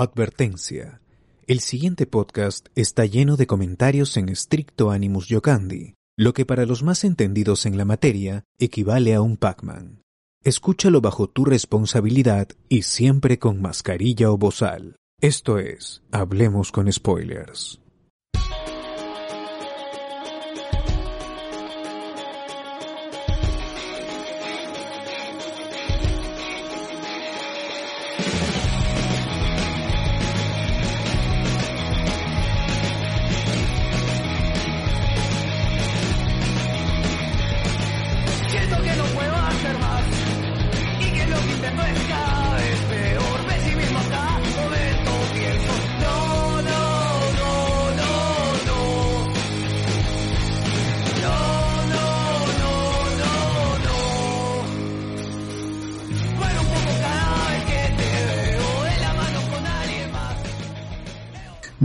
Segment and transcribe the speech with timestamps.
[0.00, 1.00] Advertencia.
[1.48, 6.84] El siguiente podcast está lleno de comentarios en estricto animus yocandi, lo que para los
[6.84, 10.02] más entendidos en la materia equivale a un Pac-Man.
[10.44, 14.94] Escúchalo bajo tu responsabilidad y siempre con mascarilla o bozal.
[15.20, 17.80] Esto es, hablemos con spoilers.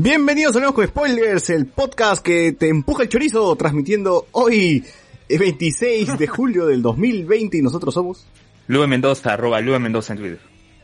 [0.03, 4.83] Bienvenidos a Hablemos con Spoilers, el podcast que te empuja el chorizo, transmitiendo hoy,
[5.29, 8.25] el 26 de julio del 2020, y nosotros somos...
[8.67, 10.39] Lube Mendoza, arroba Lube Mendoza en Twitter.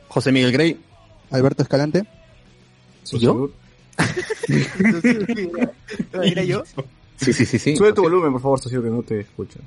[0.08, 0.80] José Miguel Grey.
[1.31, 2.06] Alberto Escalante.
[3.12, 3.52] ¿Y yo?
[6.23, 6.64] ¿Era yo?
[7.17, 7.75] Sí, sí, sí, sí.
[7.75, 9.64] Sube tu volumen, por favor, socio, que no te escuchan.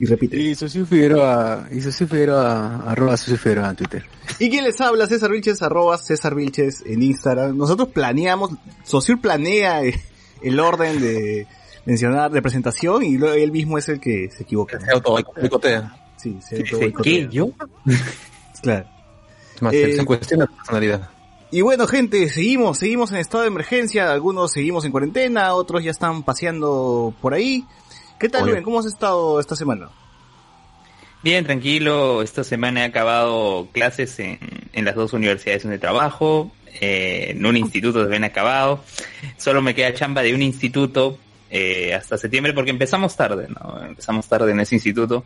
[0.00, 0.36] Y repite.
[0.36, 4.04] Y Socio Figueroa, y Socio Figueroa, arroba Socio Figueroa en Twitter.
[4.38, 5.06] ¿Y quién les habla?
[5.06, 7.56] César Vilches, arroba César Vilches en Instagram.
[7.56, 8.52] Nosotros planeamos,
[8.84, 10.00] Socio planea eh,
[10.42, 11.48] el orden de
[11.84, 14.78] mencionar, de presentación, y luego él mismo es el que se equivoca.
[14.78, 15.96] Se auto boicotea.
[16.16, 16.70] Sí, se ¿Qué?
[16.74, 17.28] autoboicotea.
[17.30, 17.50] ¿Yo?
[18.62, 18.86] Claro.
[19.60, 21.10] Más, Eh, se cuestiona la personalidad.
[21.50, 25.90] Y bueno, gente, seguimos, seguimos en estado de emergencia, algunos seguimos en cuarentena, otros ya
[25.90, 27.64] están paseando por ahí.
[28.18, 28.52] ¿Qué tal, Oye.
[28.52, 28.64] Luen?
[28.64, 29.88] ¿Cómo has estado esta semana?
[31.22, 32.22] Bien, tranquilo.
[32.22, 34.38] Esta semana he acabado clases en,
[34.72, 36.52] en las dos universidades donde trabajo.
[36.80, 38.84] eh, en un instituto también he acabado.
[39.36, 41.18] Solo me queda chamba de un instituto
[41.50, 43.82] eh, hasta septiembre porque empezamos tarde, ¿no?
[43.84, 45.24] Empezamos tarde en ese instituto.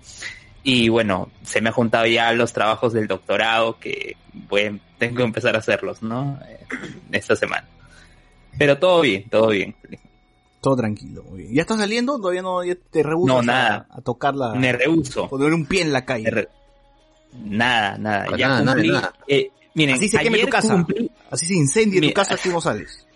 [0.64, 4.16] Y bueno, se me ha juntado ya los trabajos del doctorado que
[4.48, 6.38] pues, tengo que empezar a hacerlos, ¿no?
[6.48, 6.60] Eh,
[7.12, 7.66] esta semana.
[8.56, 9.74] Pero todo bien, todo bien.
[10.62, 11.54] Todo tranquilo, muy bien.
[11.54, 12.16] ¿Ya estás saliendo?
[12.18, 13.86] ¿Todavía no ya te rehusas No, a- nada.
[13.90, 14.54] A, tocar la...
[14.54, 15.28] Me rehuso.
[15.28, 16.30] poner un pie en la calle?
[16.30, 16.48] Re-
[17.44, 18.26] Nada, nada.
[18.36, 18.90] Ya nada, nada, cumplí.
[18.92, 19.12] nada.
[19.26, 20.74] eh, miren, Así se queme tu casa.
[20.76, 22.14] cumplí- Así se incendia tu Mira.
[22.14, 23.06] casa, tú no sales.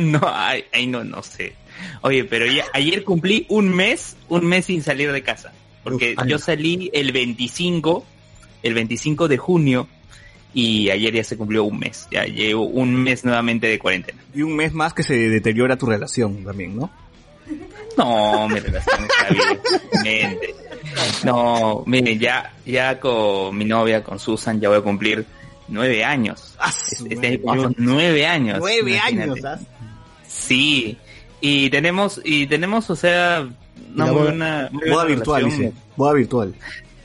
[0.00, 1.54] no, ay, ay, no, no sé.
[2.02, 5.52] Oye, pero ya, ayer cumplí un mes, un mes sin salir de casa.
[5.84, 8.04] Porque Uf, yo salí el 25,
[8.62, 9.88] el 25 de junio,
[10.54, 12.06] y ayer ya se cumplió un mes.
[12.10, 14.18] Ya llevo un mes nuevamente de cuarentena.
[14.34, 16.90] Y un mes más que se deteriora tu relación también, ¿no?
[17.96, 19.34] No, mi relación está
[20.12, 20.38] bien.
[21.24, 25.24] No, miren, ya, ya con mi novia, con Susan, ya voy a cumplir
[25.68, 26.54] nueve años.
[26.58, 28.58] Ah, Este nueve año cumplimos nueve años.
[28.60, 29.22] Nueve imagínate.
[29.30, 29.58] años, ¿ah?
[30.26, 30.96] Sí.
[31.40, 33.48] Y tenemos, y tenemos, o sea,
[33.94, 35.66] una boda- buena, muy Boda virtual, relación.
[35.68, 35.82] dice.
[35.96, 36.54] Boda virtual.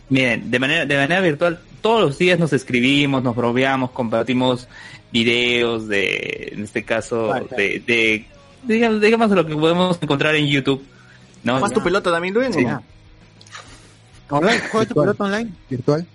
[0.09, 4.69] Miren, de manera, de manera virtual, todos los días nos escribimos, nos bromeamos, compartimos
[5.11, 8.25] videos de, en este caso, de, de,
[8.63, 10.81] digamos, digamos lo que podemos encontrar en YouTube.
[11.43, 11.59] ¿no?
[11.59, 12.65] ¿Más tu pelota también, o Sí.
[14.29, 14.59] ¿Online?
[14.71, 15.51] ¿Juega tu pelota online?
[15.69, 16.07] ¿Virtual?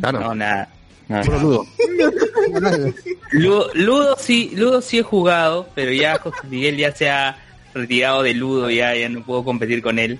[0.00, 0.20] Claro.
[0.20, 0.68] No, nada.
[1.08, 1.24] nada.
[1.24, 1.66] Puro ludo.
[3.32, 7.36] Ludo, Ludo sí, Ludo sí he jugado, pero ya José Miguel ya se ha
[7.74, 10.18] retirado de Ludo, ya, ya no puedo competir con él.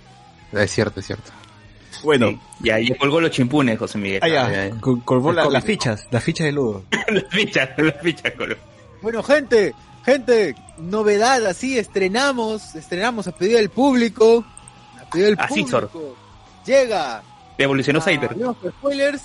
[0.53, 1.31] Es cierto, es cierto.
[2.03, 4.21] Bueno, Sí, ya, ya colgó los chimpunes, José Miguel.
[4.23, 6.85] ah, ya, col- colgó la- las fichas, las fichas de ludo.
[7.09, 8.55] las fichas, las fichas colgó.
[9.03, 14.45] Bueno, gente, gente, novedad así, estrenamos, estrenamos a pedido del público.
[15.01, 15.71] A pedido del Así, público.
[15.71, 15.91] Sor.
[16.67, 17.23] Llega.
[17.57, 18.37] Evolucionó Cyber.
[18.79, 19.23] Spoilers.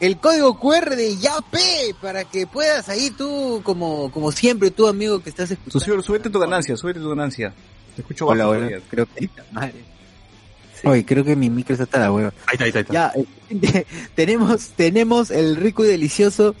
[0.00, 5.20] El código QR de YAPE para que puedas ahí tú, como, como siempre, tú amigo
[5.22, 5.78] que estás escuchando.
[5.80, 7.54] Sucio, súbete tu ganancia, súbete tu ganancia.
[7.94, 8.66] Te escucho Hola, bajo hola.
[8.66, 8.86] todavía.
[8.90, 9.30] Creo que...
[9.52, 9.74] Madre.
[10.86, 12.32] Oye, creo que mi micro está hasta la hueva.
[12.46, 12.92] Ahí está, ahí está, ahí está.
[12.92, 13.12] Ya,
[13.80, 13.84] eh,
[14.14, 16.54] tenemos, tenemos el rico y delicioso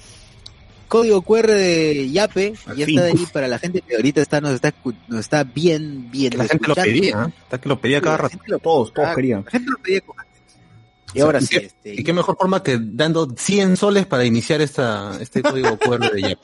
[0.88, 2.54] código QR de Yape.
[2.66, 2.98] Al Ya fin.
[2.98, 4.72] está ahí para la gente que ahorita está, nos está,
[5.08, 6.36] nos está bien, bien.
[6.38, 7.32] La gente lo pedía, ¿eh?
[7.42, 8.38] Está que lo pedía cada rato.
[8.46, 9.42] lo- Todos, todos Ah, querían.
[9.44, 10.16] La gente lo pedía con.
[11.14, 14.24] Y ahora ¿Y sí, qué- este, Y qué mejor forma que dando 100 soles para
[14.24, 16.38] iniciar esta, este código QR de Yap.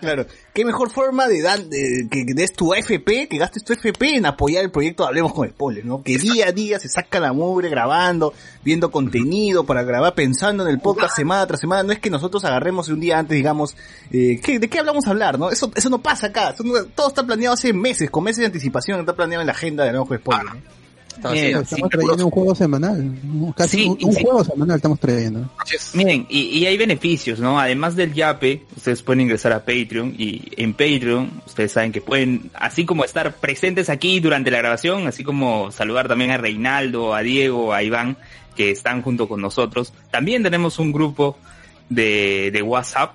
[0.00, 0.26] Claro.
[0.52, 4.26] ¿Qué mejor forma de, dar de que des tu AFP, que gastes tu FP en
[4.26, 6.02] apoyar el proyecto Hablemos con Spoilers, ¿no?
[6.02, 8.32] Que día a día se saca la mugre grabando,
[8.64, 11.82] viendo contenido para grabar, pensando en el podcast semana tras semana.
[11.82, 13.76] No es que nosotros agarremos un día antes digamos,
[14.10, 15.50] eh, ¿qué- ¿de qué hablamos a hablar, no?
[15.50, 16.50] Eso, eso no pasa acá.
[16.50, 19.52] Eso no- todo está planeado hace meses, con meses de anticipación, está planeado en la
[19.52, 20.81] agenda de Hablemos con Spoilers, ¿no?
[21.22, 23.14] Así, Estamos trayendo un juego semanal.
[23.56, 24.22] Casi Sí, un, un sí.
[24.24, 25.48] juego semanal estamos trayendo.
[25.94, 27.58] Miren, y, y hay beneficios, ¿no?
[27.60, 32.50] Además del Yape, ustedes pueden ingresar a Patreon y en Patreon ustedes saben que pueden,
[32.54, 37.22] así como estar presentes aquí durante la grabación, así como saludar también a Reinaldo, a
[37.22, 38.16] Diego, a Iván,
[38.56, 39.92] que están junto con nosotros.
[40.10, 41.36] También tenemos un grupo
[41.88, 43.12] de, de WhatsApp,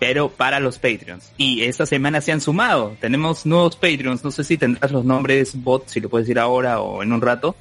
[0.00, 1.30] pero para los Patreons.
[1.36, 2.96] Y esta semana se han sumado.
[3.00, 4.24] Tenemos nuevos Patreons.
[4.24, 7.20] No sé si tendrás los nombres, bot, si lo puedes decir ahora o en un
[7.20, 7.54] rato.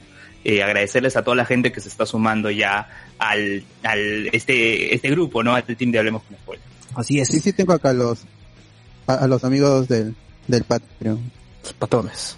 [0.46, 2.90] Eh, agradecerles a toda la gente que se está sumando ya
[3.20, 5.54] al, al este, este grupo, ¿no?
[5.54, 6.66] Al team de Hablemos con Spoiler.
[6.96, 7.28] Así es.
[7.28, 8.22] Sí, sí, tengo acá los,
[9.06, 10.16] a, a los amigos del,
[10.48, 11.32] del Patreon.
[11.62, 12.38] Los patones.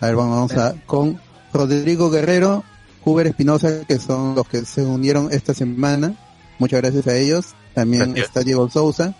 [0.00, 1.20] A ver, vamos a, con
[1.52, 2.64] Rodrigo Guerrero,
[3.04, 6.16] Huber Espinosa, que son los que se unieron esta semana.
[6.58, 7.54] Muchas gracias a ellos.
[7.80, 8.26] También Gracias.
[8.26, 9.14] está Diego Sousa,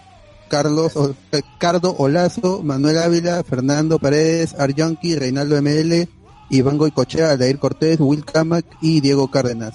[0.49, 6.09] Carlos, O- eh, Cardo Olazo, Manuel Ávila, Fernando Paredes, Arjonki, Reinaldo ML,
[6.51, 9.75] Iván Goicochea, Aldair Cortés, Will Camac y Diego Cárdenas.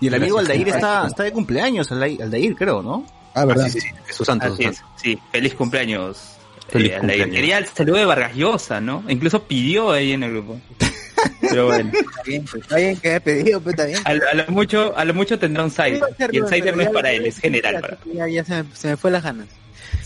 [0.00, 0.38] Y el amigo.
[0.40, 3.06] Aldair está, está de cumpleaños, Aldair, creo, ¿no?
[3.34, 3.66] Ah, verdad.
[3.66, 4.52] Sí, sí, sí, Jesús Santos.
[4.52, 5.18] Así es, sí.
[5.30, 6.18] Feliz cumpleaños.
[6.68, 7.24] Feliz eh, cumpleaños.
[7.26, 7.40] Aldair.
[7.40, 9.04] Quería el saludo de Vargas Llosa, ¿no?
[9.08, 10.60] Incluso pidió ahí en el grupo.
[11.40, 13.98] Pero bueno, Está bien, pues, está bien que haya pedido, pero está bien.
[14.04, 16.00] a, lo- a lo mucho, a lo mucho tendrá un side.
[16.30, 17.98] Y el side no es para él, es general para.
[18.12, 19.46] Ya, ya se, me, se me fue las ganas.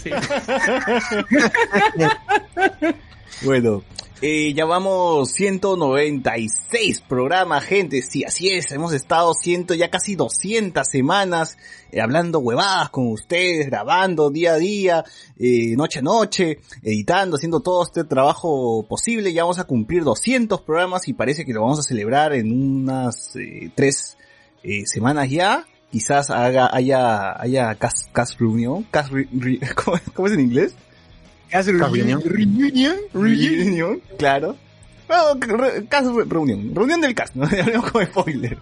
[0.02, 0.10] Sí.
[3.42, 3.82] Bueno,
[4.22, 8.00] eh, ya vamos 196 programas, gente.
[8.02, 8.72] Sí, así es.
[8.72, 11.58] Hemos estado ciento, ya casi 200 semanas
[11.92, 15.04] eh, hablando huevadas con ustedes, grabando día a día,
[15.38, 19.32] eh, noche a noche, editando, haciendo todo este trabajo posible.
[19.34, 23.36] Ya vamos a cumplir 200 programas y parece que lo vamos a celebrar en unas
[23.36, 24.16] eh, tres
[24.62, 25.66] eh, semanas ya.
[25.92, 29.60] Quizás haga, haya, haya cast, cast reunión, cast re- re-
[30.14, 30.74] ¿cómo, es en inglés?
[31.50, 32.22] Reunión.
[32.24, 32.96] Reunion.
[33.14, 34.56] Reunión, claro.
[35.08, 36.74] Bueno, re- caso re- reunión.
[36.74, 37.44] Reunión del cast, ¿no?
[37.46, 38.58] Hablemos como spoiler.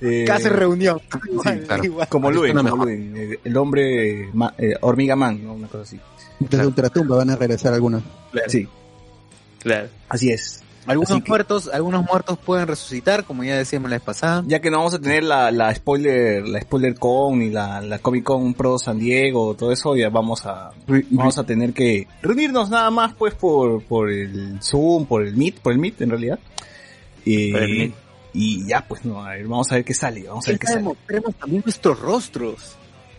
[0.00, 1.00] Eh, Casi reunión.
[1.30, 1.84] Igual, claro.
[1.84, 2.08] igual.
[2.08, 2.84] como Luen, como.
[2.84, 5.54] Luen, eh, el hombre ma- eh, hormiga man, ¿no?
[5.54, 6.00] Una cosa así.
[6.40, 8.02] Desde Ultratumba van a regresar algunos.
[8.48, 8.66] Sí,
[9.62, 9.88] Claro.
[10.08, 10.62] así es.
[10.86, 14.42] Algunos que- muertos, algunos muertos pueden resucitar, como ya decíamos la vez pasada.
[14.46, 17.98] Ya que no vamos a tener la, la spoiler, la spoiler con ni la, la
[17.98, 20.70] Comic Con Pro San Diego, todo eso, ya vamos a,
[21.10, 25.60] vamos a tener que reunirnos nada más pues por, por el Zoom, por el Meet,
[25.60, 26.38] por el Meet en realidad.
[27.24, 27.94] Y, Por el Meet.
[28.34, 30.66] y ya pues no, a ver, vamos a ver qué sale, vamos a ver qué
[30.66, 30.82] sale.
[30.82, 32.76] Mostremos también nuestros rostros.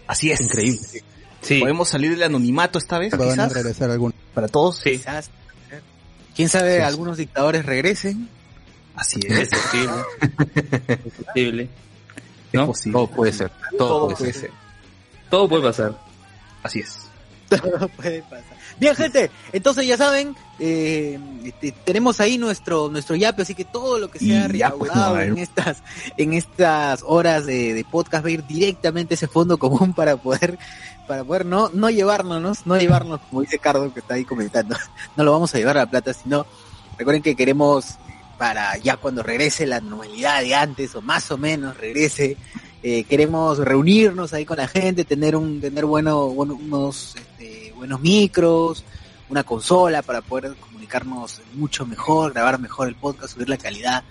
[0.07, 0.41] Así es.
[0.41, 1.03] Increíble.
[1.41, 1.59] Sí.
[1.59, 3.89] Podemos salir del anonimato esta vez, Van a quizás, regresar
[4.33, 4.77] para todos.
[4.77, 4.91] Sí.
[4.91, 5.29] Quizás.
[6.35, 8.29] Quién sabe, algunos dictadores regresen.
[8.95, 9.49] Así Es es.
[9.49, 9.93] posible.
[10.87, 11.63] Es posible.
[11.63, 12.65] Es ¿No?
[12.67, 12.93] posible.
[12.93, 13.51] Todo puede ser.
[13.77, 14.41] Todo, Todo puede puede ser.
[14.41, 14.51] ser.
[15.29, 16.01] Todo puede pasar.
[16.63, 17.09] Así es.
[17.49, 18.54] Todo puede pasar.
[18.77, 23.99] Bien, gente, entonces ya saben, eh, este, tenemos ahí nuestro nuestro yape, así que todo
[23.99, 25.81] lo que sea pues, recaudado en estas
[26.17, 30.17] en estas horas de, de podcast va a ir directamente a ese fondo común para
[30.17, 30.59] poder
[31.07, 34.75] para poder no no llevárnoslos, no llevarnos como dice Cardo que está ahí comentando,
[35.15, 36.45] no lo vamos a llevar a la plata, sino
[36.97, 37.95] recuerden que queremos
[38.37, 42.35] para ya cuando regrese la normalidad de antes o más o menos regrese
[42.87, 48.01] eh, queremos reunirnos ahí con la gente, tener un, tener bueno, bueno unos este, buenos
[48.01, 48.83] micros,
[49.29, 54.03] una consola para poder comunicarnos mucho mejor, grabar mejor el podcast, subir la calidad.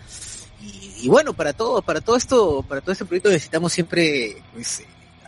[0.63, 4.81] Y, y bueno, para todo, para todo esto, para todo este proyecto necesitamos siempre pues,
[4.81, 4.87] eh,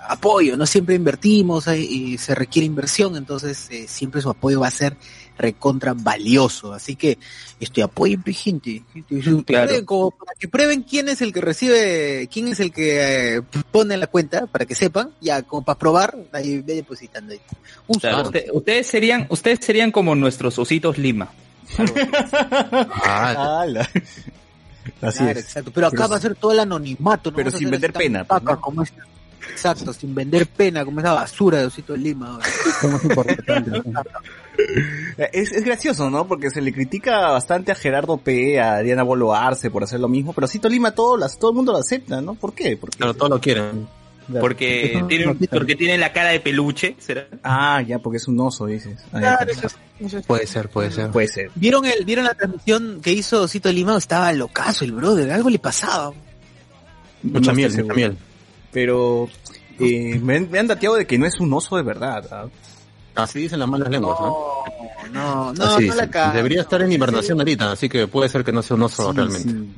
[0.09, 4.71] apoyo, no siempre invertimos, y se requiere inversión, entonces eh, siempre su apoyo va a
[4.73, 4.97] ser
[5.39, 6.73] recontra valioso.
[6.73, 7.19] Así que
[7.61, 9.43] este apoyo gente, gente, Claro.
[9.45, 13.43] prueben como para que prueben quién es el que recibe, quién es el que eh,
[13.71, 17.41] pone la cuenta, para que sepan, ya como para probar, ahí ve depositando ahí.
[17.87, 18.29] Un Claro, solo.
[18.29, 21.29] usted- ustedes serían, ustedes serían como nuestros ositos Lima.
[23.05, 23.89] Ah, Ala.
[25.03, 25.45] Así Claro, es.
[25.45, 25.71] exacto.
[25.75, 27.37] Pero acá Pero va a ser todo el anonimato, ¿no?
[27.37, 28.61] pero sin tan pena, pues, paca ¿no?
[28.61, 29.05] como esta-
[29.51, 32.39] Exacto, sin vender pena, como esa basura de Osito de Lima.
[35.33, 36.27] Es, es gracioso, ¿no?
[36.27, 40.09] Porque se le critica bastante a Gerardo P, a Diana Bolo Arce por hacer lo
[40.09, 42.35] mismo, pero Cito Lima todo, las, todo el mundo lo acepta, ¿no?
[42.35, 42.77] ¿Por qué?
[42.77, 43.89] Porque, claro, todos lo quieren.
[44.41, 45.01] Porque
[45.39, 45.57] quita.
[45.57, 47.29] porque tienen la cara de peluche, ¿será?
[47.45, 48.99] Ah, ya, porque es un oso, dices.
[49.13, 51.11] Ya, Claro, eso es- eso es- Puede ser, puede ser.
[51.13, 51.51] Puede ser.
[51.55, 53.97] ¿Vieron el, vieron la transmisión que hizo Osito de Lima?
[53.97, 56.13] Estaba locazo el brother, algo le pasaba.
[57.23, 58.19] Mucha No miel, mucha miel.
[58.73, 59.29] Pero
[59.79, 62.27] eh, me, han, me han dateado de que no es un oso de verdad.
[62.31, 62.47] ¿ah?
[63.23, 64.37] Así dicen las malas lenguas, ¿no?
[65.13, 66.33] No, no, no, Así no la.
[66.33, 69.17] Debería estar en hibernación ahorita, así que puede ser que no sea un oso Sí,
[69.17, 69.51] realmente.
[69.51, 69.69] sí.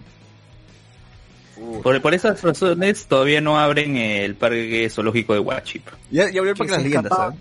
[1.83, 5.87] Por, por esas razones todavía no abren el parque zoológico de Huachip.
[6.11, 7.35] Ya, ya abrió el Que Parque de las leyendas, escapaba.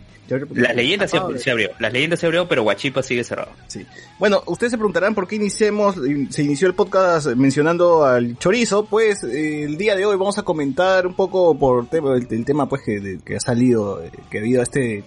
[0.54, 3.52] Las leyendas se, se abrió, las leyendas se abrió, pero Guachipa sigue cerrado.
[3.68, 3.86] Sí.
[4.20, 5.96] Bueno, ustedes se preguntarán por qué iniciemos,
[6.30, 10.44] se inició el podcast mencionando al chorizo, pues eh, el día de hoy vamos a
[10.44, 14.12] comentar un poco por tema, el, el tema pues que, de- que ha salido, eh,
[14.30, 15.04] que ha habido este,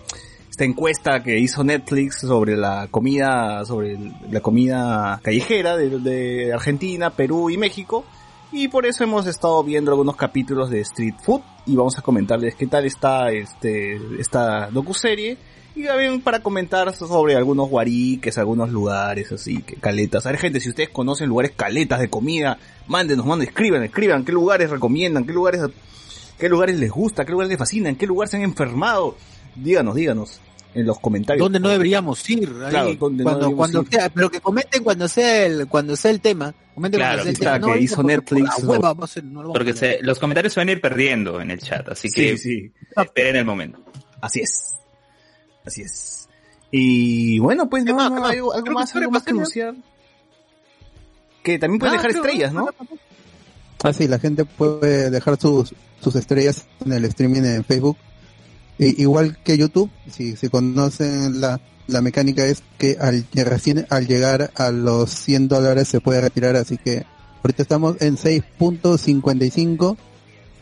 [0.49, 3.99] esta encuesta que hizo Netflix sobre la comida, sobre
[4.31, 8.05] la comida callejera de, de Argentina, Perú y México.
[8.53, 12.57] Y por eso hemos estado viendo algunos capítulos de Street Food y vamos a comentarles
[12.57, 15.39] qué tal está este, esta docuserie.
[15.77, 20.27] Y también para comentar sobre algunos guariques, algunos lugares así, que caletas.
[20.27, 24.33] A ver gente, si ustedes conocen lugares caletas de comida, mándenos, manden, escriban, escriban qué
[24.33, 25.63] lugares recomiendan, qué lugares,
[26.37, 29.17] qué lugares les gusta, qué lugares les fascinan, qué lugares se han enfermado.
[29.55, 30.41] Díganos, díganos
[30.75, 31.43] en los comentarios.
[31.45, 32.49] ¿Dónde no deberíamos ir?
[32.65, 33.89] Ahí, Claro, ¿dónde no cuando, deberíamos cuando ir?
[33.91, 36.55] sea, pero que comenten cuando sea el, cuando sea el tema.
[36.75, 37.75] Comenten Claro, cuando sea el tema.
[37.75, 40.73] que hizo porque Netflix, por o- no lo Porque se- los comentarios se van a
[40.73, 42.73] ir perdiendo en el chat, así que Sí, sí.
[42.97, 43.81] esperen el momento.
[44.21, 44.77] Así es.
[45.65, 46.29] Así es.
[46.71, 48.31] Y bueno, pues ¿Qué no, más, más?
[48.31, 49.75] algo, más, algo más que anunciar.
[51.43, 52.69] Que también pueden Ah, dejar estrellas, ¿no?
[53.83, 57.97] Ah, sí, la gente puede dejar sus, sus estrellas en el streaming en Facebook.
[58.87, 64.51] Igual que YouTube, si se conocen la, la mecánica es que al, recién al llegar
[64.55, 67.05] a los 100 dólares se puede retirar, así que
[67.43, 69.97] ahorita estamos en 6.55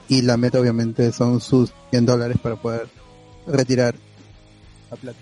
[0.08, 2.88] y la meta obviamente son sus 100 dólares para poder
[3.46, 3.94] retirar
[4.90, 5.18] la plata.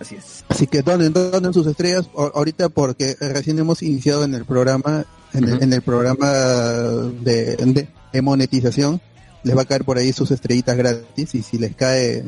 [0.00, 0.44] Así es.
[0.48, 5.44] Así que donen, donen sus estrellas ahorita porque recién hemos iniciado en el programa, en,
[5.44, 9.00] el, en el programa de, de- de monetización,
[9.42, 12.24] les va a caer por ahí sus estrellitas gratis y si les cae,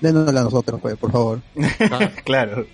[0.00, 1.40] denosla a nosotros, pues, por favor.
[2.24, 2.66] claro.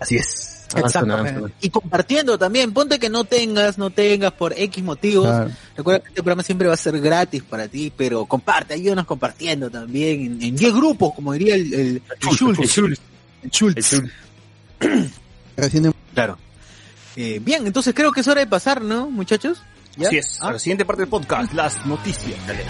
[0.00, 0.54] Así es.
[0.76, 1.30] Exactamente.
[1.32, 1.54] avanzan.
[1.62, 5.26] Y compartiendo también, ponte que no tengas, no tengas por X motivos.
[5.26, 5.50] Claro.
[5.76, 9.70] Recuerda que este programa siempre va a ser gratis para ti, pero comparte, ayúdanos compartiendo
[9.70, 11.80] también en, en 10 grupos, como diría el, el,
[12.20, 12.58] el Schultz.
[12.60, 13.00] El Schultz.
[13.42, 13.76] El Schultz.
[13.78, 15.12] El Schultz.
[15.56, 16.38] Recién hemos- Claro.
[17.16, 19.62] Eh, bien, entonces creo que es hora de pasar, ¿no, muchachos?
[19.96, 20.08] ¿Ya?
[20.08, 20.38] Así es.
[20.42, 22.38] Ah, A la siguiente parte del podcast, las noticias.
[22.46, 22.60] Dale.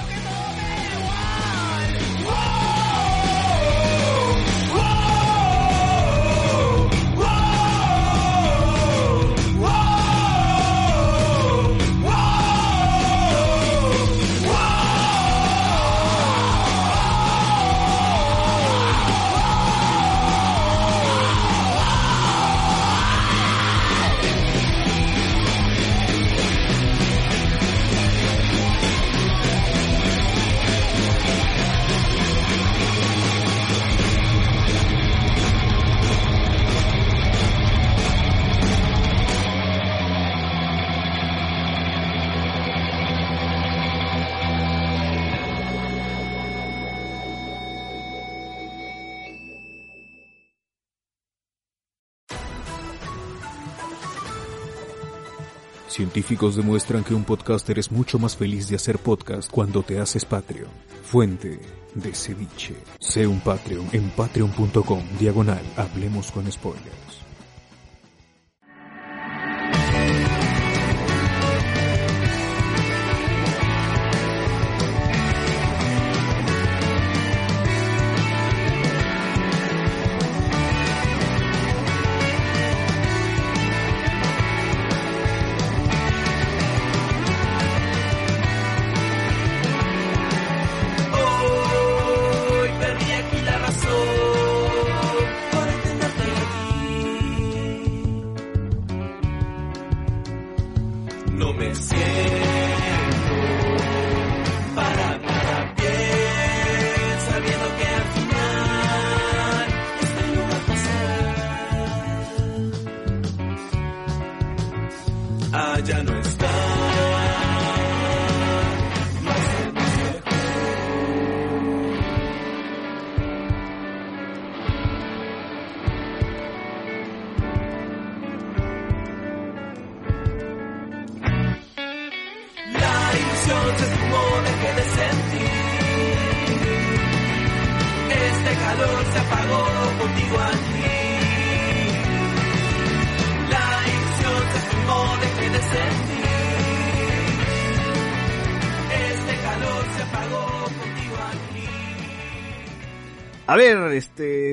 [55.98, 60.24] Científicos demuestran que un podcaster es mucho más feliz de hacer podcast cuando te haces
[60.24, 60.70] Patreon.
[61.02, 61.58] Fuente
[61.92, 62.76] de ceviche.
[63.00, 67.17] Sé un Patreon en patreon.com diagonal Hablemos con spoilers.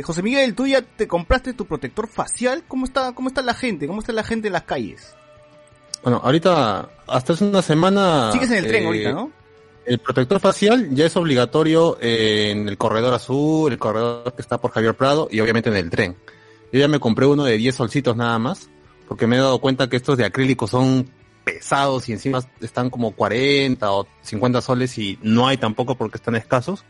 [0.05, 2.63] José Miguel, tú ya te compraste tu protector facial.
[2.67, 3.87] ¿Cómo está, cómo está la gente?
[3.87, 5.15] ¿Cómo está la gente en las calles?
[6.03, 8.31] Bueno, ahorita, hasta hace una semana...
[8.31, 9.31] Sigues en el tren eh, ahorita, ¿no?
[9.83, 14.69] El protector facial ya es obligatorio en el corredor azul, el corredor que está por
[14.69, 16.15] Javier Prado y obviamente en el tren.
[16.71, 18.69] Yo ya me compré uno de 10 solcitos nada más,
[19.07, 21.09] porque me he dado cuenta que estos de acrílico son
[21.43, 26.35] pesados y encima están como 40 o 50 soles y no hay tampoco porque están
[26.35, 26.85] escasos.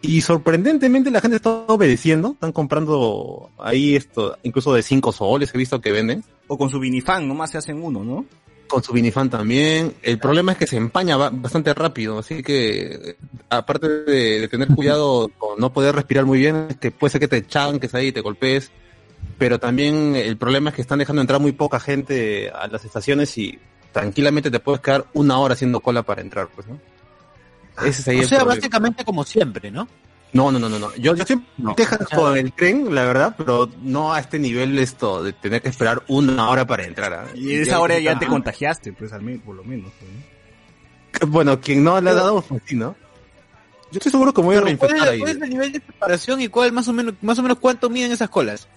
[0.00, 5.58] Y sorprendentemente la gente está obedeciendo, están comprando ahí esto, incluso de 5 soles he
[5.58, 6.22] visto que venden.
[6.46, 8.24] O con su vinifan, nomás se hacen uno, ¿no?
[8.68, 9.94] Con su vinifan también.
[10.02, 13.16] El problema es que se empaña ba- bastante rápido, así que eh,
[13.50, 17.28] aparte de, de tener cuidado con no poder respirar muy bien, que puede ser que
[17.28, 18.70] te chanques ahí, te golpees.
[19.36, 23.36] Pero también el problema es que están dejando entrar muy poca gente a las estaciones
[23.38, 23.58] y
[23.92, 26.78] tranquilamente te puedes quedar una hora haciendo cola para entrar, pues, ¿no?
[27.84, 28.56] Ese es ahí O el sea, problema.
[28.56, 29.88] básicamente como siempre, ¿no?
[30.32, 30.94] No, no, no, no, no.
[30.96, 31.74] Yo, yo siempre No.
[31.74, 35.70] Texas con el tren, la verdad, pero no a este nivel esto de tener que
[35.70, 37.12] esperar una hora para entrar.
[37.14, 37.26] ¿ah?
[37.34, 39.90] Y en esa hora ya te Ah, contagiaste, pues al menos, por lo menos.
[39.98, 40.10] pues,
[41.22, 41.28] ¿no?
[41.28, 42.94] Bueno, quien no le ha dado, pues sí, ¿no?
[43.90, 45.18] Yo estoy seguro que me voy a ¿cuál, reinfectar es, ahí.
[45.20, 47.88] cuál es el nivel de preparación y cuál más o menos, más o menos cuánto
[47.88, 48.68] miden esas colas?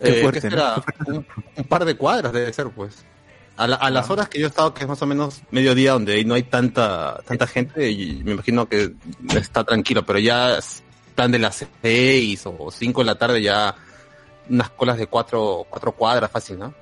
[0.00, 0.56] Eh, fuerte, ¿qué ¿no?
[0.56, 0.84] será?
[1.06, 3.02] un, un par de cuadras debe ser, pues.
[3.56, 5.92] A, la- a las horas que yo he estado, que es más o menos mediodía,
[5.92, 8.92] donde ahí no hay tanta tanta gente, y me imagino que
[9.36, 13.74] está tranquilo, pero ya están de las seis o cinco de la tarde ya
[14.48, 16.74] unas colas de cuatro, cuatro cuadras fácil, ¿no?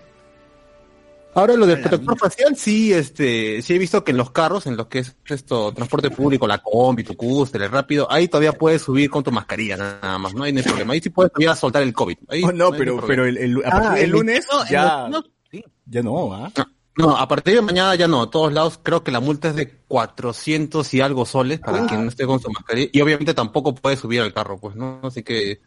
[1.34, 4.76] Ahora lo del protector facial, sí, este, sí he visto que en los carros, en
[4.76, 8.82] los que es esto, transporte público, la combi, tu cúster, el rápido, ahí todavía puedes
[8.82, 10.92] subir con tu mascarilla, nada más, no hay ningún problema.
[10.92, 12.18] Ahí sí puedes todavía soltar el COVID.
[12.28, 14.82] Ahí Oh, no, hay pero, pero el, el- a partir Ah, del lunes 21, ya,
[15.06, 15.64] el 21, sí.
[15.86, 16.50] ya no, ¿ah?
[16.96, 18.22] No, a partir de mañana ya no.
[18.22, 22.02] A todos lados creo que la multa es de 400 y algo soles para quien
[22.04, 22.90] no esté con su mascarilla.
[22.92, 25.00] Y obviamente tampoco puede subir al carro, pues, ¿no?
[25.02, 25.62] Así que,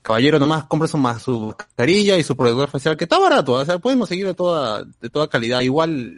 [0.00, 3.52] caballero, nomás compre su, su mascarilla y su protector facial, que está barato.
[3.52, 5.60] O sea, pueden conseguir de toda, de toda calidad.
[5.60, 6.14] Igual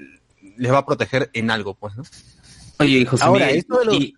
[0.57, 2.05] les va a proteger en algo, pues, ¿no?
[2.79, 4.15] Oye, José Ahora, Miguel, esto de los- y-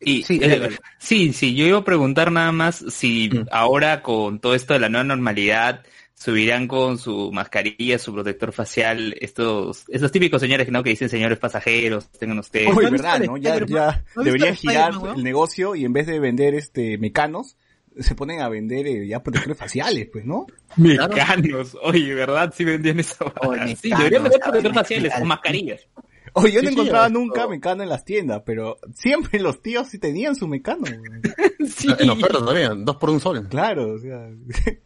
[0.00, 3.46] y- Sí, eh, sí, sí, yo iba a preguntar nada más si Mm.
[3.50, 5.82] ahora con todo esto de la nueva normalidad
[6.18, 10.82] subirán con su mascarilla, su protector facial, estos, esos típicos señores ¿no?
[10.82, 12.68] que dicen señores pasajeros, tengan ustedes.
[12.68, 13.36] Uy, ¿no has verdad, ¿no?
[13.36, 16.18] el Ya, ya ¿No has visto deberían el girar el negocio y en vez de
[16.18, 17.56] vender este mecanos,
[17.98, 20.46] se ponen a vender eh, ya protectores faciales, pues, ¿no?
[20.76, 22.52] Mecanos, oye, ¿verdad?
[22.56, 23.76] Sí vendían esa Oye.
[23.76, 24.44] Sí, deberían vender ¿sabes?
[24.62, 25.86] protector faciales o mascarillas.
[26.32, 29.62] Oye, yo Sí, no sí, encontraba esto- nunca mecano en las tiendas, pero siempre los
[29.62, 30.84] tíos sí tenían su mecano.
[31.66, 31.88] Sí.
[31.98, 33.48] En oferta todavía, dos por un sol.
[33.50, 34.28] Claro, o sea.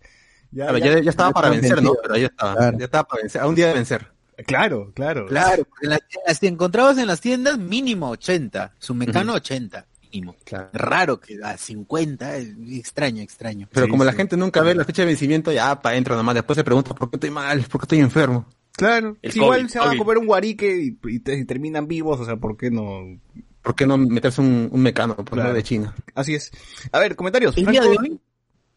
[0.52, 1.94] ya, Claro, ya- ya, ya estaba ya para vencer, ¿no?
[2.02, 2.28] Pero ahí.
[2.36, 2.78] Claro.
[2.78, 3.40] Ya estaba para vencer.
[3.40, 4.06] A un día de vencer.
[4.46, 5.26] claro, claro.
[5.26, 10.34] Claro, en las, que encontrabas en las tiendas mínimo 80, su mecano 80, mínimo.
[10.44, 10.70] Claro.
[10.72, 13.68] Raro que a 50, es extraño, extraño.
[13.70, 16.34] Pero Sí, como la gente nunca ve la fecha de vencimiento, ya para adentro nomás.
[16.34, 18.46] Después se pregunta por qué estoy mal, por qué estoy enfermo.
[18.72, 19.16] Claro.
[19.20, 21.86] El Si igual COVID, se van a comer un guarique y, y te- y terminan
[21.86, 23.20] vivos, o sea, ¿por qué no?
[23.62, 25.50] ¿Por qué no meterse un, un mecano, por Claro.
[25.50, 25.94] no de China?
[26.14, 26.50] Así es.
[26.92, 27.54] A ver, comentarios.
[27.58, 28.20] El día de hoy,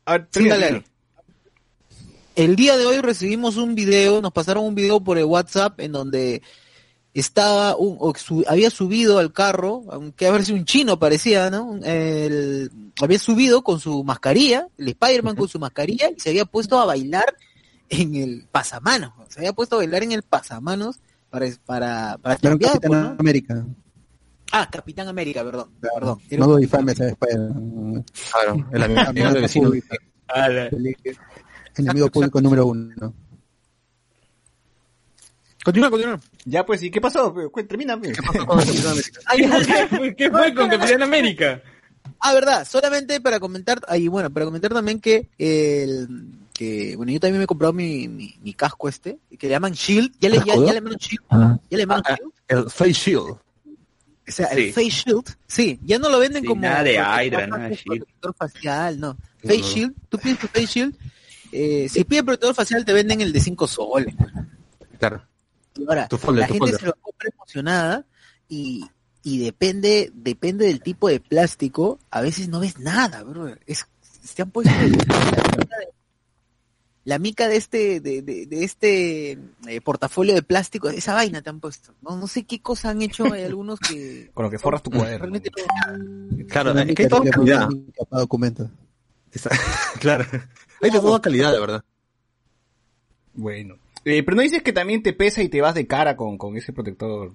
[0.05, 0.86] A ver, Sí, dale, termina.
[2.36, 5.91] El día de hoy recibimos un video, nos pasaron un video por el WhatsApp en
[5.91, 6.41] donde
[7.13, 11.50] estaba un, o su- había subido al carro, aunque a ver si un chino parecía,
[11.50, 11.80] ¿no?
[11.84, 16.80] El- había subido con su mascarilla, el Spider-Man con su mascarilla y se había puesto
[16.80, 17.36] a bailar
[17.89, 22.58] en el pasamanos, se había puesto a bailar en el pasamanos para para para Claro,
[22.60, 23.15] Capitán pues, ¿no?
[23.19, 23.65] América.
[24.52, 26.19] Ah, Capitán América, perdón, perdón.
[26.38, 28.06] No doy ese Spider-Man.
[28.32, 29.72] Claro, el amigo del vecino.
[31.75, 33.13] El enemigo público número uno.
[35.63, 36.19] Continúa, continúa.
[36.45, 37.33] Ya, pues, ¿y qué pasó?
[37.67, 37.97] Termina.
[37.99, 38.17] pues.
[38.17, 38.21] ¿Qué
[39.88, 41.62] fue, qué fue con Capitán América?
[42.19, 46.07] Ah, verdad, solamente para comentar, ahí bueno, para comentar también que el
[46.53, 49.71] que bueno, yo también me he comprado mi, mi, mi casco este, que le llaman
[49.73, 51.57] Shield, ya le, ya, ya le llaman Shield, Ah.
[51.69, 53.19] ya le llaman Ah, Shield, El Face Shield.
[53.31, 53.39] o
[54.27, 54.59] sea, sí.
[54.65, 57.69] el Face Shield, sí, ya no lo venden Sí, como nada de Hydra, facial, nada
[57.69, 58.05] de Shield.
[58.38, 59.62] facial, no, Face.
[59.63, 60.95] Shield, tú pides tu Face Shield,
[61.54, 64.16] eh, si pides protector facial te venden el de 5 soles,
[65.00, 65.24] Claro.
[65.76, 66.80] Y ahora, Tu folder, la tu gente folder.
[66.80, 68.06] se lo compra emocionada
[68.48, 68.86] y,
[69.24, 73.54] y depende, depende del tipo de plástico, a veces no ves nada, bro.
[73.66, 73.86] Es,
[74.36, 75.08] te han puesto el- la,
[75.58, 75.88] mica de,
[77.06, 79.32] la mica de este, de, de, de este
[79.68, 81.94] eh, portafolio de plástico, esa vaina te han puesto.
[82.02, 84.92] No, no sé qué cosa han hecho, hay algunos que Con lo que forras tu
[84.92, 85.18] cuaderno.
[85.20, 88.70] realmente no- Claro, es que hay mica para documentos.
[90.00, 90.26] Claro.
[90.84, 91.84] Hay de toda calidad, de verdad.
[93.34, 93.76] Bueno.
[94.06, 96.58] Eh, pero no dices que también te pesa y te vas de cara con, con
[96.58, 97.32] ese protector.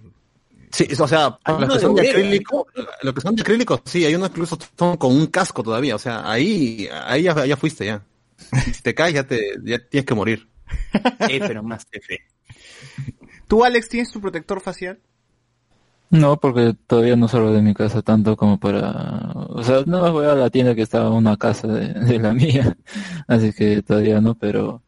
[0.71, 2.67] Sí, o sea, Algunos los que son de acrílico,
[3.03, 5.99] lo que son de acrílico, sí, hay unos incluso son con un casco todavía, o
[5.99, 8.05] sea, ahí, ahí ya, ya fuiste ya.
[8.73, 10.47] Si te caes ya te, ya tienes que morir.
[11.29, 12.21] Eh, pero más F.
[13.47, 15.01] ¿Tú, Alex, tienes tu protector facial?
[16.11, 19.33] No, porque todavía no salgo de mi casa tanto como para...
[19.51, 22.33] O sea, no voy a la tienda que está a una casa de, de la
[22.35, 22.79] mía,
[23.27, 24.83] así que todavía no, pero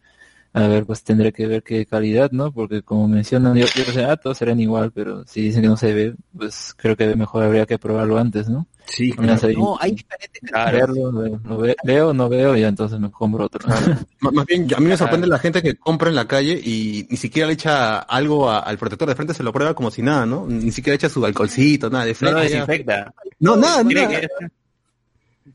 [0.53, 2.53] a ver, pues tendré que ver qué calidad, ¿no?
[2.53, 5.77] Porque como mencionan, yo, yo sé, ah, todos serán igual, pero si dicen que no
[5.77, 8.67] se ve, pues creo que mejor habría que probarlo antes, ¿no?
[8.87, 12.99] Sí, ahí, No, hay diferentes verlo, lo- lo ve- veo, no veo, y ya entonces
[12.99, 13.61] me compro otro.
[14.21, 17.07] Más más bien, a mí me sorprende la gente que compra en la calle y
[17.09, 20.03] ni siquiera le echa algo a- al protector de frente, se lo prueba como si
[20.03, 20.45] nada, ¿no?
[20.49, 22.37] Ni siquiera echa su alcoholcito, nada de No frente.
[22.37, 22.43] ya.
[22.43, 23.15] desinfecta.
[23.39, 24.21] No, nada, nada.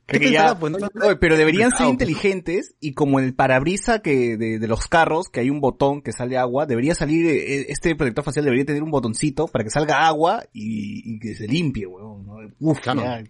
[0.08, 0.78] Que ya- pues, no?
[1.20, 5.30] Pero deberían ser Cuidado, inteligentes y como en el parabrisa que de, de los carros,
[5.30, 8.84] que hay un botón que sale agua, debería salir, eh, este protector facial debería tener
[8.84, 12.26] un botoncito para que salga agua y, y que se limpie, weón.
[12.26, 12.38] ¿no?
[12.60, 13.02] Uf, Claro.
[13.02, 13.30] ya, El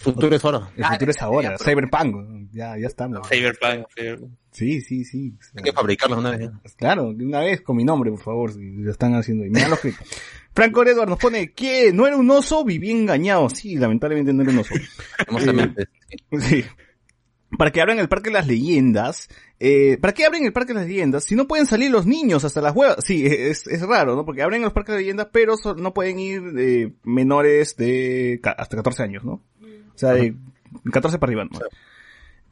[0.00, 0.70] futuro es ahora.
[0.76, 1.58] el futuro es ahora.
[1.58, 3.28] Cyberpunk, ya, ya estamos.
[3.28, 4.32] Cyberpunk, Cyberpunk.
[4.52, 5.34] Sí, sí, sí.
[5.56, 6.48] Hay que fabricarlos una vez.
[6.76, 9.44] Claro, una vez con mi nombre, por favor, si lo están haciendo.
[9.44, 9.92] Y mira los que...
[10.54, 11.92] Franco Edward nos pone, ¿qué?
[11.92, 12.64] ¿No era un oso?
[12.64, 13.48] Viví engañado.
[13.50, 14.74] Sí, lamentablemente no era un oso.
[15.18, 15.88] Hermosamente.
[16.38, 16.64] Sí.
[17.58, 19.28] Para que abran el Parque de las Leyendas.
[19.60, 21.24] Eh, ¿Para qué abren el Parque de las Leyendas?
[21.24, 22.96] Si no pueden salir los niños hasta las huevas.
[23.04, 24.24] Sí, es, es raro, ¿no?
[24.24, 28.40] Porque abren los Parques de las Leyendas, pero so- no pueden ir eh, menores de
[28.56, 29.34] hasta 14 años, ¿no?
[29.34, 30.34] O sea, de
[30.92, 31.58] 14 para arriba, ¿no?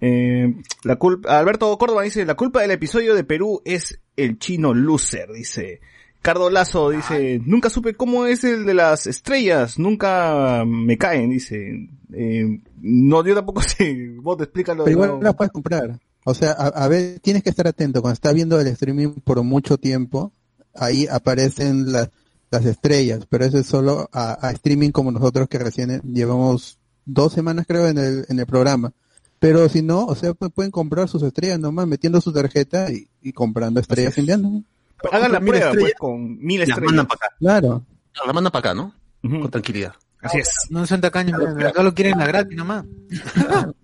[0.00, 4.74] Eh, la culpa, Alberto Córdoba dice, la culpa del episodio de Perú es el chino
[4.74, 5.80] loser, dice.
[6.22, 11.88] Cardo Lazo dice, nunca supe cómo es el de las estrellas, nunca me caen, dice.
[12.14, 14.84] Eh, no, yo tampoco sé, vos te explícalo.
[14.84, 15.22] Pero igual no.
[15.22, 15.98] las puedes comprar.
[16.24, 18.00] O sea, a, a ver, tienes que estar atento.
[18.00, 20.32] Cuando estás viendo el streaming por mucho tiempo,
[20.74, 22.10] ahí aparecen las,
[22.52, 27.32] las estrellas, pero eso es solo a, a streaming como nosotros que recién llevamos dos
[27.32, 28.92] semanas creo en el, en el programa.
[29.40, 33.32] Pero si no, o sea, pueden comprar sus estrellas nomás metiendo su tarjeta y, y
[33.32, 34.62] comprando estrellas indianas.
[35.10, 35.98] Hagan la Mil prueba, pues, estrellas.
[35.98, 36.84] con mil La estrellas.
[36.92, 37.36] mandan para acá.
[37.38, 37.86] Claro.
[38.26, 38.94] La mandan para acá, ¿no?
[39.22, 39.94] Con tranquilidad.
[40.20, 40.50] Así es.
[40.70, 41.40] No son tacaños,
[41.74, 42.84] solo quieren la gratis nomás.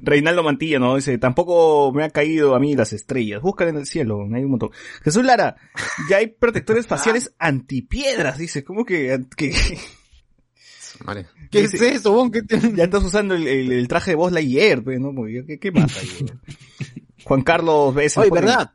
[0.00, 0.94] Reinaldo Mantilla, ¿no?
[0.96, 3.42] Dice, tampoco me ha caído a mí las estrellas.
[3.42, 4.70] Buscan en el cielo, hay un montón.
[5.02, 5.56] Jesús Lara,
[6.08, 8.62] ya hay protectores faciales antipiedras, dice.
[8.64, 9.52] ¿Cómo que, que
[11.04, 11.26] Vale.
[11.50, 12.30] ¿Qué es eso, bon?
[12.30, 15.12] ¿Qué te- ya estás usando el, el- el traje de voz Lightyear, pues, ¿no?
[15.46, 16.00] ¿Qué, qué pasa?
[17.24, 18.08] Juan Carlos B.
[18.16, 18.72] Oye, ¿verdad?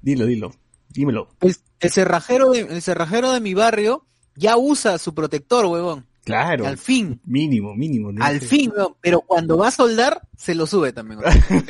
[0.00, 0.52] Dilo, dilo.
[0.94, 1.28] Dímelo.
[1.40, 6.06] El, el cerrajero de, el cerrajero de mi barrio ya usa su protector, huevón.
[6.24, 6.66] Claro.
[6.66, 8.10] Al fin, Mínimo, mínimo.
[8.10, 8.24] ¿no?
[8.24, 8.96] al fin, huevón.
[9.02, 11.20] Pero cuando va a soldar, se lo sube también.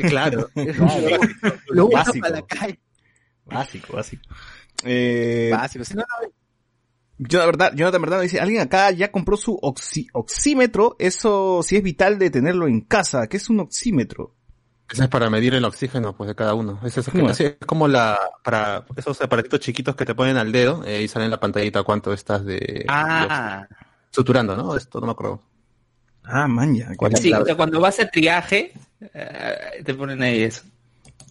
[0.08, 0.48] Claro.
[0.54, 1.18] Claro.
[1.70, 2.20] Lo usa Básico.
[2.22, 2.80] para la calle.
[3.46, 4.22] Básico, básico.
[4.84, 5.84] Eh, Básico.
[5.84, 6.28] Si no, no,
[7.18, 11.76] Yo, la verdad, Jonathan Verdad dice, alguien acá ya compró su oxi- oxímetro, eso sí
[11.76, 13.26] es vital de tenerlo en casa.
[13.28, 14.34] ¿Qué es un oxímetro?
[14.90, 16.78] Eso es para medir el oxígeno pues de cada uno.
[16.84, 21.02] Es, eso es como la para esos aparatitos chiquitos que te ponen al dedo eh,
[21.02, 23.76] y sale en la pantallita cuánto estás de, Ah, de
[24.10, 24.76] suturando, ¿no?
[24.76, 25.42] Esto no me acuerdo.
[26.22, 26.90] Ah, maña.
[27.16, 28.72] Sí, o sea, cuando vas a triaje,
[29.12, 30.62] eh, te ponen ahí eso.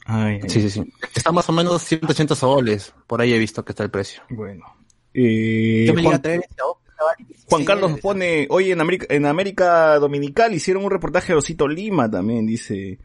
[0.05, 0.93] Ay, ay, Sí, sí, sí.
[1.15, 2.93] Está más o menos 180 soles.
[3.07, 4.21] Por ahí he visto que está el precio.
[4.29, 4.65] Bueno.
[5.13, 7.27] Eh, yo me Juan, a otra, ¿vale?
[7.45, 8.01] Juan Sí, Carlos esa.
[8.01, 12.99] pone, hoy en América, en América Dominical hicieron un reportaje de Osito Lima también, dice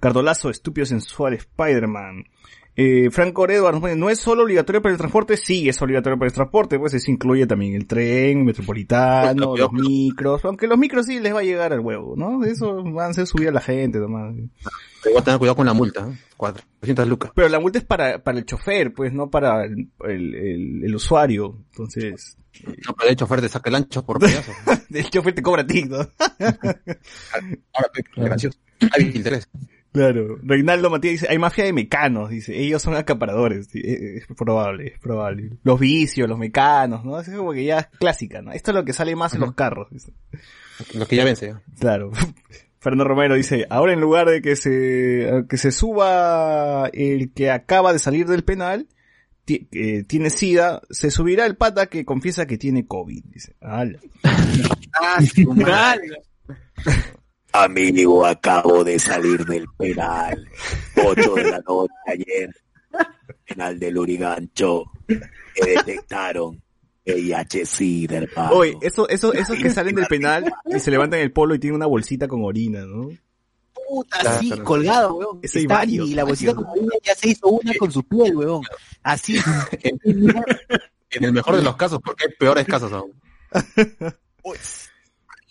[0.00, 2.24] Cardolazo, estúpido sensual Spider-Man.
[2.76, 5.36] Eh, Franco Edwards ¿no es solo obligatorio para el transporte?
[5.36, 10.44] Sí, es obligatorio para el transporte, pues eso incluye también el tren, metropolitano, los micros,
[10.44, 12.42] aunque los micros sí les va a llegar al huevo, ¿no?
[12.44, 14.34] Eso van a ser subir a la gente nomás.
[15.04, 16.08] Igual tener cuidado con la multa.
[16.08, 16.16] ¿eh?
[16.36, 17.32] 400 lucas.
[17.34, 20.94] Pero la multa es para, para el chofer, pues, no para el, el, el- el
[20.94, 21.58] usuario.
[21.72, 22.38] Entonces,
[22.86, 24.52] No, pero el chofer te saca el ancho por pedazo.
[24.90, 25.96] el chofer te cobra a ti, ¿no?
[27.72, 28.58] Ahora, gracioso.
[28.92, 29.48] Hay interés.
[29.92, 30.38] Claro.
[30.42, 33.68] Reinaldo Matías dice, hay mafia de mecanos, dice, ellos son acaparadores.
[33.74, 35.50] Eh, es probable, es probable.
[35.64, 37.18] Los vicios, los mecanos, ¿no?
[37.18, 38.52] Eso es como que ya es clásica, ¿no?
[38.52, 39.88] Esto es lo que sale más en los carros.
[39.90, 40.12] dice.
[40.94, 41.54] Lo que ya vence.
[41.78, 42.12] Claro.
[42.78, 47.92] Fernando Romero dice, ahora en lugar de que se, que se suba el que acaba
[47.92, 48.86] de salir del penal,
[49.46, 53.56] eh, tiene sida, se subirá el pata que confiesa que tiene COVID, dice.
[53.60, 53.98] Ala.
[57.52, 60.48] Amigo, acabo de salir del penal.
[61.04, 62.50] 8 de la noche ayer.
[63.46, 64.84] Penal del Urigancho.
[65.08, 65.20] Me
[65.76, 66.62] detectaron
[67.04, 68.52] VIH-Sida, hermano.
[68.52, 71.76] Oye, eso, eso, esos que salen del penal y se levantan el polo y tienen
[71.76, 73.08] una bolsita con orina, ¿no?
[73.88, 75.40] Puta, así, colgado, weón.
[75.42, 76.68] Está- varios, y la bolsita varios.
[76.70, 78.62] como una ya se hizo una con su piel, weón.
[79.02, 79.36] Así.
[81.12, 83.12] En el mejor de los casos, porque hay peores casos aún.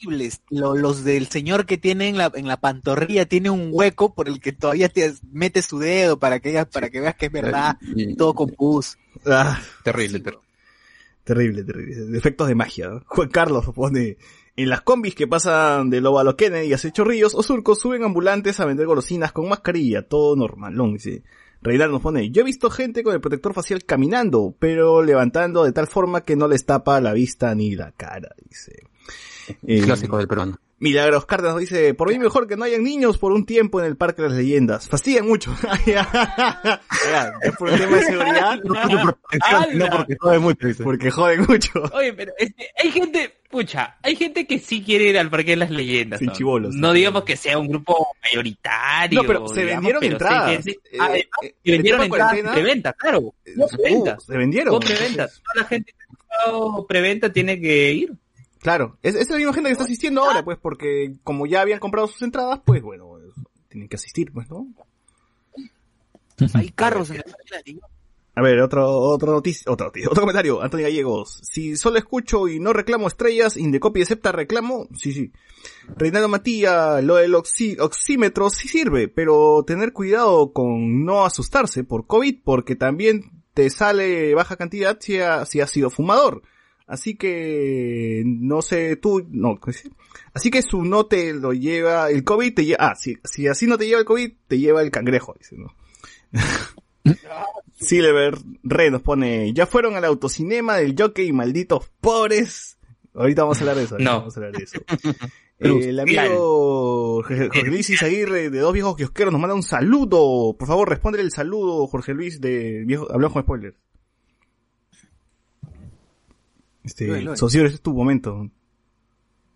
[0.07, 0.41] Horribles.
[0.49, 4.27] Lo- los del señor que tiene en la, en la pantorrilla tiene un hueco por
[4.27, 7.77] el que todavía te mete su dedo para que, para que veas que es verdad.
[7.95, 8.97] Y- Todo con pus.
[9.25, 10.41] Ah, Terrible, pero
[11.23, 12.17] Terrible, terrible.
[12.17, 12.87] Efectos de magia.
[12.89, 13.03] ¿no?
[13.05, 14.17] Juan Carlos pone,
[14.55, 18.03] en las combis que pasan de Lobo a lo Kennedy hacia Chorrillos o Surcos suben
[18.03, 21.21] ambulantes a vender golosinas con mascarilla, todo normalón, dice.
[21.61, 25.73] Reinaldo nos pone, yo he visto gente con el protector facial caminando, pero levantando de
[25.73, 28.83] tal forma que no les tapa la vista ni la cara, dice.
[29.67, 30.57] Eh, Clásico del peruano.
[30.81, 33.97] Milagros Cárdenas dice, por mí mejor que no hayan niños por un tiempo en el
[33.97, 34.87] Parque de las Leyendas.
[34.87, 35.53] Fastidian mucho.
[37.41, 38.59] Es por un tema de seguridad.
[38.63, 40.83] No porque jode mucho, dice.
[40.83, 41.83] Porque joden mucho.
[41.93, 45.57] Oye, pero este, hay gente, pucha, hay gente que sí quiere ir al Parque de
[45.57, 46.19] las Leyendas.
[46.19, 46.33] Sin ¿no?
[46.33, 46.75] chibolos.
[46.75, 49.21] No digamos que sea un grupo mayoritario.
[49.21, 50.57] No, pero se digamos, vendieron pero entradas.
[50.57, 50.79] que sí.
[50.91, 53.19] Eh, Ah, eh, se eh, vendieron el tema entradas preventa, claro.
[53.19, 54.17] Hubo Uh, preventa.
[54.19, 54.79] se vendieron.
[54.79, 55.27] Preventa.
[55.27, 58.13] Toda la gente que ha preventa tiene que ir.
[58.61, 61.79] Claro, es, es la misma gente que está asistiendo ahora, pues, porque como ya habían
[61.79, 63.09] comprado sus entradas, pues bueno,
[63.69, 64.67] tienen que asistir, pues, ¿no?
[66.53, 67.89] Hay carros en Leyendas.
[68.35, 71.41] A ver, otro, otro noticia, otro, comentario, Antonio Gallegos.
[71.43, 75.31] Si solo escucho y no reclamo estrellas, Indecopy acepta reclamo, sí, sí.
[75.97, 82.07] Reinaldo Matía, lo del oxí- oxímetro sí sirve, pero tener cuidado con no asustarse por
[82.07, 86.41] COVID, porque también te sale baja cantidad si, ha- si has sido fumador.
[86.89, 89.59] Así que, no sé, tú, no,
[90.33, 93.67] así que su no te lo lleva, el COVID te lleva, ah, si, si así
[93.67, 95.75] no te lleva el COVID, te lleva el cangrejo, dice, ¿no?
[97.79, 102.79] Silver Red nos pone, ya fueron al autocinema del jockey, malditos pobres.
[103.13, 103.99] Ahorita vamos a hablar de eso.
[103.99, 104.19] No.
[104.21, 104.79] Vamos a hablar de eso.
[105.59, 110.55] Eh, el amigo Jorge Luis Izaguirre de Dos Viejos Kiosqueros nos manda un saludo.
[110.57, 113.77] Por favor, responde el saludo, Jorge Luis, de viejo, hablamos con spoilers.
[116.89, 117.37] Este, Luen.
[117.37, 118.49] socio, ese es tu momento.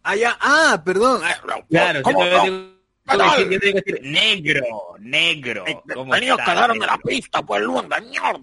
[0.03, 1.21] Ah, ya, ah, perdón.
[1.23, 1.35] Ah,
[1.69, 2.43] Claro, yo ¿Cómo te no?
[2.43, 4.63] tengo decir- yo tengo que decir, negro,
[4.99, 5.65] negro.
[5.93, 7.01] ¿cómo Venía a cagarme la negro?
[7.09, 8.39] pista, pues, Luan, de mierda.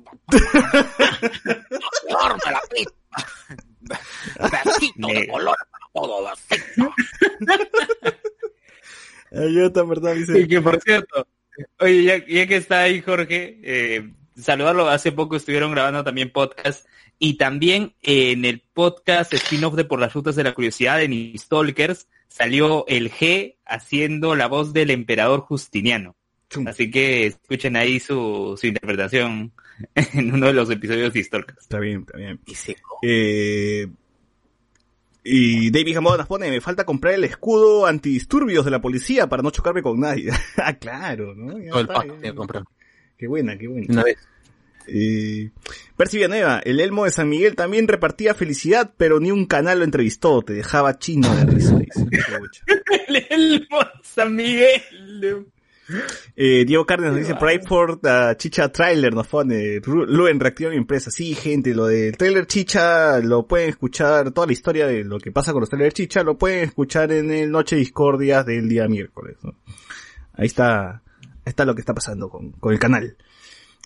[2.08, 2.94] cagarme la pista.
[4.64, 6.94] Besito de color para todo, besito.
[9.86, 10.40] Verdad, dice.
[10.40, 11.26] Y que por cierto,
[11.78, 16.86] oye, ya, ya que está ahí Jorge, eh, saludarlo, hace poco estuvieron grabando también podcast
[17.22, 21.38] y también eh, en el podcast spin-off de Por las Rutas de la Curiosidad en
[21.38, 26.16] Stalkers salió el G haciendo la voz del emperador Justiniano.
[26.48, 26.66] Chum.
[26.66, 29.52] Así que escuchen ahí su, su interpretación
[29.94, 31.60] en uno de los episodios de Stalkers.
[31.60, 32.40] Está bien, está bien.
[32.46, 32.98] y seco.
[33.02, 33.86] Eh,
[35.22, 39.42] y David Gamboa nos pone, me falta comprar el escudo antidisturbios de la policía para
[39.42, 40.30] no chocarme con nadie.
[40.56, 41.58] ah, claro, ¿no?
[41.58, 42.12] Ya Todo el está, pack ya.
[42.12, 42.64] tiene que comprar.
[43.18, 43.86] Qué buena, qué buena.
[43.90, 44.16] Una vez.
[44.92, 45.50] Eh,
[45.96, 49.84] Percy Villanueva, el Elmo de San Miguel también repartía felicidad, pero ni un canal lo
[49.84, 51.78] entrevistó, te dejaba chino de risa,
[53.08, 55.46] el Elmo San Miguel.
[56.36, 60.76] Eh, Diego Cárdenas nos dice, Pride for the Chicha Trailer, nos pone, Luen reactiva mi
[60.76, 61.10] empresa.
[61.10, 65.32] Sí, gente, lo del trailer Chicha, lo pueden escuchar, toda la historia de lo que
[65.32, 69.36] pasa con los trailers Chicha, lo pueden escuchar en el Noche Discordias del día miércoles,
[69.42, 69.54] ¿no?
[70.34, 71.02] Ahí está, ahí
[71.44, 73.16] está lo que está pasando con, con el canal.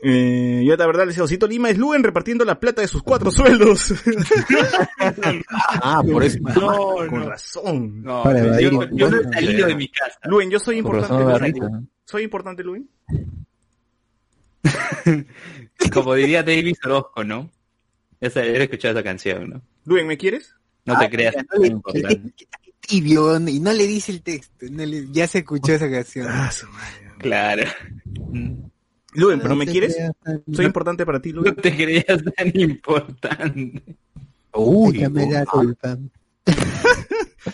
[0.02, 3.02] Eh, y otra verdad, le dice, Osito Lima es Luen repartiendo la plata de sus
[3.02, 3.94] cuatro sueldos.
[5.82, 6.38] Ah, por eso.
[6.40, 7.28] No, con no.
[7.30, 8.02] razón.
[8.02, 10.18] No, Para yo, evadir yo no he salido de mi casa.
[10.24, 11.24] Luen, yo soy Por importante.
[11.24, 11.82] razón la.
[12.04, 12.88] Soy importante, Luen.
[15.92, 17.50] Como diría David Orozco, ¿no?
[18.20, 19.62] Esa, he escuchado esa canción, ¿no?
[19.84, 20.54] Luen, ¿me quieres?
[20.86, 21.34] No te Ah, creas.
[21.58, 22.20] mira, no le-
[22.80, 24.66] tibio y no le dice el texto.
[24.70, 26.26] no le- ya se escuchó esa canción.
[26.28, 27.12] Ah, su madre.
[27.18, 27.64] Claro.
[29.14, 29.96] Luen, ¿pero me No quieres?
[30.22, 31.54] tan- Soy importante para ti, No Luen.
[31.56, 33.82] te creías tan importante.
[34.52, 35.96] Uy, Échame la culpa.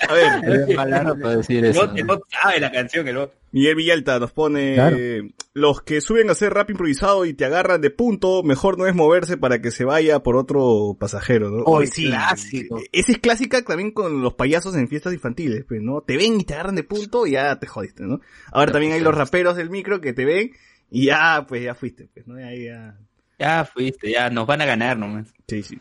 [0.08, 0.40] A ver,
[1.38, 1.88] decir El eso.
[2.06, 3.34] bot sabe la canción, el bot.
[3.52, 4.96] Miguel Villalta nos pone, Claro.
[4.98, 8.86] eh, los que suben a hacer rap improvisado y te agarran de punto, mejor no
[8.86, 11.64] es moverse para que se vaya por otro pasajero, ¿no?
[11.64, 12.80] Oh, Oye, clásico.
[12.92, 16.02] Esa es clásica también con los payasos en fiestas infantiles, pues, ¿no?
[16.02, 18.20] Te ven y te agarran de punto y ya te jodiste, ¿no?
[18.52, 20.52] Ahora también hay los raperos del micro que te ven
[20.90, 22.36] y ya, pues ya fuiste, pues, ¿no?
[22.36, 22.98] Ahí ya...
[23.38, 25.28] Ya fuiste, ya nos van a ganar nomás.
[25.48, 25.78] Sí, sí.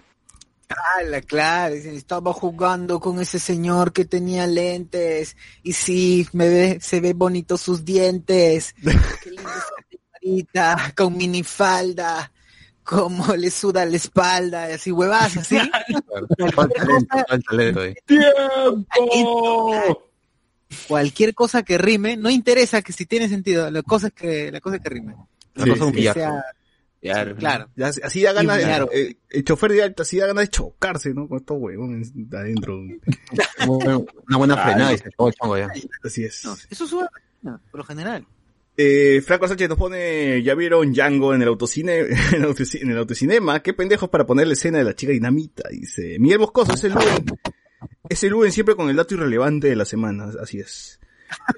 [0.69, 6.48] Ah, la claro, dicen, estaba jugando con ese señor que tenía lentes y sí, me
[6.48, 8.76] ve, se ve bonito sus dientes.
[9.24, 9.74] Qué lindo esa
[10.22, 12.32] señorita, con minifalda,
[12.84, 15.58] como le suda la espalda, y así huevas, así.
[16.54, 17.93] Falta falta.
[18.06, 20.09] ¡Tiempo!
[20.88, 24.62] Cualquier cosa que rime, no interesa que si tiene sentido, la cosa es que, la
[24.62, 25.15] cosa es que rime.
[25.55, 26.03] La Sí, cosa es un sí.
[26.03, 26.43] Que sea,
[27.01, 27.36] Claro.
[27.38, 27.69] claro.
[27.77, 28.89] Ya, así da ganas, claro.
[28.91, 31.27] eh, el chofer de alta, así da ganas de chocarse, ¿no?
[31.29, 32.77] Con estos huevones de adentro.
[33.67, 35.69] Una buena Ah, frenada y se acabó el chongo ya.
[36.03, 36.43] Así es.
[36.45, 37.05] No, eso sube,
[37.71, 38.25] por lo general.
[38.75, 42.10] Eh, Franco Sánchez nos pone, ya vieron Django en el autocine, en
[42.43, 45.63] el, autoci- en el autocinema, qué pendejos para poner la escena de la chica dinamita,
[45.69, 46.17] dice.
[46.19, 47.25] Miguel Moscoso, es el Luen,
[48.10, 51.00] es el Luen siempre con el dato irrelevante de la semana, así es.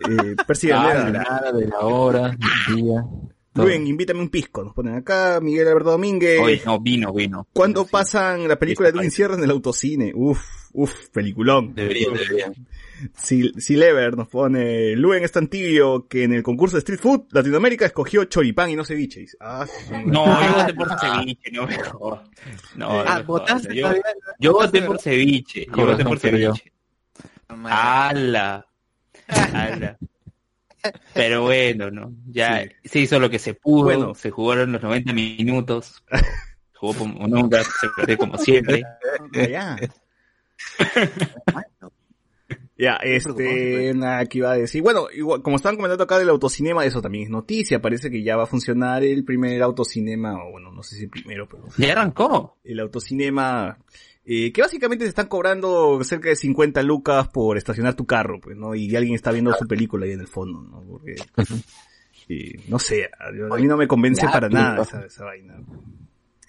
[0.09, 3.05] Eh, Percy Ah, Galera, de la hora, de la hora, del día.
[3.53, 6.39] Luen, invítame un pisco, nos ponen acá, Miguel Alberto Domínguez.
[6.41, 7.47] Oye, no, vino, vino.
[7.51, 7.89] ¿Cuándo Sí.
[7.91, 10.13] pasan la película de Edwin Sierra en el autocine?
[10.15, 10.41] Uf,
[10.73, 11.75] uf, peliculón.
[11.75, 12.53] Debería, debería.
[13.15, 16.99] Si, si Lever nos pone, Luen es tan tibio que en el concurso de Street
[16.99, 19.21] Food, Latinoamérica escogió choripán y no ceviche.
[19.21, 19.65] Dice, Ah.
[20.05, 22.29] No, yo voté por ceviche, no me jodas.
[22.75, 23.75] No, Ah, votaste.
[24.39, 25.65] Yo, voté por ceviche.
[25.75, 26.71] Yo voté por ceviche.
[27.47, 28.65] ¡Hala!
[29.27, 29.97] ¡Hala!
[31.13, 32.11] Pero bueno, ¿no?
[32.29, 33.83] Ya se hizo lo que se pudo.
[33.83, 34.15] Bueno.
[34.15, 36.03] Se jugaron los 90 minutos.
[36.73, 38.83] Jugó como nunca, se perdió como siempre.
[39.49, 39.77] Ya.
[42.81, 44.81] Ya, este, nada, que iba a decir.
[44.81, 47.79] Bueno, igual, como estaban comentando acá del autocinema, eso también es noticia.
[47.79, 51.11] Parece que ya va a funcionar el primer autocinema, o bueno, no sé si el
[51.11, 52.57] primero, pero Ya arrancó.
[52.63, 53.77] el autocinema,
[54.25, 58.57] eh, que básicamente se están cobrando cerca de 50 lucas por estacionar tu carro, pues,
[58.57, 58.73] ¿no?
[58.73, 60.83] Y alguien está viendo su película ahí en el fondo, ¿no?
[60.83, 61.17] Porque,
[62.29, 65.53] y, no sé, a, a mí no me convence Ya, para nada esa, esa vaina.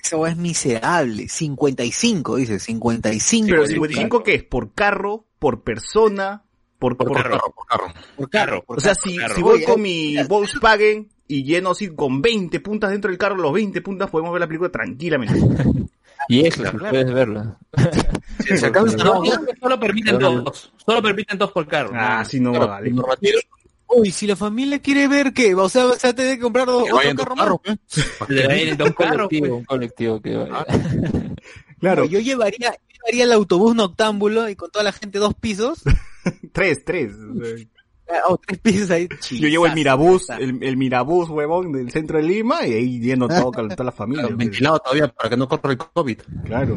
[0.02, 1.28] Esa weá es miserable.
[1.28, 3.46] 55, dice, 55.
[3.46, 3.74] Pero lucas.
[3.74, 4.44] 55 qué es?
[4.44, 5.26] ¿Por carro?
[5.42, 6.44] ¿Por persona?
[6.78, 7.94] ¿Por, Por por- carro, por carro.
[8.16, 8.62] Por Carro.
[8.64, 9.02] por O sea, carro.
[9.10, 9.34] si, carro.
[9.34, 13.52] si voy con mi Volkswagen y lleno así con 20 puntas dentro del carro, los
[13.52, 15.34] 20 puntas podemos ver la película tranquilamente.
[16.28, 17.58] Y eso, puedes verla.
[19.04, 19.24] No,
[19.60, 20.72] solo permiten dos.
[20.86, 21.90] Solo permiten dos por carro.
[21.94, 22.92] Ah, sí, no claro, vale.
[23.88, 26.66] Uy, si la familia quiere ver qué, o sea, se va a tener que comprar
[26.66, 27.44] dos, que otro carro más.
[27.44, 28.78] carros, pues.
[28.78, 29.28] Dos carros.
[29.28, 29.58] colectivo, pues.
[29.58, 30.64] un colectivo que vaya.
[31.80, 32.72] Claro, No, yo llevaría,
[33.04, 35.82] llevaría el autobús noctámbulo y con toda la gente dos pisos,
[36.52, 37.12] tres, tres.
[37.44, 37.68] eh,
[38.28, 39.08] o tres pisos ahí.
[39.30, 40.40] Yo llevo el Mirabús, chisazo.
[40.42, 43.92] el, el Mirabús, huevón, del centro de Lima y ahí lleno todo, con toda la
[43.92, 44.22] familia.
[44.24, 46.18] Claro, ventilado todavía para que no corra el COVID.
[46.44, 46.76] Claro.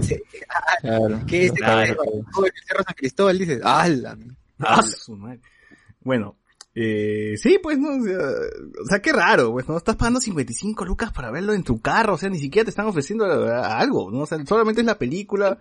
[0.82, 1.26] Claro.
[1.28, 1.82] Que este Claro.
[2.04, 4.18] el Cerro San Cristóbal dice, ¡ala!
[4.60, 5.42] Ah, su madre.
[6.02, 6.38] Bueno,
[6.74, 9.76] eh, sí, pues, no, o sea, o sea, qué raro, pues, ¿no?
[9.78, 12.86] Estás pagando 55 lucas para verlo en tu carro, o sea, ni siquiera te están
[12.86, 14.20] ofreciendo a- a algo, ¿no?
[14.20, 15.58] O sea, solamente es la película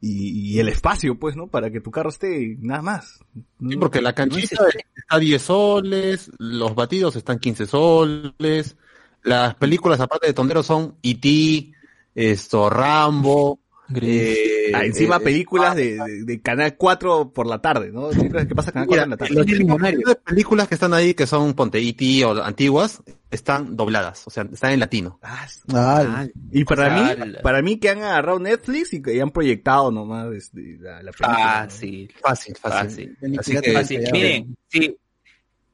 [0.00, 1.46] y, y el espacio, pues, ¿no?
[1.46, 3.20] Para que tu carro esté, nada más.
[3.34, 4.64] Sí, porque la canchita
[4.96, 8.76] está 10 soles, los batidos están 15 soles,
[9.22, 11.72] las películas aparte de Tondero son E.T.,
[12.14, 14.10] esto, Rambo, Gris.
[14.10, 18.08] eh, Ah, encima eh, películas de, de- de Canal 4 por la tarde, ¿no?
[18.10, 20.04] Películas que pasa Canal 4 Mira, en la tarde.
[20.04, 22.24] de películas que están ahí, que son Ponte E.T.
[22.24, 25.18] o antiguas, están dobladas, o sea, están en latino.
[25.22, 29.20] Ah, Ah, y para sea, mí, la- para mí que han agarrado Netflix y que
[29.20, 31.28] han proyectado nomás este, la, la película.
[31.64, 31.70] ¿no?
[31.70, 32.12] Fácil.
[32.20, 33.16] Fácil, fácil.
[33.20, 33.38] Fácil.
[33.38, 34.00] Así que, Fácil.
[34.12, 34.96] Miren, sí.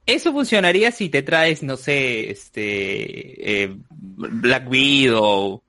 [0.05, 5.63] Eso funcionaría si te traes, no sé, este, eh, Black Widow,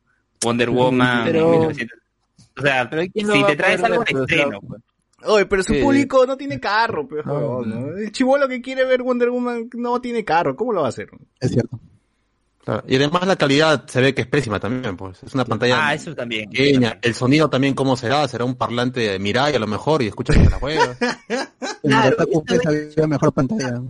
[0.44, 1.97] Wonder Woman, Pero- 1900.
[2.58, 4.82] O sea, Pero ¿y quién lo si te traes algo de estreno, pues.
[5.24, 5.82] Oye, pero su Sí.
[5.82, 7.98] público no tiene carro, pero No, ¿no?
[7.98, 11.10] El chivolo que quiere ver Wonder Woman no tiene carro, ¿cómo lo va a hacer?
[11.40, 11.80] es cierto.
[12.64, 12.84] claro.
[12.88, 15.24] Y además la calidad se ve que es pésima también, pues.
[15.24, 16.50] Es una pantalla Ah, eso también.
[16.52, 17.00] pequeña.
[17.02, 18.28] El sonido también, ¿cómo será?
[18.28, 20.60] Será un parlante de Mirai a lo mejor y escuchas la.
[20.62, 20.80] En
[21.82, 22.18] Claro,
[22.48, 23.82] Fest había mejor pantalla.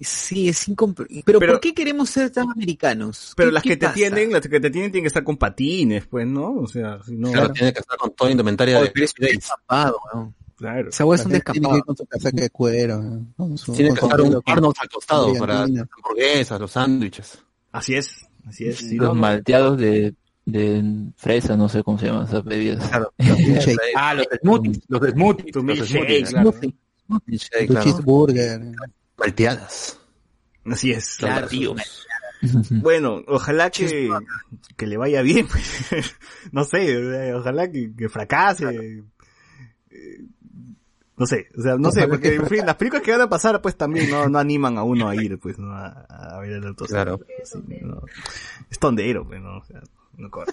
[0.00, 1.22] Sí, es incomprensible.
[1.24, 3.32] Pero, Pero- ¿por qué queremos ser tan americanos?
[3.36, 3.94] Pero ¿Qué- las que te pasa?
[3.94, 6.54] tienen, las que te tienen tienen que estar con patines, pues, ¿no?
[6.56, 9.24] O sea, si no, Claro, tiene que estar con toda indumentaria de pero es un
[9.26, 9.36] Days.
[9.38, 10.34] descapado, weón.
[10.56, 10.88] claro.
[10.90, 11.78] Esa weá es un gente Tiene que descapado.
[11.78, 13.02] ir con su casaca de cuero.
[13.38, 13.56] ¿no?
[13.56, 17.38] Su- Tiene que estar un Arnold al costado para las hamburguesas, los sándwiches.
[17.72, 18.76] Así es, así es.
[18.78, 20.14] sí, Los no, malteados de,
[20.46, 20.84] de
[21.16, 22.88] fresa, no sé cómo se llaman esas bebidas.
[23.18, 25.56] Milkshake, Ah, los smoothies, los smoothies.
[25.56, 26.30] Los smoothies.
[26.30, 26.54] claro.
[27.66, 27.84] Claro.
[27.84, 28.60] cheeseburger.
[29.18, 29.98] Malteadas.
[30.66, 31.16] Así es.
[31.18, 31.74] Claro, tío.
[32.70, 34.10] Bueno, ojalá que,
[34.76, 35.48] que le vaya bien.
[36.52, 39.02] no sé, ojalá que, que fracase.
[39.90, 40.18] Eh,
[41.16, 43.28] No sé, o sea, no sé, porque que en fin, las películas que van a
[43.30, 45.72] pasar pues también no, no animan a uno a ir, pues, ¿no?
[45.72, 46.96] a, a ver el autocine.
[46.96, 47.20] Claro.
[47.44, 48.02] Sí, no.
[48.68, 49.58] Es tondero, pues, ¿no?
[49.58, 49.80] O sea,
[50.16, 50.52] no corre.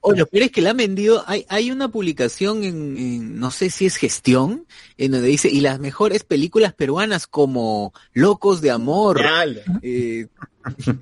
[0.00, 1.24] Oye, lo peor es que la han vendido.
[1.26, 4.66] Hay, hay una publicación en, en- no sé si es gestión,
[4.98, 9.20] en donde dice, y las mejores películas peruanas como Locos de Amor,
[9.82, 10.26] eh,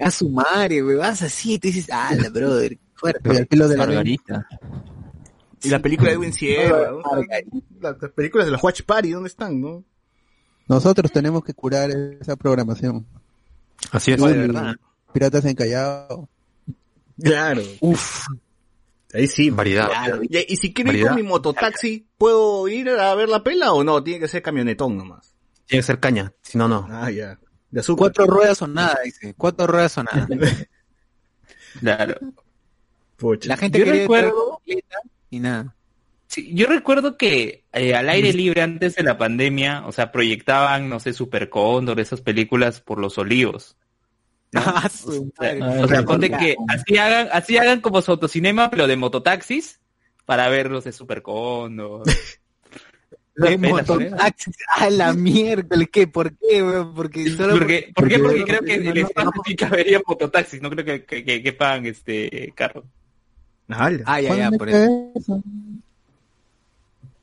[0.00, 3.46] a su madre, wey, vas así y te dices, ah, la brother, fuerte.
[3.50, 3.76] Y de la ley.
[3.76, 4.46] Margarita.
[5.62, 6.92] Y la película de Edwin Sierra.
[7.81, 9.85] Las las películas de la Watch Party, ¿dónde están, no?
[10.68, 11.90] Nosotros tenemos que curar
[12.21, 13.04] esa programación.
[13.90, 14.18] Así es.
[14.18, 14.77] De Uy, verdad.
[15.12, 16.29] Piratas en Callao.
[17.21, 17.62] Claro.
[17.81, 18.27] Uf,
[19.13, 19.50] Ahí sí.
[19.50, 19.88] variedad.
[19.88, 23.73] Claro, Y, y si quiero ir con mi mototaxi, ¿puedo ir a ver la pela
[23.73, 24.02] o no?
[24.04, 25.35] Tiene que ser camionetón nomás.
[25.67, 26.87] Tiene que ser caña, si no, no.
[26.90, 27.38] Ah, ya.
[27.71, 28.13] De azúcar.
[28.15, 29.35] Cuatro ruedas o nada, dice.
[29.37, 30.27] Cuatro ruedas o nada.
[31.81, 32.15] Claro.
[33.17, 33.48] Pucha.
[33.48, 34.61] La gente Yo quería recuerdo-
[35.31, 35.77] y nada.
[36.27, 40.88] Sí, yo recuerdo que eh, al aire libre antes de la pandemia, o sea, proyectaban,
[40.88, 43.77] no sé, Super Cóndor, esas películas por los olivos.
[45.83, 46.33] O sea, sí, ponte sí.
[46.38, 49.81] que así hagan, así hagan como su autocinema, pero de mototaxis,
[50.27, 52.05] para ver los de Super Cóndor.
[52.07, 54.55] De Pena, mototaxis.
[54.77, 56.07] A la miércoles, ¿qué?
[56.09, 56.94] ¿Por qué, weón?
[56.94, 57.90] Porque solo ¿Por qué?
[57.94, 58.19] ¿Por qué?
[58.19, 61.42] porque- Porque creo que en el espacio sí cabería mototaxis, no creo que, que, que
[61.42, 62.85] quepan este carro.
[63.69, 65.42] Ah, ya, ya, ¿Cuándo por eso?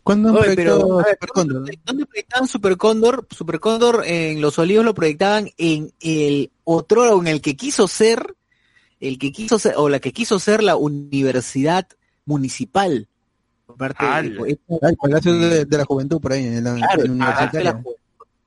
[0.07, 1.55] ¿Cuándo han Oye, pero, proyectado Super Cóndor?
[1.57, 3.27] ¿dónde, dónde proyectaban Super Cóndor?
[3.29, 8.35] Super Cóndor en Los Olivos lo proyectaban en el otro, en el que quiso ser,
[9.01, 11.87] el que quiso ser, o la que quiso ser la universidad
[12.25, 13.09] municipal.
[13.77, 14.41] Parte de- Ala.
[14.81, 17.49] Ah, el Palacio de, de la Juventud por ahí, en la, Claro, en la ah,
[17.51, 17.83] de.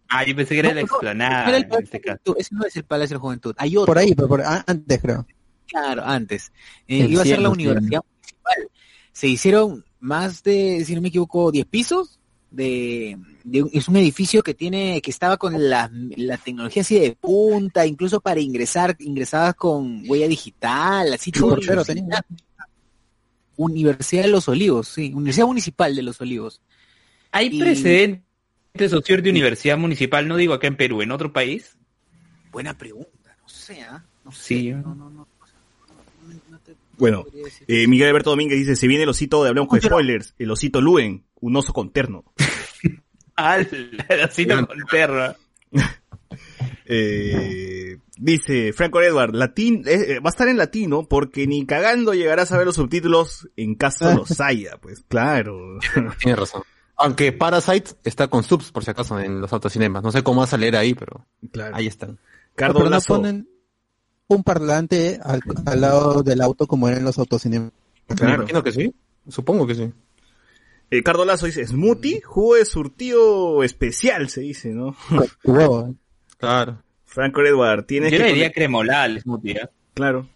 [0.08, 2.36] Ah, yo pensé que era No, la no, explanada Era el en este de caso.
[2.38, 3.54] Ese no es el Palacio de la Juventud.
[3.58, 3.86] Hay otro.
[3.86, 5.26] Por ahí, pero por, ah, antes creo.
[5.68, 6.50] Claro, antes.
[6.88, 8.70] Eh, iba a ser la universidad municipal.
[9.12, 12.16] Se hicieron más de, si no me equivoco, 10 pisos.
[12.50, 17.12] De, de es un edificio que tiene, que estaba con la, la tecnología así de
[17.14, 21.50] punta, incluso para ingresar, ingresabas con huella digital, así todo.
[21.50, 22.24] Portero tenía.
[23.56, 26.60] Universidad de los Olivos, sí, Universidad Municipal de los Olivos.
[27.30, 31.76] ¿Hay Y- precedentes o cierta universidad municipal, no digo acá en Perú, en otro país?
[32.50, 34.04] Buena pregunta, no sé, ¿ah?
[34.24, 34.70] No sé, Sí.
[34.70, 35.28] no, no, no,
[37.00, 37.24] Bueno,
[37.66, 40.50] eh, Miguel Alberto Domínguez dice, se viene el osito de Hablamos con Pero- Spoilers, el
[40.50, 42.24] osito Luen, un oso con terno.
[43.36, 43.58] Ah,
[44.22, 45.34] así no con perro.
[46.92, 52.14] Eh, dice Franco Edward, latín, eh, eh, va a estar en latino porque ni cagando
[52.14, 55.78] llegarás a ver los subtítulos en caso los haya, pues claro.
[56.20, 56.62] Tienes razón.
[56.96, 60.02] Aunque Parasite está con subs, por si acaso, en los autocinemas.
[60.02, 61.76] No sé cómo vas a leer ahí, pero claro.
[61.76, 62.18] ahí están.
[62.56, 63.48] Cardo pero no ponen
[64.30, 67.72] un parlante al, al lado del auto como eran los autocinemas.
[68.08, 68.34] Me claro.
[68.36, 68.94] imagino que sí.
[69.28, 69.92] Supongo que sí.
[70.90, 74.96] Eh, Cardo Lazo dice, smoothie, jugo de surtido especial, se dice, ¿no?
[75.12, 75.94] ¿eh?
[76.38, 76.82] Claro.
[77.04, 79.68] Franco Edward, tienes Yo que le diría cremolá al smoothie, ¿eh?
[79.94, 80.28] claro.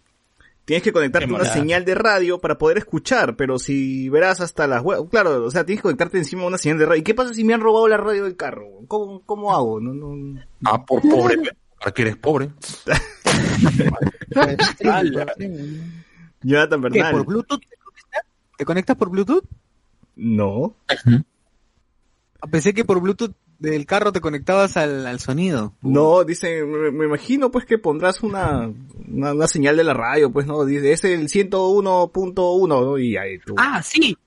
[0.65, 4.65] Tienes que conectarte a una señal de radio para poder escuchar, pero si verás hasta
[4.65, 6.99] las web, claro, o sea, tienes que conectarte encima de una señal de radio.
[7.01, 8.67] ¿Y qué pasa si me han robado la radio del carro?
[8.87, 9.79] ¿Cómo, cómo hago?
[9.79, 10.41] No, no.
[10.65, 11.37] Ah, por pobre.
[11.79, 12.49] ¿Para qué eres pobre?
[16.41, 17.11] Jonathan ¿Qué, Bernal.
[17.11, 18.25] ¿Por Bluetooth te conectas?
[18.57, 19.43] ¿Te conectas por Bluetooth?
[20.15, 20.75] No.
[20.87, 25.73] Ah, Pensé que por Bluetooth del carro te conectabas al, al sonido.
[25.81, 28.71] No, dice, me, me imagino pues que pondrás una,
[29.07, 32.97] una, una señal de la radio, pues no, dice, es el 101.1, ¿no?
[32.97, 33.55] Y ahí tú.
[33.57, 34.17] Ah, sí.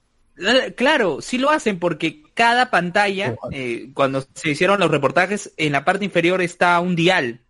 [0.76, 5.84] Claro, sí lo hacen porque cada pantalla, eh, cuando se hicieron los reportajes, en la
[5.84, 7.40] parte inferior está un dial.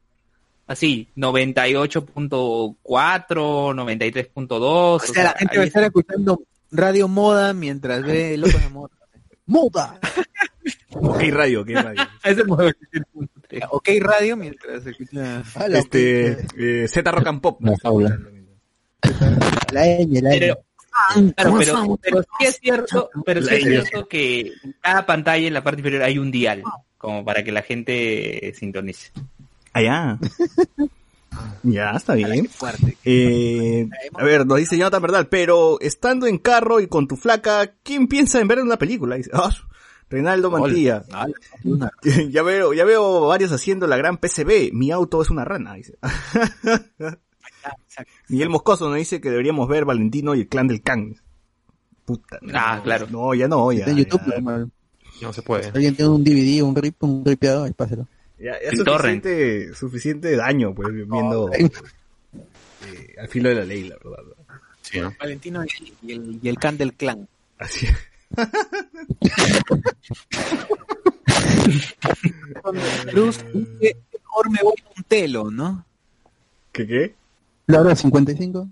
[0.69, 4.61] Así, 98.4, 93.2.
[4.61, 8.95] O sea, la gente va a estar escuchando radio moda mientras ve Locos de Moda.
[9.47, 9.99] ¡Moda!
[10.91, 12.03] Ok, radio, ok, radio.
[12.25, 12.75] Ese modelo.
[13.71, 15.43] Ok, radio mientras escucha.
[15.55, 17.61] Ah, este, eh, Z Rock and Pop.
[17.63, 18.19] La jaula.
[19.73, 20.39] La ñ, la ñ.
[20.39, 20.57] Pero,
[21.35, 25.55] claro, pero, pero sí es cierto, pero sí es cierto que en cada pantalla en
[25.55, 26.63] la parte inferior hay un dial,
[26.97, 29.13] como para que la gente sintonice.
[29.79, 30.19] Allá.
[31.63, 32.49] ya, está bien.
[32.49, 32.97] Fuerte.
[33.05, 37.75] Eh, a ver, nos dice Jonathan Verdad, pero estando en carro y con tu flaca,
[37.83, 39.17] ¿quién piensa en ver una película?
[39.17, 39.51] Dice, "Ah,
[40.11, 41.05] Reinaldo Mantilla.
[42.31, 44.73] ya veo, ya veo varios haciendo la gran PCB.
[44.73, 45.99] Mi auto es una rana, dice.
[48.29, 51.17] Miguel Moscoso nos dice que deberíamos ver Valentino y el clan del Can.
[52.05, 52.39] Puta.
[52.41, 53.07] no, Ah, claro.
[53.11, 53.81] No, ya no, ya.
[53.81, 54.67] Está en YouTube, ya.
[55.21, 55.67] No se puede.
[55.67, 58.07] Alguien tiene un DVD, un rip, un ripeado, ahí páselo.
[58.39, 61.71] Ya, ya suficiente, suficiente daño, pues, viendo eh,
[63.19, 64.25] al filo de la ley, la verdad.
[64.83, 65.15] Sí, ¿no?
[65.19, 65.69] Valentino y,
[66.03, 67.29] y el, y el can del clan.
[67.59, 67.87] Así.
[73.11, 75.85] Cruz dice, mejor me voy a un telo, ¿no?
[76.73, 77.15] ¿Qué qué?
[77.67, 78.69] La hora 55.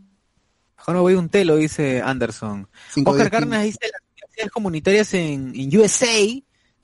[0.79, 2.69] Mejor me voy a un telo, dice Anderson.
[2.91, 6.17] cinco Oscar Carnas dice las universidades comunitarias en, en USA,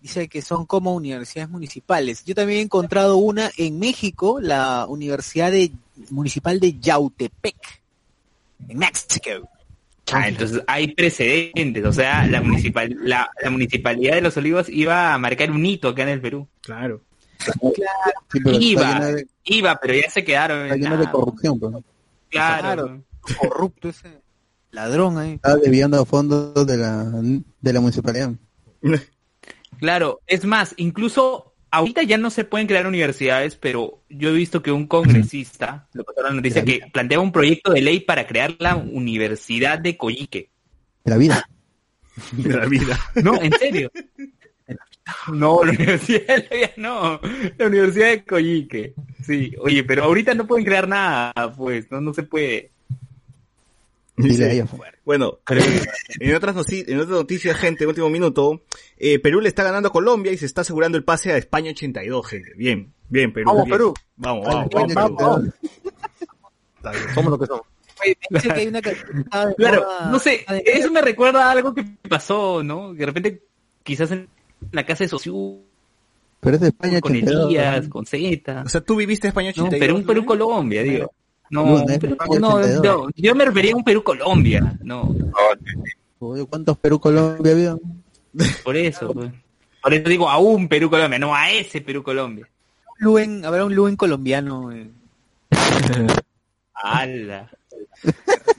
[0.02, 2.24] dice que son como universidades municipales.
[2.24, 5.72] Yo también he encontrado una en México, la Universidad de,
[6.10, 7.82] Municipal de Yautepec,
[8.68, 9.48] en México.
[10.10, 15.14] Ah, entonces hay precedentes, o sea, la, municipal, la, la municipalidad de Los Olivos iba
[15.14, 16.48] a marcar un hito acá en el Perú.
[16.60, 17.02] Claro.
[17.38, 19.00] Sí, pero Iba.
[19.00, 20.70] de, Iba, pero ya se quedaron.
[20.70, 21.74] está de corrupción, pues.
[22.28, 23.02] Claro.
[23.38, 24.20] Corrupto ese
[24.70, 25.34] ladrón ahí.
[25.34, 27.04] Está desviando fondos de la,
[27.60, 28.32] de la municipalidad.
[29.82, 34.62] Claro, es más, incluso ahorita ya no se pueden crear universidades, pero yo he visto
[34.62, 38.54] que un congresista, lo pasó la noticia, que plantea un proyecto de ley para crear
[38.60, 40.50] la Universidad de Coyique.
[41.04, 41.48] De la vida.
[42.30, 42.96] De la vida.
[43.24, 43.90] No, en serio.
[45.32, 47.20] No, la Universidad de la Vida no.
[47.58, 48.94] La Universidad de Coyique.
[49.26, 52.70] Sí, oye, pero ahorita no pueden crear nada, pues, no, no se puede.
[54.16, 54.66] Dile a ella.
[55.04, 58.62] Bueno, en otras, en otras noticias, gente, último minuto,
[58.98, 61.70] eh, Perú le está ganando a Colombia y se está asegurando el pase a España
[61.70, 62.52] 82, gente.
[62.56, 63.46] Bien, bien, Perú.
[63.46, 63.72] Vamos, bien.
[63.72, 63.94] Perú.
[64.16, 65.02] Vamos, vamos, vamos, Perú.
[65.02, 65.54] 82.
[66.76, 67.14] Está bien.
[67.14, 67.62] Somos lo que somos.
[68.04, 71.72] Oye, pensé que hay una cantada de Claro, no sé, eso me recuerda a algo
[71.72, 72.94] que pasó, ¿no?
[72.94, 73.42] De repente,
[73.82, 74.28] quizás en
[74.72, 75.60] la casa de Socio,
[76.40, 77.46] Pero es de España con 82.
[77.46, 78.62] Elías, con Z.
[78.66, 79.80] O sea, tú viviste España No, 82.
[79.80, 80.06] Perú, ¿no?
[80.06, 81.12] Perú-Colombia, digo.
[81.52, 82.82] No, No, Perú- no, 82.
[82.82, 85.14] no, yo me refería a un Perú-Colombia, no,
[86.18, 87.76] Oye, ¿Cuántos Perú-Colombia había?
[88.64, 89.12] por eso.
[89.12, 89.30] pues.
[89.82, 92.48] Por eso digo a un Perú-Colombia, no a ese Perú-Colombia.
[92.98, 94.72] Luen, habrá un Luen colombiano.
[94.72, 94.88] eh.
[96.74, 97.50] ¡Hala!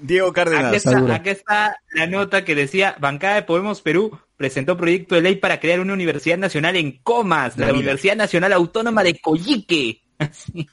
[0.02, 0.74] Diego Aquí Cárdenas.
[0.76, 5.36] está, aquí está la nota que decía, Bancada de Podemos Perú presentó proyecto de ley
[5.38, 7.72] para crear una universidad nacional en Comas, la.
[7.74, 10.02] Universidad Nacional Autónoma de Coyique.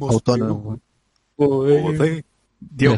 [0.00, 0.62] Autónomo.
[0.62, 0.80] Diego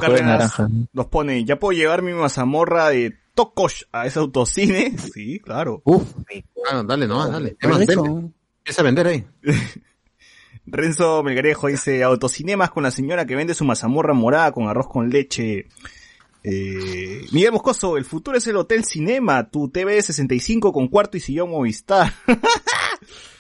[0.01, 0.87] Cárdenas naranja, ¿no?
[0.93, 4.97] nos pone, ¿ya puedo llevar mi mazamorra de Tokosh a ese autocine?
[5.15, 5.83] Sí, claro.
[5.85, 6.15] Uf,
[6.71, 7.57] Ah, dale, no, dale.
[7.61, 9.25] Empieza a vender ahí.
[10.67, 15.11] Renzo Melgarejo dice, autocinemas con la señora que vende su mazamorra morada con arroz con
[15.11, 15.67] leche.
[16.45, 21.17] Eh, Miguel Moscoso, el futuro es el Hotel Cinema, tu TV de 65 con cuarto
[21.17, 22.13] y sillón Movistar.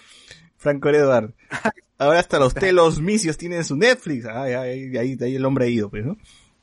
[0.62, 1.34] Franco Edward.
[1.98, 4.24] Ahora hasta los telos misios tienen su Netflix.
[4.26, 6.16] Ah, ahí, ahí, ahí el hombre ha ido, pues, ¿no?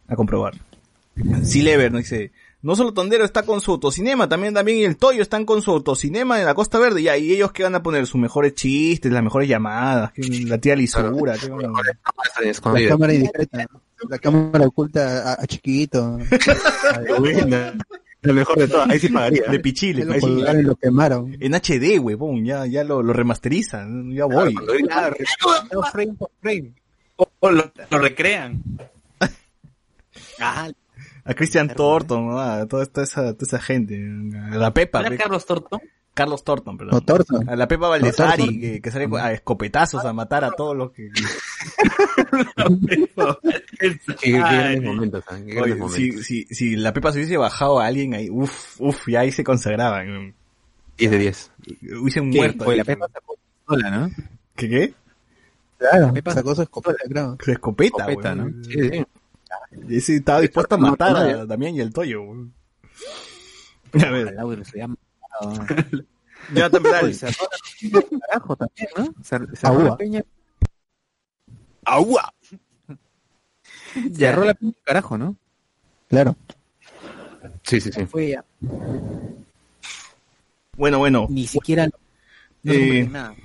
[0.07, 0.55] A comprobar.
[1.43, 2.31] Silever nos dice,
[2.61, 6.39] no solo Tondero está con su autocinema, también también el Toyo están con su autocinema
[6.39, 7.03] en la Costa Verde.
[7.03, 10.75] Ya, y ellos que van a poner sus mejores chistes, las mejores llamadas, la tía
[10.75, 11.11] lisura, a-
[12.73, 13.65] la cámara indiscreta.
[14.09, 16.17] La cámara oculta a, a chiquito.
[18.21, 18.83] Lo mejor de todo.
[18.89, 19.43] Ahí sí pagaría.
[19.43, 20.05] de pichile.
[20.05, 20.27] Lo ahí sí.
[20.27, 21.37] colgaron y lo quemaron.
[21.39, 24.53] En HD, huevón, ya, ya lo, lo remasterizan, ya voy.
[24.55, 25.15] Claro,
[25.71, 26.73] no, frame por frame.
[27.15, 28.61] O, o lo, lo recrean.
[30.39, 30.69] Ah,
[31.25, 32.39] A Christian Thornton, ¿no?
[32.39, 33.95] a toda esta, esa, toda esa gente,
[34.51, 35.79] a la Pepa, ¿Era Carlos Torto?
[36.19, 36.95] Carlos Thornton, perdón.
[36.95, 37.47] No, Thornton.
[37.49, 41.09] A la Pepa Valdesari, que, que sale a escopetazos a matar a todos los que...
[43.79, 45.45] Qué, qué grandes momentos, ¿eh?
[45.47, 46.25] Qué Oye, grandes si, momentos.
[46.25, 49.45] si, si la Pepa se hubiese bajado a alguien ahí, uff, uff, ya ahí se
[49.45, 50.35] consagraban.
[50.97, 51.51] 10 de 10.
[52.01, 52.69] Hubiesen muerto.
[52.69, 52.77] Ahí.
[52.77, 54.11] la Pepa sacó sola, ¿no?
[54.55, 54.93] ¿Qué qué?
[55.77, 57.37] Claro, Pepa- sacó su escopeta, creo.
[57.41, 58.35] Su escopeta, Escopeta.
[58.35, 58.63] ¿no?
[58.65, 59.05] Sí, sí.
[59.89, 62.53] Ese estaba dispuesto a matar a Damián y el Toyo, weón.
[63.93, 65.08] A ver, Ojalá hubiera sido matado.
[66.53, 67.27] Jonathan peña,
[68.27, 69.05] carajo también, ¿no?
[69.23, 69.83] Cer- Cerró Agua.
[69.83, 70.23] la peña.
[71.85, 72.33] ¡Agua!
[74.15, 75.35] Cerró la peña, carajo, ¿no?
[76.07, 76.35] Claro.
[77.63, 78.05] Sí, sí, sí.
[78.05, 78.43] Fue ya.
[80.75, 81.27] Bueno, bueno.
[81.29, 81.87] Ni siquiera.
[82.63, 83.35] No Eh, nada.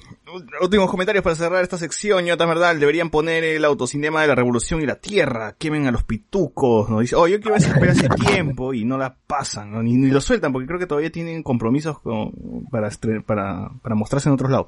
[0.60, 2.80] Últimos comentarios para cerrar esta sección, Jonathan Verdal.
[2.80, 5.54] Deberían poner el autocinema de la revolución y la tierra.
[5.58, 6.88] Quemen a los pitucos.
[6.90, 7.00] ¿no?
[7.00, 9.82] Dice, oh, yo quiero esa hace tiempo y no la pasan, ¿no?
[9.82, 12.32] ni, ni lo sueltan porque creo que todavía tienen compromisos con-
[12.70, 12.90] para,
[13.26, 14.66] para, para mostrarse en otros lados.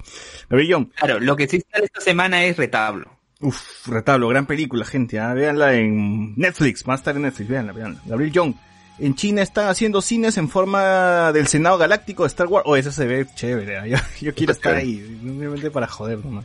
[0.49, 3.11] Gabriel Young, Claro, lo que sí sale esta semana es retablo.
[3.41, 5.19] uff, retablo, gran película, gente.
[5.19, 5.35] ¿ah?
[5.35, 8.01] Véanla en Netflix, a estar en Netflix, véanla, véanla.
[8.07, 8.55] Gabriel Young,
[8.99, 12.65] en China están haciendo cines en forma del Senado Galáctico de Star Wars.
[12.67, 13.79] Oh, eso se ve chévere.
[13.79, 13.87] ¿ah?
[13.87, 16.45] Yo, yo quiero estar ahí, simplemente para joder nomás.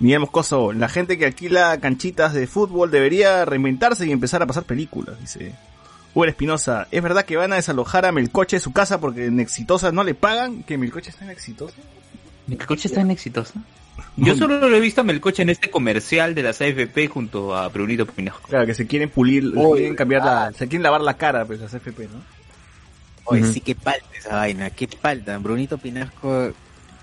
[0.00, 4.64] Miguel Moscoso, la gente que alquila canchitas de fútbol debería reinventarse y empezar a pasar
[4.64, 5.54] películas, dice.
[6.14, 9.40] Uber Espinosa, ¿es verdad que van a desalojar a Melcoche de su casa porque en
[9.40, 10.62] Exitosa no le pagan?
[10.62, 11.76] ¿Que Melcoche está en Exitosa?
[12.46, 13.54] ¿Melcoche está en exitosa?
[14.16, 17.68] Yo solo lo he visto a Melcoche en este comercial de las AFP junto a
[17.68, 18.48] Brunito Pinasco.
[18.48, 21.60] Claro, que se quieren pulir, se quieren cambiar la, se quieren lavar la cara, pues,
[21.60, 22.22] las FP, ¿no?
[23.24, 25.38] Oye, sí que falta esa vaina, qué falta.
[25.38, 26.52] Brunito Pinasco,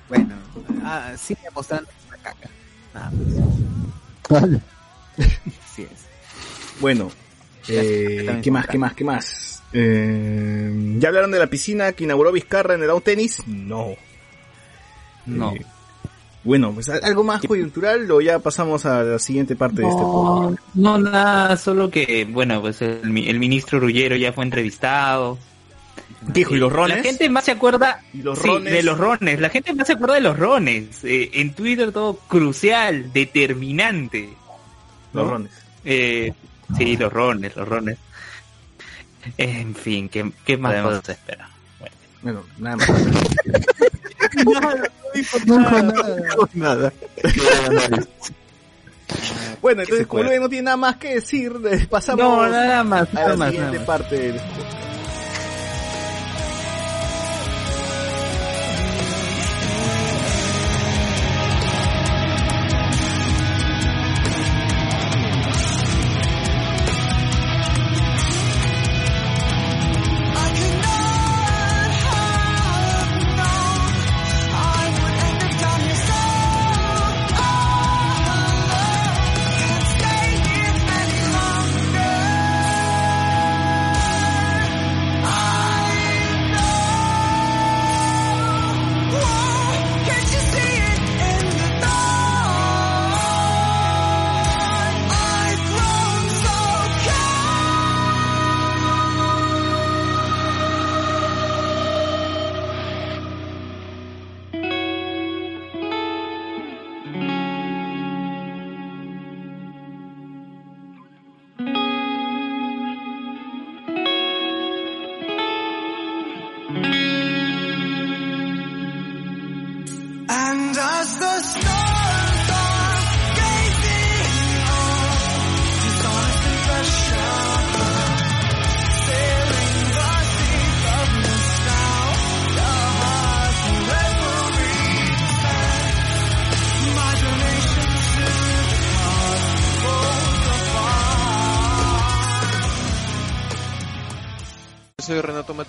[0.09, 0.35] bueno,
[0.83, 2.49] ah, sigue mostrando una caca.
[2.93, 4.61] Nada más.
[5.71, 6.07] Así es.
[6.79, 7.11] Bueno,
[7.67, 9.63] eh, ¿qué más, qué más, qué más?
[9.73, 13.45] Eh, ¿Ya hablaron de la piscina que inauguró Vizcarra en el Down Tenis?
[13.47, 13.95] No.
[15.25, 15.53] No.
[15.53, 15.65] Eh,
[16.49, 20.59] bueno, pues algo más coyuntural o ya pasamos a la siguiente parte de este podcast.
[20.73, 25.37] No, no, nada, solo que, bueno, pues el, mi- el ministro Rullero ya fue entrevistado.
[26.33, 26.55] ¿Qué dijo?
[26.55, 26.97] ¿Y los rones?
[26.97, 28.73] La gente más se acuerda ¿Y los sí, rones?
[28.73, 29.39] de los rones.
[29.39, 31.03] La gente más se acuerda de los rones.
[31.03, 34.29] Eh, en Twitter todo crucial, determinante.
[35.13, 35.29] Los ¿no?
[35.31, 35.51] rones.
[35.85, 36.33] Eh,
[36.75, 37.97] sí, los rones, los rones.
[39.37, 41.48] En fin, ¿qué, qué más podemos esperar?
[42.21, 42.89] Bueno, nada más.
[45.45, 45.59] No,
[46.53, 46.93] nada.
[49.61, 53.09] Bueno, entonces como Luen no tiene nada más que decir, eh, pasamos No, nada más,
[53.09, 53.87] a nada la más, siguiente nada más.
[53.87, 54.88] parte del podcast.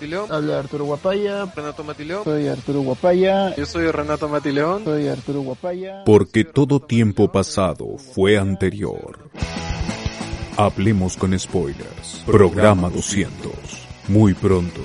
[0.01, 0.31] Matileón.
[0.31, 1.45] Habla Arturo Guapaya.
[1.55, 2.23] Renato Matileón.
[2.23, 3.55] Soy Arturo Guapaya.
[3.55, 4.83] Yo soy Renato Matileón.
[4.83, 6.03] Soy Arturo Guapaya.
[6.05, 9.29] Porque todo tiempo pasado fue anterior.
[10.57, 12.23] Hablemos con spoilers.
[12.25, 13.51] Programa 200.
[14.07, 14.81] Muy pronto.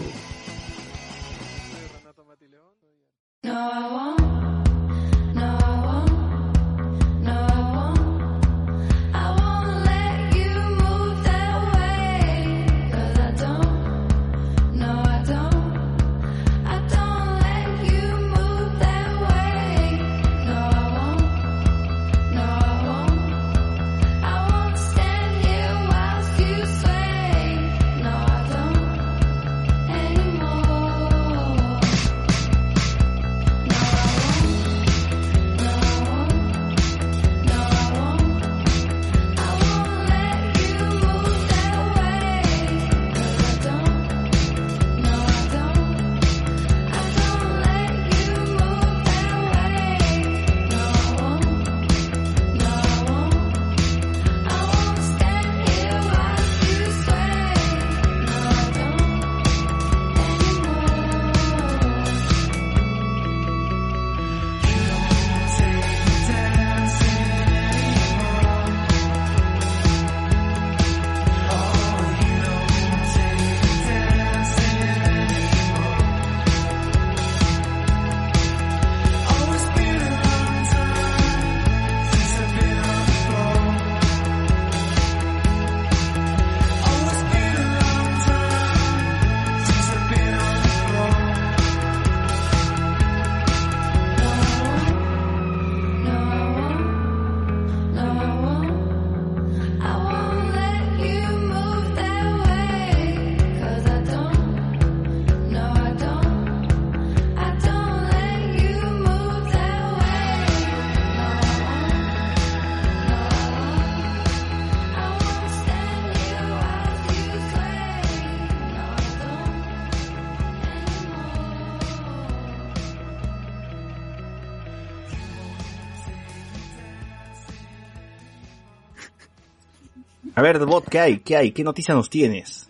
[130.58, 131.18] Ver, Bot, ¿qué hay?
[131.20, 131.52] ¿Qué hay?
[131.52, 132.66] ¿Qué noticia nos tienes?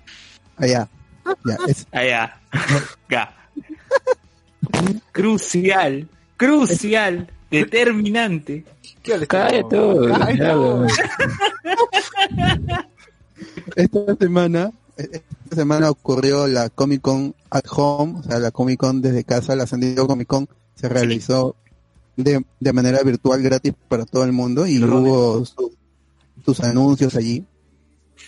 [0.57, 0.89] Allá.
[1.45, 2.41] Ya, es, Allá.
[3.07, 3.34] Acá.
[5.12, 6.09] Crucial.
[6.37, 7.30] Crucial.
[7.51, 8.64] Determinante.
[9.28, 9.76] Cállate.
[13.76, 19.01] esta semana, esta semana ocurrió la Comic Con at Home, o sea, la Comic Con
[19.03, 21.57] desde casa, la San Diego Comic Con se realizó
[22.16, 25.74] de, de manera virtual gratis para todo el mundo y hubo su-
[26.45, 27.45] sus anuncios allí.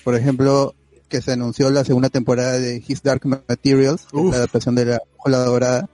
[0.04, 0.74] Por ejemplo,
[1.08, 5.38] que se anunció la segunda temporada de His Dark Materials, la adaptación de la Ola
[5.38, 5.88] Dorada.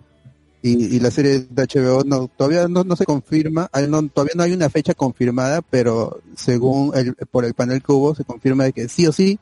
[0.63, 4.45] Y, y la serie de HBO no, todavía no, no se confirma, no- todavía no
[4.45, 8.73] hay una fecha confirmada, pero según el, por el panel que hubo, se confirma de
[8.73, 9.39] que sí o sí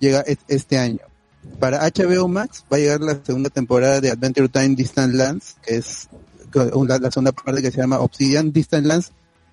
[0.00, 0.98] llega es- este año.
[1.58, 5.76] para HBO Max va a llegar la segunda temporada de Adventure Time Distant Lands, que
[5.76, 6.08] es
[6.52, 9.12] la, la segunda parte que se llama Obsidian Distant Lands.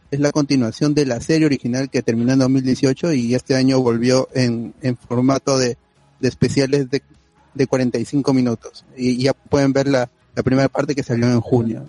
[0.10, 4.30] Es la continuación de la serie original que terminó en 2018 y este año volvió
[4.34, 5.78] en, en formato de,
[6.20, 7.02] de especiales de,
[7.54, 8.86] de 45 minutos.
[8.96, 11.86] Y ya pueden ver la, la primera parte que salió en junio.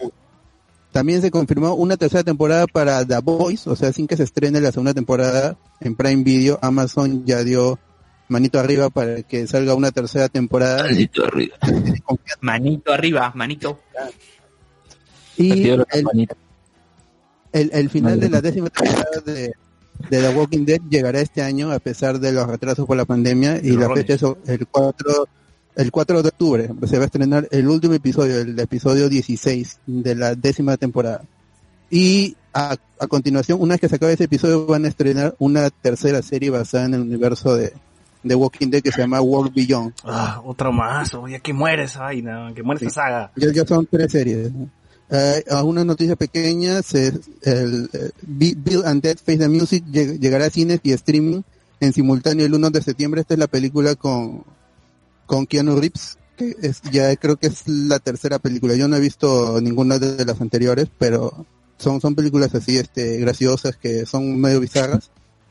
[0.90, 4.60] También se confirmó una tercera temporada para The Boys, o sea, sin que se estrene
[4.60, 7.78] la segunda temporada en Prime Video, Amazon ya dio
[8.28, 10.84] manito arriba para que salga una tercera temporada.
[10.84, 11.56] Manito arriba.
[12.40, 13.80] Manito arriba, manito.
[15.36, 15.86] Y el.
[17.52, 19.52] El, el final de la décima temporada de,
[20.10, 23.58] de The Walking Dead llegará este año a pesar de los retrasos por la pandemia
[23.62, 25.28] y la fecha es el 4
[25.78, 30.14] el 4 de octubre se va a estrenar el último episodio, el episodio 16 de
[30.16, 31.22] la décima temporada.
[31.88, 35.70] Y a, a continuación, una vez que se acabe ese episodio, van a estrenar una
[35.70, 37.72] tercera serie basada en el universo de,
[38.24, 39.94] de Walking Dead que se llama World Beyond.
[40.02, 43.32] Ah, otro más, oye, que muere esa vaina, que muere esa saga.
[43.36, 44.50] Ya, ya son tres series.
[45.10, 47.08] Eh, a una noticia pequeña, se,
[47.42, 51.40] el, eh, Bi- Bill and Ted Face the Music lleg- llegará a cines y streaming
[51.80, 53.22] en simultáneo el 1 de septiembre.
[53.22, 54.44] Esta es la película con,
[55.26, 58.74] con Keanu Reeves, que es, ya creo que es la tercera película.
[58.74, 61.46] Yo no he visto ninguna de las anteriores, pero
[61.78, 65.10] son, son películas así, este, graciosas, que son medio bizarras,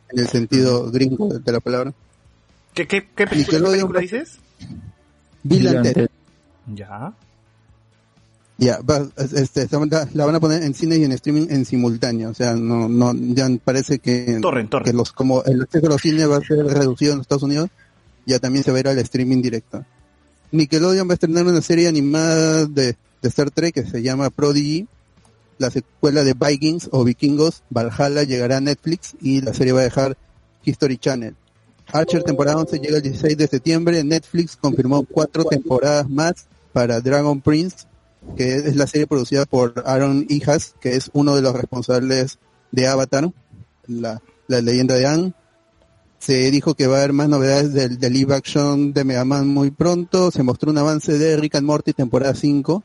[0.09, 1.93] en el sentido gringo de la palabra.
[2.75, 4.37] ¿Qué, qué, qué película, qué película dices?
[5.41, 6.07] Bill and Ted.
[6.75, 7.13] Ya.
[8.59, 9.67] Ya, va- este,
[10.13, 13.13] la van a poner en cine y en streaming en simultáneo, o sea, no, no,
[13.13, 14.87] ya parece que, Torrent, torrent.
[14.91, 17.43] que los, como el acceso a los cines va a ser reducido en los Estados
[17.43, 17.69] Unidos,
[18.25, 19.85] ya también se va a ir al streaming directo.
[20.51, 24.87] Nickelodeon va a estrenar una serie animada de, de Star Trek que se llama Prodigy,
[25.59, 29.83] la secuela de Vikings o Vikingos, Valhalla llegará a Netflix y la serie va a
[29.83, 30.17] dejar
[30.65, 31.35] History Channel.
[31.93, 37.39] Archer temporada 11 llega el 16 de septiembre, Netflix confirmó cuatro temporadas más para Dragon
[37.39, 37.77] Prince,
[38.35, 42.39] que es la serie producida por Aaron Hijas, que es uno de los responsables
[42.71, 43.31] de Avatar,
[43.87, 45.33] la, la leyenda de Anne.
[46.19, 49.47] Se dijo que va a haber más novedades del, del live action de Mega Man
[49.47, 50.31] muy pronto.
[50.31, 52.83] Se mostró un avance de Rick and Morty temporada 5,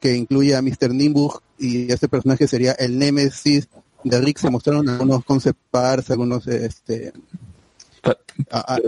[0.00, 0.90] que incluye a Mr.
[0.92, 3.68] Nimbus y este personaje sería el Nemesis
[4.04, 4.38] de Rick.
[4.38, 7.12] Se mostraron algunos concept parts, algunos este
[8.50, 8.78] a- a-.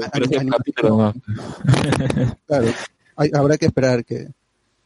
[2.46, 2.66] Claro,
[3.16, 4.28] hay- habrá que esperar que,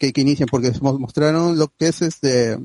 [0.02, 2.58] que, que inicien porque mos- mostraron lo que es este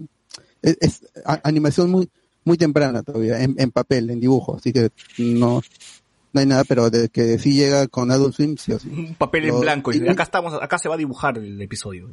[0.64, 1.02] es,
[1.44, 2.10] animación muy
[2.44, 5.62] muy temprana todavía en, en papel, en dibujo, así que no
[6.34, 8.90] no hay nada, pero de que sí llega con Adult Swim sí o sí.
[8.90, 9.94] Un papel en blanco.
[9.94, 12.10] Y y- acá estamos, acá se va a dibujar el episodio.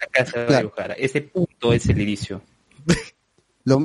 [0.00, 0.94] Acá se va a dibujar.
[0.98, 2.42] Ese punto es el inicio.
[3.64, 3.84] Lo,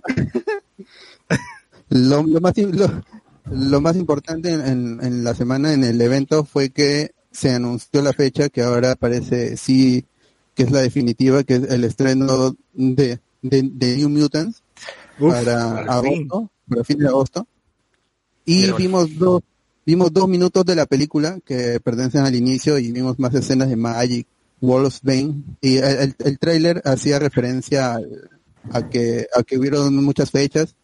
[1.89, 3.03] lo, lo más lo,
[3.51, 8.01] lo más importante en, en- en la semana en el evento fue que se anunció
[8.01, 10.05] la fecha que ahora parece sí
[10.59, 14.61] que es la definitiva, que es el estreno de, de, de New Mutants
[15.17, 17.47] Uf, para agosto, para fin de agosto.
[18.43, 19.41] Y Pero- vimos dos,
[19.85, 23.77] vimos dos minutos de la película que pertenecen al inicio y vimos más escenas de
[23.77, 24.27] Magic,
[24.59, 28.29] Wolfsbane y el, el, el tráiler hacía referencia al-
[28.71, 30.75] a que a que hubieron muchas fechas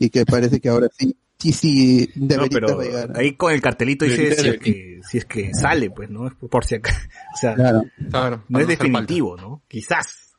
[0.00, 3.12] y que parece que ahora sí sí sí No, debería pero llegar.
[3.16, 6.26] ahí con el cartelito dice si es, que, si es que sale, pues, ¿no?
[6.28, 6.92] Es Por si acá.
[7.34, 7.82] O sea, Claro.
[8.10, 9.62] Claro, no es definitivo, ¿no?
[9.68, 10.32] Quizás.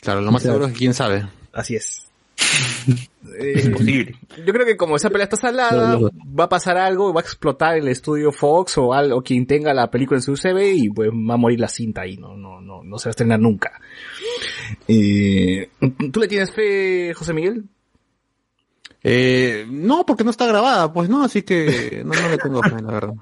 [0.00, 0.54] Claro, lo más Claro.
[0.54, 1.24] seguro es que quién sabe.
[1.52, 2.04] Así es.
[2.36, 3.08] Es
[3.38, 4.16] Eh, posible.
[4.44, 5.96] yo creo que como esa pelea está salada,
[6.38, 9.72] va a pasar algo, va a explotar el estudio Fox o algo, o quien tenga
[9.72, 12.60] la película en su CV y pues va a morir la cinta ahí, no, no,
[12.60, 13.80] no, no se va a estrenar nunca.
[14.88, 15.68] Eh,
[16.12, 17.64] ¿Tú le tienes fe, José Miguel?
[19.04, 22.70] Eh, no, porque no está grabada, pues no, así que no, no le tengo fe,
[22.82, 23.14] la verdad.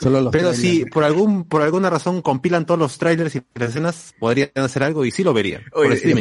[0.00, 0.60] Solo los Pero trailers.
[0.78, 4.84] si por algún por alguna razón compilan todos los trailers y las escenas, podrían hacer
[4.84, 5.60] algo y sí lo vería.
[5.72, 6.14] Por Oye.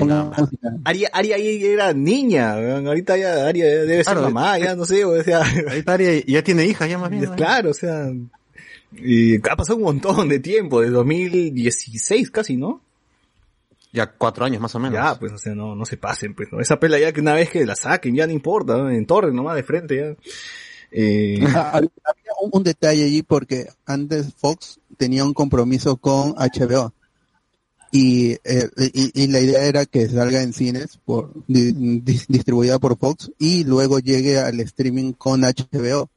[0.84, 4.22] Aria, Aria ahí era niña, ahorita ya Aria debe ser Claro.
[4.24, 7.28] mamá, ya no sé, o sea, Ahorita Aria ya tiene hijas, ya más bien.
[7.36, 8.08] claro, o sea,
[8.93, 12.82] y ha pasado un montón de tiempo, de 2016 casi, ¿no?
[13.98, 14.93] Ya cuatro años más o menos.
[14.93, 16.60] Ya, pues, o sea, no, no se pasen, pues, ¿no?
[16.62, 18.89] Esa pela ya que una vez que la saquen, ya no importa, ¿no?
[18.89, 20.16] en torre nomás de frente, ya.
[20.91, 26.93] Eh, Ah, Había un, un detalle allí porque antes Fox tenía un compromiso con HBO
[27.91, 31.74] y, eh, y, y la idea era que salga en cines por di-
[32.04, 36.10] dis- distribuida por Fox y luego llegue al streaming con HBO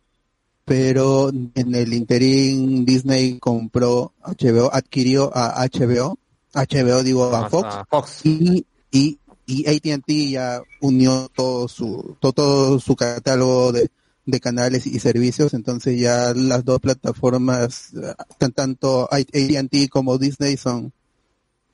[0.65, 6.19] pero en el interín Disney compró HBO adquirió a HBO
[6.55, 8.21] HBO digo a Fox a Fox.
[8.25, 13.91] y y y AT&T ya unió todo su todo, todo su catálogo de,
[14.27, 17.91] de canales y servicios, entonces ya las dos plataformas,
[18.39, 20.93] tan- tanto AT&T como Disney son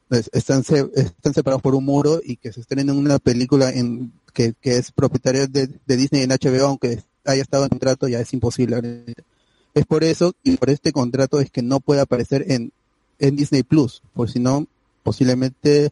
[0.09, 4.13] pues, están se- están separados por un muro y que se estrenen una película en
[4.33, 8.21] que, que es propietaria de, de Disney en HBO, aunque haya estado en contrato, ya
[8.21, 9.05] es imposible.
[9.75, 12.73] Es por eso y por este contrato es que no puede aparecer en,
[13.19, 14.67] en Disney Plus, por si no,
[15.03, 15.91] posiblemente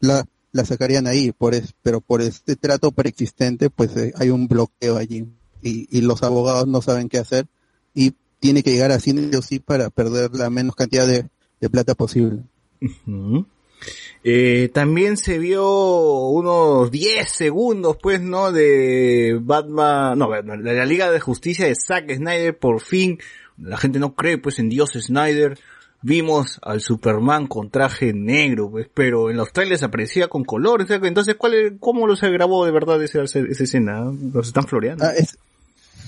[0.00, 4.48] la, la sacarían ahí, por es, pero por este trato preexistente, pues eh, hay un
[4.48, 5.26] bloqueo allí
[5.62, 7.46] y, y los abogados no saben qué hacer
[7.94, 11.28] y tiene que llegar a cine o sí para perder la menos cantidad de,
[11.60, 12.40] de plata posible.
[14.22, 18.52] Eh, también se vio unos 10 segundos, pues, ¿no?
[18.52, 23.18] De Batman, no, de la Liga de Justicia de Zack Snyder, por fin.
[23.58, 25.58] La gente no cree, pues, en Dios Snyder.
[26.06, 30.86] Vimos al Superman con traje negro, pues, pero en los trailers aparecía con colores.
[30.90, 34.12] Entonces, ¿cuál, es- ¿cómo lo se grabó de verdad esa, esa escena?
[34.34, 35.02] Los están floreando.
[35.06, 35.38] Ah, es-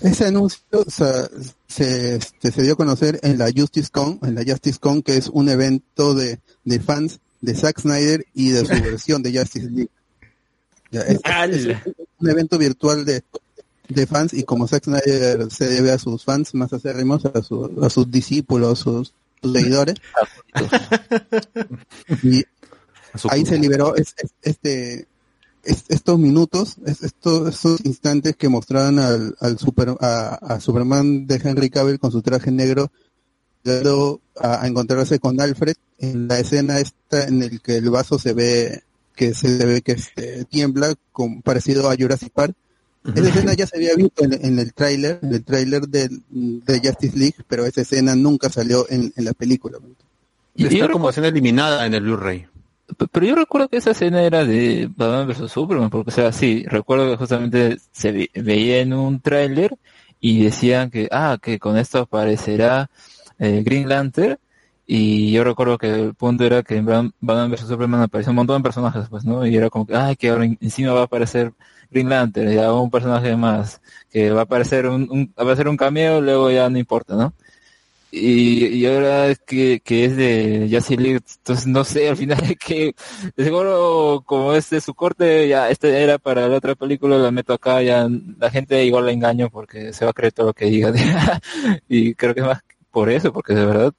[0.02, 1.26] ese anuncio o sea,
[1.66, 5.16] se, este, se dio a conocer en la Justice Con, en la Justice Con, que
[5.16, 9.70] es un evento de, de fans de Zack Snyder y de su versión de Justice
[9.70, 9.88] League.
[10.90, 11.20] Ya, es,
[11.54, 13.22] es- es un evento virtual de,
[13.88, 17.78] de fans y como Zack Snyder se debe a sus fans más acérrimos, a, su-
[17.82, 19.14] a sus discípulos, sus,
[19.46, 19.94] sus seguidores,
[22.22, 22.44] y
[23.30, 25.06] ahí se liberó es- es- este
[25.64, 31.26] es- estos minutos, es- estos, estos instantes que mostraban al, al super, a, a Superman
[31.26, 32.92] de Henry Cavill con su traje negro,
[33.64, 38.18] llegando a, a encontrarse con Alfred en la escena esta en el que el vaso
[38.18, 38.82] se ve
[39.16, 42.54] que se ve que este, tiembla, con, parecido a Jurassic Park.
[43.14, 46.80] Esa escena ya se había visto en, en el tráiler, en el tráiler del- de
[46.80, 49.78] Justice League, pero esa escena nunca salió en, en la película.
[50.56, 52.46] Está como escena eliminada en el Blu-ray.
[53.12, 56.64] Pero yo recuerdo que esa escena era de Batman vs Superman, porque o sea, sí,
[56.68, 59.76] recuerdo que justamente se ve- veía en un tráiler
[60.20, 62.88] y decían que, ah, que con esto aparecerá
[63.38, 64.38] eh, Green Lantern,
[64.86, 68.58] y yo recuerdo que el punto era que en Batman vs Superman apareció un montón
[68.58, 69.46] de personajes, pues, ¿no?
[69.46, 71.52] Y era como que, ah, que ahora en- encima va a aparecer
[71.90, 73.80] Green Lantern, ya un personaje más,
[74.10, 77.16] que va a aparecer un, un, va a aparecer un cameo, luego ya no importa,
[77.16, 77.34] ¿no?
[78.10, 82.38] Y, y ahora es que, que es de Justice League, entonces no sé, al final
[82.64, 82.94] que
[83.36, 87.52] seguro como es de su corte, ya este era para la otra película, la meto
[87.52, 88.08] acá, ya
[88.38, 90.92] la gente igual la engaño porque se va a creer todo lo que diga.
[91.88, 92.60] y creo que es más
[92.90, 93.92] por eso, porque de verdad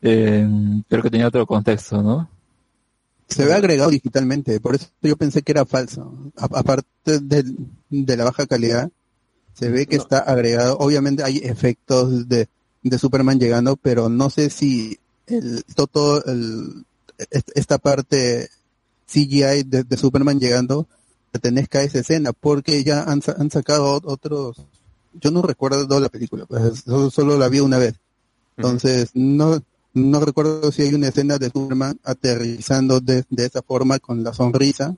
[0.00, 0.48] eh,
[0.88, 2.28] creo que tenía otro contexto, ¿no?
[3.28, 6.12] Se ve agregado digitalmente, por eso yo pensé que era falso.
[6.36, 7.56] A- aparte del-
[7.88, 8.90] de la baja calidad,
[9.54, 10.76] se ve que está agregado.
[10.78, 12.48] Obviamente hay efectos de,
[12.82, 16.84] de Superman llegando, pero no sé si el todo el,
[17.30, 18.50] est- esta parte
[19.06, 20.86] CGI de, de Superman llegando
[21.30, 24.56] pertenezca a esa escena, porque ya han, han sacado ot- otros.
[25.14, 27.94] Yo no recuerdo la película, pues, solo, solo la vi una vez.
[28.58, 29.62] Entonces, no,
[29.94, 34.32] no recuerdo si hay una escena de Superman aterrizando de, de esa forma con la
[34.32, 34.96] sonrisa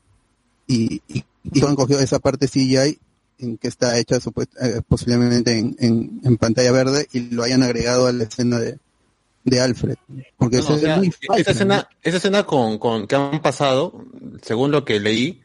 [0.67, 2.99] y, y, y han cogido esa parte CGI
[3.39, 8.07] en que está hecha eh, posiblemente en, en, en pantalla verde y lo hayan agregado
[8.07, 8.79] a la escena de,
[9.45, 9.97] de Alfred.
[10.37, 11.01] Porque No, o sea,
[11.37, 11.97] esa escena, ¿no?
[12.03, 14.05] esa escena con, con que han pasado,
[14.43, 15.41] según lo que leí,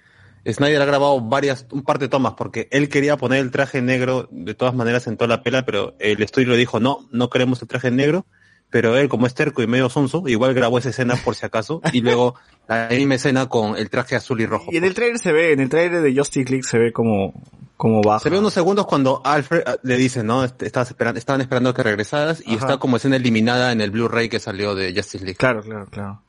[0.48, 4.28] Snyder ha grabado varias, un par de tomas, porque él quería poner el traje negro
[4.32, 7.62] de todas maneras en toda la pela, pero el estudio le dijo, no, no queremos
[7.62, 8.26] el traje negro,
[8.70, 11.82] pero él, como es terco y medio sonso, igual grabó esa escena por si acaso,
[11.92, 12.36] y luego
[12.68, 14.72] la misma escena con el traje azul y rojo.
[14.72, 17.34] Y en el trailer se ve, en el trailer de Justice League se ve como,
[17.78, 18.20] como baja.
[18.20, 20.44] Se ve unos segundos cuando Alfred ah, le dice, ¿no?
[20.44, 22.66] Estabas esperando, estaban esperando que regresaras y Ajá.
[22.66, 25.38] está como escena eliminada en el Blu-ray que salió de Justice League.
[25.38, 26.22] Claro, claro, claro.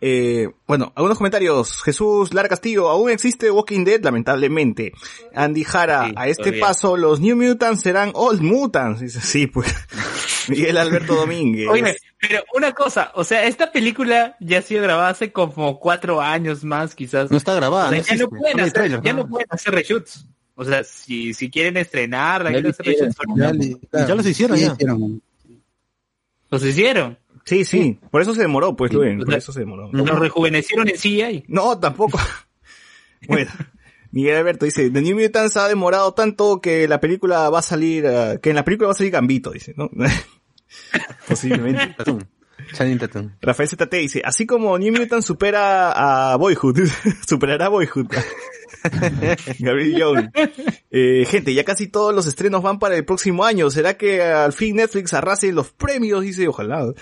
[0.00, 1.82] Eh, bueno, algunos comentarios.
[1.82, 4.92] Jesús Lara Castillo, aún existe Walking Dead, lamentablemente.
[5.34, 6.60] Andy Jara, Sí, a este todavía.
[6.60, 9.00] paso los New Mutants serán Old Mutants.
[9.00, 9.74] Dice, sí, pues.
[10.48, 11.66] Miguel Alberto Domínguez.
[11.68, 16.20] Oye, pero una cosa, o sea, esta película ya ha sido grabada hace como cuatro
[16.20, 17.30] años más, quizás.
[17.30, 19.22] No está grabada, O sea, no ya, no pueden hacer, trailer, ya ¿no?
[19.24, 20.26] no pueden hacer reshoots.
[20.54, 23.12] O sea, si, si quieren estrenarla, Ya quieren hacer hicieron,
[23.58, 24.72] reshoots, Ya, ya los hicieron, ya.
[24.72, 25.22] hicieron.
[26.50, 27.18] los hicieron.
[27.46, 29.88] Sí, sí, por eso se demoró, pues, Luen, por eso se demoró.
[29.92, 31.44] Los rejuvenecieron en CGI.
[31.46, 32.18] No, tampoco.
[33.28, 33.50] bueno,
[34.10, 38.04] Miguel Alberto dice, The New Mutants ha demorado tanto que la película va a salir,
[38.08, 39.88] ah, que en la película va a salir Gambito, dice, ¿no?
[41.28, 41.94] Posiblemente.
[42.76, 43.00] Channing.
[43.40, 46.78] Rafael ZT dice, así como New Mutant supera a Boyhood,
[47.26, 48.08] superará a Boyhood.
[49.58, 50.30] Gabriel Young.
[50.90, 53.70] Eh, gente, ya casi todos los estrenos van para el próximo año.
[53.70, 56.22] ¿Será que al fin Netflix arrase los premios?
[56.22, 56.92] Dice, ojalá.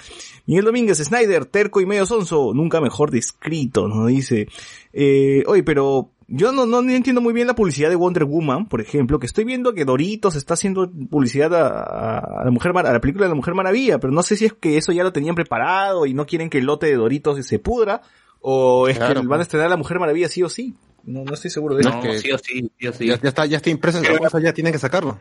[0.47, 4.07] Miguel Domínguez, Snyder, terco y medio sonso, nunca mejor descrito, ¿no?
[4.07, 4.47] Dice,
[4.93, 8.67] eh, oye, pero Yo no, no, no entiendo muy bien la publicidad de Wonder Woman,
[8.67, 13.01] por ejemplo, que estoy viendo que Doritos está haciendo publicidad a, la mujer a la
[13.01, 15.35] película de la Mujer Maravilla, pero no sé si es que eso ya lo tenían
[15.35, 18.01] preparado y no quieren que el lote de Doritos se pudra,
[18.41, 19.41] o es Claro, que van a pues.
[19.43, 20.75] estrenar a la Mujer Maravilla sí o sí.
[21.05, 21.91] No, no estoy seguro de eso.
[21.91, 23.07] No, que- sí o sí, sí o sí.
[23.07, 25.21] Ya, ya está, ya está impreso esa cosa, ya tienen que sacarlo.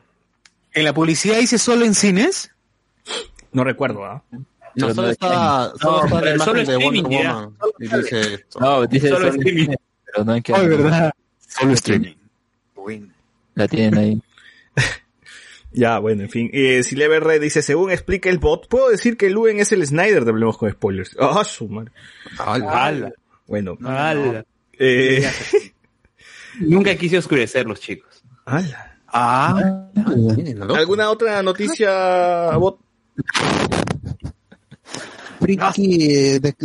[0.74, 2.52] ¿En la publicidad dice solo en cines?
[3.52, 4.24] No recuerdo, ¿ah?
[4.76, 7.04] No, solo no está, solo No, está la pero imagen solo de Wonder.
[7.04, 7.58] Woman.
[7.80, 8.60] Y dice esto.
[8.60, 9.44] No, dice Solo solo.
[10.14, 10.54] Pero no hay que...
[10.54, 11.12] Ay, verdad.
[11.40, 12.16] Solo streaming.
[13.56, 14.22] La tienen ahí.
[15.76, 16.52] Ya, bueno, en fin.
[16.54, 20.24] Eh, si Red dice, según explica el bot, puedo decir que Luen es el Snyder
[20.24, 21.18] de Hablemos con Spoilers.
[21.20, 21.92] Ah, su madre.
[22.38, 23.12] Ala.
[23.48, 23.76] Bueno.
[23.84, 24.46] Ala.
[24.78, 25.28] Eh,
[26.60, 28.24] Nunca quise oscurecer los chicos.
[28.46, 29.00] ala.
[29.08, 29.90] Ah,
[30.76, 32.80] ¿Alguna otra noticia, bot?
[35.40, 36.56] Friki de,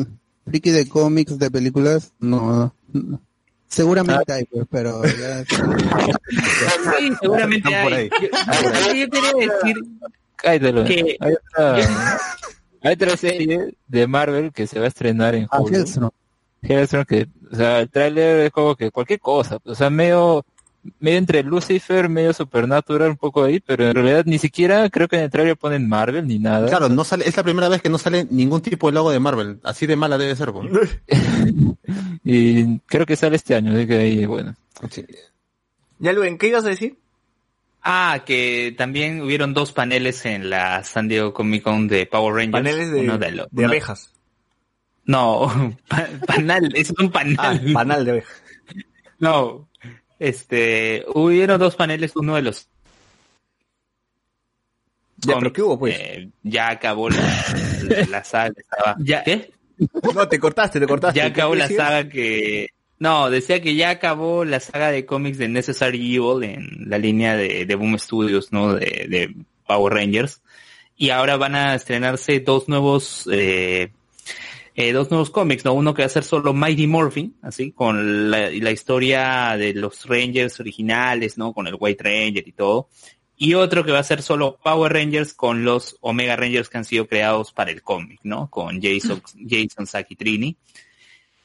[0.46, 2.74] friki de cómics, de películas, no.
[2.92, 3.22] no.
[3.69, 5.45] Seguramente hay, pues, pero ya...
[5.45, 7.95] Sí, seguramente por hay.
[7.95, 8.11] ahí.
[8.21, 9.77] Yo, yo quería decir
[10.37, 11.89] Cállate, que Hay otra,
[12.83, 15.61] hay otra serie de Marvel que se va a estrenar en Ah.
[15.71, 16.11] Hellstrom.
[16.62, 20.45] Hellstrom, que, o sea, el tráiler es como que cualquier cosa, o sea, medio,
[21.01, 25.16] medio entre Lucifer, medio Supernatural, un poco ahí, pero en realidad ni siquiera creo que
[25.16, 26.68] en el tráiler ponen Marvel ni nada.
[26.68, 29.20] Claro, no sale, es la primera vez que no sale ningún tipo de logo de
[29.20, 29.61] Marvel.
[29.64, 30.68] Así de mala debe ser, pues.
[32.24, 34.55] Y creo que sale este año, así que ahí, bueno.
[34.91, 35.05] Sí.
[35.99, 36.99] Ya, Luen, ¿qué ibas a decir?
[37.82, 42.53] Ah, que también hubieron dos paneles en la San Diego Comic Con de Power Rangers.
[42.53, 44.12] Paneles de, Uno de, lo- de uno- abejas.
[45.07, 47.36] No, pa- panal, es un panal.
[47.39, 48.43] Ah, panal de abejas.
[49.18, 49.68] No,
[50.19, 52.69] este, hubieron dos paneles, uno de los
[55.16, 55.97] Ya, pero ¿qué hubo, pues?
[55.99, 57.16] eh, ya acabó la,
[57.83, 59.51] la, la saga, estaba, ya, ¿qué?
[60.14, 61.19] No, te cortaste, te cortaste.
[61.19, 61.87] Ya ¿Qué acabó la decías?
[61.89, 66.89] saga que, no, decía que ya acabó la saga de cómics de Necessary Evil en
[66.89, 68.75] la línea de, de Boom Studios, ¿no?
[68.75, 69.35] De, de
[69.66, 70.41] Power Rangers.
[70.97, 73.91] Y ahora van a estrenarse dos nuevos, eh,
[74.81, 75.72] eh, dos nuevos cómics, ¿no?
[75.72, 80.07] Uno que va a ser solo Mighty Morphin, así, con la, la historia de los
[80.07, 81.53] Rangers originales, ¿no?
[81.53, 82.89] Con el White Ranger y todo.
[83.37, 86.85] Y otro que va a ser solo Power Rangers con los Omega Rangers que han
[86.85, 88.51] sido creados para el cómic, ¿no?
[88.51, 90.57] Con Jason, Jason Saki Trini.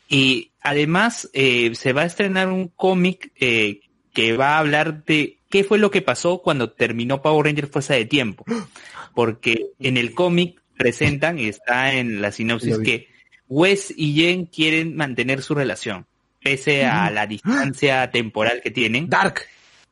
[0.07, 3.79] Y además eh, se va a estrenar un cómic eh,
[4.13, 7.95] que va a hablar de qué fue lo que pasó cuando terminó Power Rangers Fuerza
[7.95, 8.45] de Tiempo.
[9.15, 13.12] Porque en el cómic presentan, y está en la sinopsis, que
[13.47, 16.05] Wes y Jen quieren mantener su relación,
[16.41, 19.09] pese a la distancia temporal que tienen.
[19.09, 19.41] Dark.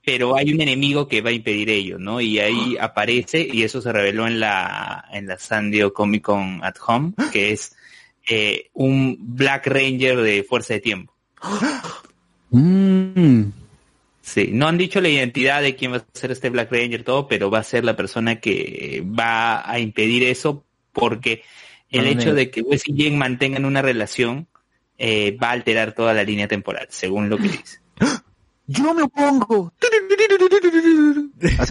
[0.04, 2.20] Pero hay un enemigo que va a impedir ello, ¿no?
[2.22, 6.64] Y ahí aparece, y eso se reveló en la, en la San Diego Comic Con
[6.64, 7.76] at Home, que es
[8.28, 11.14] eh, un Black Ranger de Fuerza de Tiempo.
[12.54, 13.44] Mm.
[14.22, 17.28] Sí, no han dicho la identidad de quién va a ser este Black Ranger todo,
[17.28, 21.44] pero va a ser la persona que va a impedir eso porque
[21.92, 24.48] el hecho de que Wes y Jen mantengan una relación
[24.98, 27.80] eh, va a alterar toda la línea temporal, según lo que dice.
[28.68, 29.74] yo me opongo.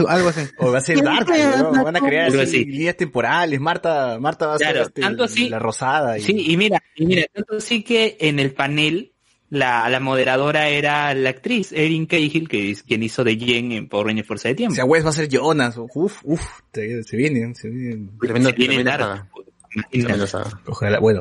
[0.09, 0.41] Algo así.
[0.59, 1.85] O va a ser Dark, ¿no?
[1.85, 2.65] Van a crear Algo así así.
[2.65, 3.61] líneas temporales.
[3.61, 6.19] Marta, Marta va a ser este, tanto así- la rosada.
[6.19, 6.23] Y...
[6.23, 9.13] Sí, y mira, y mira, tanto así que en el panel
[9.49, 13.89] la, la moderadora era la actriz Erin Cahill, que es quien hizo de Jen en
[13.89, 14.75] Power Rangers Fuerza de O Tiempo.
[14.75, 15.77] sea, Wes va a ser Jonas.
[15.77, 16.43] Uf, uf,
[16.73, 17.69] se, se vienen, se.
[18.21, 18.85] Tremenda, Se viene
[20.67, 21.21] Ojalá, bueno.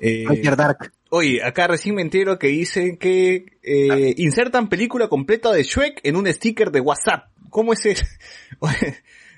[0.00, 0.24] Eh,
[0.56, 0.92] Dark.
[1.10, 6.16] oye, acá recién me entero que dicen que eh, insertan película completa de Shrek en
[6.16, 7.28] un sticker de WhatsApp.
[7.50, 8.04] ¿Cómo es eso?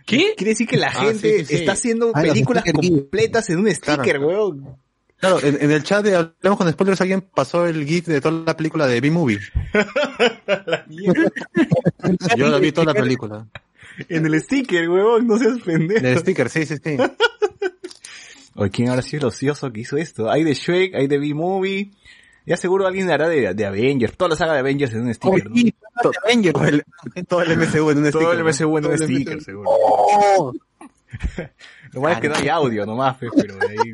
[0.07, 0.35] ¿Qué?
[0.37, 1.55] Quiere decir que la Ah, gente sí, sí, sí.
[1.57, 4.27] está haciendo Ah, películas completas en un sticker, Claro.
[4.29, 4.77] weón.
[5.19, 8.43] Claro, en, en el chat de Hablemos con Spoilers alguien pasó el GIF de toda
[8.47, 9.41] la película de B-Movie.
[12.37, 13.47] Yo la vi toda la película.
[14.09, 16.07] En el sticker, weón, no seas En pendejo.
[16.07, 16.97] el sticker, sí, sí, sí.
[18.57, 20.31] Oye, ¿quién habrá sido el ocioso que hizo esto?
[20.31, 21.91] Hay de Shrek, hay de B-Movie.
[22.47, 24.17] Ya seguro alguien hará de, de Avengers.
[24.17, 25.57] Toda la saga de Avengers en un sticker, ¿no?
[26.03, 26.13] Todo,
[26.53, 26.85] todo el,
[27.27, 28.13] todo el MCU en un sticker.
[28.13, 28.45] Todo el.
[28.45, 29.69] MCU en un sticker, seguro.
[29.71, 30.53] Oh,
[31.93, 33.93] Lo malo es que no hay audio nomás, pues, pero de ahí...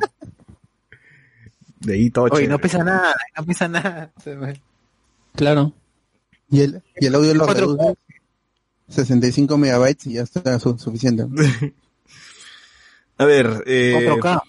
[1.81, 2.49] De ahí todo Oye, chévere.
[2.49, 4.13] no pesa nada, no pesa nada.
[5.35, 5.73] Claro.
[6.51, 7.95] Y el, y el audio lo reduce
[8.89, 11.25] 65 megabytes y ya está su- suficiente.
[13.19, 14.43] A ver, eh, 4K.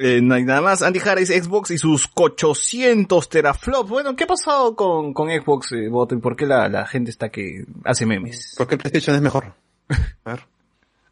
[0.00, 0.82] Eh, no hay nada más.
[0.82, 3.88] Andy Harris, Xbox y sus 800 teraflops.
[3.90, 5.90] Bueno, ¿qué ha pasado con, con Xbox, eh,
[6.20, 8.54] por qué la, la gente está que hace memes?
[8.56, 9.54] Porque el PlayStation es mejor.
[10.24, 10.40] A ver.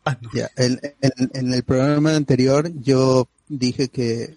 [0.06, 0.28] Ah, no.
[0.34, 4.36] Ya, en, en- en el programa anterior yo dije que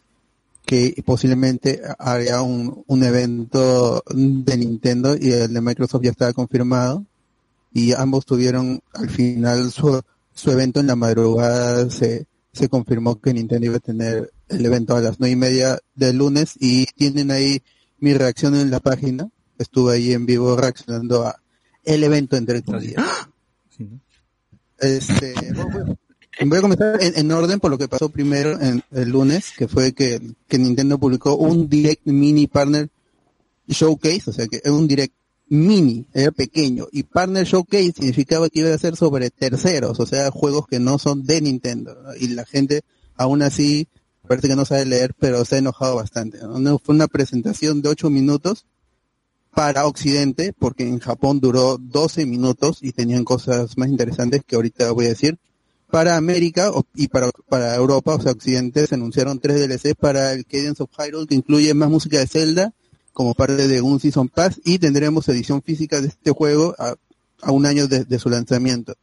[0.66, 7.04] que posiblemente haría un, un evento de Nintendo y el de Microsoft ya estaba confirmado
[7.74, 10.02] y ambos tuvieron al final su,
[10.34, 14.95] su evento en la madrugada se, se confirmó que Nintendo iba a tener el evento
[14.95, 17.62] a las nueve y media del lunes y tienen ahí
[18.00, 19.30] mi reacción en la página.
[19.58, 21.41] Estuve ahí en vivo reaccionando a
[21.84, 23.06] el evento entre comillas.
[24.80, 25.98] Este bueno,
[26.45, 29.68] Voy a comenzar en, en orden por lo que pasó primero en el lunes, que
[29.68, 32.89] fue que, que Nintendo publicó un Direct Mini Partner
[33.68, 35.16] Showcase, o sea que es un Direct
[35.50, 40.32] Mini, era pequeño, y Partner Showcase significaba que iba a ser sobre terceros, o sea,
[40.32, 42.82] juegos que no son de Nintendo, y la gente
[43.16, 43.88] aún así
[44.28, 46.39] parece que no sabe leer, pero se ha enojado bastante.
[46.41, 46.80] ¿no?
[46.80, 48.66] Fue una presentación de 8 minutos
[49.52, 54.91] para Occidente, porque en Japón duró 12 minutos y tenían cosas más interesantes que ahorita
[54.91, 55.39] voy a decir
[55.89, 60.45] para América y para, para Europa, o sea, Occidente, se anunciaron tres DLC para el
[60.45, 62.74] Cadence of Hyrule, que incluye más música de Zelda,
[63.18, 66.95] como parte de un Season Pass, y tendremos edición física de este juego a,
[67.51, 68.93] un año de, su lanzamiento.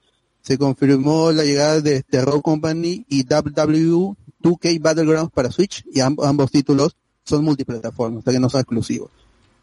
[0.40, 6.24] Se confirmó la llegada de Terror Company y WWE 2K Battlegrounds para Switch, y amb-
[6.24, 6.94] ambos títulos
[7.24, 9.10] son multiplataformas, o sea que no son exclusivos.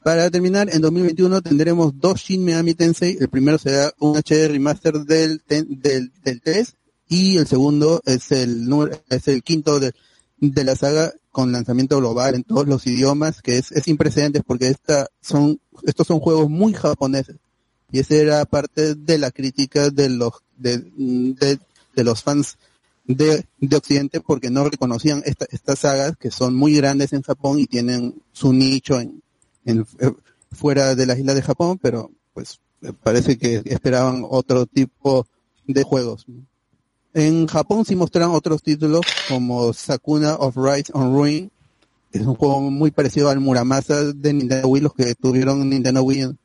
[0.03, 3.15] Para terminar, en 2021 tendremos dos Shin Megami Tensei.
[3.21, 6.75] El primero será un HD remaster del, ten- del, del 3
[7.07, 8.67] y el segundo es el
[9.09, 9.93] es el quinto de,
[10.39, 14.67] de la saga con lanzamiento global en todos los idiomas, que es, es sin porque
[14.67, 17.37] esta son, estos son juegos muy japoneses.
[17.91, 21.59] Y esa era parte de la crítica de los, de, de,
[21.95, 22.57] de los fans
[23.05, 27.59] de, de Occidente porque no reconocían esta, estas sagas que son muy grandes en Japón
[27.59, 29.21] y tienen su nicho en,
[29.65, 30.11] en, eh,
[30.51, 35.25] fuera de las islas de Japón, pero pues eh, parece que esperaban otro tipo
[35.67, 36.25] de juegos.
[37.13, 41.51] En Japón sí mostraron otros títulos como Sakuna of Rise on Ruin,
[42.11, 46.35] es un juego muy parecido al Muramasa de Nintendo Wii, los que tuvieron Nintendo Wii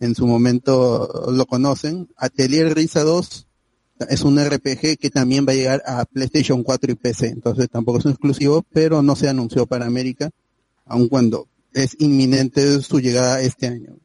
[0.00, 2.08] en, su momento lo conocen.
[2.16, 3.46] Atelier Risa 2
[4.10, 7.98] es un RPG que también va a llegar a PlayStation 4 y PC, entonces tampoco
[7.98, 10.30] es un exclusivo, pero no se anunció para América,
[10.84, 13.96] aun cuando es inminente su llegada este año.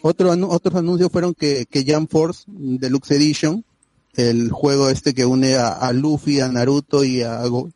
[0.00, 3.64] Otro, otros anuncios fueron que, que Jump Force Deluxe Edition,
[4.16, 7.70] el juego este que une a, a Luffy, a Naruto y a, Go-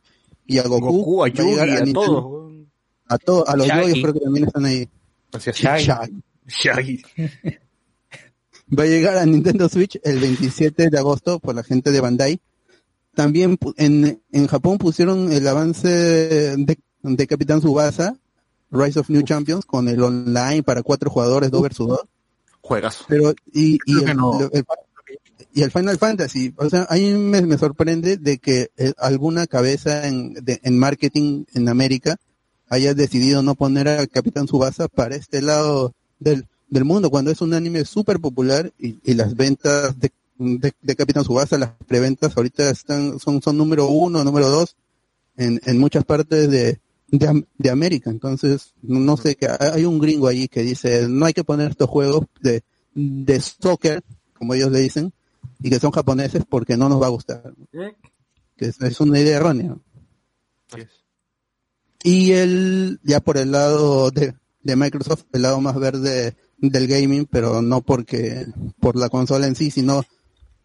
[0.46, 2.52] y a Goku, Goku, a va Yugi, llegar a Nintendo- todos.
[3.10, 4.88] A, to- a los yoyos creo que también están ahí.
[5.32, 5.84] Shaggy.
[5.84, 6.22] Shaggy.
[6.46, 7.02] Shaggy.
[8.78, 12.40] Va a llegar a Nintendo Switch el 27 de agosto por la gente de Bandai.
[13.14, 18.16] También pu- en, en Japón pusieron el avance de, de Capitán Subasa,
[18.70, 22.00] Rise of New Champions, con el online para cuatro jugadores, dos versus dos.
[22.60, 23.04] Juegas.
[23.08, 24.38] Pero, y, y, el, no.
[24.52, 24.64] el-
[25.54, 30.06] y el Final Fantasy, o sea, a mí me, sorprende de que eh, alguna cabeza
[30.08, 32.16] en, de- en marketing en América
[32.68, 37.40] haya decidido no poner a Capitán Subasa para este lado del, del mundo, cuando es
[37.40, 42.68] un anime súper popular y, y las ventas de, de, Capitán Subasa, las preventas ahorita
[42.70, 44.76] están, son, son número uno, número dos
[45.36, 46.78] en, en muchas partes de,
[47.08, 48.10] de, de América.
[48.10, 51.88] Entonces, no sé, que hay un gringo allí que dice, no hay que poner estos
[51.88, 52.62] juegos de,
[52.94, 54.02] de soccer,
[54.34, 55.12] como ellos le dicen,
[55.60, 57.54] y que son japoneses porque no nos va a gustar.
[58.56, 59.76] Que es, es una idea errónea.
[62.02, 67.26] Y el, ya por el lado de, de Microsoft, el lado más verde del gaming,
[67.26, 68.46] pero no porque,
[68.80, 70.04] por la consola en sí, sino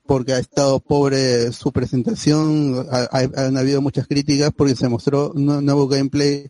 [0.06, 5.32] porque ha estado pobre su presentación, ha- ha- han habido muchas críticas porque se mostró
[5.32, 6.50] un nuevo gameplay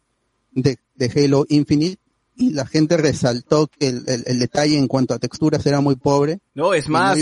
[0.51, 1.99] de, de Halo Infinite
[2.35, 5.95] y la gente resaltó que el, el- el detalle en cuanto a texturas era muy
[5.95, 6.39] pobre.
[6.53, 7.17] No, es Y más,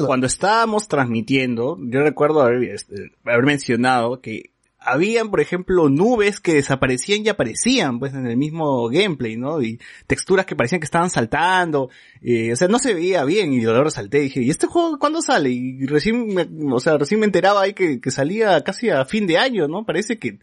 [0.00, 6.38] no cuando estábamos transmitiendo, yo recuerdo haber, este, haber mencionado que habían, por ejemplo, nubes
[6.38, 9.60] que desaparecían y aparecían, pues, en el mismo gameplay, ¿no?
[9.60, 11.90] Y texturas que parecían que estaban saltando,
[12.22, 14.96] eh, o sea, no se veía bien, y yo lo resalté, dije, ¿y este juego
[15.00, 15.50] cuándo sale?
[15.50, 19.26] Y recién, me, o sea, recién me enteraba ahí que, que salía casi a fin
[19.26, 19.84] de año, ¿no?
[19.84, 20.38] Parece que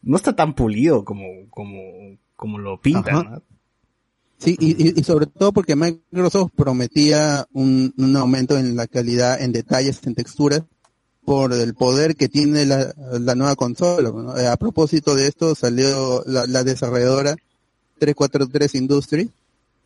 [0.00, 1.78] no está tan pulido como, como,
[2.42, 3.14] como lo pintan.
[3.24, 3.42] ¿no?
[4.38, 9.52] Sí, y, y- sobre todo porque Microsoft prometía un, un aumento en la calidad, en
[9.52, 10.62] detalles, en texturas,
[11.24, 14.10] por el poder que tiene la, la nueva consola.
[14.10, 14.36] ¿no?
[14.36, 17.36] Eh, A propósito de esto, salió la, la desarrolladora
[18.00, 19.28] 343 Industries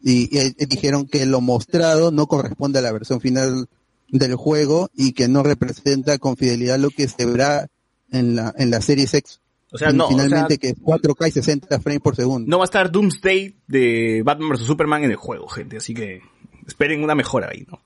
[0.03, 3.69] y, y- y dijeron que lo mostrado no corresponde a la versión final
[4.09, 7.67] del juego y que no representa con fidelidad lo que se verá
[8.11, 9.41] en la, en la serie X.
[9.73, 12.49] O sea, no, o sea- Finalmente que es 4K y 60 frames por segundo.
[12.49, 16.21] No va a estar Doomsday de Batman vs Superman en el juego, gente, así que
[16.67, 17.81] esperen una mejora ahí, ¿no?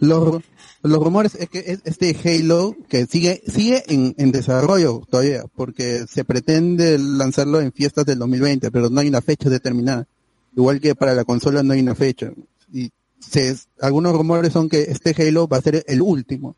[0.00, 0.42] Los,
[0.82, 6.04] los rumores es que es este Halo que sigue sigue en, en desarrollo todavía, porque
[6.08, 10.06] se pretende lanzarlo en fiestas del 2020, pero no hay una fecha determinada.
[10.56, 12.32] Igual que para la consola no hay una fecha.
[12.72, 12.90] Y
[13.20, 16.56] se, algunos rumores son que este Halo va a ser el último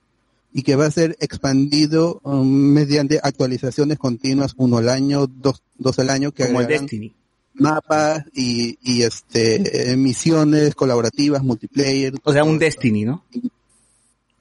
[0.57, 5.99] y que va a ser expandido um, mediante actualizaciones continuas, uno al año, dos, dos
[5.99, 7.15] al año, que Como el Destiny.
[7.53, 12.15] mapas y, y este eh, misiones colaborativas, multiplayer.
[12.24, 13.23] O sea, un Destiny, ¿no?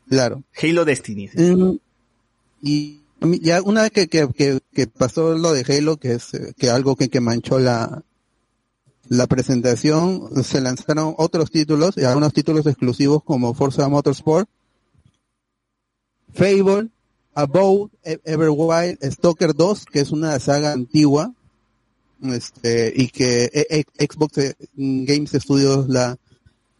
[0.07, 0.41] Claro.
[0.61, 1.27] Halo Destiny.
[1.27, 1.53] sí.
[1.53, 1.79] Mm,
[2.61, 3.01] y
[3.41, 6.95] ya una vez que, que, que, que pasó lo de Halo, que es que algo
[6.95, 8.03] que, que manchó la,
[9.09, 14.47] la presentación, se lanzaron otros títulos, y algunos títulos exclusivos como Forza Motorsport,
[16.35, 16.89] Fable,
[17.33, 21.33] Above, E- Everwild, Stalker 2, que es una saga antigua,
[22.21, 26.17] este, y que e- e- Xbox eh, Games Studios la,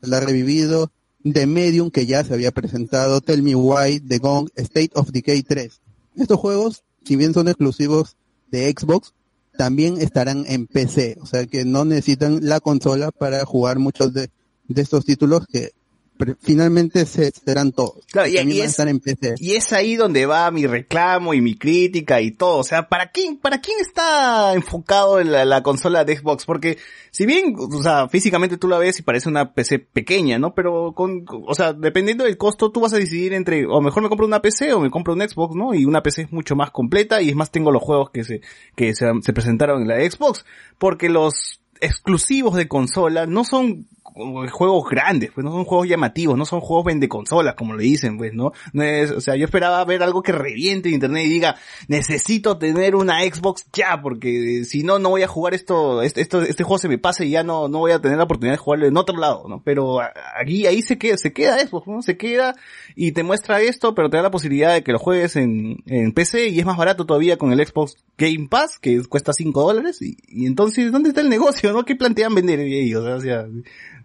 [0.02, 0.91] la ha revivido,
[1.23, 5.44] The Medium, que ya se había presentado, Tell Me Why, The Gong, State of Decay
[5.44, 5.82] 3.
[6.18, 8.15] Estos juegos, si bien son exclusivos
[8.52, 9.14] de Xbox,
[9.57, 14.30] también estarán en PC, o sea que no necesitan la consola para jugar muchos de
[14.76, 15.72] estos títulos que
[16.18, 18.06] pre- finalmente se serán todos.
[18.12, 19.36] Claro, y, y es, estar en PC.
[19.38, 22.58] y es ahí donde va mi reclamo y mi crítica y todo.
[22.58, 26.46] O sea, ¿para quién, para quién está enfocado la, la consola de Xbox?
[26.46, 26.78] Porque
[27.12, 30.54] si bien, o sea, físicamente tú la ves y parece una PC pequeña, ¿no?
[30.54, 34.10] Pero con, o sea, dependiendo del costo, tú vas a decidir entre, o mejor me
[34.10, 35.74] compro una PC o me compro un Xbox, ¿no?
[35.74, 38.42] Y una PC es mucho más completa y es más tengo los juegos que se,
[38.76, 40.46] que se, se presentaron en la Xbox.
[40.78, 46.45] Porque los exclusivos de consola no son juegos grandes, pues no son juegos llamativos, no
[46.45, 48.53] son juegos vende consolas, como le dicen, pues, ¿no?
[48.72, 51.56] No es, o sea, yo esperaba ver algo que reviente en internet y diga,
[51.88, 56.41] necesito tener una Xbox ya, porque si no, no voy a jugar esto, este, esto,
[56.44, 58.60] este juego se me pasa y ya no, no voy a tener la oportunidad de
[58.60, 59.61] jugarlo en otro lado, ¿no?
[59.64, 59.99] Pero
[60.40, 62.02] aquí, ahí se queda, se queda Xbox, ¿no?
[62.02, 62.56] Se queda
[62.95, 66.14] y te muestra esto, pero te da la posibilidad de que lo juegues en, en
[66.14, 70.02] PC y es más barato todavía con el Xbox Game Pass, que cuesta 5 dólares,
[70.02, 71.84] y, y entonces, ¿dónde está el negocio, no?
[71.84, 73.03] ¿Qué plantean vender ellos?
[73.03, 73.45] O sea,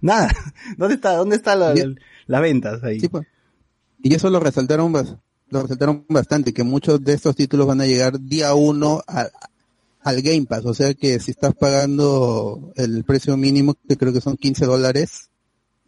[0.00, 0.30] nada.
[0.76, 1.94] ¿Dónde está, dónde está la, la-
[2.26, 3.00] las ventas ahí?
[3.00, 3.26] Sí, pues.
[4.02, 4.92] Y eso lo resaltaron,
[5.50, 9.28] lo resaltaron bastante, que muchos de estos títulos van a llegar día uno a-
[10.02, 10.64] al Game Pass.
[10.64, 15.28] O sea que si estás pagando el precio mínimo, que creo que son 15 dólares,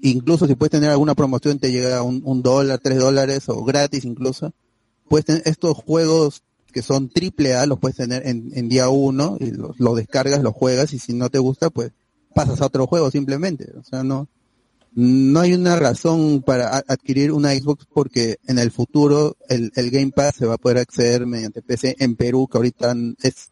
[0.01, 3.65] incluso si puedes tener alguna promoción te llega a un, un dólar, tres dólares o
[3.65, 4.53] gratis incluso,
[5.09, 9.37] puedes tener estos juegos que son triple A, los puedes tener en, en día uno
[9.41, 11.93] y los, los descargas, los juegas y si no te gusta, pues
[12.35, 13.73] pasas a otro juego simplemente.
[13.79, 14.29] O sea, no,
[14.95, 20.11] no hay una razón para adquirir una Xbox porque en el futuro el, el Game
[20.11, 23.51] Pass se va a poder acceder mediante PC en Perú, que ahorita es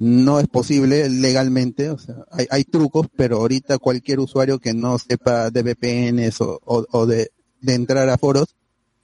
[0.00, 4.96] no es posible legalmente, o sea, hay, hay trucos, pero ahorita cualquier usuario que no
[4.96, 7.30] sepa de VPNs o, de
[7.66, 8.54] entrar a foros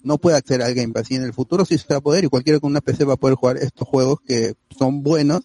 [0.04, 2.24] no puede acceder al Game Pass y en el futuro sí se va a poder
[2.24, 5.42] y cualquiera con una PC va a poder jugar estos juegos que son buenos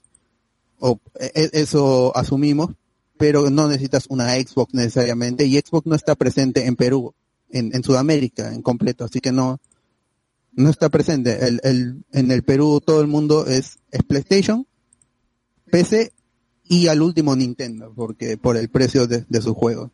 [0.79, 2.71] o e- e- eso asumimos,
[3.19, 7.13] pero no necesitas una Xbox necesariamente y Xbox no está presente en Perú,
[7.49, 9.59] en, Sudamérica en completo, así que no
[10.53, 11.37] no está presente.
[11.45, 14.65] El, en el Perú todo el mundo es, PlayStation,
[15.69, 16.13] PC
[16.63, 19.91] y al último Nintendo, porque por el precio de, de sus juegos.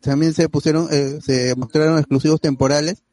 [0.00, 3.04] También se pusieron, eh, se mostraron exclusivos temporales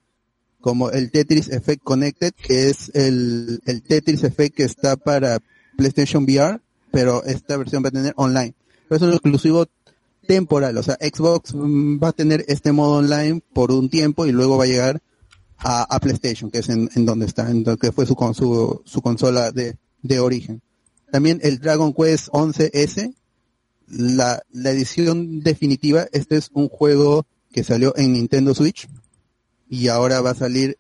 [0.62, 5.38] como el Tetris Effect Connected, que es el, el Tetris Effect que está para
[5.78, 6.60] PlayStation VR,
[6.92, 8.56] pero esta versión va a tener online.
[8.90, 9.66] Pero es un exclusivo
[10.28, 14.32] temporal, o sea, Xbox mm, va a tener este modo online por un tiempo y
[14.32, 15.02] luego va a llegar
[15.58, 20.20] a, PlayStation, que es en, donde está, en donde fue su, su, su consola de,
[20.20, 20.62] origen.
[21.12, 23.14] También el Dragon Quest 11S,
[23.88, 28.88] la, la edición definitiva, este es un juego que salió en Nintendo Switch
[29.70, 30.78] y ahora va a salir,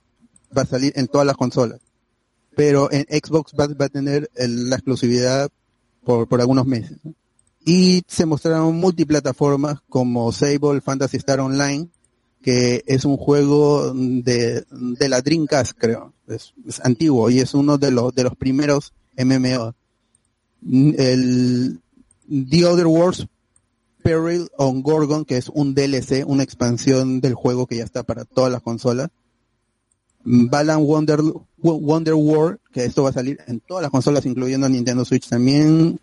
[0.55, 1.79] va a salir en todas las consolas.
[2.55, 5.49] Pero en Xbox va, a tener la exclusividad
[6.03, 6.97] por, algunos meses.
[7.65, 11.89] Y se mostraron multiplataformas como Sable Fantasy Star Online,
[12.41, 16.13] que es un juego de, de la Dreamcast, creo.
[16.27, 19.75] Es, es antiguo y es uno de los, de los primeros MMO.
[20.61, 21.79] Mm, El
[22.29, 23.27] The Other Worlds
[24.01, 28.25] Peril on Gorgon, que es un DLC, una expansión del juego que ya está para
[28.25, 29.09] todas las consolas.
[30.23, 31.21] Balan Wonder,
[31.57, 35.99] Wonder War, que esto va a salir en todas las consolas, incluyendo Nintendo Switch también.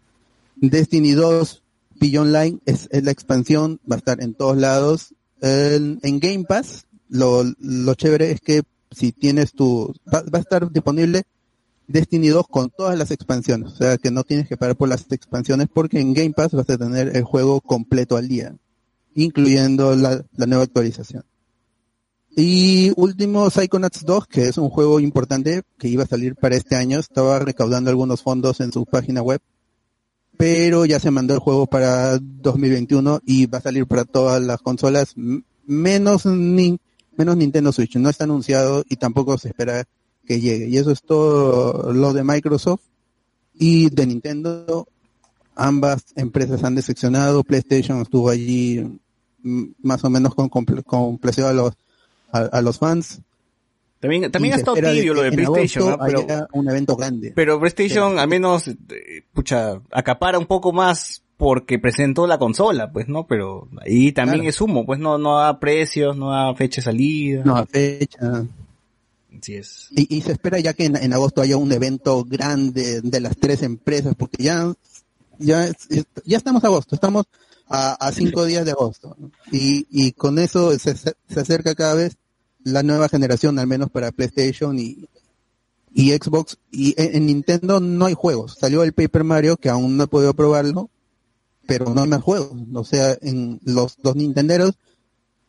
[0.57, 1.62] Destiny 2,
[2.01, 5.15] Beyond es, la expansión, va a estar en todos lados.
[5.41, 7.45] En, Game Pass, lo,
[7.95, 11.24] chévere es que si tienes tu, va, va a estar disponible
[11.89, 15.07] Destiny 2 con todas las expansiones, o sea que no tienes que pagar por las
[15.11, 18.57] expansiones porque en Game Pass vas a tener el juego completo al día,
[19.15, 21.24] incluyendo la, la nueva actualización.
[22.39, 26.77] Y último, Psychonauts 2, que es un juego importante que iba a salir para este
[26.77, 26.99] año.
[26.99, 29.41] Estaba recaudando algunos fondos en su página web.
[30.36, 34.60] Pero ya se mandó el juego para 2021 y va a salir para todas las
[34.60, 35.14] consolas,
[35.66, 37.96] menos, menos Nintendo Switch.
[37.96, 39.84] No está anunciado y tampoco se espera
[40.26, 40.68] que llegue.
[40.68, 42.82] Y eso es todo lo de Microsoft
[43.54, 44.86] y de Nintendo.
[45.54, 47.42] Ambas empresas han decepcionado.
[47.42, 49.00] PlayStation estuvo allí
[49.42, 51.72] más o menos con, complacido a los,
[52.30, 53.20] a los fans.
[54.01, 55.98] También, también ha estado tibio lo de PlayStation, ¿ah?
[56.06, 57.32] pero, un evento grande.
[57.35, 58.77] pero PlayStation al menos, eh,
[59.32, 63.27] pucha, acapara un poco más porque presentó la consola, pues, ¿no?
[63.27, 64.51] Pero ahí también Claro.
[64.51, 67.43] es humo, pues no, no da precios, no da fecha de salida.
[67.44, 68.44] No, a fecha.
[69.39, 69.89] Así es.
[69.90, 73.36] Y, y se espera ya que en, en agosto haya un evento grande de las
[73.36, 74.73] tres empresas, porque ya,
[75.39, 75.70] ya,
[76.24, 77.27] ya estamos a agosto, estamos
[77.68, 79.14] a, a cinco días de agosto.
[79.18, 79.31] ¿no?
[79.52, 82.16] Y, y con eso se, se acerca cada vez
[82.66, 85.09] la nueva generación, al menos para PlayStation y,
[85.94, 86.59] y Xbox.
[86.72, 88.56] Y en, en Nintendo no hay juegos.
[88.59, 90.90] Salió el Paper Mario, que aún no he podido probarlo,
[91.66, 92.51] pero no hay más juegos.
[92.74, 94.78] O sea, en los, los Nintenderos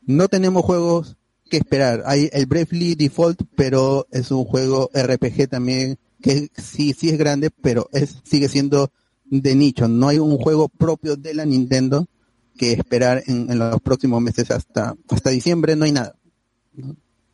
[0.06, 1.18] no tenemos juegos
[1.50, 2.04] que esperar.
[2.06, 7.50] Hay el Bravely Default, pero es un juego RPG también que sí, sí es grande,
[7.50, 8.92] pero es, sigue siendo
[9.26, 9.88] de nicho.
[9.88, 12.08] No hay un juego propio de la Nintendo
[12.56, 15.76] que esperar en, en los próximos meses hasta, hasta diciembre.
[15.76, 16.16] No hay nada.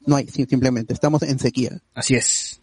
[0.05, 0.93] No hay, simplemente.
[0.93, 1.79] Estamos en sequía.
[1.93, 2.61] Así es.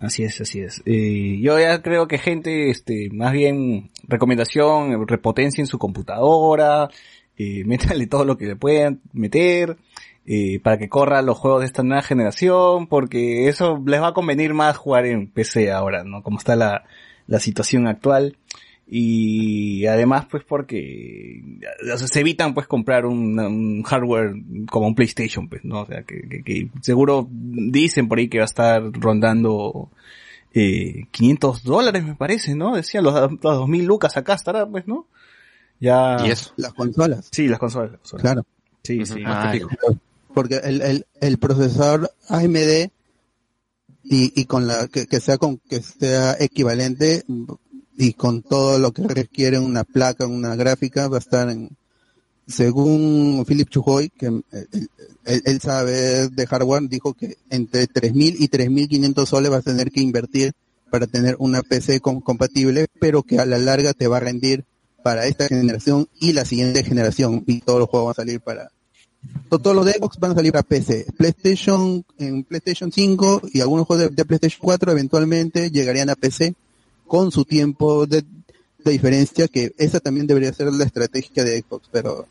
[0.00, 0.82] Así es, así es.
[0.84, 6.90] Eh, yo ya creo que gente, este, más bien recomendación, repotencia en su computadora,
[7.38, 9.76] eh, métanle todo lo que le puedan meter,
[10.26, 14.14] eh, para que corra los juegos de esta nueva generación, porque eso les va a
[14.14, 16.22] convenir más jugar en PC ahora, ¿no?
[16.22, 16.84] Como está la,
[17.26, 18.36] la situación actual.
[18.86, 21.42] Y además, pues porque
[21.92, 24.34] o sea, se evitan pues comprar un, un hardware
[24.70, 25.82] como un PlayStation, pues, ¿no?
[25.82, 29.90] O sea, que, que- que seguro dicen por ahí que va a estar rondando
[30.52, 32.76] eh, 500 dólares, me parece, ¿no?
[32.76, 35.06] Decía los, los 2000 lucas acá estará, pues, ¿no?
[35.80, 36.18] Ya.
[36.24, 36.52] ¿Y eso?
[36.56, 37.28] Las consolas.
[37.32, 37.90] Sí, las consolas.
[37.92, 38.22] las consolas.
[38.22, 38.46] Claro.
[38.82, 39.22] Sí, sí.
[39.52, 39.68] Fijo.
[40.34, 42.90] Porque el, el, el procesador AMD
[44.04, 47.22] y, y con la que, que sea con que sea equivalente
[47.96, 51.70] y con todo lo que requiere una placa, una gráfica, va a estar en,
[52.46, 59.26] según Philip Chujoy, que eh, él, sabe de hardware, dijo que entre 3.000 y 3.500
[59.26, 60.52] soles vas a tener que invertir
[60.90, 64.64] para tener una PC compatible, pero que a la larga te va a rendir
[65.02, 68.70] para esta generación y la siguiente generación y todos los juegos van a salir para
[69.50, 71.06] to- todos los de Xbox van a salir a PC.
[71.16, 76.54] PlayStation, en PlayStation 5 y algunos juegos de, de PlayStation 4 eventualmente llegarían a PC
[77.06, 78.24] con su tiempo de,
[78.84, 82.26] de diferencia, que esa también debería ser la estrategia de Xbox, pero...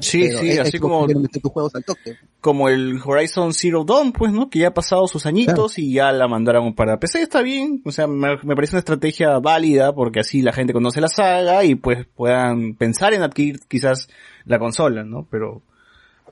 [0.00, 1.06] Sí, pero sí, Xbox así como,
[1.50, 2.18] juegos al toque.
[2.42, 4.50] como el Horizon Zero Dawn, pues, ¿no?
[4.50, 7.80] Que ya ha pasado sus añitos y ya la mandaron para PC, está bien.
[7.86, 11.64] O sea, me, me parece una estrategia válida porque así la gente conoce la saga
[11.64, 14.10] y pues puedan pensar en adquirir quizás
[14.44, 15.26] la consola, ¿no?
[15.30, 15.62] Pero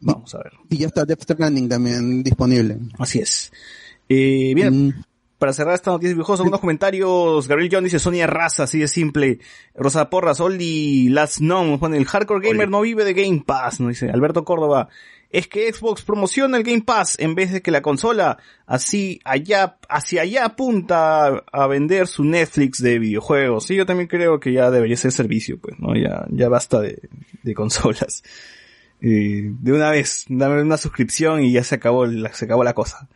[0.03, 0.53] vamos a ver.
[0.69, 2.77] Y ya está Death Stranding también disponible.
[2.99, 3.53] Así es.
[4.09, 5.05] Eh, bien, Mm,
[5.39, 7.47] para cerrar esta noticia viejosa, unos comentarios.
[7.49, 9.39] Gabriel John dice Sonia Raza, así de simple.
[9.75, 14.11] Rosa Porras, Oli Last Known, el hardcore gamer no vive de Game Pass, no dice
[14.11, 14.89] Alberto Córdoba.
[15.29, 19.77] Es que Xbox promociona el Game Pass en vez de que la consola así allá,
[19.89, 23.67] hacia allá apunta a, vender su Netflix de videojuegos.
[23.67, 25.95] Sí, yo también creo que ya debería ser servicio, pues, ¿no?
[25.97, 27.09] Ya, ya basta de,
[27.43, 28.23] de consolas.
[29.01, 32.75] Eh, de una vez, dame una suscripción y ya se acabó la, se acabó la
[32.75, 33.09] cosa.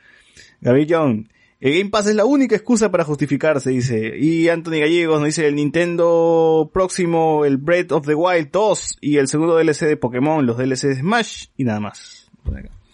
[0.60, 1.28] Gabriel Young,
[1.60, 4.18] el Game Pass es la única excusa para justificarse, dice.
[4.18, 9.16] Y Anthony Gallegos nos dice el Nintendo próximo, el Breath of the Wild 2 y
[9.18, 12.30] el segundo DLC de Pokémon, los DLC de Smash y nada más.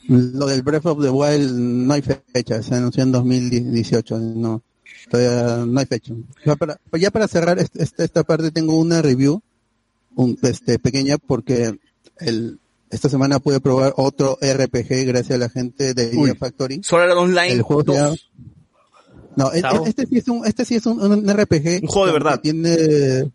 [0.08, 4.62] Lo del Breath of the Wild no hay fecha, se anunció en 2018, no,
[5.10, 6.14] todavía no hay fecha.
[6.44, 9.42] Ya para, ya para cerrar este- este- esta parte tengo una review,
[10.14, 11.78] un, este, pequeña, porque
[12.20, 12.58] el,
[12.90, 16.32] esta semana pude probar otro RPG gracias a la gente de Uy.
[16.38, 16.80] Factory.
[16.82, 18.30] Solar Online El juego se 2.
[19.36, 19.86] No, e- Chao.
[19.86, 21.82] este sí es un, este sí es un, un RPG.
[21.82, 22.32] Un juego de verdad.
[22.32, 23.32] aunque Tiene,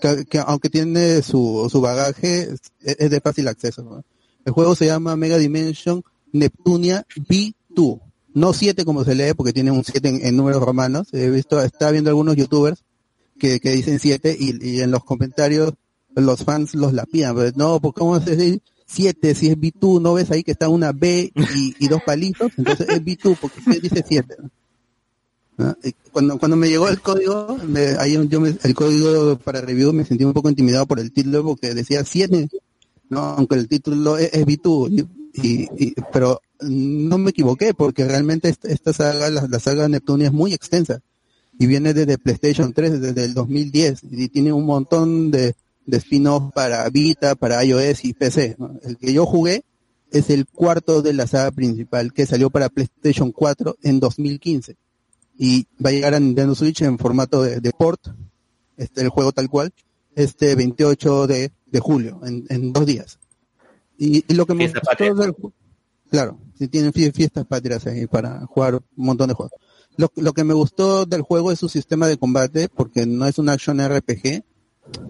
[0.00, 2.60] que, que aunque tiene su, su bagaje, es,
[2.98, 3.82] es de fácil acceso.
[3.82, 4.04] ¿no?
[4.44, 6.02] El juego se llama Mega Dimension
[6.32, 8.00] Neptunia V2.
[8.34, 11.08] No 7 como se lee, porque tiene un 7 en, en números romanos.
[11.12, 12.84] He visto, estaba viendo algunos youtubers
[13.38, 15.72] que, que dicen 7 y, y en los comentarios
[16.14, 17.34] los fans los lapían.
[17.34, 19.34] Pues, no, pues ¿cómo se dice 7?
[19.34, 22.52] Si es V2, ¿no ves ahí que está una B y, y dos palitos?
[22.56, 24.36] Entonces es V2 porque se dice 7.
[24.42, 24.50] ¿no?
[26.12, 30.86] Cuando, cuando me llegó el código, el código para review me sentí un poco intimidado
[30.86, 32.48] por el título porque decía 7,
[33.08, 33.20] ¿no?
[33.20, 35.06] aunque el título es, es V2,
[35.42, 40.54] y, pero no me equivoqué, porque realmente esta, esta saga, la, saga Neptunia es muy
[40.54, 41.00] extensa
[41.58, 45.54] y viene desde PlayStation 3, desde el 2010, y tiene un montón de,
[45.86, 48.56] de spin-off para Vita, para iOS y PC.
[48.82, 49.64] El que yo jugué
[50.10, 54.76] es el cuarto de la saga principal, que salió para PlayStation 4 en 2015.
[55.38, 58.00] Y va a llegar a Nintendo Switch en formato de, de port,
[58.76, 59.72] este, el juego tal cual,
[60.14, 63.18] este 28 de, de julio, en, en dos días.
[63.98, 65.52] Y, y lo que me gustó del ju-
[66.10, 69.52] claro, si tienen fie- fiestas patrias ahí para jugar un montón de juegos.
[69.98, 73.38] Lo, lo que me gustó del juego es su sistema de combate, porque no es
[73.38, 74.42] un action RPG,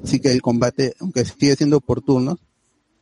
[0.04, 2.38] así que el combate, aunque sigue siendo por turnos,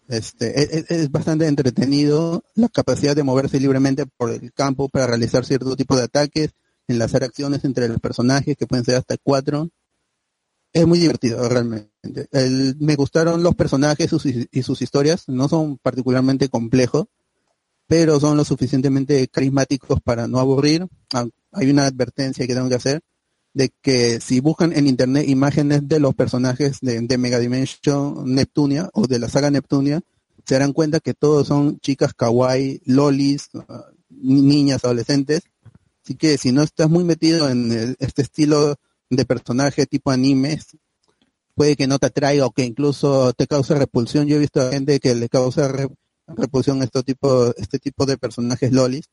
[0.09, 5.06] este, es, es- es bastante entretenido, la capacidad de moverse libremente por el campo para
[5.06, 6.51] realizar cierto tipo de ataques,
[6.89, 9.69] enlazar acciones entre los personajes, que pueden ser hasta cuatro,
[10.73, 11.90] es muy divertido realmente.
[12.32, 17.06] El- me gustaron los personajes sus- y sus historias, no son particularmente complejos,
[17.86, 20.86] pero son lo suficientemente carismáticos para no aburrir.
[21.52, 23.01] Hay una advertencia que tengo que hacer
[23.52, 28.90] de que si buscan en internet imágenes de los personajes de, de Mega Dimension Neptunia
[28.94, 30.01] o de la saga Neptunia,
[30.44, 35.43] se darán cuenta que todos son chicas kawaii, lolis, ah, ni- niñas, adolescentes.
[36.05, 38.76] Así que si no estás muy metido en este estilo
[39.09, 40.76] de personaje tipo animes,
[41.55, 44.26] puede que no te atraiga o que incluso te cause repulsión.
[44.26, 45.89] Yo he visto a gente que le causa re-
[46.26, 49.09] repulsión a este tipo, este tipo de personajes lolis,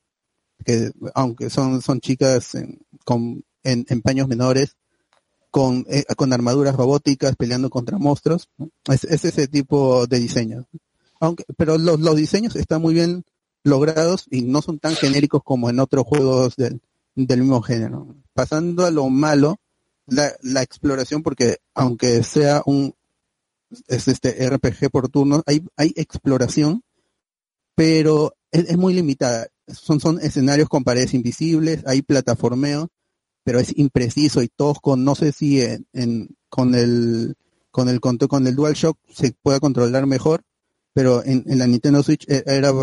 [0.66, 4.76] que aunque son, son chicas en, con, en, paños menores,
[5.50, 8.50] con, eh, con armaduras robóticas peleando contra monstruos.
[8.90, 10.68] Es, es ese tipo de diseño.
[11.22, 13.24] Aunque, pero los, los diseños están muy bien
[13.64, 16.82] logrados y no son tan genéricos como en otros juegos del,
[17.16, 18.16] del mismo género.
[18.34, 19.58] Pasando a lo malo,
[20.08, 22.94] la, la exploración, porque aunque sea un
[23.88, 26.84] es este RPG por turnos, hay, hay exploración,
[27.76, 29.48] pero es, es muy limitada.
[29.68, 32.90] Son, son escenarios con paredes invisibles, hay plataformeo,
[33.44, 34.98] pero es impreciso y tosco.
[34.98, 37.36] No sé si en, en- con el
[37.72, 40.44] con el con el DualShock se pueda controlar mejor,
[40.94, 42.74] pero en, en la Nintendo Switch e- era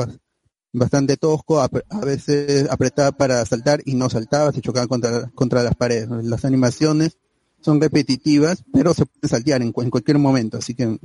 [0.73, 5.63] bastante tosco, ap- a veces apretaba para saltar y no saltaba, se chocaba contra, contra
[5.63, 6.09] las paredes.
[6.25, 7.19] Las animaciones
[7.61, 10.99] son repetitivas, pero se puede saltear en, en cualquier momento, así que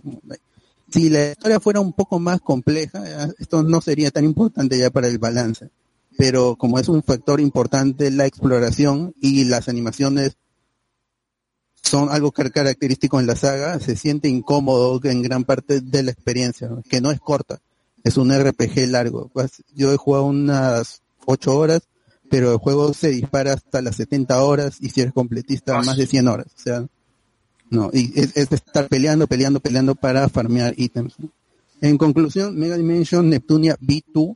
[0.91, 4.91] si la historia fuera un poco más compleja, ya, esto no sería tan importante ya
[4.91, 5.69] para el balance.
[6.15, 10.38] Pero como es un factor importante la exploración y las animaciones
[11.81, 16.11] son algo car- característico en la saga, se siente incómodo en gran parte de la
[16.11, 17.60] experiencia, que no es corta,
[18.04, 19.32] es un RPG largo.
[19.76, 21.82] Yo he jugado unas ocho horas,
[22.30, 26.08] pero el juego se dispara hasta las 70 horas y si eres completista más de
[26.08, 26.48] 100 horas.
[26.58, 26.86] O sea,
[27.70, 31.16] no, y es, es estar peleando, peleando, peleando para farmear ítems.
[31.82, 34.36] En conclusión, Mega Dimension Neptunia V2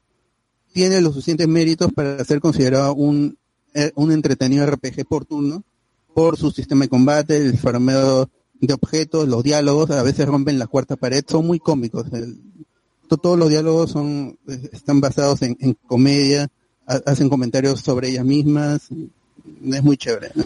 [0.74, 3.38] tiene los suficientes méritos para ser considerado un,
[3.74, 5.64] eh, un entretenido RPG por turno,
[6.14, 8.30] por su sistema de combate, el farmeo
[8.60, 12.06] de objetos, los diálogos, a veces rompen la cuarta pared, son muy cómicos.
[12.12, 12.40] El-
[13.16, 15.56] todos los diálogos son eh, están basados en,
[15.88, 16.50] comedia,
[16.86, 18.90] ha- hacen comentarios sobre ellas mismas,
[19.64, 20.32] es muy chévere.
[20.36, 20.44] ¿no?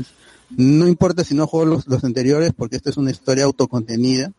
[0.58, 4.32] No importa si no juego los, los anteriores, porque esta es una historia autocontenida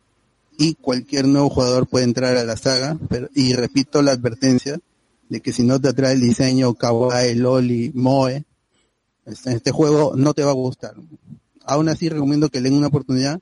[0.57, 4.79] y cualquier nuevo jugador puede entrar a la saga, pero, y repito la advertencia
[5.27, 8.45] de que si no te atrae el diseño kawaii, loli, moe,
[9.25, 10.93] este, este juego no te va a gustar.
[11.65, 13.39] Aún así recomiendo que le den una oportunidad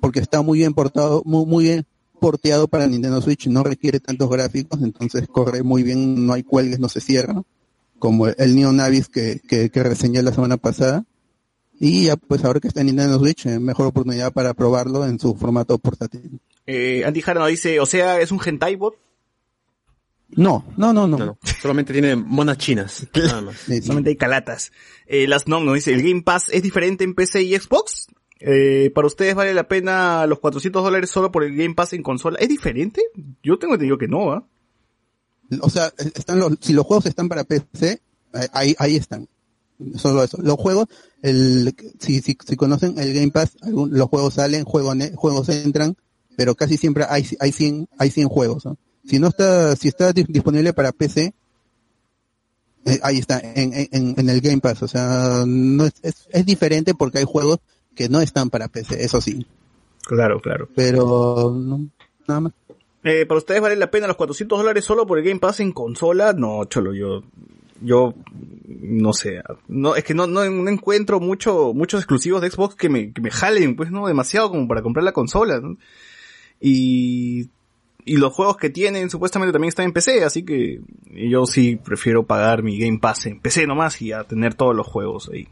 [0.00, 1.86] porque está muy bien portado, muy, muy bien
[2.22, 6.78] porteado para Nintendo Switch, no requiere tantos gráficos, entonces corre muy bien, no hay cuelgues,
[6.78, 7.42] no se cierra,
[7.98, 11.04] como el Neo Navis que, que, que reseñé la semana pasada.
[11.80, 15.18] Y ya pues ahora que está en Nintendo Switch, eh, mejor oportunidad para probarlo en
[15.18, 16.38] su formato portátil.
[16.64, 18.94] Eh, Andy Jara nos dice, o sea, es un hentai bot.
[20.28, 21.18] No, no, no, no.
[21.18, 23.56] No, solamente tiene monas chinas, nada más.
[23.82, 24.70] Solamente hay calatas.
[25.08, 28.06] Eh, Las Nom nos dice, ¿el Game Pass es diferente en PC y Xbox?
[28.44, 32.02] Eh, ¿Para ustedes vale la pena los 400 dólares solo por el Game Pass en
[32.02, 32.38] consola?
[32.40, 33.00] ¿Es diferente?
[33.42, 34.44] Yo tengo entendido que no, ¿ah?
[35.60, 38.00] O sea, están los, si los juegos están para PC,
[38.34, 39.28] eh, ahí, ahí están.
[39.96, 40.38] Solo eso.
[40.42, 40.86] Los juegos,
[41.22, 45.96] el, si, si, conocen el Game Pass, los juegos salen, juegos, juegos entran,
[46.36, 48.64] pero casi siempre hay, hay 100, hay 100 juegos.
[49.04, 51.34] Si no está, si está di- disponible para PC,
[52.86, 54.82] eh, ahí está, en, en, en el Game Pass.
[54.82, 57.58] O sea, no es, es, es diferente porque hay juegos
[57.94, 59.46] que no están para PC, eso sí.
[60.02, 60.68] Claro, claro.
[60.74, 61.86] Pero, no,
[62.26, 62.52] nada más.
[63.04, 65.72] Eh, ¿Para ustedes vale la pena los 400 dólares solo por el Game Pass en
[65.72, 66.32] consola?
[66.32, 67.22] No, cholo, yo,
[67.80, 68.14] yo,
[68.66, 72.88] no sé, no, es que no, no, no encuentro mucho, muchos exclusivos de Xbox que
[72.88, 75.76] me, que me jalen, pues no, demasiado como para comprar la consola, ¿no?
[76.60, 77.48] Y,
[78.04, 82.24] y los juegos que tienen supuestamente también están en PC, así que yo sí prefiero
[82.24, 85.48] pagar mi Game Pass en PC nomás y a tener todos los juegos ahí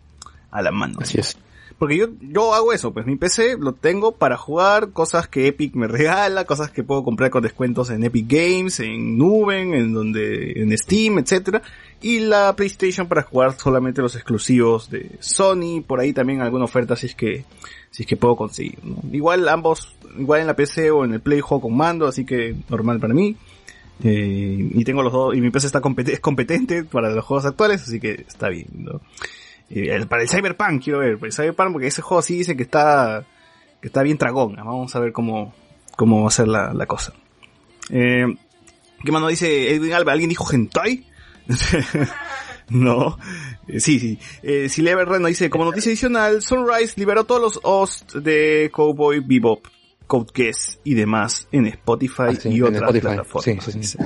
[0.53, 0.99] a la mano.
[1.01, 1.37] Así es.
[1.81, 5.75] Porque yo, yo hago eso, pues mi PC lo tengo para jugar cosas que Epic
[5.77, 10.53] me regala, cosas que puedo comprar con descuentos en Epic Games, en Nuben, en donde,
[10.57, 11.63] en Steam, etcétera.
[12.03, 16.97] Y la PlayStation para jugar solamente los exclusivos de Sony, por ahí también alguna oferta
[16.97, 17.47] si es que,
[17.91, 18.99] si es que puedo conseguir, ¿no?
[19.11, 22.55] Igual ambos, igual en la PC o en el Play juego con mando, así que
[22.69, 23.37] normal para mí.
[24.05, 27.47] Eh, y tengo los dos, y mi PC está compet- es competente para los juegos
[27.47, 29.01] actuales, así que está bien, ¿no?
[29.71, 32.57] Eh, el- para el Cyberpunk quiero ver, para el Cyberpunk porque ese juego sí dice
[32.57, 33.25] que está,
[33.81, 34.65] que está bien tragón, ¿no?
[34.65, 35.55] vamos a ver cómo,
[35.97, 37.13] cómo va a ser la, la cosa.
[37.91, 38.27] Eh,
[39.05, 40.13] ¿Qué más nos dice Edwin Alba?
[40.13, 41.07] ¿Alguien dijo hentai?
[42.69, 43.19] no.
[43.67, 44.19] Eh, sí, sí.
[44.43, 49.21] Eh, Silver Red nos dice, como noticia adicional, Sunrise liberó todos los hosts de Cowboy
[49.21, 49.67] Bebop,
[50.07, 53.07] Code Geass y demás en Spotify Ah, sí, y en otras Spotify.
[53.07, 53.65] plataformas.
[53.65, 53.99] Sí, sí, sí.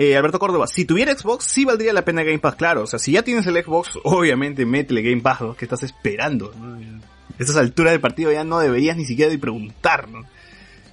[0.00, 2.82] Eh, Alberto Córdoba, si tuviera Xbox, sí valdría la pena Game Pass, claro.
[2.82, 5.56] O sea, si ya tienes el Xbox, obviamente métele Game Pass, ¿no?
[5.56, 6.52] ¿Qué estás esperando?
[6.56, 6.74] ¿no?
[6.76, 6.78] A
[7.36, 10.20] estas alturas del partido ya no deberías ni siquiera de preguntar, ¿no?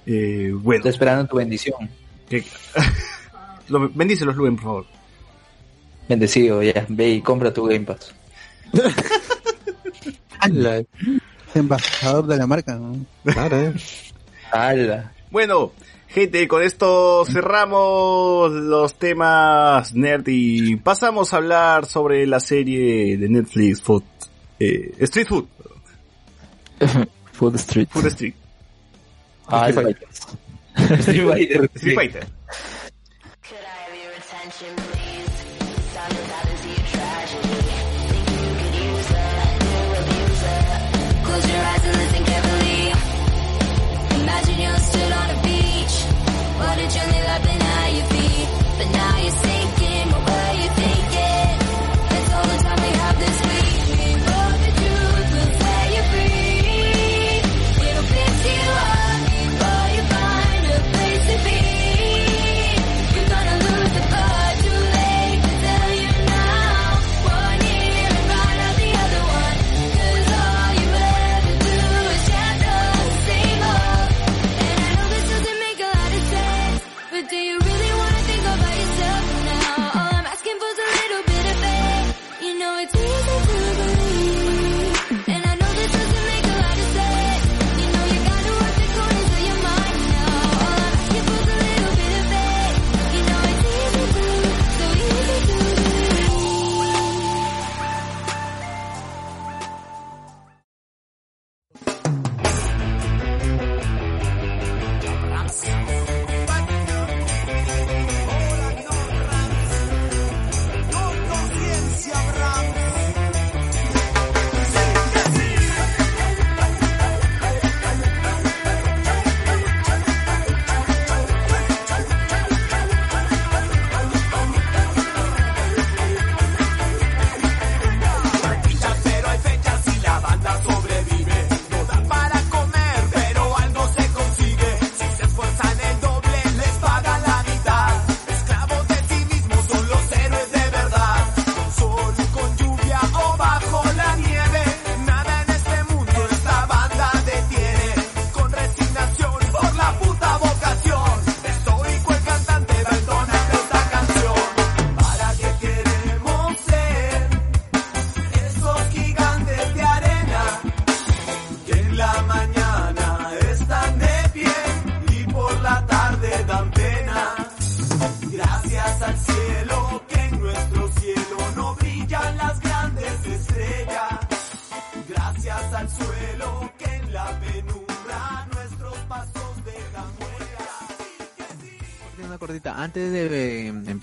[0.06, 0.78] Eh, bueno.
[0.78, 1.88] Estoy esperando tu bendición.
[3.68, 4.86] Lo- Bendícelos, Luen, por favor.
[6.08, 6.84] Bendecido, ya.
[6.88, 8.12] Ve y compra tu Game Pass.
[10.42, 12.74] Es embajador de la marca.
[12.76, 12.96] ¿no?
[13.24, 13.72] Claro, eh.
[14.52, 15.12] ¡Hala!
[15.30, 15.72] Bueno,
[16.16, 23.28] gente, con esto cerramos los temas nerd y pasamos a hablar sobre la serie de
[23.28, 24.02] Netflix Food,
[24.58, 25.46] eh, Street Food,
[27.32, 27.88] Food Street.
[27.90, 28.34] Food Street,
[29.46, 29.68] ¡Hala!
[31.00, 31.70] Street Fighter.
[31.74, 32.26] Street Fighter.
[32.26, 32.85] Close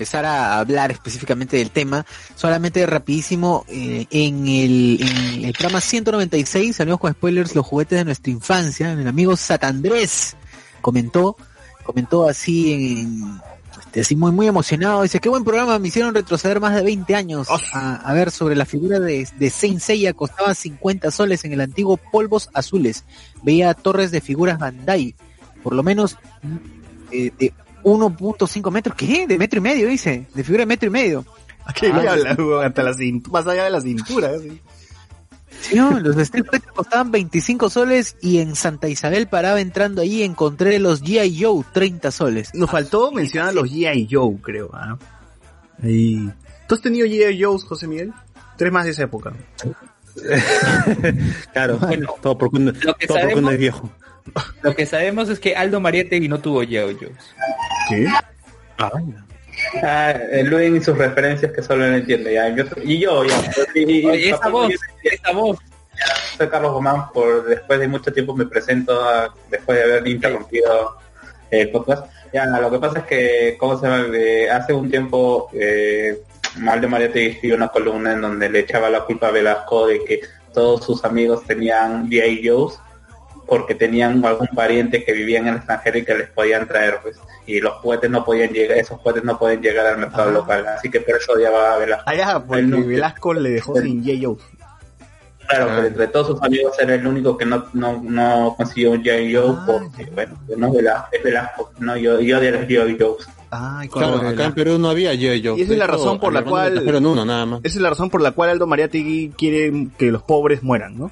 [0.03, 2.05] empezar a hablar específicamente del tema,
[2.35, 8.03] solamente rapidísimo, eh, en, el, en el programa 196, salimos con spoilers, los juguetes de
[8.03, 10.35] nuestra infancia, el amigo Satandrés
[10.81, 11.37] comentó,
[11.85, 13.39] comentó así en,
[13.79, 17.15] este, así muy muy emocionado, dice, qué buen programa, me hicieron retroceder más de 20
[17.15, 21.53] años a, a ver sobre la figura de, de Saint Seiya, costaba 50 soles en
[21.53, 23.05] el antiguo Polvos Azules,
[23.41, 25.15] veía torres de figuras Bandai,
[25.63, 26.17] por lo menos
[27.09, 27.53] eh, de
[27.83, 29.27] 1.5 metros, ¿qué?
[29.27, 31.25] De metro y medio, dice, de figura de metro y medio.
[31.65, 32.37] ¿A qué Ah, habla?
[32.65, 34.31] Hasta la cintura, más allá de la cintura.
[34.39, 34.61] ¿sí?
[35.61, 40.01] Sí, no, los de Street Fighter costaban 25 soles y en Santa Isabel paraba entrando
[40.01, 41.41] ahí encontré los G.I.
[41.41, 42.49] Joe 30 soles.
[42.53, 44.07] Nos faltó mencionar los G.I.
[44.11, 44.69] Joe, creo.
[44.73, 44.97] ¿ah?
[45.81, 46.29] Ahí.
[46.67, 47.41] ¿Tú has tenido G.I.
[47.41, 48.11] Joe's, José Miguel?
[48.57, 49.31] Tres más de esa época.
[51.53, 51.79] claro,
[52.21, 53.89] todo por cuando, Lo que todo por cuando sabemos- es viejo.
[54.61, 57.11] Lo que sabemos es que Aldo Mariategui no tuvo Yeo Joes.
[57.89, 58.07] ¿Qué?
[59.83, 62.33] Ah, el Luis y sus referencias que solo él entiende.
[62.33, 62.49] Ya.
[62.49, 63.35] Yo- y yo, ya.
[63.75, 65.57] Y- y- Oye, esa papá, voz, yo- esa voz.
[66.37, 70.97] soy Carlos Gomán, por después de mucho tiempo me presento a- después de haber interrumpido
[71.51, 72.07] el podcast.
[72.33, 74.07] Ya, lo que pasa es que, ¿cómo se llama?
[74.17, 76.19] Eh, hace un tiempo, eh,
[76.57, 80.21] Maldo Mariategui escribió una columna en donde le echaba la culpa a Velasco de que
[80.53, 82.49] todos sus amigos tenían G.I.
[83.47, 87.17] Porque tenían algún pariente que vivía en el extranjero y que les podían traer, pues,
[87.45, 90.89] y los juguetes no podían llegar, esos juguetes no pueden llegar al mercado local, así
[90.89, 92.09] que por eso odiaba a Velasco.
[92.09, 94.23] Allá, porque no- Velasco le dejó sin G.I.
[94.23, 94.35] Joe.
[95.45, 99.03] Claro, pero entre todos sus amigos era el único que no, no, no consiguió un
[99.03, 99.35] G.I.
[99.35, 102.97] Joe porque, bueno, no Velasco, es Velasco, no, yo, yo de los G.I.
[102.99, 103.27] Joes.
[103.51, 105.09] Ay, Claro, acá en Perú no había.
[105.11, 105.57] Joe.
[105.59, 106.81] Y esa es la razón por la cual...
[106.83, 107.59] Pero en uno nada más.
[107.63, 111.11] Esa es la razón por la cual Aldo Mariategui quiere que los pobres mueran, ¿no?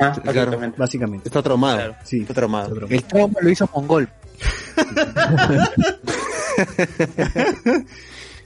[0.00, 1.28] Ah, Claro, Básicamente.
[1.28, 1.94] está traumado.
[2.04, 2.20] Sí.
[2.22, 2.86] Está traumado.
[2.88, 4.08] El trauma lo hizo Mongol.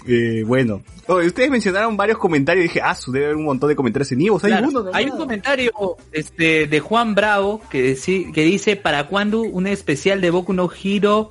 [0.07, 0.83] Eh, bueno.
[1.07, 4.21] Oye, ustedes mencionaron varios comentarios dije, ah, su, debe haber un montón de comentarios en
[4.21, 4.39] Ivo.
[4.43, 5.73] Hay Claro, uno, hay un comentario
[6.13, 10.69] este, de Juan Bravo que, deci- que dice ¿Para cuándo un especial de Boku no
[10.71, 11.31] Hero-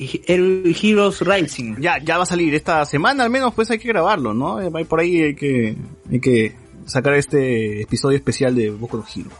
[0.00, 1.76] Heroes Rising?
[1.80, 4.60] Ya, ya va a salir esta semana al menos, pues hay que grabarlo, ¿no?
[4.60, 5.76] Eh, Por ahí hay que,
[6.10, 9.30] hay que sacar este episodio especial de Boku no Hero.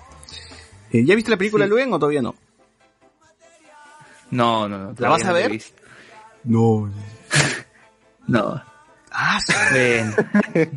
[0.92, 1.70] Eh, ¿Ya viste la película Sí.
[1.70, 2.34] Luen o todavía no?
[4.30, 4.94] No, no, no.
[4.98, 5.50] ¿La vas a ver?
[5.50, 5.80] visto.
[6.44, 6.90] No.
[8.26, 8.62] No.
[9.10, 9.38] Ah.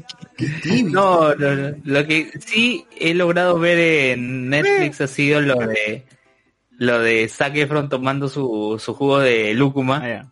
[0.85, 1.75] No, no, no.
[1.83, 6.05] Lo que sí he logrado ver en Netflix ha sido lo de
[6.77, 10.31] lo de Zac Efron tomando su, su jugo de lúcuma.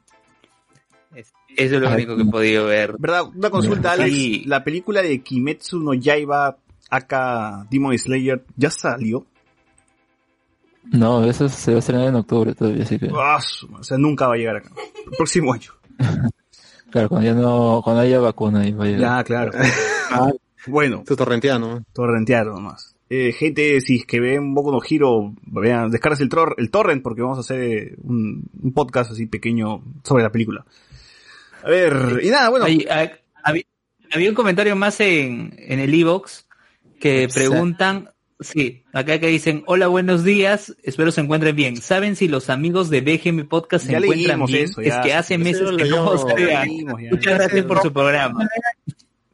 [1.13, 2.95] Es- Eso es lo único que he podido ver.
[2.97, 3.23] ¿Verdad?
[3.35, 4.09] Una consulta, Alex.
[4.09, 4.43] Sí.
[4.45, 6.57] La película de Kimetsu no Yaiba,
[6.89, 9.25] aka Demon Slayer, ¿ya salió?
[10.85, 13.09] No, eso se va a estrenar en octubre todavía, así que...
[13.13, 13.39] Ah,
[13.71, 14.69] o sea, nunca va a llegar acá.
[15.05, 15.71] El próximo año.
[16.91, 18.97] Claro, cuando ya no, cuando haya vacuna y vaya.
[18.97, 19.51] Ya, claro.
[20.65, 21.03] bueno.
[21.05, 21.85] Tu torrenteano.
[21.93, 22.95] Torrentear nomás.
[23.11, 27.03] Eh, gente, si es que ven Boku no Hero, vean, descargas el, tor- el torrent
[27.03, 30.65] porque vamos a hacer un, un podcast así pequeño sobre la película.
[31.63, 32.65] A ver, y nada, bueno.
[32.65, 33.11] Hay- hay-
[33.43, 33.63] había,
[34.11, 36.47] había un comentario más en, en el e-box
[36.99, 41.77] que preguntan, sí, acá que dicen, hola, buenos días, espero se encuentren bien.
[41.77, 44.65] ¿Saben si los amigos de BGM Podcast se Ya encuentran bien?
[44.65, 46.13] eso, es que hace meses que no.
[47.11, 48.47] Muchas gracias por su programa.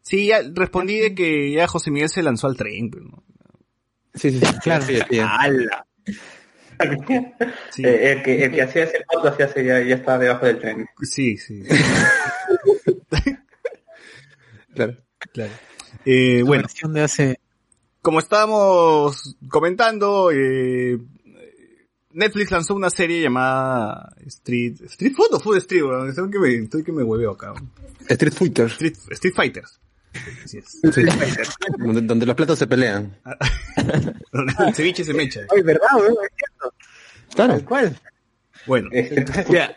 [0.02, 2.92] Sí, ya respondí de que ya José Miguel se lanzó al tren.
[2.92, 3.24] pero no.
[4.14, 4.86] Sí, sí, claro.
[5.22, 5.86] ¡Hala!
[7.78, 10.86] Eh, el, que, el que hacía ese podcast ya, ya, ya está debajo del tren.
[11.02, 11.64] Sí, sí.
[14.74, 14.98] Claro.
[15.32, 15.52] Claro.
[16.06, 17.40] Eh, bueno, versión de hace...
[18.06, 21.00] como estábamos comentando, eh,
[22.12, 24.76] Netflix lanzó una serie llamada Street...
[24.84, 25.82] ¿Street Food o Food Street?
[25.82, 26.10] weón?
[26.10, 27.56] Estoy que me, estoy que me hueveo acá.
[28.08, 28.68] Street Fighter.
[28.68, 29.80] Street, Street Fighters.
[30.44, 30.80] Así es.
[30.94, 31.02] Sí.
[31.80, 33.18] donde, donde los platos se pelean.
[33.76, 35.40] El ceviche se mecha.
[35.50, 35.88] Ay, ¿verdad?
[35.98, 36.74] Es cierto.
[37.34, 37.66] Claro.
[37.66, 38.00] ¿Cuál?
[38.68, 38.90] Bueno.
[39.50, 39.76] Ya,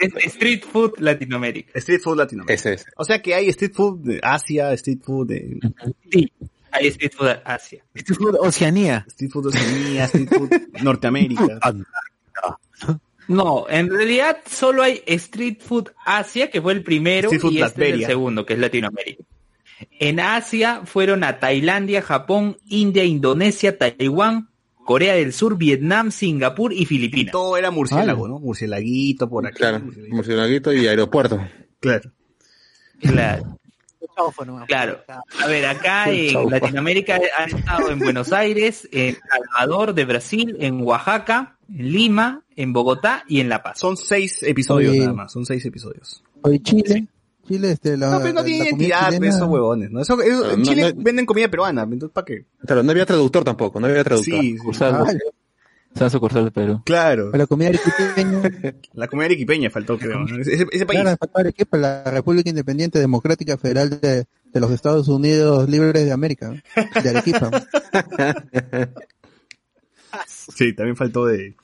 [0.00, 1.78] Street Food Latinoamérica.
[1.78, 2.54] Street Food Latinoamérica.
[2.54, 2.86] Ese es.
[2.96, 5.60] O sea que hay Street Food de Asia, Street Food de...
[6.10, 6.32] Sí,
[6.72, 7.84] hay Street Food Asia.
[7.94, 9.04] Street Food Oceanía.
[9.08, 10.50] Street Food Oceanía, Street Food
[10.82, 11.60] Norteamérica.
[13.28, 17.62] No, en realidad solo hay Street Food Asia, que fue el primero, Street Food y
[17.62, 19.24] este es el segundo, que es Latinoamérica.
[20.00, 24.48] En Asia fueron a Tailandia, Japón, India, Indonesia, Taiwán,
[24.84, 27.32] Corea del Sur, Vietnam, Singapur y Filipinas.
[27.32, 28.38] Todo era murciélago, ¿no?
[28.38, 29.58] Murcielaguito por aquí.
[29.58, 29.82] Claro.
[30.08, 31.38] Murcielaguito y aeropuerto.
[31.80, 32.10] Claro.
[33.00, 33.58] Claro.
[34.66, 34.98] Claro.
[35.42, 36.50] A ver, acá en.
[36.50, 42.72] Latinoamérica han estado en Buenos Aires, en Salvador de Brasil, en Oaxaca, en Lima, en
[42.72, 43.78] Bogotá y en La Paz.
[43.78, 45.00] Son seis episodios Oye.
[45.00, 46.22] nada más, son seis episodios.
[46.42, 47.06] Hoy Chile.
[47.46, 50.00] Chile, este, la, No, pero no tiene identidad, esos huevones, ¿no?
[50.02, 52.44] Eso, eso- Ah, en no, Chile no- venden comida peruana, entonces ¿para qué?
[52.66, 54.38] Claro, no había traductor tampoco, no había traductor.
[54.40, 55.04] Sí, Ah,
[55.98, 56.82] San sucursal de Perú.
[56.84, 57.30] Claro.
[57.32, 58.74] La comida arequipeña.
[58.94, 60.24] La comida arequipeña faltó, creo.
[60.40, 61.00] Ese, ese país.
[61.00, 66.12] Claro, faltaba Arequipa, la República Independiente Democrática Federal de, de los Estados Unidos Libres de
[66.12, 66.50] América.
[67.02, 67.50] De Arequipa.
[70.26, 71.54] Sí, también faltó de,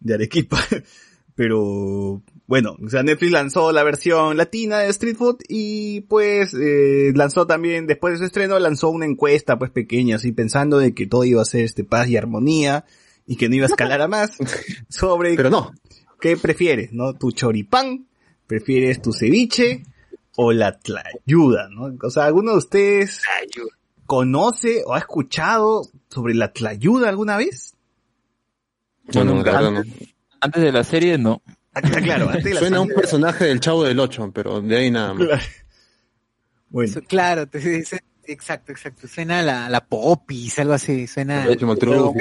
[0.00, 0.58] de Arequipa.
[1.34, 7.12] Pero bueno, o sea, Netflix lanzó la versión latina de Street Food y pues eh,
[7.14, 11.06] lanzó también, después de su estreno, lanzó una encuesta pues pequeña, así pensando de que
[11.06, 12.84] todo iba a ser este paz y armonía
[13.26, 14.32] y que no iba a escalar a más
[14.88, 15.72] sobre Pero no.
[16.20, 17.14] qué prefieres, ¿no?
[17.14, 18.06] Tu choripán,
[18.46, 19.82] prefieres tu ceviche
[20.36, 21.96] o la tlayuda, ¿no?
[22.02, 23.22] O sea, ¿alguno de ustedes
[24.06, 27.74] conoce o ha escuchado sobre la tlayuda alguna vez?
[29.14, 29.82] No, no, la verdad no.
[30.40, 31.42] Antes de la serie, no.
[31.72, 34.60] Ah, claro, antes de la Suena a un serie- personaje del Chavo del Ocho, pero
[34.60, 35.28] de ahí nada más.
[36.68, 36.92] Bueno.
[37.08, 39.08] Claro, te dice, exacto, exacto.
[39.08, 41.46] Suena la, la popis, algo así, suena.
[41.48, 42.14] Último truco.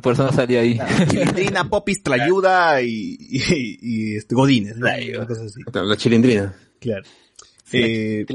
[0.00, 0.78] Por eso no salía ahí.
[1.08, 4.86] Chilindrina, Popis, Tlayuda y, y, y, este, Godines, ¿no?
[4.86, 5.60] Una cosa así.
[5.72, 6.54] La chilindrina.
[6.80, 7.04] Claro.
[7.74, 8.26] Eh,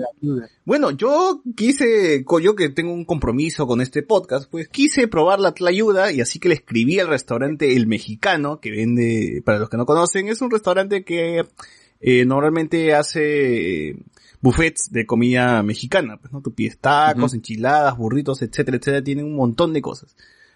[0.65, 5.53] bueno, yo quise, yo que tengo un compromiso con este podcast, pues quise probar la
[5.53, 9.77] tlayuda y así que le escribí al restaurante El Mexicano, que vende, para los que
[9.77, 11.45] no conocen, es un restaurante que
[11.99, 13.97] eh, normalmente hace eh,
[14.41, 19.35] buffets de comida mexicana, pues no, tú pides tacos, enchiladas, burritos, etcétera, etcétera, tienen un
[19.35, 20.15] montón de cosas.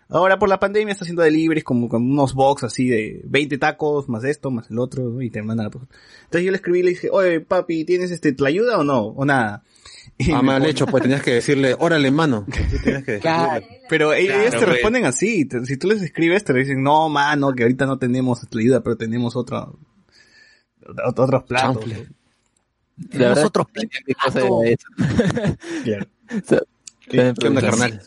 [0.09, 4.09] Ahora por la pandemia está haciendo deliveries como con unos box así de 20 tacos,
[4.09, 5.21] más esto, más el otro, ¿no?
[5.21, 5.85] y te mandan pues.
[6.25, 9.03] Entonces yo le escribí y le dije, oye papi, ¿tienes este tlayuda o no?
[9.05, 9.63] O nada.
[10.17, 12.45] Y Ah, mal pone- hecho, pues tenías que decirle, órale, mano.
[12.51, 15.45] Sí, tenías que Claro, pero ellos Claro, te responden así.
[15.45, 18.97] te- Si tú les escribes, te dicen, no, mano, que ahorita no tenemos ayuda, pero
[18.97, 19.79] tenemos otro,
[20.83, 21.85] ot- otros platos.
[23.14, 23.68] La verdad- otros
[24.06, 24.88] ¿Qué cosa era eso?
[25.84, 26.07] Claro.
[27.10, 28.02] ¿Qué- qué onda, pues, carnal?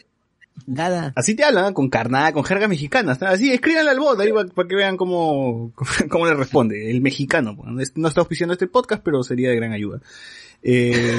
[0.66, 1.12] Nada.
[1.16, 3.20] Así te hablan, con carnada, con jergas mexicanas.
[3.20, 3.26] ¿no?
[3.26, 5.72] Así, escríbanle al bot ahí para, para que vean cómo,
[6.10, 6.90] cómo le responde.
[6.90, 7.56] El mexicano.
[7.64, 10.00] no está auspiciando este podcast, pero sería de gran ayuda.
[10.66, 11.18] Eh,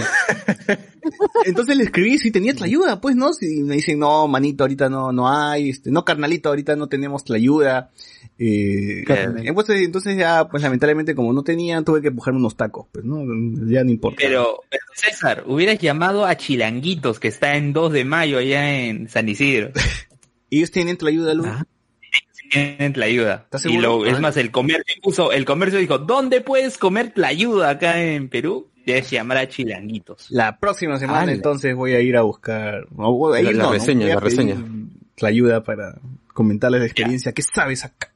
[1.46, 3.32] entonces le escribí si tenía ayuda, pues, ¿no?
[3.32, 7.24] Si me dicen, no, manito, ahorita no, no hay, este, no, carnalito, ahorita no tenemos
[7.32, 7.92] ayuda.
[8.40, 9.54] Eh, eh,
[9.84, 13.20] entonces ya, pues lamentablemente como no tenían, tuve que empujarme unos tacos, pues, ¿no?
[13.72, 14.18] Ya no importa.
[14.20, 19.08] Pero, pero, César, hubieras llamado a Chilanguitos, que está en 2 de mayo allá en
[19.10, 19.72] San Isidro.
[20.50, 21.46] ¿Ellos tienen ayuda, Lu?
[22.50, 23.42] Tienen ayuda.
[23.44, 24.22] ¿Estás Y lo, es Ah.
[24.22, 28.72] más, el comercio puso, el comercio dijo, ¿dónde puedes comer ayuda acá en Perú?
[28.86, 30.28] Debes llamar a Chilanguitos.
[30.30, 33.64] La próxima semana entonces voy a ir a buscar, no, voy a La- ir, la
[33.64, 34.56] no, reseña, voy a la reseña.
[35.18, 36.00] La ayuda para
[36.34, 37.32] comentarles la experiencia.
[37.32, 38.12] ¿Qué sabes acá?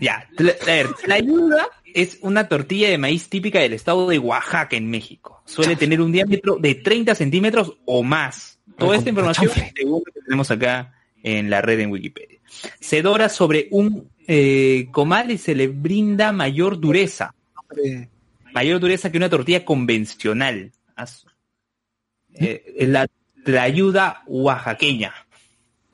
[0.00, 4.90] Ya, a ver, tlayuda es una tortilla de maíz típica del estado de Oaxaca en
[4.90, 5.42] México.
[5.44, 8.58] Suele tener un diámetro de 30 centímetros o más.
[8.76, 12.40] Toda esta información según lo que tenemos acá en la red en Wikipedia.
[12.80, 17.32] Se dora sobre un eh, comal y se le brinda mayor dureza.
[18.54, 20.72] Mayor dureza que una tortilla convencional.
[20.96, 21.26] As-
[22.34, 23.06] eh, es la
[23.44, 25.12] tlayuda oaxaqueña.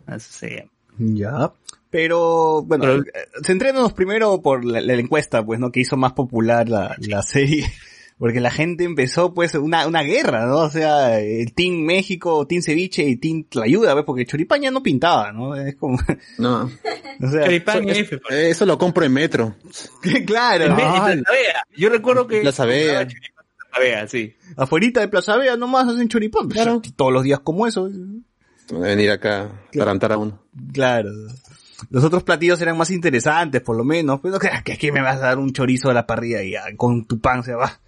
[0.07, 0.71] Así se llama.
[0.99, 1.53] Ya.
[1.91, 5.73] Pero, bueno, Pero- eh, centrémonos primero por la, la encuesta, pues, ¿no?
[5.73, 7.67] Que hizo más popular la, la serie.
[8.21, 10.59] Porque la gente empezó, pues, una, una guerra, ¿no?
[10.59, 14.05] O sea, el Team México, Team Ceviche y Team Tlayuda, ¿ves?
[14.05, 15.57] Porque Choripaña no pintaba, ¿no?
[15.57, 15.99] Es como...
[16.37, 16.71] No.
[17.23, 18.35] O sea, Choripán eso- F, pues.
[18.35, 19.57] Eso lo compro en metro.
[20.27, 20.67] claro.
[20.67, 21.65] En vez- en Plaza.
[21.77, 22.43] Yo recuerdo que...
[22.43, 23.07] Plaza Vea.
[23.07, 24.35] Plaza Vea, sí.
[24.57, 26.49] Afuerita de Plaza Vea nomás hacen choripán.
[26.49, 26.83] Claro.
[26.97, 27.91] Todos los días como eso.
[28.71, 30.43] Venir acá a tarantar a uno.
[30.73, 31.11] Claro.
[31.89, 34.21] Los otros platillos eran más interesantes, por lo menos.
[34.23, 36.65] Pero que que aquí me vas a dar un chorizo a la parrilla y ah,
[36.77, 37.81] con tu pan se va.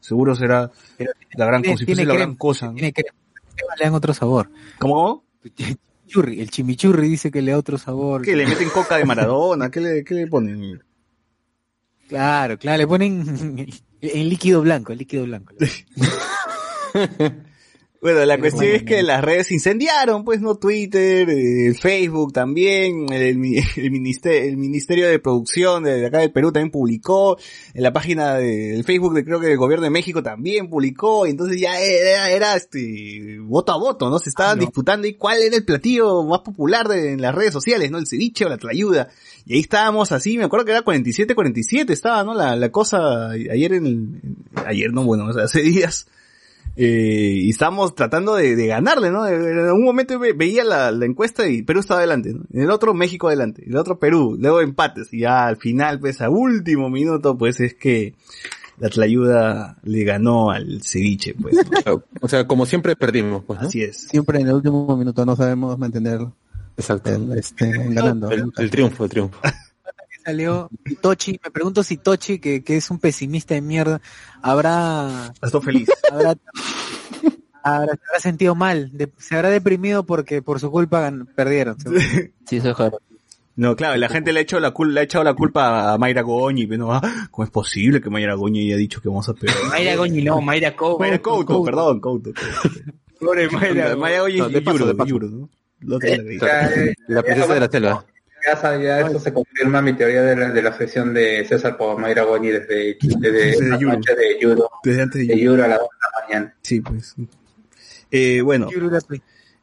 [0.00, 0.70] Seguro será
[1.34, 1.86] la gran tiene- cosa.
[1.86, 2.72] tiene la crema, gran cosa.
[2.72, 4.50] Tiene que le dan otro sabor.
[4.78, 5.24] ¿Cómo?
[5.56, 8.22] El chimichurri dice que le da otro sabor.
[8.22, 9.70] Que le meten coca de Maradona.
[9.70, 10.82] ¿Qué le, qué le ponen?
[12.08, 13.66] Claro, claro, le ponen
[14.00, 15.54] en líquido blanco, en líquido blanco.
[18.04, 20.56] Bueno, la cuestión es que las redes se incendiaron, pues, ¿no?
[20.56, 23.38] Twitter, eh, Facebook también, el,
[23.76, 27.38] el ministerio, el Ministerio de Producción de acá del Perú también publicó,
[27.72, 31.30] en la página del Facebook de creo que el Gobierno de México también publicó, y
[31.30, 34.18] entonces ya era, era este, voto a voto, ¿no?
[34.18, 37.90] Se estaban disputando y cuál era el platillo más popular de, en las redes sociales,
[37.90, 37.96] ¿no?
[37.96, 39.08] El ceviche o la tlayuda.
[39.46, 42.34] Y ahí estábamos así, me acuerdo que era 47-47 estaba, ¿no?
[42.34, 44.20] La, la cosa ayer en, el-
[44.66, 46.06] ayer no, bueno, hace días.
[46.76, 49.26] Eh, y estábamos tratando de, de ganarle, ¿no?
[49.28, 52.42] En un momento ve- veía la, la encuesta y Perú estaba adelante, ¿no?
[52.52, 56.00] En el otro México adelante, en el otro Perú, luego empates, y ya al final,
[56.00, 58.14] pues a último minuto, pues es que
[58.78, 61.54] la Tlayuda le ganó al ceviche, pues.
[61.86, 62.02] ¿no?
[62.20, 63.68] O sea, como siempre perdimos, pues, ¿no?
[63.68, 64.08] Así es.
[64.08, 66.26] Siempre en el último minuto no sabemos mantener
[66.76, 67.10] Exacto.
[67.14, 68.28] el, este, ganando.
[68.32, 69.38] El, el triunfo, el triunfo.
[70.24, 70.70] Salió
[71.02, 74.00] Tochi, me pregunto si Tochi, que, que es un pesimista de mierda,
[74.42, 75.88] habrá, Estoy feliz.
[76.10, 76.34] habrá,
[77.62, 81.76] habrá, se habrá sentido mal, de- se habrá deprimido porque por su culpa gan- perdieron.
[82.46, 82.98] Sí, eso es raro.
[83.56, 85.98] No, claro, la gente le ha echado la, cul- le ha echado la culpa a
[85.98, 89.28] Mayra Goñi, pero no, ah, ¿cómo es posible que Mayra Goñi haya dicho que vamos
[89.28, 89.56] a pegar?
[89.70, 90.98] Mayra Goñi no, Mayra Couto.
[90.98, 92.30] Mayra Couto, perdón, Couto.
[93.20, 93.94] Pobre Mayra.
[93.96, 95.08] Mayra Goñi No, es de Yuro, de paso.
[95.08, 95.48] Yuro, ¿no?
[96.40, 98.04] Ya, eh, La princesa de la selva.
[98.46, 101.76] Ya, sa- ya esto se confirma mi teoría de la, de la afección de César
[101.76, 103.94] por Mayra Goñi desde, desde Desde la Yuro.
[103.96, 104.70] noche de Yuro.
[104.82, 105.64] Desde antes de De Yuro.
[105.64, 106.54] A las 2 de la mañana.
[106.62, 107.14] Sí, pues.
[108.10, 108.68] Eh, bueno.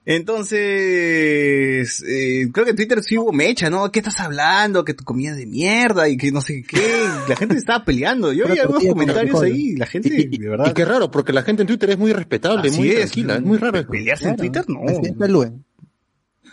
[0.04, 3.92] Entonces, eh, creo que en Twitter sí hubo mecha, ¿no?
[3.92, 4.84] ¿Qué estás hablando?
[4.84, 7.06] Que tu comida es de mierda y que no sé qué.
[7.30, 8.34] La gente estaba peleando.
[8.34, 9.76] Yo vi algunos comentarios ahí.
[9.76, 10.66] La gente, Y, y- de verdad.
[10.70, 13.36] y qué raro, porque la gente en Twitter es muy respetable, Así muy es, tranquila,
[13.36, 13.80] es muy raro.
[13.80, 13.90] eso.
[13.90, 14.82] Pelearse en Twitter, no.
[14.88, 15.14] Así es.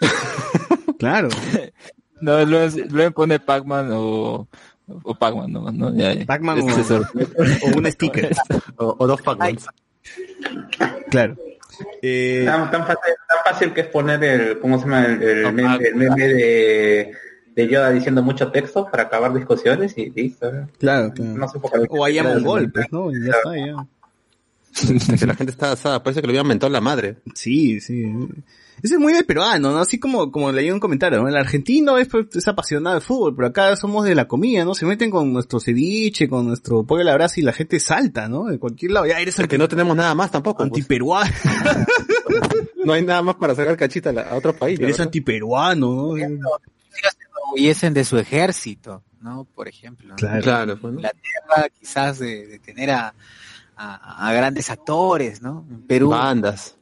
[0.98, 1.28] Claro.
[2.20, 4.48] No, luego, luego pone Pac-Man o,
[4.86, 5.94] o Pac-Man nomás, ¿no?
[5.94, 6.26] Ya, ya.
[6.26, 7.00] Pac-Man Es que o-.
[7.74, 8.34] O un sticker.
[8.76, 9.66] O, o dos Pac-Mans.
[11.10, 11.36] Claro.
[12.02, 15.04] Eh, Tan, tan fácil, tan fácil que es poner el, ¿cómo se llama?
[15.04, 17.12] El, el No, meme, el meme de,
[17.54, 20.50] de Yoda diciendo mucho texto para acabar discusiones y listo.
[20.78, 21.34] claro, claro.
[21.34, 21.58] No sé.
[21.90, 23.12] O allá Mongol, pues, ¿no?
[23.12, 25.26] Y ya está, ya.
[25.26, 27.16] la gente está asada, parece que le habían mentado la madre.
[27.34, 28.04] Sí, sí.
[28.82, 29.78] Ese es muy de peruano, ¿no?
[29.78, 31.28] Así como, como leí un comentario, ¿no?
[31.28, 34.74] El argentino es, es apasionado de fútbol, pero acá somos de la comida, ¿no?
[34.74, 38.28] Se meten con nuestro ceviche, con nuestro pollo a la brasa y la gente salta,
[38.28, 38.44] ¿no?
[38.46, 39.06] De cualquier lado.
[39.06, 40.58] Ya eres Es que no tenemos nada más tampoco.
[40.58, 40.68] pues.
[40.68, 41.30] antiperuano,
[42.84, 44.78] No hay nada más para sacar cachita a, la- otro país.
[44.78, 46.48] la eres antiperuano, ¿no?
[47.54, 49.44] Huyesen de su ejército, ¿no?
[49.54, 50.14] Por ejemplo.
[50.16, 50.42] Claro.
[50.42, 51.00] Claro, pues, ¿no?
[51.00, 53.14] Inglaterra quizás de, de tener a,
[53.76, 55.66] a, a grandes actores, ¿no?
[55.70, 56.10] En Perú.
[56.10, 56.76] Bandas.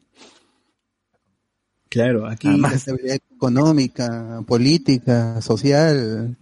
[1.96, 2.48] Claro, aquí.
[2.74, 6.36] Estabilidad económica, política, social.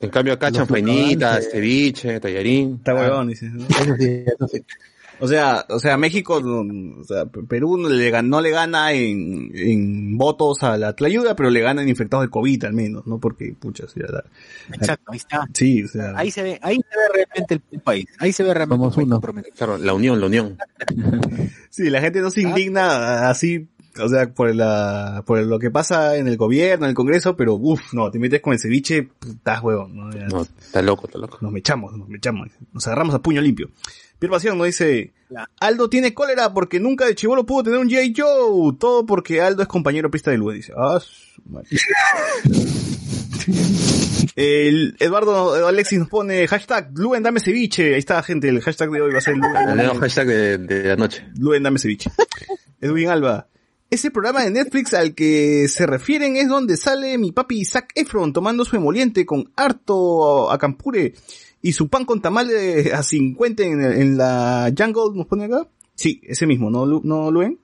[0.00, 0.50] En cambio acá
[1.26, 1.50] restaurantes.
[1.52, 2.76] ceviche, tallarín.
[2.76, 3.64] Está huevón, dices, ¿no?
[3.66, 4.64] Eso sí, eso sí.
[5.20, 9.50] O sea, o sea, México, o sea, Perú no le, gan- no le gana en,
[9.54, 13.18] en votos a la Tlayuda, pero le gana en infectados de COVID al menos, ¿no?
[13.20, 14.24] Porque, pucha, sí, la-
[14.74, 15.46] Exacto, ahí está.
[15.54, 18.06] sí, o sea, Ahí se ve, ahí se ve realmente el, el país.
[18.18, 19.14] Ahí se ve realmente Somos el país uno.
[19.16, 19.54] comprometido.
[19.56, 20.56] Claro, la unión, la unión.
[21.70, 23.68] sí, la gente no se indigna así,
[24.00, 27.54] o sea, por la, por lo que pasa en el gobierno, en el Congreso, pero
[27.54, 30.10] uff, no, te metes con el ceviche, estás huevón, ¿no?
[30.12, 31.38] Ya, No, está loco, está loco.
[31.40, 33.70] Nos mechamos, nos mechamos, nos agarramos a puño limpio.
[34.18, 35.12] Pierre Pasión nos dice,
[35.60, 38.00] Aldo tiene cólera porque nunca de chivolo pudo tener un J.
[38.16, 40.72] Joe, todo porque Aldo es compañero pista de Lue, dice.
[40.76, 41.68] Ah, su madre.
[44.36, 47.94] El Eduardo Alexis nos pone hashtag Luen dame ceviche.
[47.94, 50.58] Ahí está gente, el hashtag de hoy va a ser El Luen, nuevo hashtag de,
[50.58, 51.26] de la noche.
[51.38, 52.10] Luen dame ceviche.
[52.80, 53.48] Edwin Alba.
[53.94, 58.32] Ese programa de Netflix al que se refieren es donde sale mi papi Isaac Efron
[58.32, 61.14] tomando su emoliente con harto acampure
[61.62, 62.50] y su pan con tamal
[62.92, 65.68] a 50 en, en la Jungle, nos pone acá.
[65.94, 67.58] Sí, ese mismo, ¿no, Lu- no Luen?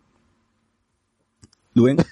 [1.74, 1.97] ¿Luen?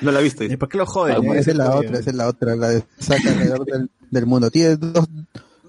[0.00, 0.44] No la he visto.
[0.44, 1.16] ¿Y ¿Para qué lo joden?
[1.16, 1.38] Ah, eh?
[1.40, 4.50] esa es la otra, esa es la otra, la de saca alrededor del, del mundo.
[4.50, 5.06] Tiene dos,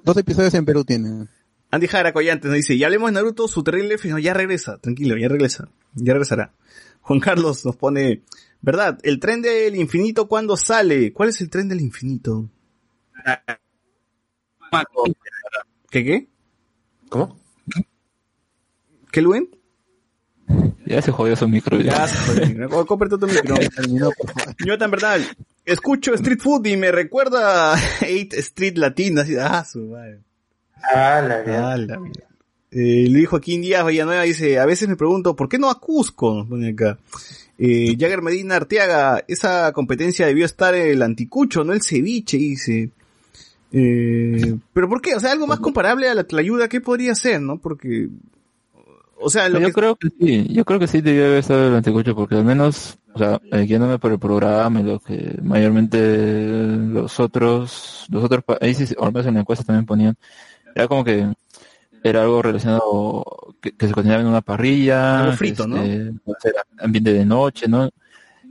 [0.03, 1.27] dos episodios en Perú tiene.
[1.75, 5.17] Andy Jara Collantes nos dice, ya hablemos de Naruto, su terrible final, ya regresa, tranquilo,
[5.17, 6.53] ya regresa, ya regresará.
[7.01, 8.21] Juan Carlos nos pone,
[8.61, 8.97] ¿verdad?
[9.03, 11.11] El tren del infinito, ¿cuándo sale?
[11.11, 12.49] ¿Cuál es el tren del infinito?
[15.89, 16.27] ¿Qué qué?
[17.09, 17.37] ¿Cómo?
[19.11, 19.49] ¿Qué Luen?
[20.85, 21.81] Ya se jodió su micro.
[21.81, 21.91] Ya.
[21.91, 22.65] Ya, se.
[22.71, 23.55] Oh, cómprate tu micro.
[23.75, 24.55] Terminó, por favor.
[24.65, 25.19] Yo tan verdad,
[25.65, 30.24] escucho Street Food y me recuerda a 8 Street Latina, así, ah, su madre.
[30.93, 31.71] Ah, la verdad.
[31.71, 32.21] Ah, la mierda.
[32.71, 36.33] Eh, Luis Joaquín Díaz Villanueva dice, a veces me pregunto, ¿por qué no a Cusco?
[36.35, 36.97] Nos pone acá.
[37.57, 42.89] Eh, Jagger Medina Arteaga, esa competencia debió estar el anticucho, no el ceviche, dice.
[43.71, 45.15] Eh, pero ¿por qué?
[45.15, 47.57] O sea, algo más comparable a la tlayuda, ¿qué podría ser, no?
[47.57, 48.09] Porque,
[49.17, 51.67] o sea, lo yo que- creo que sí, yo creo que sí debió haber estado
[51.69, 55.97] el anticucho porque al menos, o sea, guiándome por el programa y lo que mayormente
[56.77, 60.17] los otros, los otros países, o al menos en la encuesta también ponían,
[60.75, 61.27] era como que
[62.03, 63.23] era algo relacionado
[63.61, 65.81] que, que se cocinaba en una parrilla, Algo frito, ¿no?
[65.81, 67.89] este, o sea, ambiente de noche, ¿no?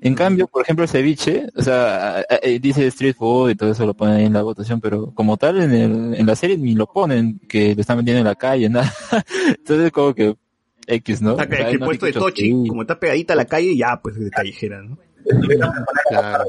[0.01, 3.70] En cambio, por ejemplo, el ceviche, o sea, a- eh, dice street food y todo
[3.70, 6.59] eso lo ponen ahí en la votación, pero como tal en, el, en la serie
[6.59, 8.92] ni lo ponen, que lo están vendiendo en la calle, nada.
[9.48, 10.34] Entonces como que
[10.86, 11.34] X, ¿no?
[11.34, 13.74] O sea, que hay el puesto de Tochi, que- como está pegadita a la calle,
[13.76, 14.98] ya, pues, de callejera, ¿no?
[16.09, 16.44] Claro.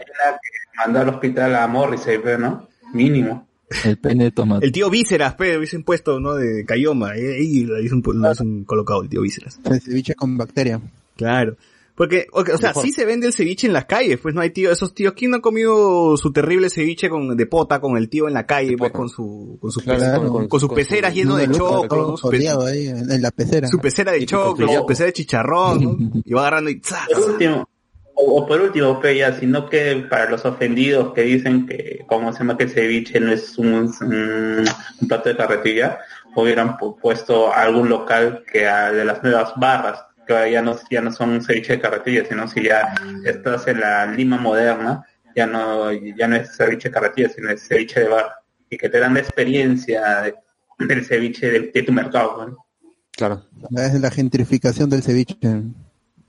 [0.78, 3.48] Mandó al hospital a Morrissey, no, mínimo.
[3.84, 4.66] El pene de tomate.
[4.66, 6.36] El tío Vísceras, pero hubiesen puesto, ¿no?
[6.36, 9.60] De Cayoma, eh, ahí lo hubiesen, hubiesen colocado el tío Vísceras.
[9.66, 10.80] El ceviche con bacteria.
[11.18, 11.56] Claro.
[11.96, 12.84] Porque, o, o sea, Mejor.
[12.84, 15.32] sí se vende el ceviche en las calles, pues no hay tío, esos tíos, ¿quién
[15.32, 18.76] no ha comido su terrible ceviche con, de pota con el tío en la calle,
[18.78, 21.50] pues con su, con su, Claro, con- con, con- su con pecera su- lleno de
[21.52, 22.18] choclo, ¿no?
[22.18, 23.70] Su, pe- ahí en, la pecera.
[23.70, 26.22] su pecera de Y con choclo, su pecera de chicharrón, ¿no?
[26.26, 27.08] Y va agarrando y ¡zas!
[27.14, 27.70] Por último,
[28.16, 32.32] o, o por último, pe, ya, sino que para los ofendidos que dicen que, como
[32.34, 34.66] se llama que el ceviche no es un, un-
[35.02, 36.00] un plato de carretilla,
[36.36, 40.76] hubieran pu- puesto algún local que a- de las nuevas barras, que ahora ya no,
[40.90, 45.06] ya no son ceviche de carretilla, sino si ya estás en la Lima moderna,
[45.36, 48.32] ya no, ya no es ceviche de carretilla, sino es ceviche de bar,
[48.70, 50.36] y que te dan la experiencia de-
[50.80, 52.66] del ceviche de, de tu mercado, ¿no?
[53.12, 53.44] Claro.
[53.78, 55.38] Es la gentrificación del ceviche.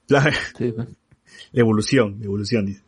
[0.09, 0.89] La, Sí, pues.
[1.57, 2.83] Evolución, evolución, dice.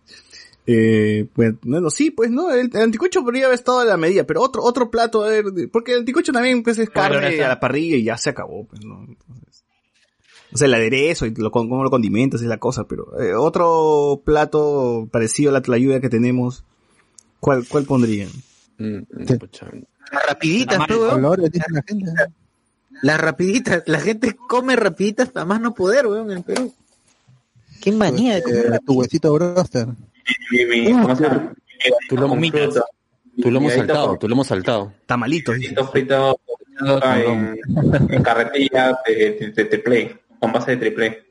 [0.67, 4.25] Eh, pues, bueno, sí, pues no, el, el anticucho podría haber estado a la medida,
[4.25, 7.59] pero otro, otro plato, a ver, porque el anticucho también pues es carne a la
[7.59, 9.03] parrilla y ya se acabó, pues, ¿no?
[9.09, 9.65] Entonces,
[10.53, 14.23] o sea, el aderezo y lo, cómo lo condimentas es la cosa, pero eh, otro
[14.25, 16.65] plato parecido a la tlayuda que tenemos,
[17.41, 18.31] ¿cuál, cuál pondrían?
[18.79, 19.03] Mm,
[19.39, 19.71] pucha.
[20.13, 20.79] Las rapiditas.
[23.03, 23.83] Las rapiditas.
[23.87, 26.75] La gente come rapiditas para más no poder, weón, en el Perú.
[27.81, 29.89] Qué manía de comer Eh, tu huesito broster.
[30.51, 31.53] Mi, mi, ¿cómo se llama?
[32.09, 32.85] Tú lo, Con fruta.
[33.41, 34.19] tú lo hemos Y ahí saltado, toco.
[34.19, 34.93] tú lo hemos saltado.
[35.93, 36.41] Frito,
[37.03, 37.59] ah, en,
[38.11, 41.25] en carretilla de, triple, con base de triple.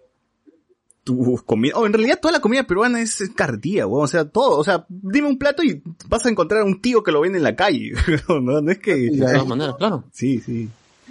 [1.03, 1.73] tu comida.
[1.75, 4.05] Oh, en realidad toda la comida peruana es es carretilla, weón.
[4.05, 4.57] O sea, todo.
[4.57, 7.37] O sea, dime un plato y vas a encontrar a un tío que lo vende
[7.37, 7.91] en la calle.
[8.29, 8.95] no, no es que.
[8.95, 10.05] De todas maneras, claro.
[10.13, 10.69] Sí, sí.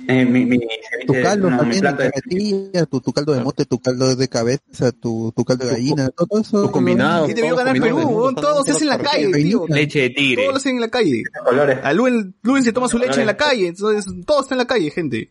[0.08, 0.58] Eh, mi, mi
[1.06, 4.92] Tu caldo no, también de carretilla, tu, tu caldo de mote, tu caldo de cabeza,
[4.92, 6.62] tu, tu caldo de gallina, todo eso.
[6.62, 7.28] Tu combinado.
[7.28, 8.24] Y debió todos ganar Perú, del weón.
[8.26, 9.64] mundo, Todo se hace en la todos calle, tío.
[9.68, 10.42] Leche de tigre.
[10.42, 11.22] Todo lo hacen en la calle.
[11.44, 11.78] colores.
[11.82, 13.68] A Luen, Luen se toma su leche en la calle.
[13.68, 15.30] Entonces, todo está en la calle, gente.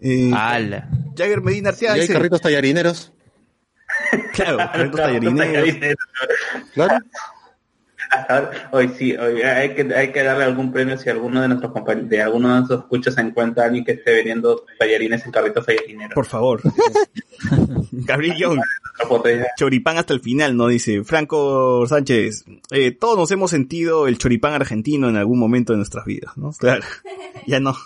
[0.00, 0.88] Eh, ¡Hala!
[1.16, 3.12] Jagger Medina Y Arcea hay carritos tallarineros.
[4.32, 5.96] claro, carritos tallarineros.
[6.74, 6.98] Claro.
[8.10, 11.72] Ahora, Hoy sí, hoy hay que hay que darle algún premio si alguno de nuestros
[11.72, 15.66] compañeros, de alguno de nuestros escuchas se encuentra alguien que esté vendiendo tallarines en carritos
[15.66, 16.14] tallarineros.
[16.14, 16.60] Por favor.
[17.92, 18.60] Gabriel Young.
[19.56, 20.68] Choripán hasta el final, ¿no?
[20.68, 22.44] Dice Franco Sánchez.
[22.70, 26.52] Eh, todos nos hemos sentido el choripán argentino en algún momento de nuestras vidas, ¿no?
[26.52, 26.82] Claro.
[27.46, 27.76] Ya no.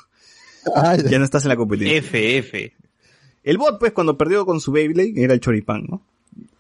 [1.10, 1.98] Ya no estás en la competencia.
[1.98, 2.72] F, F.
[3.42, 6.02] El bot, pues, cuando perdió con su Beyblade, era el choripán, ¿no?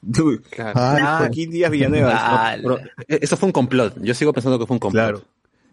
[0.02, 0.72] Uy, Claro.
[0.76, 2.12] Ah, Joaquín Díaz Villanueva.
[2.14, 4.00] Ah, eh, eso fue un complot.
[4.02, 5.04] Yo sigo pensando que fue un complot.
[5.04, 5.24] Claro.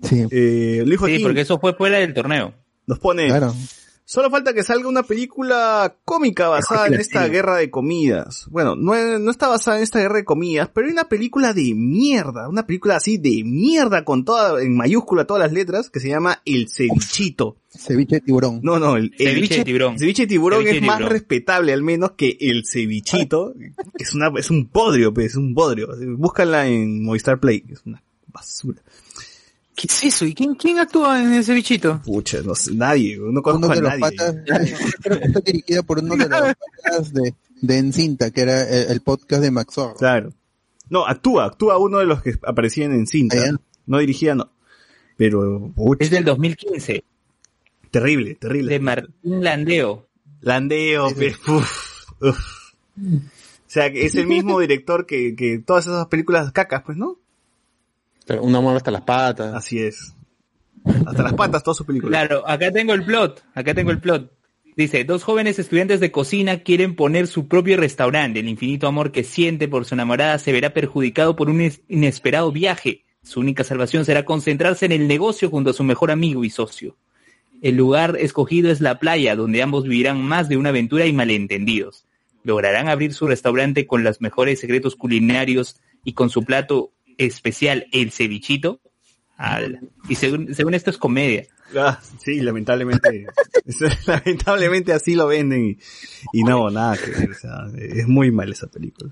[0.03, 2.53] sí, Eh, Luis Joaquín Sí, porque eso fue fuera del torneo.
[2.85, 3.53] nos pone, claro.
[4.05, 8.45] solo falta que salga una película cómica basada en esta guerra de comidas.
[8.49, 11.73] Bueno, no, no está basada en esta guerra de comidas, pero hay una película de
[11.75, 16.09] mierda, una película así de mierda con toda, en mayúscula todas las letras, que se
[16.09, 17.57] llama El Cevichito.
[17.77, 18.59] Ceviche de tiburón.
[18.63, 19.97] No, no, el, Ceviche de tiburón.
[19.99, 23.53] ceviche de tiburón Ceviche es de más respetable al menos que el cevichito,
[23.97, 25.89] que es una, es un podrio, pues, es un podrio.
[26.17, 28.81] Búscala en Movistar Play, que es una basura.
[29.75, 30.25] ¿Qué es eso?
[30.25, 32.01] ¿Y quién, quién actúa en ese bichito?
[32.03, 34.01] Pucha, no sé, nadie, no conozco Uno a de los nadie.
[34.17, 34.35] patas,
[35.01, 38.91] creo que está dirigida por uno de los patas de, de Encinta, que era el,
[38.91, 39.95] el podcast de Max Zorro.
[39.95, 40.33] Claro.
[40.89, 43.37] No, actúa, actúa uno de los que aparecían en cinta.
[43.39, 43.57] Ah, ya.
[43.85, 44.49] No dirigía, no.
[45.15, 47.03] Pero, pucha, Es del 2015.
[47.91, 48.73] Terrible, terrible.
[48.73, 50.07] De Martín Landeo.
[50.41, 52.73] Landeo, pues, uf, uf.
[52.97, 57.19] O sea, que es el mismo director que, que todas esas películas cacas, pues, ¿no?
[58.25, 59.53] Pero un amor hasta las patas.
[59.53, 60.13] Así es.
[61.05, 62.11] Hasta las patas, todas sus películas.
[62.11, 63.43] Claro, acá tengo el plot.
[63.53, 64.31] Acá tengo el plot.
[64.75, 68.41] Dice, dos jóvenes estudiantes de cocina quieren poner su propio restaurante.
[68.41, 73.03] El infinito amor que siente por su enamorada se verá perjudicado por un inesperado viaje.
[73.23, 76.95] Su única salvación será concentrarse en el negocio junto a su mejor amigo y socio.
[77.61, 82.05] El lugar escogido es la playa, donde ambos vivirán más de una aventura y malentendidos.
[82.43, 88.11] Lograrán abrir su restaurante con los mejores secretos culinarios y con su plato especial, el
[88.11, 88.79] cevichito.
[90.07, 91.45] Y según, según esto es comedia.
[91.75, 93.27] Ah, sí, lamentablemente.
[94.05, 95.77] lamentablemente así lo venden
[96.31, 99.11] y, no, nada que o sea, es muy mal esa película.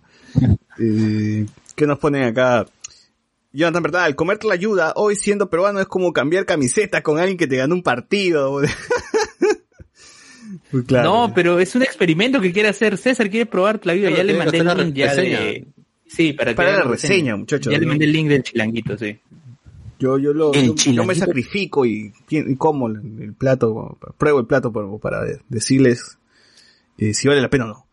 [0.80, 1.46] Eh,
[1.76, 2.66] ¿Qué nos ponen acá?
[3.56, 7.38] Jonathan Verdad, el comerte la ayuda hoy siendo peruano es como cambiar camiseta con alguien
[7.38, 8.62] que te ganó un partido.
[10.72, 11.10] Muy claro.
[11.10, 14.10] No, pero es un experimento que quiere hacer César, quiere probar la vida.
[14.10, 15.40] Claro, ya le mandé el link ya reseña.
[15.40, 15.68] de...
[16.08, 19.20] Sí, para, Para la reseña, muchachos, Ya le mandé el link del chilanguito, sí.
[19.98, 24.46] Yo, yo lo, yo, yo me sacrifico y, y como el, el plato, pruebo el
[24.46, 26.18] plato para, para decirles
[26.98, 27.85] eh, si vale la pena o no.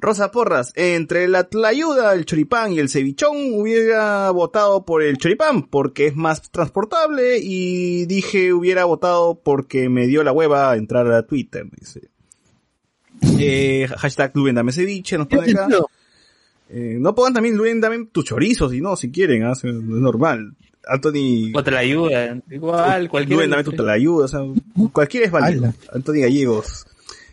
[0.00, 5.64] Rosa Porras, entre la tlayuda, el choripán y el cevichón hubiera votado por el choripán
[5.64, 11.26] porque es más transportable y dije hubiera votado porque me dio la hueva entrar a
[11.26, 12.08] Twitter, dice.
[13.38, 15.68] Eh, hashtag Luen dame ceviche, nos pone acá.
[16.70, 19.52] Eh, no pongan también Luen dame tu chorizo, si no, si quieren, ¿ah?
[19.52, 20.54] es normal.
[20.86, 23.36] Anthony, O te la ayuda, igual, cualquier...
[23.36, 24.40] Luen dame tu ayuda, o sea,
[24.92, 25.74] cualquiera es válido.
[25.92, 26.86] Anthony Gallegos.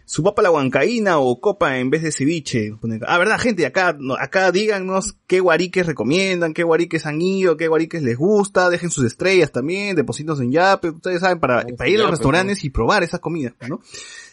[0.10, 2.72] Su papa la huancaína o copa en vez de ceviche.
[3.06, 8.02] Ah, verdad, gente, acá, acá díganos qué guariques recomiendan, qué guariques han ido, qué guariques
[8.04, 12.04] les gusta, dejen sus estrellas también, depositos en Yape, ustedes saben, para, para ir a
[12.04, 13.82] los restaurantes y probar esas comidas, ¿no?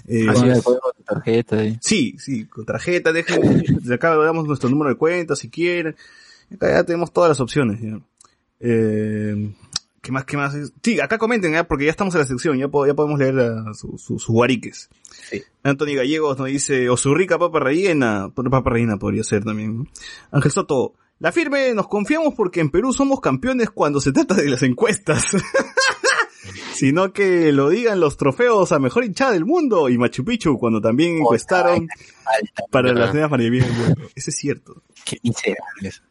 [0.06, 0.64] Eh, Así es.
[1.04, 1.76] tarjeta ahí.
[1.80, 5.96] Sí, sí, con tarjeta, dejen, de acá le damos nuestro número de cuenta si quieren.
[6.54, 7.80] Acá ya tenemos todas las opciones.
[8.60, 9.52] Eh,
[10.04, 10.54] ¿Qué más, qué más?
[10.82, 11.66] Sí, acá comenten, ¿ya?
[11.66, 14.26] porque ya estamos en la sección, ya, po- ya podemos leer ah, su- su- sus
[14.28, 14.90] guariques.
[15.62, 19.88] Anthony Gallegos nos dice, o su rica papa rellena, papa rellena podría ser también.
[20.30, 24.48] Ángel Soto, la firme nos confiamos porque en Perú somos campeones cuando se trata de
[24.50, 25.24] las encuestas.
[26.74, 30.80] Sino que lo digan los trofeos a mejor hinchada del mundo y Machu Picchu cuando
[30.80, 31.88] también encuestaron
[32.70, 34.10] para las nuevas maravillas del mundo.
[34.14, 34.82] Eso es cierto.
[35.04, 36.02] Qué miserables.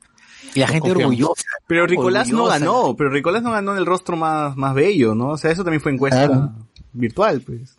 [0.56, 1.06] Y la gente Confiamos.
[1.14, 1.44] orgullosa.
[1.68, 5.30] Pero Ricolás no ganó, pero Ricolás no ganó en el rostro más, más bello, ¿no?
[5.30, 6.52] O sea, eso también fue encuesta Claro.
[6.94, 7.78] virtual, pues.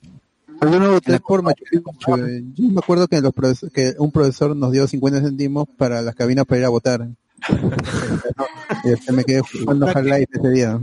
[0.63, 2.17] Yo no voté por Machu Picchu.
[2.17, 2.43] eh.
[2.55, 6.15] Yo me acuerdo que, los profes- que un profesor nos dio 50 céntimos para las
[6.15, 7.07] cabinas para ir a votar.
[8.85, 10.81] y este me quedé jugando Half-Life ese día.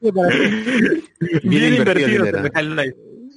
[1.42, 2.42] Bien invertido el dinero.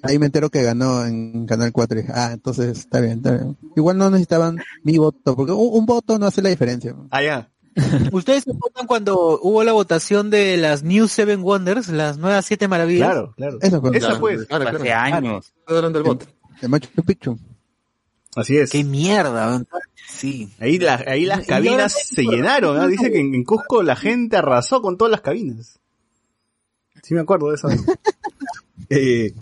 [0.04, 1.98] Ahí me entero que ganó en Canal 4.
[1.98, 3.58] y dije, Ah, entonces está bien, está bien.
[3.76, 6.96] Igual no necesitaban mi voto, porque un, un voto no hace la diferencia.
[7.12, 7.50] Ah, ya.
[8.12, 12.68] ¿Ustedes se acuerdan cuando hubo la votación de las New Seven Wonders, las nuevas siete
[12.68, 13.10] maravillas?
[13.12, 13.58] Claro, claro.
[13.62, 13.98] Eso fue.
[13.98, 14.46] Esa pues.
[14.48, 15.16] Claro, Hace claro.
[15.16, 15.54] años.
[15.60, 16.26] Estoy hablando del voto.
[16.62, 17.38] De Machu Picchu.
[18.36, 18.72] Así es.
[18.72, 19.64] Qué mierda.
[20.08, 20.50] Sí.
[20.60, 22.88] Ahí, la- ahí las Y cabinas se llenaron, ¿no?
[22.88, 25.80] Dice que en, en Cusco la gente arrasó con todas las cabinas.
[27.04, 27.68] Sí me acuerdo de eso.
[28.90, 29.34] Eh,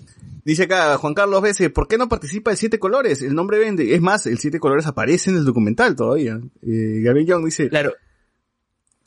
[0.45, 3.21] dice acá Juan Carlos Veces, ¿por qué no participa el Siete Colores?
[3.21, 3.93] El nombre vende.
[3.93, 6.39] Es más, el Siete Colores aparece en el documental todavía.
[6.61, 7.93] Eh, Gabriel Young dice, Claro.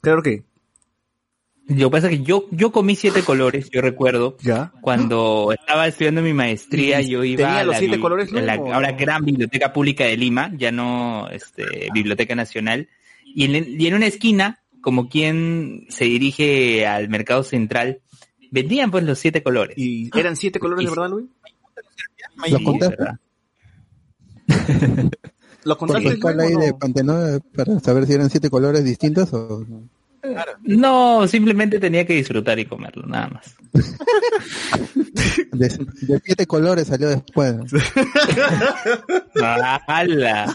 [0.03, 0.45] claro que,
[1.77, 4.37] que pasa que yo, yo comí siete colores, yo recuerdo.
[4.41, 4.73] ya.
[4.81, 8.55] Cuando estaba estudiando mi maestría, ¿Y yo iba tenía a los la, siete colores la
[8.55, 12.89] ahora gran Biblioteca Pública de Lima, ya no este, Biblioteca Nacional.
[13.23, 18.01] Y en, y en una esquina, como quien se dirige al mercado central,
[18.51, 19.77] vendían pues los siete colores.
[19.79, 21.27] ¿Y eran siete colores de verdad, Luis?
[22.51, 23.05] ¿Los contaste?
[25.65, 26.79] ¿Los contaste luego o de no?
[26.79, 29.89] Pantenoa para saber si eran siete colores distintos o no.
[30.63, 33.55] No, simplemente tenía que disfrutar y comerlo, nada más.
[35.53, 37.55] de, de siete colores salió después.
[39.41, 40.55] ¡Hala!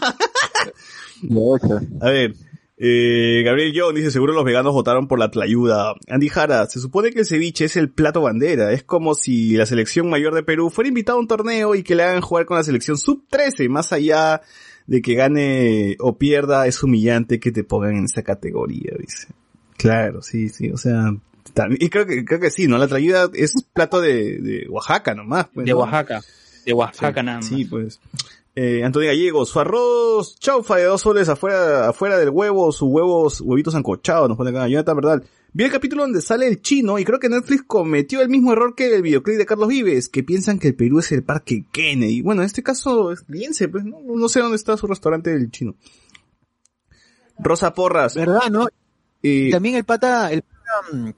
[2.00, 2.34] A ver,
[2.76, 5.94] eh, Gabriel Young dice, seguro los veganos votaron por la tlayuda.
[6.08, 8.72] Andy Jara, se supone que el ceviche es el plato bandera.
[8.72, 11.94] Es como si la selección mayor de Perú fuera invitada a un torneo y que
[11.94, 13.68] le hagan jugar con la selección sub-13.
[13.68, 14.40] Más allá
[14.86, 19.28] de que gane o pierda, es humillante que te pongan en esa categoría, dice.
[19.76, 21.10] Claro, sí, sí, o sea...
[21.54, 22.76] tam- Y creo que, creo que sí, ¿no?
[22.78, 25.46] La tlayuda es plato de, de Oaxaca nomás.
[25.54, 25.78] pues, De ¿no?
[25.78, 26.22] Oaxaca.
[26.66, 27.46] De Oaxaca nada más.
[27.46, 28.00] Sí, pues.
[28.56, 33.40] Eh, Antonio Gallegos, su arroz chaufa de dos soles afuera, afuera del huevo, sus huevos,
[33.40, 34.68] huevitos ancochados, nos pone acá.
[34.68, 35.24] Jonathan, ¿verdad?
[35.52, 38.74] Vi el capítulo donde sale el chino y creo que Netflix cometió el mismo error
[38.76, 42.22] que el videoclip de Carlos Vives, que piensan que el Perú es el parque Kennedy.
[42.22, 45.50] Bueno, en este caso es liense, pues, no, no sé dónde está su restaurante del
[45.50, 45.74] chino.
[47.38, 48.14] Rosa Porras.
[48.14, 48.68] ¿Verdad, no?
[49.20, 51.08] Y Y también el pata, el pata, mm,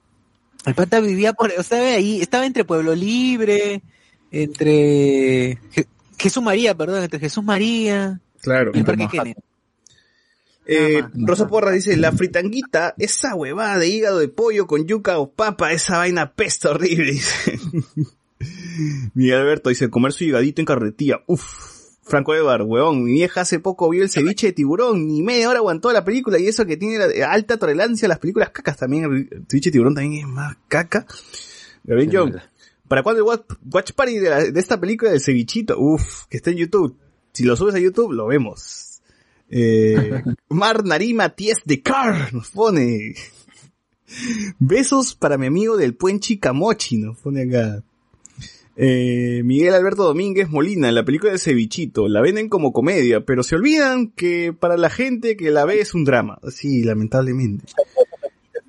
[0.67, 3.83] el pata vivía por, o sea, ahí, estaba entre Pueblo Libre,
[4.31, 5.59] entre
[6.19, 8.71] Jesús María, perdón, entre Jesús María Claro.
[8.75, 9.35] y el Parque Kennedy.
[10.69, 15.31] Eh, Rosa Porras dice, la fritanguita, esa huevada de hígado de pollo con yuca o
[15.31, 17.59] papa, esa vaina pesta horrible, dice.
[19.15, 21.75] Miguel Alberto dice, comer su higadito en carretilla, uff.
[22.09, 25.59] Franco Evar, huevón, mi vieja hace poco vio el ceviche de tiburón, ni media hora
[25.59, 29.05] aguantó la película, y eso que tiene la- alta tolerancia a las películas cacas también,
[29.05, 31.05] el ceviche de tiburón también es más caca.
[31.83, 32.35] Gabriel Young,
[32.89, 33.41] ¿para cuándo el
[33.73, 35.79] watch, party de, la- de esta película del cevichito?
[35.79, 36.97] Uff, que está en YouTube.
[37.33, 39.01] Si lo subes a YouTube, lo vemos.
[39.51, 43.15] Eh, Mar Narima Ties de Car nos pone.
[44.59, 47.83] Besos para mi amigo del Puenchi Camochi, nos pone acá.
[48.79, 53.57] Eh, Miguel Alberto Domínguez Molina, la película de Cevichito, la venden como comedia, pero se
[53.57, 56.39] olvidan que para la gente que la ve es un drama.
[56.51, 57.65] Sí, lamentablemente.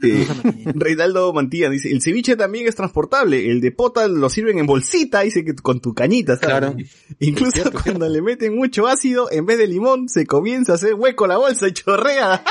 [0.03, 0.28] Eh,
[0.76, 5.22] Reinaldo Mantilla dice, el ceviche también es transportable, el de pota lo sirven en bolsita,
[5.22, 6.48] dice que con tu cañita, ¿sabes?
[6.48, 6.76] Claro.
[7.19, 10.94] Incluso Cierto, cuando le meten mucho ácido, en vez de limón, se comienza a hacer
[10.94, 12.44] hueco la bolsa y chorrea.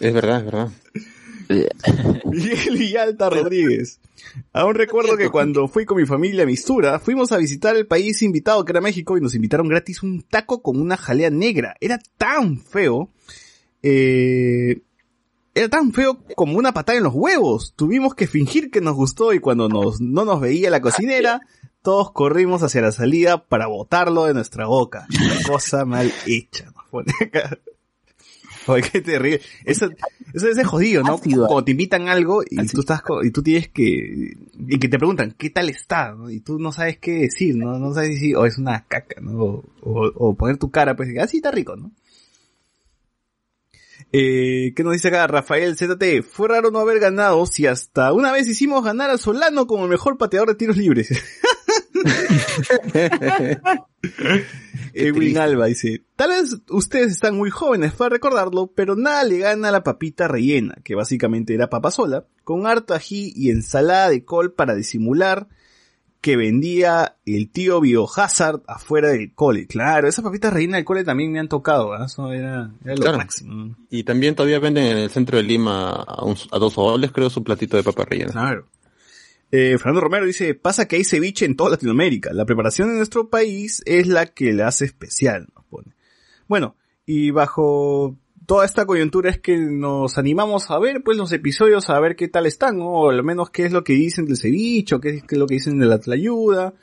[0.00, 0.72] Es verdad, es verdad.
[2.24, 4.00] Miguel Villalta Rodríguez.
[4.52, 8.22] Aún recuerdo que cuando fui con mi familia a Mistura, fuimos a visitar el país
[8.22, 11.76] invitado que era México y nos invitaron gratis un taco con una jalea negra.
[11.80, 13.10] Era tan feo,
[13.82, 14.82] eh,
[15.56, 17.72] era tan feo como una patada en los huevos.
[17.76, 21.40] Tuvimos que fingir que nos gustó y cuando nos, no nos veía la cocinera,
[21.82, 25.06] todos corrimos hacia la salida para botarlo de nuestra boca.
[25.46, 26.66] Cosa mal hecha.
[26.66, 27.58] nos pone acá.
[28.68, 29.40] Oye, qué terrible.
[29.64, 29.88] Eso,
[30.34, 31.18] eso es jodido, ¿no?
[31.46, 35.36] Cuando te invitan algo y tú estás y tú tienes que y que te preguntan
[35.38, 36.30] qué tal está, ¿no?
[36.30, 37.78] Y tú no sabes qué decir, ¿no?
[37.78, 39.38] No sabes decir, o es una caca, ¿no?
[39.40, 41.92] O, o- o poner tu cara, pues, así está rico, ¿no?
[44.18, 45.26] Eh, ¿qué nos dice acá?
[45.26, 49.66] Rafael ZT, fue raro no haber ganado si hasta una vez hicimos ganar a Solano
[49.66, 51.10] como el mejor pateador de tiros libres.
[54.94, 59.68] Edwin Alba dice, tal vez ustedes están muy jóvenes para recordarlo, pero nada le gana
[59.68, 64.24] a la papita rellena, que básicamente era papa sola, con harto ají y ensalada de
[64.24, 65.46] col para disimular
[66.26, 69.68] que vendía el tío Biohazard afuera del cole.
[69.68, 72.06] Claro, esas papitas rellenas del cole también me han tocado, ¿ah?
[72.06, 73.18] Eso era, era lo Claro.
[73.18, 73.76] máximo.
[73.90, 77.30] Y también todavía venden en el centro de Lima a, un- a dos soles, creo,
[77.30, 78.32] su platito de papa rellena.
[78.32, 78.66] Claro.
[79.52, 82.32] Eh, Fernando Romero dice, pasa que hay ceviche en toda Latinoamérica.
[82.32, 85.92] La preparación en nuestro país es la que la hace especial, nos pone.
[86.48, 86.74] Bueno,
[87.06, 88.16] y bajo
[88.46, 92.28] toda esta coyuntura es que nos animamos a ver pues los episodios, a ver qué
[92.28, 95.22] tal están, o al menos qué es lo que dicen del ceviche, o qué es,
[95.24, 96.74] qué es lo que dicen de la tlayuda.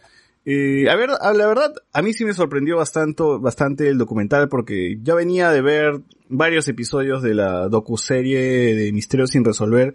[0.45, 4.49] Eh, a ver, a la verdad, a mí sí me sorprendió bastante, bastante el documental
[4.49, 9.93] porque ya venía de ver varios episodios de la docuserie de Misterios sin resolver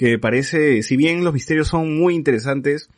[0.00, 2.88] que parece, si bien los misterios son muy interesantes,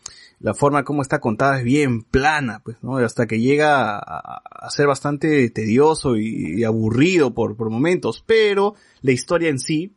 [0.43, 2.97] la forma como está contada es bien plana, pues, ¿no?
[2.97, 9.49] Hasta que llega a, ser bastante tedioso y, aburrido por, por momentos, pero la historia
[9.51, 9.93] en sí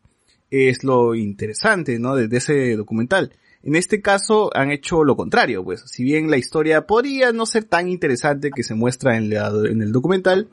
[0.52, 2.16] es lo interesante, ¿no?
[2.16, 3.34] De, de ese documental.
[3.64, 7.64] En este caso han hecho lo contrario, pues, si bien la historia podría no ser
[7.64, 10.48] tan interesante que se muestra en, la- en el documental,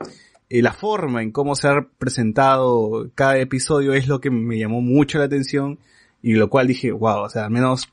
[0.48, 4.80] eh, la forma en cómo se ha presentado cada episodio es lo que me llamó
[4.80, 5.78] mucho la atención
[6.22, 7.90] y lo cual dije, wow, o sea, al menos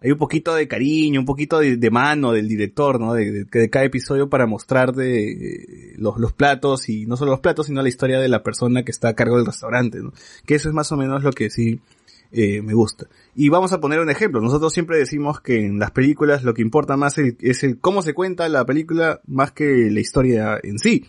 [0.00, 3.14] hay un poquito de cariño, un poquito de, mano del director, ¿no?
[3.14, 7.32] De, de- de cada episodio para mostrar de eh, los, los platos y no solo
[7.32, 10.12] los platos, sino la historia de la persona que está a cargo del restaurante, ¿no?
[10.46, 11.80] Que eso es más o menos lo que sí
[12.30, 13.06] eh, me gusta.
[13.34, 14.40] Y vamos a poner un ejemplo.
[14.40, 18.02] Nosotros siempre decimos que en las películas lo que importa más el- es el cómo
[18.02, 21.06] se cuenta la película más que la historia en sí.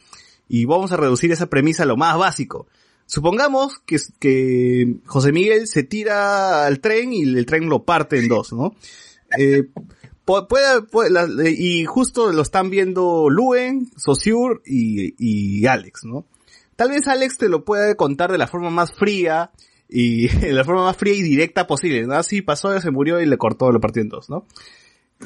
[0.47, 2.65] Y vamos a reducir esa premisa a lo más básico.
[3.09, 8.27] Supongamos que, que José Miguel se tira al tren y el tren lo parte en
[8.27, 8.75] dos, ¿no?
[9.35, 9.63] Eh,
[10.27, 16.27] pu- puede, puede- y justo lo están viendo Luen, Saussure y, y Alex, ¿no?
[16.75, 19.49] Tal vez Alex te lo puede contar de la forma más fría
[19.89, 22.13] y de la forma más fría y directa posible, ¿no?
[22.13, 24.45] Así pasó, se murió y le cortó, lo partió en dos, ¿no?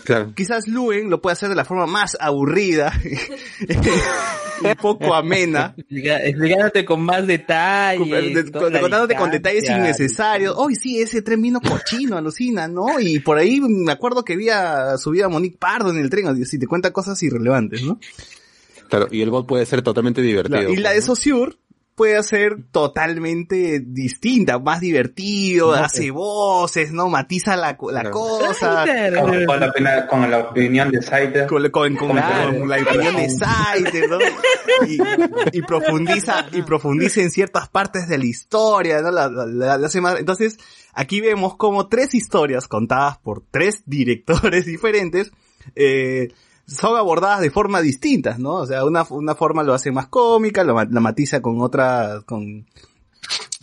[0.06, 0.34] Claro.
[0.36, 2.91] Quizás Luen lo puede hacer de la forma más aburrida
[4.61, 5.76] y poco amena.
[5.78, 8.03] Explicándote con más detalle.
[8.34, 10.56] de- la contándote con detalles innecesarios.
[10.57, 12.99] Hoy sí, ese tren vino cochino, alucina, ¿no?
[12.99, 16.57] Y por ahí me acuerdo que había subido a Monique Pardo en el tren, si
[16.60, 17.99] te cuenta cosas irrelevantes, ¿no?
[18.90, 20.60] Claro, y el bot puede ser totalmente divertido.
[20.60, 21.56] Claro, y la de Saussure
[21.95, 27.10] puede ser totalmente distinta, más divertido, hace voces, ¿no?
[27.10, 28.86] Matiza la, la cosa.
[29.22, 31.48] Con, con la, con la opinión de Saiter.
[31.48, 32.60] Con, con- con- Claro.
[32.60, 34.18] con la opinión de Saiter, ¿no?
[34.88, 34.98] Y,
[35.57, 39.11] y profundiza, y profundiza en ciertas partes de la historia, ¿no?
[39.11, 40.57] La, la- la- la hace más- entonces,
[40.94, 45.32] aquí vemos como tres historias contadas por tres directores diferentes,
[45.76, 46.30] eh,
[46.73, 48.55] son abordadas de forma distintas, ¿no?
[48.55, 52.65] O sea, una, una forma lo hace más cómica, lo la matiza con otra, con,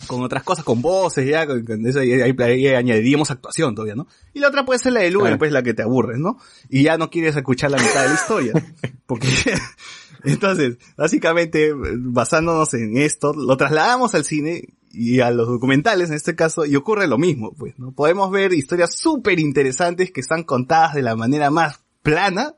[0.07, 3.95] con otras cosas, con voces, ya, con, con eso, ahí, ahí- ahí añadiríamos actuación todavía,
[3.95, 4.07] ¿no?
[4.33, 5.37] Y la otra puede ser la de Luen, Claro.
[5.39, 6.37] pues la que te aburres, ¿no?
[6.69, 8.53] Y ya no quieres escuchar la mitad de la historia.
[9.05, 9.27] Porque,
[10.23, 14.63] entonces, básicamente, basándonos en esto, lo trasladamos al cine
[14.93, 17.91] y a los documentales en este caso, y ocurre lo mismo, pues, ¿no?
[17.93, 22.55] Podemos ver historias súper interesantes que están contadas de la manera más plana,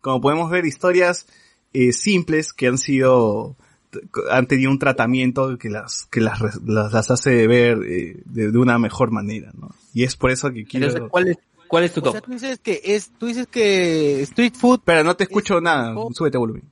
[0.00, 1.26] como podemos ver historias
[1.72, 3.56] eh, simples que han sido
[4.30, 8.58] han tenido un tratamiento que las que las, las, las hace ver eh, de, de
[8.58, 9.74] una mejor manera, ¿no?
[9.92, 12.12] Y es por eso que quiero Entonces, ¿cuál es, cuál es tu O top?
[12.12, 14.80] sea, tú dices que es, tú dices que Street Food.
[14.84, 16.62] Pero no te escucho nada, súbete volumen.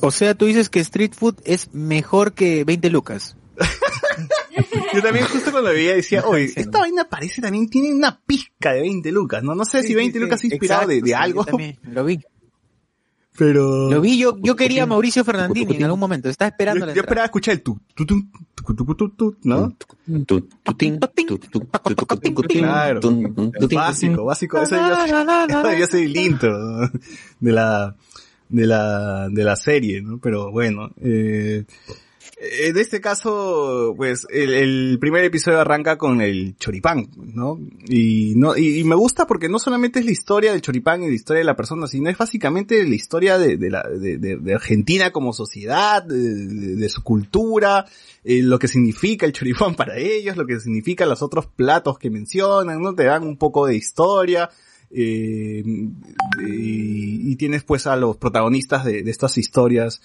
[0.00, 3.36] O sea, tú dices que Street Food es mejor que 20 lucas.
[4.94, 8.82] Yo también justo cuando veía decía, oye, esta vaina parece también, tiene una pizca de
[8.82, 9.54] 20 lucas, ¿no?
[9.54, 12.04] No sé si 20 lucas es inspirado de, de Exacto, sí, algo, yo también lo
[12.04, 12.20] vi.
[13.36, 13.90] pero...
[13.90, 16.94] Lo vi, yo, yo quería a Mauricio Fernandini en algún momento, estaba esperando Yo, la
[16.94, 18.22] yo esperaba escuchar el tu, tu, tu,
[18.54, 19.76] tu, tu, tu, tu, ¿no?
[22.60, 23.00] Claro.
[23.72, 24.62] Básico, básico.
[24.62, 24.76] Eso
[25.78, 26.88] yo soy el intro
[27.40, 27.96] de la,
[28.48, 30.18] de la, de la serie, ¿no?
[30.18, 31.64] Pero bueno, eh,
[32.44, 37.58] En este caso, pues, el, primer episodio arranca con el choripán, ¿no?
[37.88, 41.14] Y, no, y, me gusta porque no solamente es la historia del choripán y la
[41.14, 45.10] historia de la persona, sino es básicamente la historia de, de, la, de, de- Argentina
[45.10, 47.86] como sociedad, de, su cultura,
[48.24, 52.10] eh, lo que significa el choripán para ellos, lo que significa los otros platos que
[52.10, 52.94] mencionan, ¿no?
[52.94, 54.50] Te dan un poco de historia,
[54.90, 55.62] eh,
[56.46, 60.00] y, tienes pues a los protagonistas de estas historias,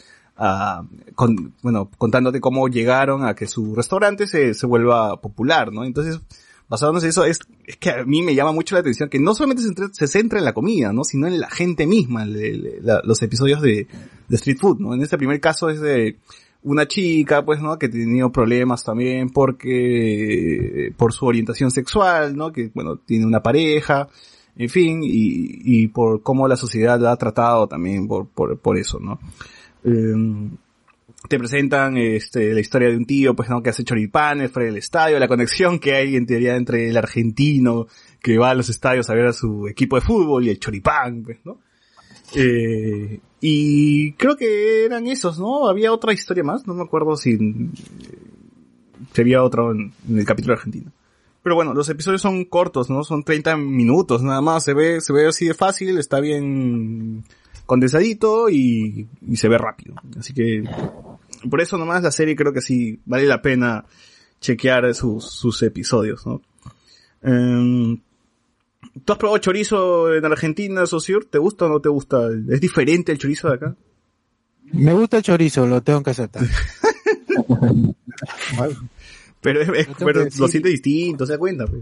[1.61, 5.83] bueno, contándote cómo llegaron a que su restaurante se, se vuelva popular, ¿no?
[5.83, 6.21] Entonces,
[6.69, 7.39] basándonos en eso, es,
[7.79, 10.45] que a mí me llama mucho la atención que no solamente se, se centra en
[10.45, 11.03] la comida, ¿no?
[11.03, 13.87] Sino en la gente misma, los episodios de,
[14.27, 14.93] de street food, ¿no?
[14.93, 16.17] En este primer caso es de
[16.61, 17.77] una chica, pues, ¿no?
[17.77, 22.51] Que ha tenido problemas también porque, por su orientación sexual, ¿no?
[22.51, 24.07] Que, bueno, tiene una pareja,
[24.55, 28.77] en fin, y, y por cómo la sociedad la ha tratado también por, por, por
[28.77, 29.19] eso, ¿no?
[29.83, 30.57] Em,
[31.27, 33.61] te presentan este, la historia de un tío, pues, ¿no?
[33.61, 37.87] Que hace choripanes fuera del estadio, la conexión que hay en teoría entre el argentino
[38.21, 41.23] que va a los estadios a ver a su equipo de fútbol y el choripán,
[41.23, 41.59] pues, ¿no?
[42.35, 45.67] Eh, y creo que eran esos, ¿no?
[45.67, 47.37] Había otra historia más, no me acuerdo si,
[49.13, 50.91] si había otro en, en el capítulo argentino.
[51.41, 53.03] Pero bueno, los episodios son cortos, ¿no?
[53.03, 57.23] Son 30 minutos nada más, se ve, se ve así de fácil, está bien
[57.69, 59.93] condensadito y, y se ve rápido.
[60.19, 60.63] Así que
[61.49, 63.85] por eso nomás la serie creo que sí vale la pena
[64.41, 66.41] chequear sus, sus episodios, ¿no?
[67.21, 67.99] Em,
[69.05, 71.25] ¿Tú has probado chorizo en Argentina, Sociur?
[71.25, 72.27] ¿Te gusta o no te gusta?
[72.49, 73.75] ¿Es diferente el chorizo de acá?
[74.71, 76.43] Me gusta el chorizo, lo tengo que aceptar.
[79.41, 80.41] Pero, es- es- tengo pero que decir.
[80.41, 81.65] lo siente distinto, se da cuenta.
[81.65, 81.81] pues.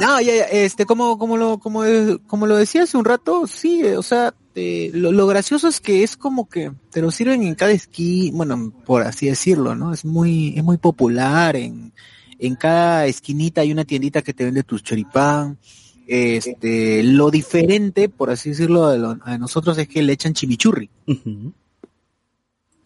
[0.00, 1.82] No, ya, ya, este, como, como lo, como,
[2.26, 5.80] como lo decía hace un rato, sí, eh, o sea, eh, lo, lo gracioso es
[5.80, 9.92] que es como que te lo sirven en cada esquí, bueno, por así decirlo, ¿no?
[9.92, 11.92] Es muy, es muy popular, en,
[12.38, 15.58] en cada esquinita hay una tiendita que te vende tu choripán,
[16.06, 20.90] este, lo diferente, por así decirlo, de lo- a nosotros es que le echan chimichurri.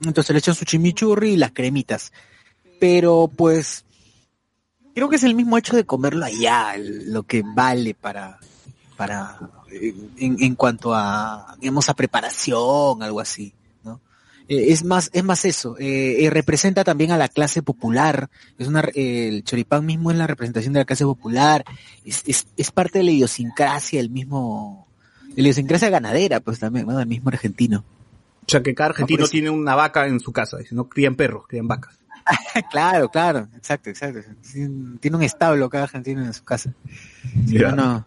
[0.04, 2.12] Entonces le echan su chimichurri y las cremitas.
[2.78, 3.85] Pero pues
[4.96, 8.38] creo que es el mismo hecho de comerlo allá, el- lo que vale para,
[8.96, 9.38] para,
[9.70, 13.52] eh, en, en cuanto a, digamos, a preparación, algo así,
[13.84, 14.00] ¿no?
[14.48, 18.68] Eh, es más, es más eso, eh, eh, representa también a la clase popular, es
[18.68, 21.62] una, eh, el choripán mismo es la representación de la clase popular,
[22.04, 24.88] es, es, es parte de la idiosincrasia, el mismo,
[25.28, 26.96] de la idiosincrasia ganadera, pues también, ¿no?
[26.96, 27.84] Del mismo argentino.
[28.46, 31.16] O sea, que cada argentino por eso- tiene una vaca en su casa, no crían
[31.16, 31.98] perros, crían vacas.
[32.70, 34.20] claro, claro, exacto, exacto.
[35.00, 36.72] Tiene un establo cada argentino en su casa.
[37.46, 37.72] Ya.
[37.72, 38.06] no.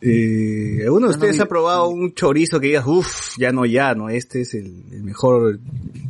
[0.00, 3.94] Eh, ¿Alguno de No, ustedes ha probado un chorizo que digas, uff, ya no, ya
[3.94, 5.58] no, este es el, el mejor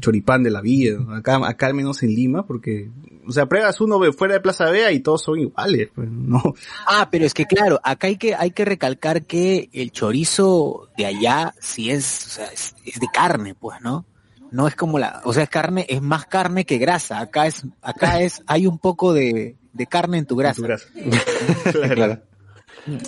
[0.00, 0.98] choripán de la vida?
[1.16, 2.90] Acá, acá al menos en Lima, porque,
[3.26, 6.42] o sea, pruebas uno fuera de Plaza Vea y todos son iguales, pues, no.
[6.86, 11.06] Ah, pero es que claro, acá hay que, hay que recalcar que el chorizo de
[11.06, 14.04] allá sí es, o sea, es, es de carne, pues, ¿no?
[14.50, 17.20] No es como la, o sea, es carne, es más carne que grasa.
[17.20, 20.62] Acá es, acá es, hay un poco de, de carne en tu grasa.
[21.72, 22.22] claro.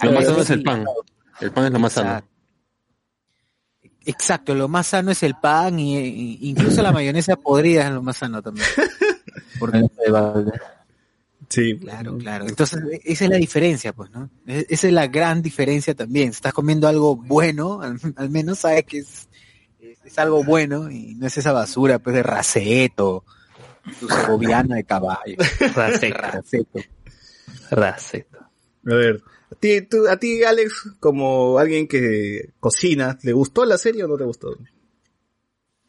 [0.02, 0.84] Lo más sano es el pan.
[1.40, 2.22] El pan es lo más sano.
[4.04, 8.02] Exacto, lo más sano es el pan y, y- incluso la mayonesa podrida es lo
[8.02, 8.66] más sano también.
[9.58, 9.82] Porque,
[11.48, 11.78] Sí.
[11.78, 12.46] Claro, claro.
[12.46, 14.28] Entonces, esa es la diferencia, pues, ¿no?
[14.46, 16.32] E- Esa es la gran diferencia también.
[16.32, 19.28] Si estás comiendo algo bueno, al, al menos sabes que es,
[20.08, 23.24] es, algo bueno y no es esa basura, pues, de raceto,
[24.00, 25.36] tu segoviana de caballo.
[25.74, 26.18] Raceto.
[26.18, 26.80] Raceto.
[27.70, 28.38] Raceto.
[28.38, 33.78] A ver, a ti, tú- a ti, Alex, como alguien que cocina, ¿le gustó la
[33.78, 34.56] serie o no te gustó?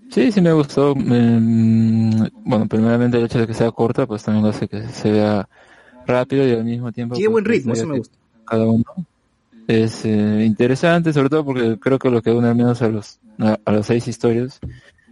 [0.09, 0.95] Sí, sí me gustó.
[0.95, 5.11] Mm, bueno, primeramente el hecho de que sea corta, pues también lo hace que se
[5.11, 5.47] vea
[6.07, 7.15] rápido y al mismo tiempo.
[7.15, 8.17] Tiene pues, buen ritmo, eso me gusta.
[8.45, 8.83] Cada uno
[9.69, 13.19] es eh, interesante, sobre todo porque creo que lo que une al menos a los
[13.37, 14.59] a, las seis historias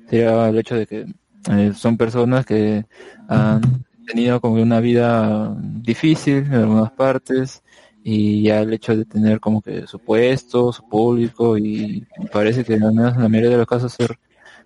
[0.10, 1.06] sería el hecho de que
[1.52, 2.84] eh, son personas que
[3.28, 7.62] han tenido como una vida difícil en algunas partes
[8.04, 12.74] y ya el hecho de tener como que su puesto, su público y parece que
[12.74, 14.18] al menos en la mayoría de los casos ser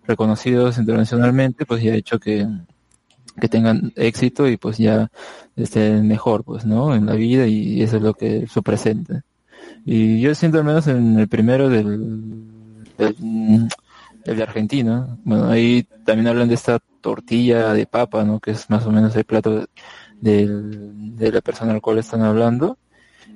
[0.07, 2.47] reconocidos internacionalmente, pues ya ha hecho que,
[3.41, 5.11] que tengan éxito y pues ya
[5.57, 6.95] estén mejor, pues, ¿no?
[6.95, 9.23] En la vida y eso es lo que su presente.
[9.85, 12.45] Y yo siento al menos en el primero del,
[12.97, 13.67] del, mm,
[14.25, 18.39] el de Argentina, bueno, ahí también hablan de esta tortilla de papa, ¿no?
[18.39, 19.65] Que es más o menos el plato
[20.19, 22.77] del, de la persona al cual están hablando.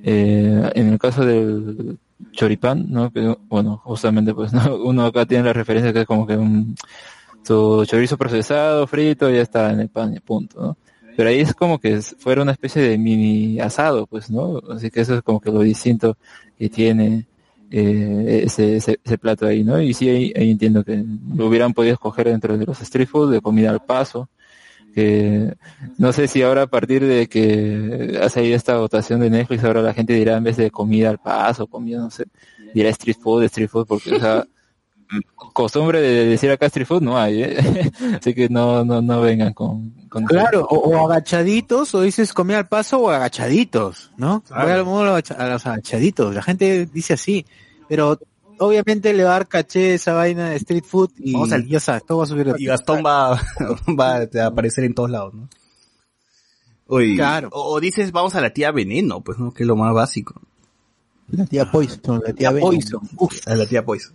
[0.04, 1.98] Eh, en el caso del
[2.32, 3.12] choripán, ¿no?
[3.12, 4.76] Que, bueno, justamente pues ¿no?
[4.78, 6.76] uno acá tiene la referencia que es como que un
[7.44, 10.78] su chorizo procesado, frito, ya está en el pan y punto, ¿no?
[11.16, 14.62] Pero ahí es como que fuera una especie de mini asado, pues, ¿no?
[14.70, 16.18] Así que eso es como que lo distinto
[16.58, 17.26] que tiene
[17.72, 19.82] eh, ese, ese, ese plato ahí, ¿no?
[19.82, 21.04] Y sí, ahí, ahí entiendo que
[21.36, 24.30] lo hubieran podido escoger dentro de los street food, de comida al paso,
[24.94, 25.54] que
[25.98, 29.82] no sé si ahora a partir de que hace ahí esta votación de Netflix, ahora
[29.82, 32.26] la gente dirá en vez de comida al paso, comida, no sé,
[32.74, 34.46] dirá street food, street food, porque, o sea,
[35.54, 37.92] costumbre de decir acá street food no hay, ¿eh?
[38.20, 42.58] así que no, no, no vengan con, con Claro, o, o agachaditos, o dices comida
[42.60, 44.42] al paso, o agachaditos, ¿no?
[44.42, 44.86] Claro.
[44.86, 46.34] Voy a los agachaditos.
[46.36, 47.46] La gente dice así,
[47.88, 48.20] pero
[48.58, 51.80] obviamente le va a dar caché esa vaina de street food y Vamos al- ya
[51.80, 53.32] sabes, todo va a subir Y Gastón va,
[54.00, 55.50] va a aparecer en todos lados, ¿no?
[56.88, 57.50] Oye, Claro.
[57.52, 59.52] o, o dices, vamos a la tía Veneno, pues, ¿no?
[59.54, 60.40] Que es lo más básico.
[61.30, 63.02] La tía Poison, la tía Venom, Poison.
[63.18, 63.48] Uf.
[63.48, 64.14] A la tía Poison.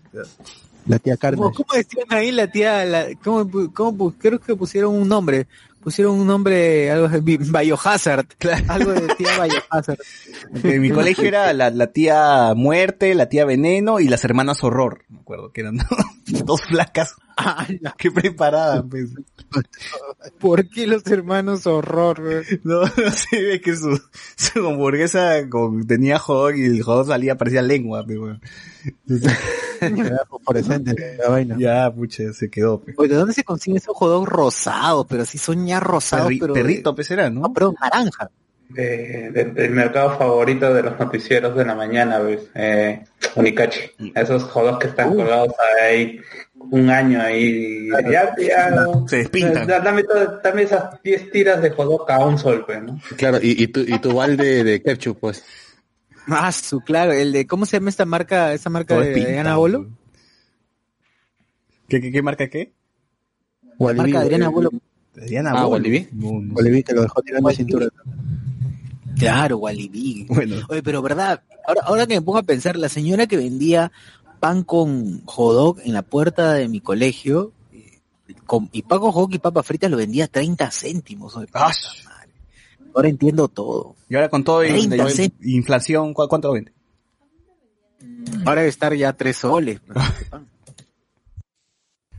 [0.91, 1.43] La tía Carnage.
[1.43, 2.85] ¿Cómo, cómo decían ahí la tía?
[2.85, 5.47] La, ¿cómo, cómo creo que pusieron un nombre.
[5.83, 8.27] Pusieron un nombre, algo de Bi- Biohazard.
[8.69, 9.99] Algo de tía Biohazard.
[10.63, 15.05] En mi colegio era la, la tía Muerte, la tía Veneno y las hermanas Horror.
[15.09, 15.79] Me acuerdo que eran
[16.45, 17.15] dos flacas.
[17.97, 19.09] Qué preparadas, pues.
[20.39, 22.45] ¿Por qué los hermanos horror?
[22.65, 23.99] No, no sé, ve que su,
[24.37, 28.43] su hamburguesa con- tenía hot y el hot salía, parecía lengua, pe, weón.
[30.07, 31.57] Era fosforescente la vaina.
[31.59, 32.95] Ya, pucha, se quedó, pe.
[32.97, 35.07] Oye, ¿de dónde se consigue esos hot rosados?
[35.09, 36.55] Pero sí son ya rosados, Perri- pero...
[36.55, 37.41] perrito, pues era, ¿no?
[37.41, 38.31] No, perdón, naranja.
[38.69, 42.43] de- de- del mercado favorito de los noticieros de la mañana, ¿ves?
[42.55, 43.05] Eh,
[43.35, 43.81] Unicachi.
[44.15, 45.53] Esos jodos que están colgados
[45.83, 46.21] ahí
[46.71, 47.89] un año ahí.
[48.11, 49.67] Ya, ya, Se despintan.
[49.67, 53.01] da- Dame, todo- dame esas 10 tiras de jodó a un sol, pues, ¿no?
[53.17, 55.43] Claro, y, y tu, y tu balde de ketchup, pues.
[56.29, 59.25] Ah, su, claro, el de, ¿cómo se llama esta marca, esa marca Todo de, es
[59.25, 59.89] Adriana Bolo?
[61.89, 62.73] ¿Qué, qué, qué marca qué?
[63.79, 64.71] La marca de Adriana Bolo.
[65.17, 65.71] Adriana Ah, Bolo.
[65.73, 66.83] Walibi.
[66.85, 67.87] Que lo dejó tirando de cintura.
[69.19, 70.27] Claro, Walibi.
[70.29, 70.57] Bueno.
[70.69, 73.91] Oye, pero verdad, ahora, ahora que me pongo a pensar, la señora que vendía
[74.39, 77.99] pan con hot dog en la puerta de mi colegio, eh,
[78.47, 81.37] con, y pan con hot dog y papas fritas lo vendía a 30 céntimos.
[81.37, 81.71] oye, Ah.
[82.95, 83.95] Ahora entiendo todo.
[84.09, 86.73] Y ahora con todo y 30 la cent- inflación, ¿cu- ¿cuánto lo vende?
[88.47, 89.81] Ahora debe estar ya 3 soles.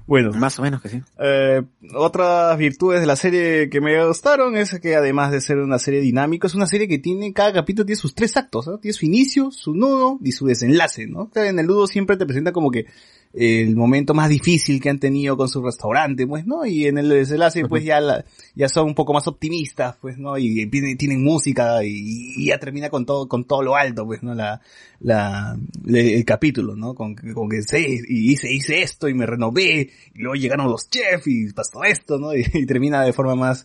[0.07, 1.01] Bueno, Más o menos que sí.
[1.19, 1.61] Eh,
[1.95, 6.01] otras virtudes de la serie que me gustaron es que además de ser una serie
[6.01, 8.77] dinámica, es una serie que tiene, cada capítulo tiene sus tres actos, ¿no?
[8.77, 11.29] Tiene su inicio, su nudo y su desenlace, ¿no?
[11.35, 12.87] En el nudo siempre te presenta como que
[13.33, 16.65] el momento más difícil que han tenido con su restaurante, pues, ¿no?
[16.65, 18.25] Y en el desenlace, pues ya la,
[18.55, 20.37] ya son un poco más optimistas, pues, ¿no?
[20.37, 24.21] Y tienen, tienen música y, y ya termina con todo, con todo lo alto, pues,
[24.23, 24.33] ¿no?
[24.35, 24.61] La,
[24.99, 26.93] la, le- el capítulo, ¿no?
[26.93, 30.89] Con, con que sí, y hice, hice esto y me renové, y luego llegaron los
[30.89, 32.33] chefs y pasó esto, ¿no?
[32.35, 33.63] Y, y termina de forma más,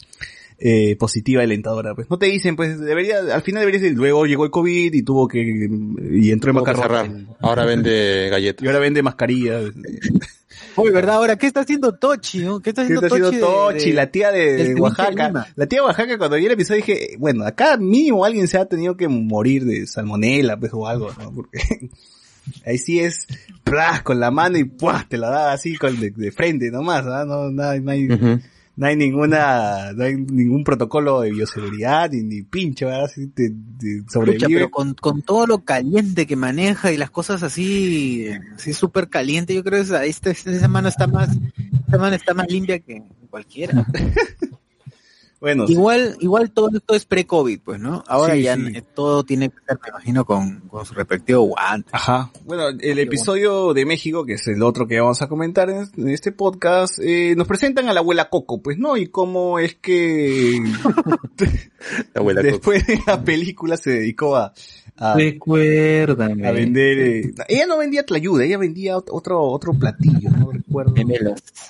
[0.59, 2.09] eh, positiva y alentadora, pues.
[2.11, 5.29] No te dicen, pues, debería, al final debería decir, luego llegó el COVID y tuvo
[5.29, 5.69] que,
[6.13, 7.11] y entró en cerrar.
[7.41, 8.65] Ahora vende galletas.
[8.65, 9.65] Y ahora vende mascarillas.
[10.77, 11.17] Oye, ¿verdad?
[11.17, 12.41] Ahora, ¿qué está haciendo Tochi?
[12.41, 12.61] no?
[12.61, 13.37] ¿Qué está ¿Qué haciendo está Tochi?
[13.37, 15.47] de- Tochi, de- la tía de, Oaxaca?
[15.57, 18.67] La tía de Oaxaca, cuando vi el episodio dije, bueno, acá mínimo alguien se ha
[18.67, 21.33] tenido que morir de salmonela, pues, o algo, ¿no?
[21.35, 21.59] Porque
[22.67, 23.27] ahí sí es,
[23.65, 24.03] ¡plas!
[24.03, 25.07] con la mano y ¡puah!
[25.09, 27.25] te la da así con de, de frente nomás, ¿ah?
[27.27, 28.09] No, no, hay- no hay.
[28.77, 33.05] No hay ninguna, no hay ningún protocolo de bioseguridad, ni, ni pincho, ¿verdad?
[33.05, 34.05] Así te, te
[34.49, 39.55] pero con, con todo lo caliente que maneja y las cosas así, así súper caliente,
[39.55, 41.31] yo creo que esa, esta, esta mano está más,
[41.87, 43.87] esta mano está más limpia que cualquiera.
[45.47, 48.03] Bueno, Igual, igual todo esto es pre-COVID, pues, ¿no?
[48.09, 48.63] Ahora Sí, ya sí.
[48.75, 51.89] eh, todo tiene que ser, me imagino, con, con su respectivo guante.
[51.93, 52.33] Ajá.
[52.45, 56.09] Bueno, el episodio de México, que es el otro que vamos a comentar en en
[56.09, 58.97] este podcast, eh, nos presentan a la abuela Coco, pues, ¿no?
[58.97, 60.61] Y cómo es que
[62.15, 62.53] La abuela Coco.
[62.53, 64.53] después de la película se dedicó a,
[64.97, 66.47] a, Recuérdame.
[66.49, 66.99] a vender...
[66.99, 70.95] eh, ella no vendía tlayuda, ella vendía ot- otro otro platillo, no recuerdo.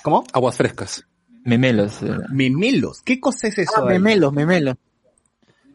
[0.01, 0.23] ¿Cómo?
[0.33, 1.05] Aguas frescas.
[1.47, 2.01] Memelas.
[2.03, 2.27] era.
[2.29, 3.01] Memelos.
[3.03, 3.71] ¿Qué cosa es eso?
[3.77, 4.75] Ah, memelos, memelos.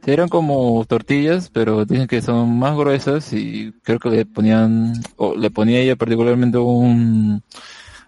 [0.04, 4.92] Sí, Eran como tortillas, pero dicen que son más gruesas y creo que le ponían,
[5.16, 7.42] o le ponía ella particularmente un,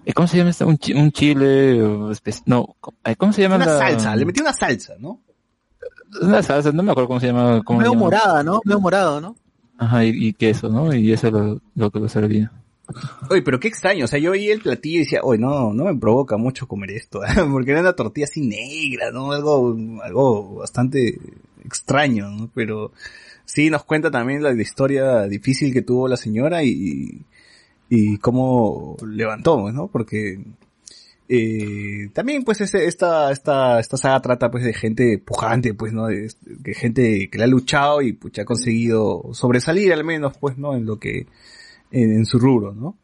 [0.05, 0.66] eh, ¿cómo se llama esto?
[0.66, 1.78] Un, un chile,
[2.47, 5.20] no, eh, ¿cómo se llama Una la- salsa, le metí una salsa, ¿no?
[6.20, 7.62] Una salsa, no me acuerdo cómo se llama.
[7.65, 7.95] Cómo llama.
[7.95, 8.61] morada, ¿no?
[8.65, 9.36] Medio morado, ¿no?
[9.78, 10.93] Ajá, y, y queso, ¿no?
[10.95, 12.53] Y eso es lo, lo que lo servía.
[13.31, 15.85] Oye, pero qué extraño, o sea, yo veía el platillo y decía, oye, no, no
[15.85, 17.20] me provoca mucho comer esto,
[17.52, 19.32] porque era una tortilla así negra, ¿no?
[19.32, 21.19] Algo, algo bastante
[21.65, 22.51] extraño, ¿no?
[22.55, 22.93] Pero
[23.44, 27.23] sí nos cuenta también la, historia difícil que tuvo la señora y,
[27.89, 29.89] y cómo levantó, ¿no?
[29.89, 30.39] Porque
[31.27, 36.06] Eh, también pues este, esta, esta, esta saga trata pues de gente pujante, pues, ¿no?
[36.06, 40.59] De, de gente que le ha luchado y pues ha conseguido sobresalir al menos, pues,
[40.59, 40.77] ¿no?
[40.77, 41.27] En lo que,
[41.95, 42.97] en, en su rubro, ¿no?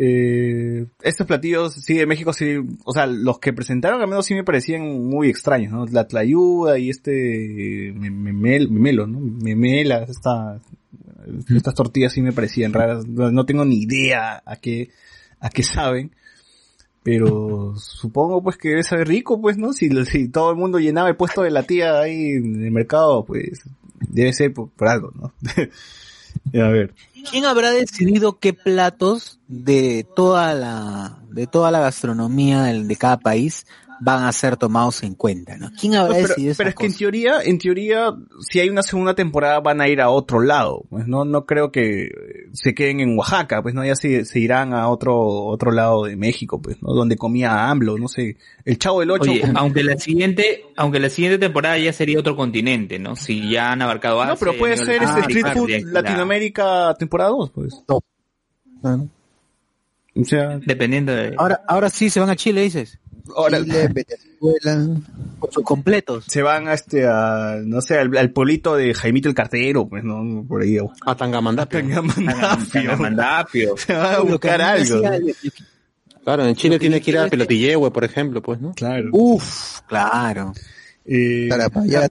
[0.00, 4.34] Eh, estos platillos, sí, de México sí, o sea, los que presentaron al menos sí
[4.34, 5.86] me parecían muy extraños, ¿no?
[5.86, 9.18] La tlayuda y este, me- memel- memelo, ¿no?
[9.18, 10.60] Memela, esta,
[11.48, 14.90] estas tortillas sí me parecían raras, no no tengo ni idea a qué,
[15.40, 16.12] a qué saben,
[17.02, 19.72] pero supongo pues que debe saber rico, pues, ¿no?
[19.72, 23.24] Si, si todo el mundo llenaba el puesto de la tía ahí en el mercado,
[23.24, 23.62] pues,
[24.08, 25.32] debe ser por, por algo, ¿no?
[27.30, 33.66] ¿Quién habrá decidido qué platos de toda la de toda la gastronomía de cada país
[34.00, 35.56] van a ser tomados en cuenta?
[35.56, 35.70] ¿no?
[35.78, 38.82] ¿Quién habrá No, pero, decidido pero es que en teoría, en teoría, si hay una
[38.82, 42.10] segunda temporada van a ir a otro lado, pues no, no creo que
[42.52, 46.16] se queden en Oaxaca, pues no, ya se, se irán a otro, otro lado de
[46.16, 46.92] México, pues, ¿no?
[46.92, 49.30] Donde comía AMLO, no sé, el Chavo del Ocho.
[49.30, 53.16] Oye, aunque la siguiente, aunque la siguiente temporada ya sería otro continente, ¿no?
[53.16, 54.34] Si ya han abarcado Asia.
[54.34, 57.82] no, pero puede ser este Street Food a- Latinoamérica temporada 2, pues.
[58.80, 61.34] O sea, Dependiendo de...
[61.38, 62.98] Ahora, ahora sí se van a Chile, dices.
[63.36, 65.00] Ahora- Chile, Venezuela.
[65.38, 66.24] Con sus completos.
[66.26, 70.02] se van a este, a, no sé, al, al pueblito de Jaimito el Cartero, pues,
[70.04, 70.78] no, por ahí.
[71.06, 71.78] A Tangamandapio.
[71.80, 72.96] Tangamandapio.
[72.98, 73.76] Mandapio.
[73.78, 75.00] Se van a buscar algo.
[76.24, 78.72] Claro, en Chile tiene que ir a Pelotillehue, por ejemplo, pues, ¿no?
[78.74, 79.08] Claro.
[79.12, 80.52] Uf, claro.
[81.06, 82.08] Eh, Tarapaya,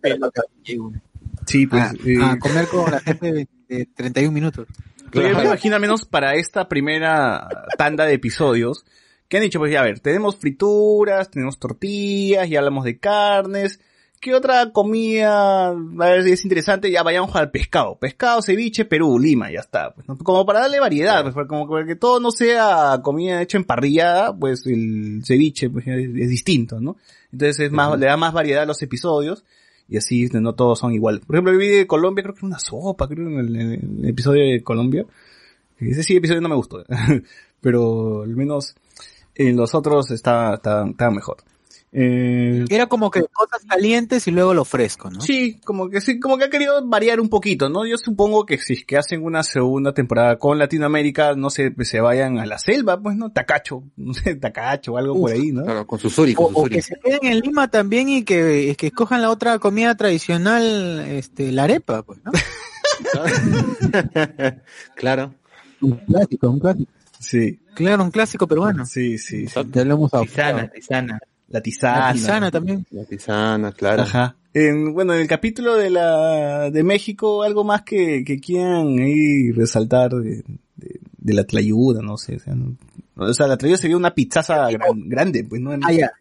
[1.45, 1.83] sí, pues.
[1.83, 4.67] a, eh, a comer con la gente de, de 31 minutos.
[5.11, 8.85] Pero yo me imagino al menos para esta primera tanda de episodios,
[9.27, 13.79] que han dicho, pues ya a ver, tenemos frituras, tenemos tortillas, ya hablamos de carnes,
[14.19, 15.69] ¿qué otra comida?
[15.69, 17.97] A ver si es interesante, ya vayamos al pescado.
[17.97, 19.93] Pescado, ceviche, Perú, Lima, ya está.
[19.93, 20.17] Pues, ¿no?
[20.17, 24.35] Como para darle variedad, pues, como para que todo no sea comida hecha en parrillada,
[24.35, 26.97] pues el ceviche pues, es, es distinto, ¿no?
[27.31, 29.43] Entonces es más, le da más variedad a los episodios.
[29.89, 31.21] Y así no todos son iguales.
[31.25, 34.09] Por ejemplo, vi de Colombia, creo que era una sopa, creo, en el, en el
[34.09, 35.05] episodio de Colombia.
[35.79, 36.83] Ese sí episodio no me gustó.
[37.61, 38.75] Pero al menos
[39.37, 41.37] en los otros estaba, estaba, estaba mejor.
[41.93, 45.21] Eh, Era como que cosas calientes y luego lo fresco, ¿no?
[45.21, 47.85] Sí, como que sí, como que ha querido variar un poquito, ¿no?
[47.87, 51.87] Yo supongo que si es que hacen una segunda temporada con Latinoamérica, no sé, pues
[51.87, 53.31] se vayan a la selva, pues, ¿no?
[53.31, 55.63] Tacacho, no sé, Tacacho o algo por ahí, ¿no?
[55.63, 56.75] Claro, con su suri, O, con o suri.
[56.75, 61.53] que se queden en Lima también y que, que escojan la otra comida tradicional, este,
[61.53, 62.31] la arepa, pues, ¿no?
[64.95, 65.33] claro.
[65.81, 66.91] Un clásico, un clásico.
[67.19, 68.85] Sí, Claro, un clásico peruano.
[68.85, 69.47] sí, sí.
[69.47, 69.59] sí.
[69.71, 71.19] Ya lo hemos Tisana, tisana.
[71.49, 72.07] La tisana.
[72.07, 72.85] La tisana también.
[72.91, 74.03] La tisana, claro.
[74.03, 74.35] Ajá.
[74.53, 79.51] En, bueno, en el capítulo de la de México, algo más que, que quieran ahí
[79.51, 80.43] resaltar de,
[80.75, 82.37] de, de la tlayuda, no sé.
[82.37, 82.75] O sea, no-
[83.15, 85.71] o sea, la tlayuda sería una pizzaza gran- grande, pues, ¿no?
[85.83, 86.11] Ah, ya.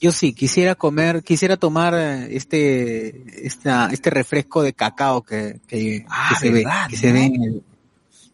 [0.00, 6.04] Yo sí, quisiera comer, quisiera tomar eh, este, esta, este refresco de cacao que, que,
[6.08, 7.62] Ah, que se ve, que se ve en el,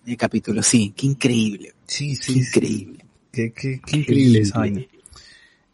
[0.06, 0.62] el capítulo.
[0.62, 1.74] Sí, qué increíble.
[1.86, 2.38] Sí, Qué sí, sí.
[2.40, 3.04] increíble.
[3.32, 4.82] Qué, qué, qué increíble esa vaina.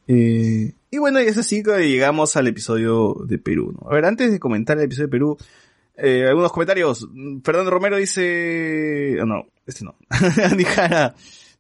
[0.07, 3.89] Eh, y bueno, y es así que llegamos al episodio de Perú, ¿no?
[3.91, 5.37] A ver, antes de comentar el episodio de Perú,
[5.97, 7.07] eh, algunos comentarios.
[7.45, 9.19] Fernando Romero dice...
[9.23, 9.95] Oh, no, este no.
[10.45, 11.15] Andy Jara,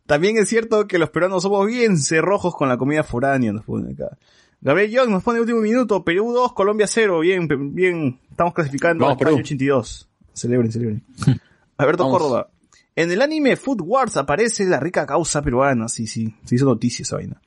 [0.07, 3.93] También es cierto que los peruanos somos bien cerrojos con la comida foránea, nos pone
[3.93, 4.17] acá.
[4.63, 9.17] Gabriel Young nos pone último minuto, Perú 2, Colombia 0, bien, bien, estamos clasificando Vamos,
[9.17, 9.45] a España Perú.
[9.45, 10.09] 82.
[10.35, 11.05] Celebren, celebren.
[11.77, 12.19] Alberto Vamos.
[12.19, 12.51] Córdoba.
[12.97, 17.03] En el anime Food Wars aparece la rica causa peruana, sí, sí, se hizo noticia
[17.03, 17.41] esa vaina.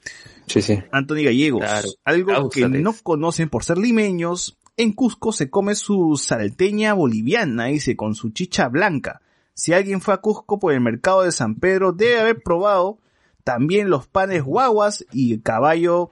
[0.48, 0.80] Sí, sí.
[0.92, 1.62] Anthony Gallegos.
[1.62, 7.66] Claro, Algo que no conocen por ser limeños, en Cusco se come su salteña boliviana,
[7.66, 9.22] dice, con su chicha blanca.
[9.54, 13.00] Si alguien fue a Cusco por el mercado de San Pedro, debe haber probado
[13.44, 16.12] también los panes guaguas y el caballo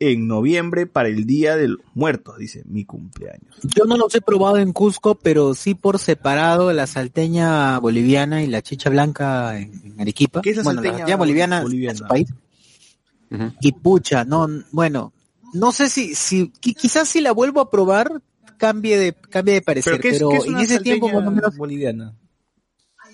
[0.00, 3.54] en noviembre para el Día de los Muertos, dice, mi cumpleaños.
[3.62, 8.46] Yo no los he probado en Cusco, pero sí por separado la salteña boliviana y
[8.46, 10.40] la chicha blanca en, en Arequipa.
[10.40, 11.92] ¿Qué es la bueno, salteña la salteña boliviana, boliviana?
[11.92, 12.28] en su país.
[13.60, 15.12] Y pucha, no, bueno,
[15.52, 18.22] no sé si, si, qui- quizás si la vuelvo a probar,
[18.56, 21.20] cambie de, cambie de parecer, ¿Pero qué es, pero qué es en ese tiempo salteña
[21.24, 22.14] más o menos boliviana?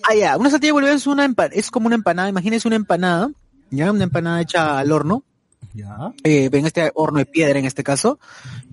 [0.08, 3.30] Ah, ya, una salteña boliviana es una empa- es como una empanada, imagínense una empanada,
[3.70, 5.24] ya, una empanada hecha al horno,
[5.76, 6.12] Ya.
[6.24, 8.18] eh, en este horno de piedra en este caso,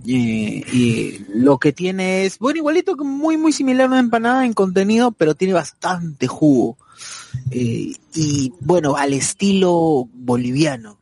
[0.06, 4.46] y, y lo que tiene es, bueno, igualito, que muy, muy similar a una empanada
[4.46, 6.78] en contenido, pero tiene bastante jugo,
[7.52, 11.00] Eh, y bueno, al estilo boliviano.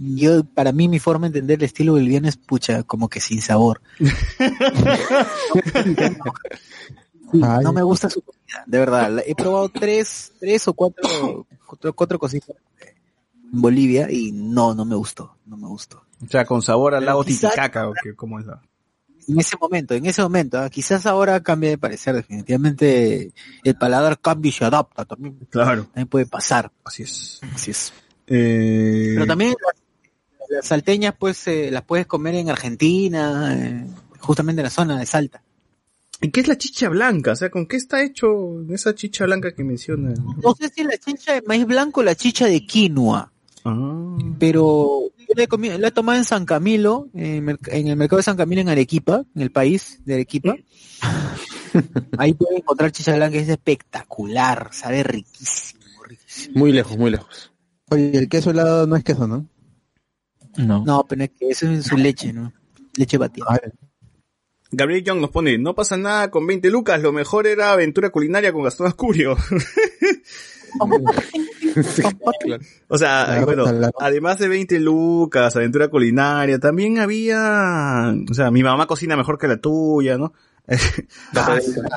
[0.00, 3.40] Yo, para mí, mi forma de entender el estilo boliviano es pucha, como que sin
[3.40, 3.80] sabor.
[7.32, 7.64] Ay.
[7.64, 9.22] No me gusta su comida, de verdad.
[9.26, 12.56] He probado tres, tres o cuatro, cuatro, cuatro cositas
[13.52, 16.02] Bolivia y no, no me gustó, no me gustó.
[16.24, 18.60] O sea, con sabor al lago quizás- Titicaca, o que, ¿cómo es la?
[19.28, 24.18] En ese momento, en ese momento, ah, quizás ahora cambie de parecer, definitivamente el paladar
[24.18, 25.38] cambia y se adapta también.
[25.48, 25.84] Claro.
[25.84, 26.72] También puede pasar.
[26.84, 27.40] Así es.
[27.54, 27.92] Así es.
[28.26, 33.86] Eh, Pero también las, las salteñas, pues, eh, las puedes comer en Argentina, eh,
[34.18, 35.42] justamente en la zona de Salta.
[36.20, 37.32] ¿Y qué es la chicha blanca?
[37.32, 40.14] O sea, ¿con qué está hecho esa chicha blanca que menciona?
[40.42, 43.32] No sé si la chicha de maíz blanco o la chicha de quinoa.
[43.64, 44.16] Ah.
[44.38, 48.22] Pero yo la he, comido- la he tomado en San Camilo, en, el mercado de
[48.22, 50.56] San Camilo en Arequipa, en el país de Arequipa.
[52.18, 55.80] Ahí pueden encontrar chicha blanca, es espectacular, sabe riquísimo.
[56.54, 57.52] Muy lejos, muy lejos.
[57.90, 59.46] Oye, el queso helado no es queso, ¿no?
[60.56, 60.84] No.
[60.84, 62.52] No, pero es que eso es su leche, ¿no?
[62.96, 63.46] Leche batida.
[64.70, 68.52] Gabriel Young nos pone, no pasa nada con 20 lucas, lo mejor era aventura culinaria
[68.52, 69.36] con Gastón Ascurio.
[72.88, 73.92] O sea, Claro, bueno, claro.
[74.00, 79.48] además de 20 lucas, aventura culinaria, también había, o sea, mi mamá cocina mejor que
[79.48, 80.32] la tuya, ¿no?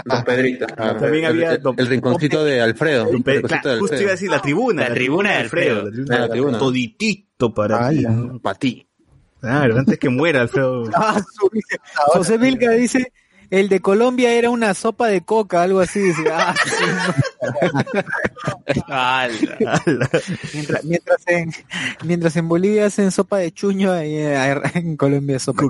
[0.06, 0.66] Don Pedrito.
[0.78, 3.10] Ah, También había el- rinconcito de Alfredo.
[3.12, 4.90] El Pe- rinconcito claro, de justo iba a decir la tribuna.
[4.90, 5.84] La tribuna de Alfredo.
[5.84, 6.58] la tribuna Ah, la de tribuna.
[6.58, 8.02] Toditito para ti.
[8.02, 8.40] ¿no?
[8.40, 8.88] Para ti.
[9.40, 10.90] Claro, antes que muera Alfredo.
[10.96, 11.22] Ah,
[12.08, 13.12] José Vilca dice,
[13.60, 16.00] el de Colombia era una sopa de coca, algo así.
[16.00, 16.86] Dice, ah, sí,
[18.88, 19.34] Ala.
[20.54, 21.52] mientras, mientras, en,
[22.04, 24.18] mientras en Bolivia hacen sopa de chuño, ahí,
[24.74, 25.70] en Colombia sopa ¿no?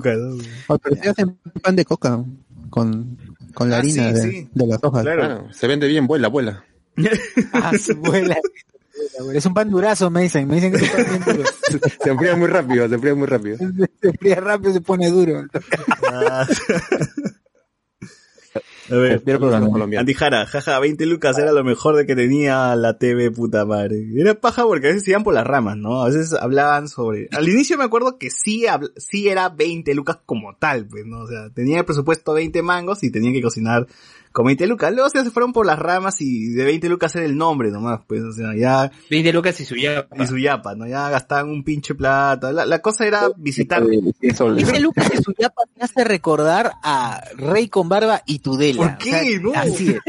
[0.68, 2.24] Oh, pero si hacen pan de coca
[2.70, 3.18] con,
[3.54, 4.50] con la Ah, harina sí, de, sí.
[4.54, 5.04] de las hojas.
[5.04, 5.22] Claro.
[5.22, 6.64] Claro, se vende bien, vuela, vuela.
[7.54, 8.38] Ah, su abuela.
[9.34, 10.48] Es un pan durazo, me dicen.
[10.48, 11.50] Me dicen que es un pan bien duro.
[12.04, 13.58] Se enfría muy rápido, se enfría muy rápido.
[14.02, 15.44] Se fría rápido, se pone duro.
[18.90, 19.22] A ver.
[20.00, 24.06] Andy Jara, jaja, 20 lucas era lo mejor de que tenía la TV, puta madre.
[24.16, 26.02] Era paja porque a veces iban por las ramas, ¿no?
[26.04, 27.28] A veces hablaban sobre...
[27.32, 31.22] Al inicio me acuerdo que sí, habl- sí era 20 lucas como tal, pues, ¿no?
[31.22, 33.88] O sea, tenía el presupuesto 20 mangos y tenían que cocinar
[34.36, 34.92] con 20 lucas.
[34.94, 38.22] Luego se fueron por las ramas y de 20 lucas era el nombre nomás, pues,
[38.22, 38.92] o sea, ya...
[39.10, 40.22] 20 lucas y su yapa.
[40.22, 40.86] Y su yapa, ¿no?
[40.86, 42.52] Ya gastaban un pinche plata.
[42.52, 43.82] La, la cosa era visitar...
[44.20, 48.78] Ese Lucas de su yapa me hace recordar a Rey con Barba y Tudela.
[48.78, 49.10] ¿Por qué?
[49.10, 49.54] O sea, No.
[49.54, 50.00] Así es.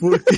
[0.00, 0.36] ¿Por qué?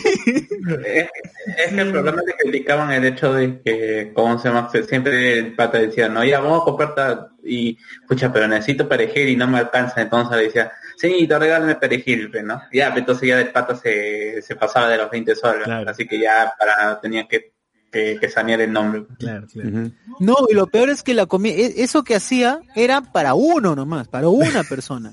[0.85, 1.09] Es,
[1.57, 4.71] es que el problema que criticaban el hecho de que, ¿cómo se llama?
[4.87, 9.29] Siempre el pata decía, no, ya vamos a comprar tal, y, pucha, pero necesito perejil
[9.29, 12.61] y no me alcanza, entonces le decía, sí, te regálame perejil, pues, ¿no?
[12.73, 15.91] Ya, pues, entonces ya el pata se, se pasaba de los 20 soles, Claro.
[15.91, 17.53] así que ya para, tenía que,
[17.91, 19.05] que, que sanear el nombre.
[19.19, 19.69] Claro, claro.
[19.71, 19.93] Ujú.
[20.21, 23.75] No, y lo peor es que la comida, e- eso que hacía era para uno
[23.75, 25.13] nomás, para una persona.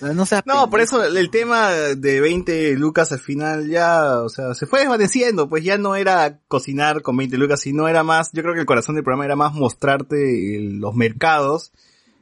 [0.00, 4.54] No, seas No, por eso el tema de 20 lucas al final ya, o sea,
[4.54, 8.42] se fue desvaneciendo, pues ya no era cocinar con 20 lucas, sino era más, yo
[8.42, 11.72] creo que el corazón del programa era más mostrarte los mercados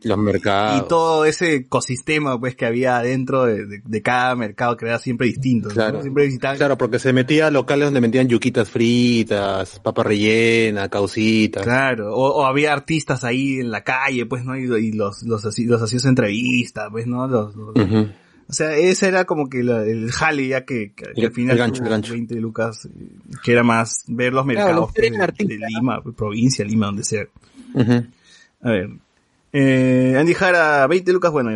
[0.04, 0.84] Los mercados.
[0.84, 4.98] y todo ese ecosistema pues que había dentro de, de- de cada mercado que era
[4.98, 5.74] siempre distinto, ¿no?
[5.74, 6.02] Claro.
[6.02, 11.62] Siempre visitaban Claro, porque se metía a locales donde metían yuquitas fritas, papa rellena, causitas.
[11.62, 14.56] Claro, o, o había artistas ahí en la calle, pues, ¿no?
[14.56, 17.26] Y, y los, los, los hacías entrevistas, pues, ¿no?
[17.26, 17.54] Los.
[18.46, 21.32] O sea, ese era como que la- el jale ya que, que- que El- al
[21.32, 22.12] final el gancho, tuvo el gancho.
[22.12, 22.90] 20 lucas, eh,
[23.42, 27.04] que era más ver los Claro, mercados los pues, de, Lima, pues, provincia, Lima, donde
[27.04, 27.24] sea.
[28.62, 28.90] A ver.
[29.56, 31.50] Eh, Andy Jara, 20 lucas, bueno,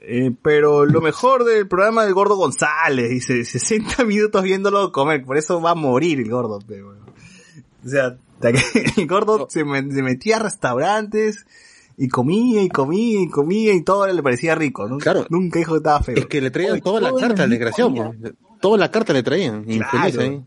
[0.00, 5.36] eh, pero lo mejor del programa del Gordo González, dice, 60 minutos viéndolo comer, por
[5.36, 7.02] eso va a morir el gordo, pero, bueno.
[7.84, 8.16] O sea,
[8.96, 11.44] el gordo se, me- se metía a restaurantes
[11.98, 14.96] y comía y comía y comía y todo le parecía rico, ¿no?
[14.96, 15.26] Claro.
[15.28, 16.16] Nunca dijo que estaba feo.
[16.16, 18.14] Es que le traían toda la carta, el desgraciado.
[18.62, 19.64] Toda la carta le traían.
[19.70, 20.20] Infeliz Claro.
[20.22, 20.42] ahí.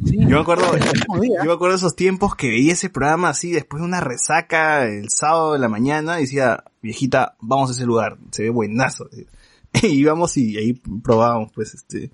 [0.00, 3.82] Yo me acuerdo, yo me acuerdo de esos tiempos que veía ese programa así después
[3.82, 8.16] de una resaca el sábado de la mañana y decía, viejita, vamos a ese lugar,
[8.30, 9.08] se ve buenazo.
[9.82, 12.10] Y íbamos y ahí probábamos pues este,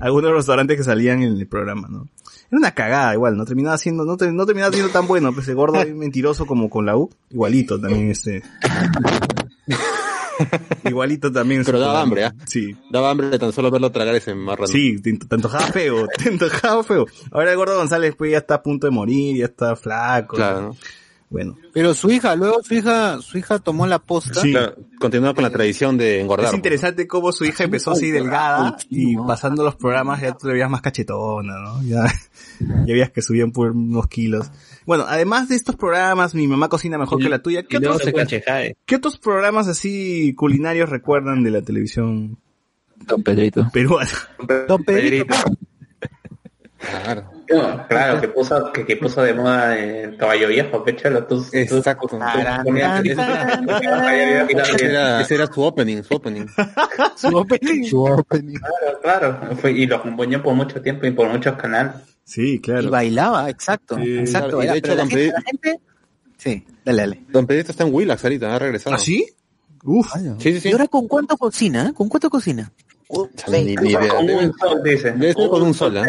[0.00, 2.08] algunos restaurantes que salían en el programa, ¿no?
[2.50, 5.46] Era una cagada igual, no terminaba siendo, no, te- no terminaba siendo tan bueno, pues
[5.48, 8.42] el gordo ahí mentiroso como con la U, igualito también este.
[10.84, 11.64] igualito también.
[11.64, 12.34] Pero daba hambre, ¿ah?
[12.46, 12.76] Sí.
[12.90, 14.68] Daba hambre de tan solo verlo tragar ese marrano.
[14.68, 17.06] Sí, te, te antojaba feo, te antojaba feo.
[17.30, 20.36] Ahora el gordo González pues ya está a punto de morir, ya está flaco.
[20.36, 20.76] Claro, ¿no?
[21.30, 24.40] Bueno, Pero su hija, luego su hija, su hija tomó la posta.
[24.40, 24.52] Sí.
[24.52, 26.48] Claro, continúa con la tradición de engordar.
[26.48, 30.54] es interesante cómo su hija empezó así delgada y pasando los programas ya tú le
[30.54, 31.82] veías más cachetona, ¿no?
[31.82, 32.06] Ya,
[32.60, 34.50] ya veías que subían por unos kilos.
[34.88, 37.62] Bueno, además de estos programas, mi mamá cocina mejor que la tuya.
[37.62, 38.74] ¿Qué otros, se cachejae.
[38.86, 42.38] ¿Qué otros programas así culinarios recuerdan de la televisión
[42.96, 43.68] Don Pedrito.
[43.70, 44.10] peruana?
[44.66, 45.34] Don Pedrito.
[46.78, 47.30] Claro.
[47.50, 52.06] No, claro, que puso, que, que puso de moda el caballo viejo, pechalo, tú, Exacto.
[52.08, 52.18] tú
[52.64, 56.46] ponías- Ese era, ese era su opening, su opening.
[57.16, 57.84] Su opening.
[57.84, 58.58] Su opening.
[58.58, 59.00] Claro,
[59.40, 61.94] claro, fue, y lo acompañó por mucho tiempo y por muchos canales.
[62.24, 62.90] Sí, Y claro.
[62.90, 63.96] bailaba, exacto.
[63.96, 64.18] Sí.
[64.18, 64.62] exacto.
[64.62, 65.80] Y de hecho, Don la gente-
[66.36, 67.22] Sí, dale, dale.
[67.30, 68.94] Don Pedrito está en Willax ahorita, ha regresado.
[68.94, 69.26] ¿Ah, sí?
[69.82, 70.06] Uf.
[70.38, 70.68] Sí, sí, sí.
[70.68, 71.88] ¿Y ahora con cuánto cocina?
[71.88, 71.92] eh?
[71.94, 72.70] ¿Con cuánto cocina?
[73.48, 74.08] Ni, ni idea.
[74.16, 75.12] Con Debe, un sol, dice.
[75.12, 76.02] debe ser con un sol, ¿eh?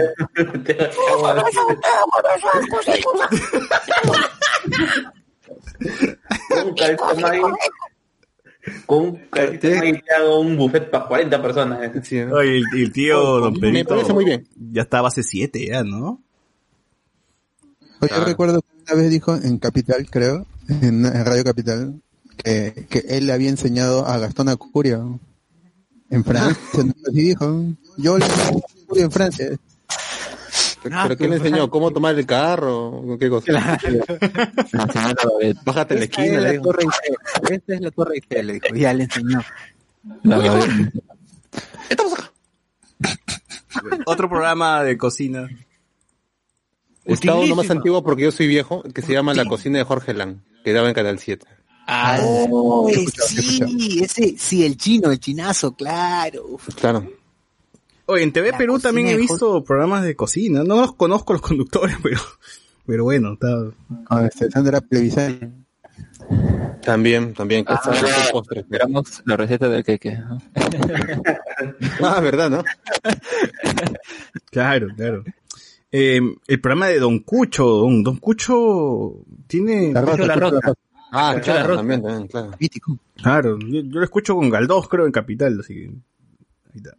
[6.49, 7.41] Con un calzón ahí.
[8.85, 11.83] Con un calzón hago un buffet para 40 personas.
[11.83, 12.01] eh.
[12.03, 12.25] Sí, ¿eh?
[12.31, 14.47] Oye, el, el tío Don Me Pedrito parece muy bien.
[14.71, 16.21] ya está base 7 ya, ¿no?
[18.01, 22.01] Oye, yo recuerdo que una vez dijo en Capital, creo, en, en Radio Capital,
[22.37, 25.19] que, que él le había enseñado a Gastón Acurio
[26.09, 26.83] en Francia.
[26.83, 26.93] ¿no?
[27.07, 27.65] Así dijo.
[27.97, 28.25] Yo le
[28.95, 29.49] en Francia.
[30.81, 31.69] ¿Pero qué le enseñó?
[31.69, 33.17] ¿Cómo tomar el carro?
[33.19, 33.51] ¿Qué cosa?
[35.65, 36.63] Bájate en la Esta esquina, es le la dijo.
[36.63, 37.15] Torre Eiffel.
[37.55, 38.67] Esta es la Torre Eiffel, le dijo.
[38.75, 39.41] Ya le enseñó.
[44.05, 45.47] Otro programa de cocina.
[47.05, 47.73] Está uno más Utilísimo.
[47.73, 50.87] antiguo porque yo soy viejo, que se llama La cocina de Jorge Lang, que daba
[50.87, 51.45] en Canal 7.
[51.91, 52.19] Ah,
[52.51, 52.87] Oh,
[53.25, 56.57] sí, ese, sí, el chino, el chinazo, claro.
[56.79, 57.11] Claro.
[58.05, 60.63] Oye, en TV La Perú también he visto programas de cocina.
[60.63, 62.19] No los conozco los conductores, pero,
[62.85, 63.47] pero bueno, está...
[64.07, 65.39] Con este, Sandra Plevisani.
[66.83, 67.65] También, también.
[67.67, 67.81] Ah.
[68.55, 70.15] Esperamos la receta del queque.
[70.17, 70.37] ¿no?
[72.03, 72.63] Ah, verdad, ¿no?
[74.51, 75.23] Claro, claro.
[75.91, 79.91] Eh, el programa de Don Cucho, Don, Don Cucho tiene...
[79.91, 80.73] La Rosa.
[81.11, 82.51] Ah, claro, también, también, claro.
[82.59, 82.97] Mítico.
[83.15, 85.91] Claro, yo, yo lo escucho con Galdós, creo, en Capital, así que...
[86.71, 86.95] Ahí está.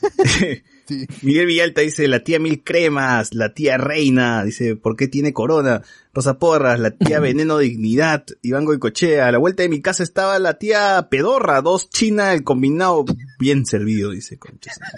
[0.26, 0.62] Sí.
[1.22, 5.82] Miguel Villalta dice, la tía Mil Cremas, la tía Reina, dice, ¿por qué tiene corona?
[6.12, 10.38] Rosa Porras, la tía Veneno Dignidad, Iván Goicochea, a la vuelta de mi casa estaba
[10.38, 13.04] la tía Pedorra, dos china, el combinado
[13.38, 14.78] bien servido, dice Conchas.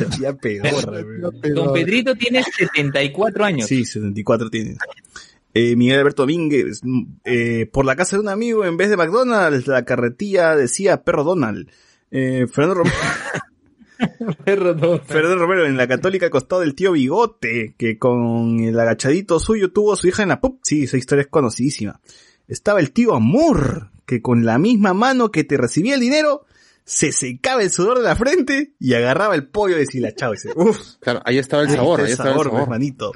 [0.00, 1.02] La tía Pedorra.
[1.54, 3.68] Don Pedrito tiene 74 años.
[3.68, 4.76] Sí, 74 tiene.
[5.58, 8.98] Eh, Miguel Alberto Domínguez, mm, eh, por la casa de un amigo, en vez de
[8.98, 11.70] McDonald's, la carretilla decía Perro Donald.
[12.10, 12.96] Eh, Fernando Romero.
[15.06, 19.72] Fernando Romero, en la católica al costado del tío Bigote, que con el agachadito suyo
[19.72, 20.60] tuvo a su hija en la pup.
[20.62, 22.02] Sí, esa historia es conocidísima.
[22.46, 26.44] Estaba el tío Amor, que con la misma mano que te recibía el dinero,
[26.84, 29.78] se secaba el sudor de la frente y agarraba el pollo.
[29.78, 30.12] Dice,
[30.54, 32.62] uff, Claro, ahí estaba el ahí sabor, ahí estaba el sabor, sabor.
[32.64, 33.12] hermanito.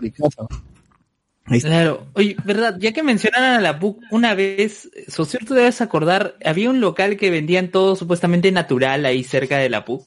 [1.60, 2.06] Claro.
[2.14, 6.70] Oye, verdad, ya que mencionaron a la PUC, una vez, Socio, tú debes acordar, había
[6.70, 10.06] un local que vendían todo supuestamente natural ahí cerca de la PUC.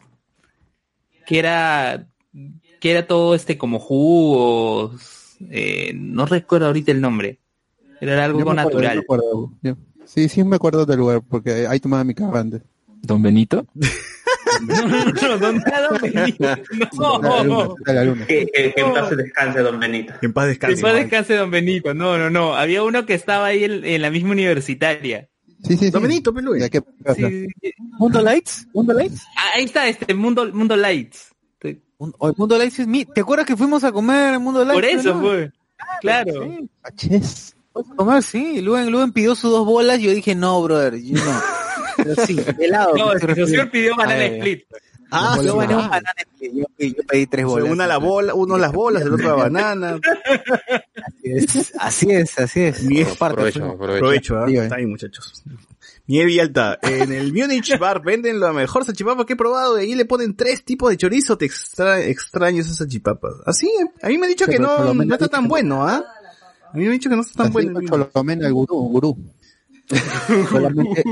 [1.26, 2.08] Que era,
[2.80, 7.40] que era todo este como jugos, eh, no recuerdo ahorita el nombre.
[8.02, 9.00] Era algo Yo me acuerdo, yo me natural.
[9.04, 9.52] acuerdo.
[9.62, 12.62] Yo- Sí, sí me acuerdo del lugar, porque ahí tomaba mi cava antes.
[13.02, 13.66] Don Benito.
[14.62, 15.68] No, no, no, don Benito.
[15.68, 17.76] Era la luna, No.
[17.86, 18.26] la luna.
[18.28, 20.14] Que, que, que en paz descanse, don Benito.
[20.22, 20.82] En paz Que descanse.
[20.82, 21.94] paz descanse don Benito.
[21.94, 22.56] No, no, no.
[22.56, 25.30] Había uno que estaba ahí en, en la misma universitaria.
[25.64, 25.90] Sí, sí, sí.
[25.92, 26.34] Don Benito.
[27.16, 27.48] Sí,
[28.00, 28.68] ¿Mundo Lights?
[28.74, 29.22] ¿Mundo Lights?
[29.38, 31.30] Ah, Ahí está, este Mundo, Mundo Lights.
[32.00, 33.06] Un- o el Mundo Lights es mi...
[33.06, 34.74] ¿Te acuerdas que fuimos a comer el Mundo Lights?
[34.74, 35.52] Por eso fue.
[36.02, 36.44] Claro.
[36.44, 37.56] Sí, Achés.
[37.72, 38.62] fuimos a comer, sí.
[38.62, 41.42] Luen, Luen pidió sus dos bolas y yo dije, no, brother, yo no.
[42.04, 42.96] Pero sí, helado.
[42.96, 43.36] No, el refiere.
[43.46, 44.64] profesor pidió banana Ah, split.
[45.16, 45.88] Ah, Yo sí, gané un ah.
[45.90, 47.72] banana split, yo, pedí- yo pedí tres O sea, bolas.
[47.72, 50.00] una la bola, uno las bolas, el otro la banana.
[51.24, 52.40] Así es, así es.
[52.40, 52.84] Así es.
[52.84, 54.00] Miguel, Aprovecho, aprovecho.
[54.00, 54.46] Provecho, ¿ah?
[54.46, 54.64] Diga.
[54.64, 55.44] Está ahí, muchachos.
[56.06, 59.96] Miguel Villalta, en el Munich Bar venden la mejor salchipapa que he probado y ahí
[59.96, 61.38] le ponen tres tipos de chorizo.
[61.38, 63.36] Te extra, extraño esas salchipapas.
[63.46, 63.70] Así,
[64.02, 65.84] a mí me han dicho Sí, que por no, lo menos no está tan bueno,
[65.88, 66.04] ¿ah?
[66.74, 67.80] A mí me han dicho que no está tan Así bueno.
[67.88, 69.18] fue Cholomena, el gurú, gurú.
[70.50, 71.04] Solamente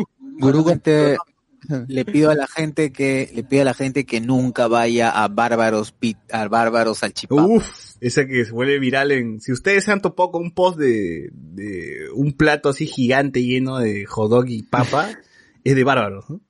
[0.41, 1.17] gurú Solamente
[1.87, 5.27] le pido a la gente que le pido a la gente que nunca vaya a
[5.27, 7.45] bárbaros pit, a bárbaros salchipapa.
[7.45, 7.65] Uf,
[8.01, 9.39] esa que se vuelve viral en...
[9.41, 13.77] Si ustedes se han topado con un post de, de un plato así gigante lleno
[13.77, 15.09] de hot dog y papa,
[15.63, 16.41] es de bárbaros, ¿no?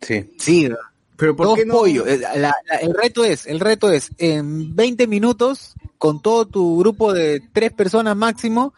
[0.00, 0.30] Sí.
[0.38, 0.68] Sí,
[1.16, 1.74] Pero ¿por dos qué no?
[1.74, 2.06] pollos.
[2.08, 6.78] Eh, la- la- el reto es, el reto es en 20 minutos con todo tu
[6.80, 8.74] grupo de tres personas máximo,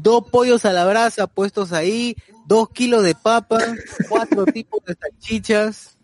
[0.00, 2.16] dos pollos a la brasa puestos ahí,
[2.48, 3.58] dos kilos de papa,
[4.08, 5.98] cuatro tipos de salchichas,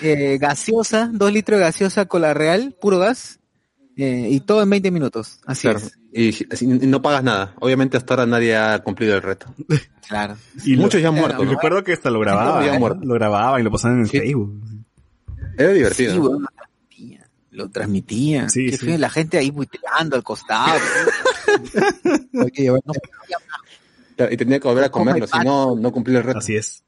[0.00, 3.40] eh, gaseosa, dos litros de gaseosa con la real, puro gas,
[3.96, 5.40] eh, y todo en 20 minutos.
[5.46, 5.80] Así Claro.
[5.80, 5.92] es.
[6.62, 7.54] Y, no pagas nada.
[7.60, 9.52] Obviamente hasta ahora nadie ha cumplido el reto.
[10.10, 10.36] Claro.
[10.64, 11.48] Y lo- Muchos ya han muerto, ¿no?
[11.52, 12.80] recuerdo que hasta lo grababan, Ya ¿no?
[12.80, 12.98] muerto.
[13.04, 14.18] Lo grababan y lo pasaban en el Sí.
[14.18, 14.60] Facebook.
[15.56, 16.12] Era divertido.
[16.14, 16.46] Sí, weón.
[17.52, 18.50] lo transmitían.
[18.50, 20.80] Sí, la gente ahí buiteando al costado.
[22.42, 22.96] Hay que llevarnos
[24.30, 26.38] Y tenía que volver a comerlo, si no, no cumplía el reto.
[26.38, 26.84] Así es.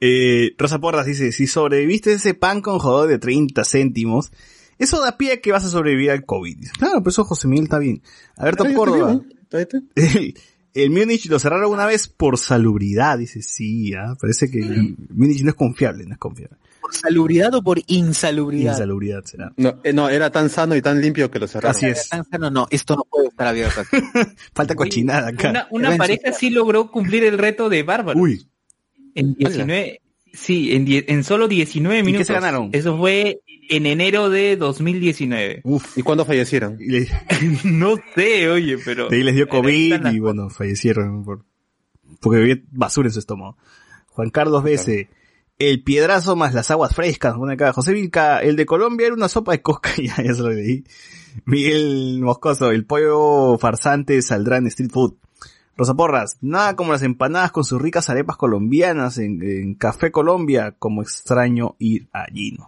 [0.00, 4.32] Eh, Rosa Porras dice, si sobreviviste ese pan con jodor de 30 céntimos,
[4.78, 6.56] eso da pie a que vas a sobrevivir al COVID.
[6.78, 8.02] Claro, pero eso José Miguel está bien.
[8.36, 9.20] Alberto está Córdoba.
[9.52, 9.68] ¿eh?
[9.94, 10.34] El,
[10.72, 13.18] el Múnich lo cerraron una vez por salubridad.
[13.18, 16.56] Dice, sí, ah, parece que el Múnich no es confiable, no es confiable.
[16.80, 18.72] ¿Por salubridad o por insalubridad?
[18.72, 19.52] Insalubridad será.
[19.56, 21.76] No, eh, no, era tan sano y tan limpio que lo cerraron.
[21.76, 22.08] Así es.
[22.08, 23.80] Tan sano, no, esto no puede estar abierto.
[23.80, 23.96] aquí.
[24.54, 25.68] Falta cochinada acá.
[25.70, 28.18] Una, pareja sí logró cumplir el reto de Bárbaro.
[28.18, 28.46] Uy,
[29.14, 30.00] En 19,
[30.32, 32.26] sí, en, die- en solo 19 qué minutos.
[32.26, 32.70] se ganaron?
[32.72, 35.60] Eso fue en enero de 2019.
[35.64, 35.96] uf.
[35.98, 36.76] ¿Y cuándo fallecieron?
[36.80, 37.08] Y le-
[37.64, 39.08] no sé, oye, pero...
[39.08, 41.44] de ahí les dio COVID y bueno, fallecieron por,
[42.20, 43.56] porque había basura en su estómago.
[44.08, 45.08] Juan Carlos Bese,
[45.60, 47.72] el piedrazo más las aguas frescas, pone acá.
[47.72, 50.84] José Vilca, el de Colombia era una sopa de cosca, ya, ya se lo leí.
[51.44, 55.14] Miguel Moscoso, el pollo farsante saldrá en street food.
[55.76, 61.02] Rosa Porras, nada como las empanadas con sus ricas arepas colombianas en, Café Colombia, como
[61.02, 62.58] extraño ir allí.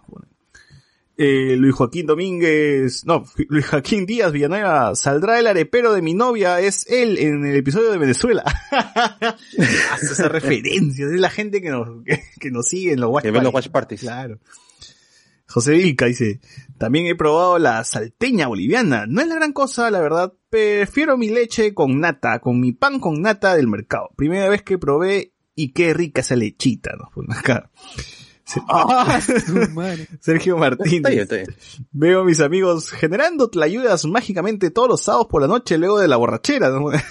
[1.15, 6.59] Eh, Luis Joaquín Domínguez, no, Luis Joaquín Díaz Villanueva, saldrá el arepero de mi novia,
[6.59, 8.43] es él en el episodio de Venezuela.
[8.71, 13.23] Hace esa referencia, es la gente que nos, que, que nos sigue en los watch
[13.23, 14.01] Que los watch parties.
[14.01, 14.39] Claro.
[15.47, 16.39] José Vilca dice,
[16.79, 19.05] también he probado la salteña boliviana.
[19.07, 20.33] No es la gran cosa, la verdad.
[20.49, 24.09] Prefiero mi leche con nata, con mi pan con nata del mercado.
[24.15, 27.69] Primera vez que probé y qué rica esa lechita, nos acá.
[28.67, 29.21] Ah.
[30.19, 30.95] Sergio Martínez.
[30.95, 31.55] Está bien, está bien.
[31.91, 36.07] Veo a mis amigos generando tlayudas mágicamente todos los sábados por la noche luego de
[36.07, 36.69] la borrachera.
[36.69, 36.91] ¿no?
[36.91, 37.01] en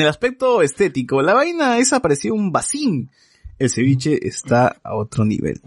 [0.00, 3.10] el aspecto estético, la vaina esa parecía un vacín.
[3.58, 5.60] El ceviche está a otro nivel.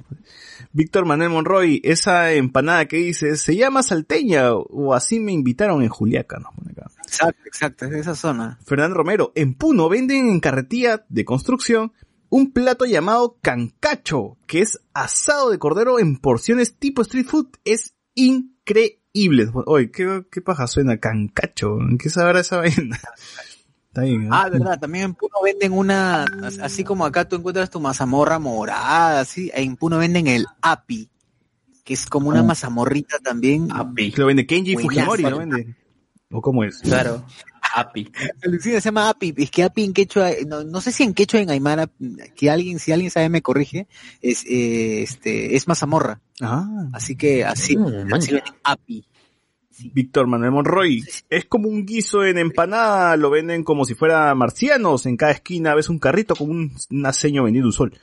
[0.74, 5.88] Víctor Manuel Monroy, esa empanada que dices, se llama salteña o así me invitaron en
[5.88, 6.40] Juliaca.
[6.40, 6.50] ¿no?
[6.54, 6.92] Pone acá.
[7.06, 8.60] Exacto, exacto, es de esa zona.
[8.66, 11.94] Fernando Romero, en Puno venden en carretilla de construcción
[12.36, 17.48] un plato llamado cancacho, que es asado de cordero en porciones tipo street food.
[17.64, 19.50] Es increíble.
[19.66, 21.80] Oye, ¿qué, qué paja suena cancacho?
[21.80, 23.00] ¿En qué sabrá esa vaina?
[23.88, 24.30] Está bien, ¿eh?
[24.34, 26.26] Ah, verdad, también en Puno venden una,
[26.62, 31.10] así como acá tú encuentras tu mazamorra morada, así, en Puno venden el api,
[31.86, 33.70] que es como una mazamorrita también.
[33.72, 34.12] Api.
[34.18, 34.76] Lo vende Kenji.
[34.76, 35.74] Fujimori, ¿lo vende?
[36.36, 36.80] ¿O cómo es?
[36.80, 37.24] Claro.
[37.76, 38.12] Api.
[38.44, 41.40] Alucina, se llama api, es que api en quechua, no, no sé si en quechua
[41.40, 41.90] en aymara,
[42.36, 43.88] que alguien, si alguien sabe me corrige,
[44.22, 46.20] es, eh, este, es mazamorra.
[46.42, 46.90] Ah.
[46.94, 49.06] Así que así, Mm, así api.
[49.94, 51.04] Víctor Manuel Monroy.
[51.30, 55.06] Es como un guiso en empanada, lo venden como si fuera marcianos.
[55.06, 57.94] En cada esquina ves un carrito con un, un aceño vendiendo un sol.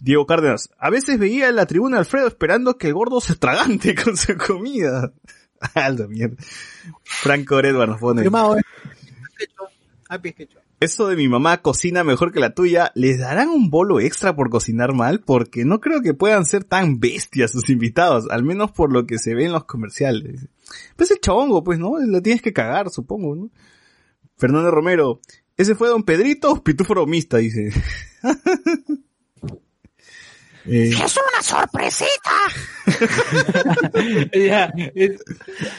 [0.00, 0.70] Diego Cárdenas.
[0.78, 4.36] A veces veía en la tribuna Alfredo esperando que el gordo se tragante con su
[4.36, 5.12] comida.
[5.74, 6.36] Aldo, mierda.
[7.02, 8.22] Franco Edward nos pone.
[8.22, 8.62] Firmado, eh.
[9.38, 10.64] Es quechua.
[10.80, 14.50] Eso de mi mamá cocina mejor que la tuya, ¿les darán un bolo extra por
[14.50, 15.20] cocinar mal?
[15.20, 19.18] Porque no creo que puedan ser tan bestias sus invitados, al menos por lo que
[19.18, 20.48] se ve en los comerciales.
[20.96, 21.98] Pues el chongo, pues, ¿no?
[21.98, 23.50] Lo tienes que cagar, supongo, ¿no?
[24.36, 25.20] Fernando Romero,
[25.56, 27.72] ese fue Don Pedrito o Pitufo dice.
[30.66, 32.30] Eh, ¡Es una sorpresita!
[34.34, 35.12] ya, es,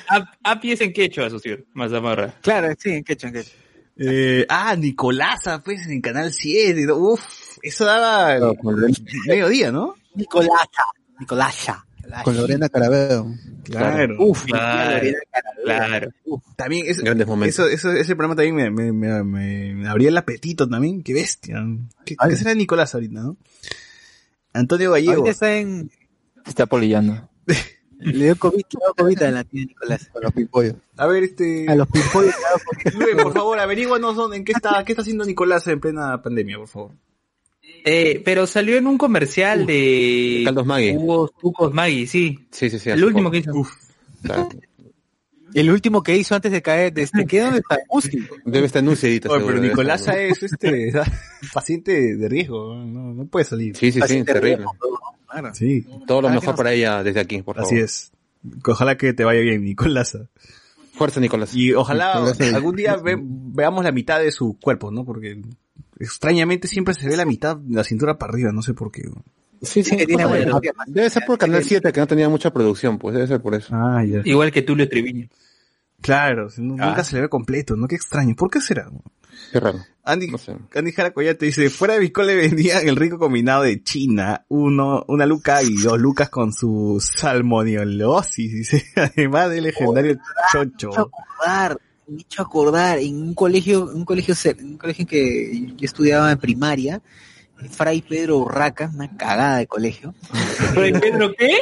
[0.09, 1.57] ap- api es en quechua, socio.
[1.73, 2.35] Mazamorra.
[2.41, 3.53] Claro, sí, en quechua, en quechua.
[3.97, 6.91] eh, ah, Nicolasa, pues, en Canal 7.
[6.91, 7.21] Uf,
[7.63, 8.97] eso daba No, Lorena-
[9.27, 9.95] mediodía, ¿no?
[10.15, 10.83] Nicolasa,
[11.19, 11.85] Nicolasa.
[12.23, 13.33] Con Lorena Carabeo.
[13.63, 14.15] Claro.
[14.19, 14.93] Uf, Claro.
[14.97, 15.63] Lorena Carabeo.
[15.65, 16.09] Claro.
[16.55, 17.57] También es, Grandes momentos.
[17.57, 21.01] eso, eso, ese programa también me, me, me, me- me abría el apetito también.
[21.01, 21.63] Qué bestia.
[22.05, 23.37] ¿Qué, qué será Nicolás ahorita, no?
[24.55, 25.13] Antonio Gallego.
[25.13, 25.91] Ahorita está en,
[26.45, 27.29] Está polillando.
[27.99, 30.09] le dio COVID, le dio COVID a la tía Nicolás.
[30.11, 30.75] Con los pimpollos.
[30.97, 31.65] A ver, este...
[31.67, 32.33] A los pimpollos.
[32.93, 36.57] Luis, por favor, averíguanos dónde, en qué está, qué está haciendo Nicolás en plena pandemia,
[36.57, 36.91] por favor.
[37.83, 40.95] Eh, pero salió en un comercial de Caldos Maggi.
[40.95, 42.47] Hugo Tucos Maggi, sí.
[42.49, 42.89] Sí, sí, sí.
[42.89, 43.31] El último poco.
[43.31, 43.53] que hizo.
[44.23, 44.49] Claro.
[45.55, 47.77] El último que hizo antes de caer, de este, ¿qué dónde está?
[47.89, 48.27] Uzi.
[48.45, 49.29] Debe estar enunciadito.
[49.29, 50.17] Oye, seguro, pero Nicolás estar.
[50.19, 50.91] es este
[51.53, 53.75] paciente de riesgo, no, no puede salir.
[53.77, 54.65] Sí, sí, sí, terrible.
[55.29, 55.53] Claro.
[55.53, 57.67] Sí, Todo lo Ah, que mejor para ella desde aquí, por favor.
[57.67, 58.11] así es.
[58.67, 60.17] Ojalá que te vaya bien, Nicolás.
[60.93, 61.53] Fuerza, Nicolás.
[61.55, 65.03] Y ojalá Nicolás es- algún día ve- veamos la mitad de su cuerpo, ¿no?
[65.03, 65.41] Porque
[65.99, 69.03] extrañamente siempre se ve la mitad de la cintura para arriba, no sé por qué.
[69.61, 69.95] Sí, sí.
[69.97, 70.59] que tiene buena.
[70.87, 73.69] Debe ser por Canal 7 que no tenía mucha producción, pues debe ser por eso.
[73.75, 74.21] Ah, ya.
[74.23, 75.27] Igual que Tulio Triviño.
[76.01, 76.87] Claro, si no- Ah.
[76.89, 77.87] nunca se le ve completo, ¿no?
[77.87, 78.35] Qué extraño.
[78.35, 78.89] ¿Por qué será?
[79.51, 79.79] Qué raro.
[80.03, 80.55] Andy, No sé.
[80.75, 85.25] Andy Jara Coyate dice, fuera de Biscole vendían el rico combinado de China, uno, una
[85.25, 90.17] luca y dos lucas con su salmoniolosis, dice, además del legendario
[90.51, 90.89] chocho.
[90.89, 91.77] hecho acordar,
[92.07, 96.31] me he hecho acordar en un colegio, un colegio, un colegio en que yo estudiaba
[96.31, 97.01] en primaria,
[97.69, 100.13] Fray Pedro Urraca, una cagada de colegio.
[100.73, 101.57] ¿Fray Pedro qué?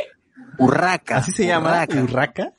[0.57, 1.17] Urraca.
[1.17, 1.69] ¿Así se llama?
[1.69, 2.01] Urraca.
[2.01, 2.53] ¿Urraca?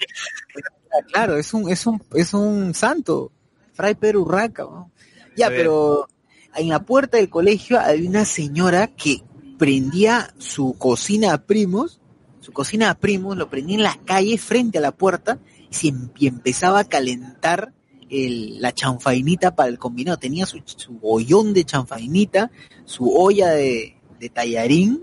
[1.13, 3.33] Claro, es un, es un, es un santo.
[3.73, 4.91] Fray Pedro Urraca, ¿no?
[5.37, 6.09] Ya, pero
[6.55, 9.23] en la puerta del colegio había una señora que
[9.59, 12.01] prendía su cocina a primos,
[12.41, 15.39] su cocina a primos, lo prendía en la calle frente a la puerta
[15.71, 17.73] y, se y empezaba a calentar
[18.11, 20.17] el- la chanfainita para el combinado.
[20.19, 22.51] Tenía su, su bollón de chanfainita,
[22.85, 25.03] su olla de, de tallarín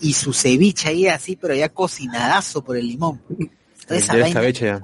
[0.00, 3.20] y su ceviche ahí así, pero ya cocinadazo por el limón.
[3.28, 4.80] Entonces, esa Ya vaina- está hecha ya.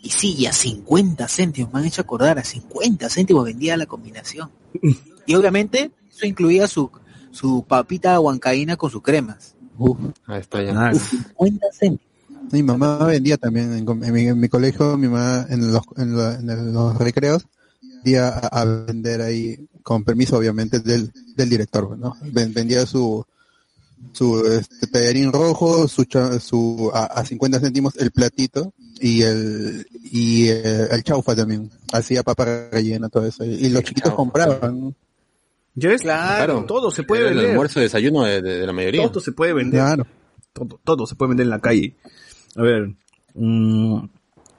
[0.00, 3.86] y sí, y a 50 céntimos, me han hecho acordar, a 50 céntimos vendía la
[3.86, 4.50] combinación.
[5.26, 6.90] Y obviamente eso incluía su,
[7.30, 9.54] su papita huancaína con sus cremas.
[10.26, 10.92] Ahí está ya.
[10.94, 12.07] 50 céntimos.
[12.52, 16.16] Mi mamá vendía también en, en mi, en mi colegio, mi mamá en los, en,
[16.16, 17.46] la- en el- los recreos,
[17.82, 23.24] vendía a, a vender ahí, con permiso obviamente del, del director, Vendía su,
[24.12, 26.04] su este, tallarín rojo, su,
[26.40, 31.70] su a, a 50 céntimos el platito y el y eh, el chaufa también.
[31.92, 33.44] Hacía papa rellena, todo eso.
[33.44, 34.80] Y los chiquitos compraban.
[34.80, 34.94] ¿no?
[35.74, 36.02] ¿Ya ves?
[36.02, 36.64] Claro.
[36.66, 37.50] Todo se puede Era el vender.
[37.52, 39.06] almuerzo desayuno de, de- de la mayoría.
[39.08, 39.80] Todo se puede vender.
[39.80, 40.06] Claro.
[40.52, 41.94] Todo, todo se puede vender en la calle.
[42.58, 42.90] A ver.
[43.34, 44.00] mm,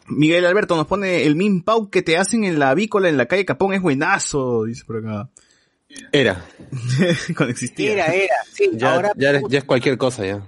[0.08, 3.28] Miguel Alberto nos pone el min pau que te hacen en la avícola en la
[3.28, 5.30] calle Capón es buenazo, dice por acá.
[6.11, 6.45] Era.
[7.36, 7.92] Cuando existía.
[7.94, 8.36] Era, era.
[8.52, 10.48] Sí, Ya, ahora ya, ya es cualquier cosa ya.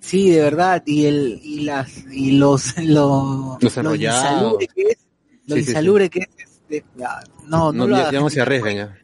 [0.00, 0.82] sí, de verdad.
[0.86, 4.58] Y el y las y los lo, Los lo enrollados.
[4.58, 4.98] que es,
[5.46, 6.28] lo Sí, sí, insalubre que es.
[6.38, 8.12] este, ya, no, no, No, lo ya, hagas.
[8.12, 8.98] ya no se arriesgan ya.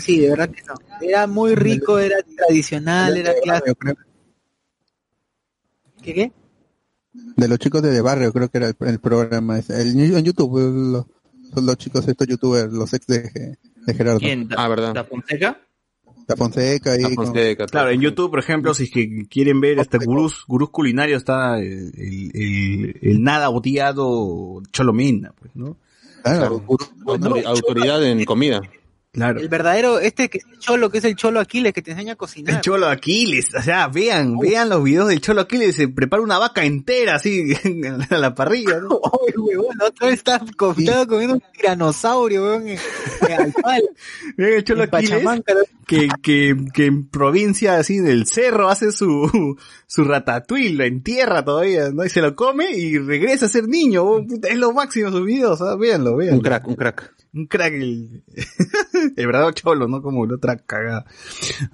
[0.00, 0.74] Sí, de verdad que no.
[1.00, 3.76] Era muy rico, era tradicional, era clásico.
[6.06, 6.32] ¿Qué qué?
[7.36, 9.58] De los chicos de, de barrio, creo que era el, el programa.
[9.58, 9.80] ese.
[9.80, 10.58] El, en YouTube,
[10.92, 11.06] los,
[11.52, 14.18] son los chicos, estos youtubers, los ex de, de Gerardo.
[14.20, 14.48] ¿Quién?
[14.56, 14.94] Ah, ¿verdad?
[14.94, 15.60] ¿Da Fonseca?
[16.28, 19.78] La Fonseca y La Fonseca, Claro, en YouTube, por ejemplo, si es que quieren ver
[19.78, 25.76] este gurús, gurús culinarios, está el, el, el- el nada boteado Cholomena, pues, ¿no?
[26.24, 28.60] Claro, Autori- autoridad en comida.
[29.16, 29.40] Claro.
[29.40, 32.10] El verdadero, este que es el cholo, que es el cholo Aquiles, que te enseña
[32.10, 32.60] a El cocinar.
[32.60, 36.64] Cholo Aquiles, o sea, vean, vean los videos del Cholo Aquiles, se prepara una vaca
[36.64, 37.52] entera así
[38.10, 38.88] a la parrilla, ¿no?
[39.02, 42.78] Oye, huevón, la otra vez estaba, co- estaba comiendo un tiranosaurio, huevón, en,
[43.28, 43.54] en
[44.36, 45.24] Vean el Cholo en Aquiles,
[45.86, 51.90] que, que, que en provincia así del cerro hace su, su ratatouille, lo entierra todavía,
[51.90, 52.04] ¿no?
[52.04, 55.62] Y se lo come y regresa a ser niño, oh, es lo máximo sus videos,
[55.62, 55.76] ¿ah?
[55.76, 56.36] véanlo, véanlo.
[56.38, 57.14] Un crack, un crack.
[57.36, 58.22] Un crack el,
[59.16, 60.00] el verdadero cholo, ¿no?
[60.00, 61.04] Como la otra cagada.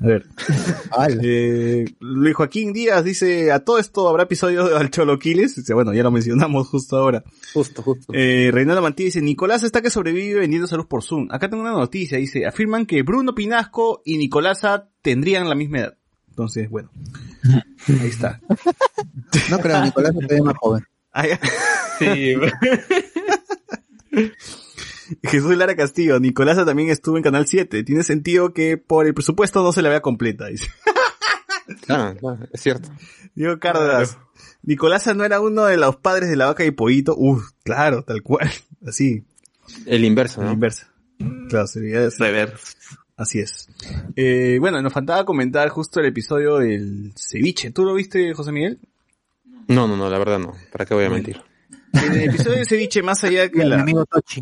[0.00, 0.26] A ver.
[1.22, 5.54] Eh, Luis Joaquín Díaz dice, a todo esto habrá episodio al Cholo Quiles.
[5.54, 7.22] Dice, bueno, ya lo mencionamos justo ahora.
[7.54, 8.12] Justo, justo.
[8.12, 11.28] Eh, Reinaldo Mantilla dice, Nicolás está que sobrevive vendiendo salud por Zoom.
[11.30, 15.96] Acá tengo una noticia, dice, afirman que Bruno Pinasco y Nicolasa tendrían la misma edad.
[16.28, 16.90] Entonces, bueno.
[17.88, 18.40] Ahí está.
[19.48, 20.84] No creo, Nicolás se ve más joven.
[21.12, 21.24] Ah.
[21.98, 22.34] Sí.
[25.22, 27.82] Jesús Lara Castillo, Nicolasa también estuvo en Canal 7.
[27.84, 30.66] Tiene sentido que por el presupuesto no se la vea completa, dice.
[31.86, 32.90] Claro, claro, es cierto.
[33.34, 34.18] Diego Cárdenas.
[34.62, 37.14] Nicolasa no era uno de los padres de la vaca y pollito.
[37.16, 38.50] Uf, claro, tal cual.
[38.86, 39.24] Así,
[39.86, 40.52] El inverso, ¿no?
[40.52, 40.92] inversa.
[41.48, 42.20] Claro, sería así.
[42.20, 42.54] Rever.
[43.16, 43.68] Así es.
[44.16, 47.70] Eh, bueno, nos faltaba comentar justo el episodio del ceviche.
[47.70, 48.80] ¿Tú lo viste, José Miguel?
[49.68, 50.54] No, no, no, la verdad no.
[50.72, 51.40] ¿Para qué voy a mentir?
[51.92, 53.84] En el episodio del ceviche, más allá que la,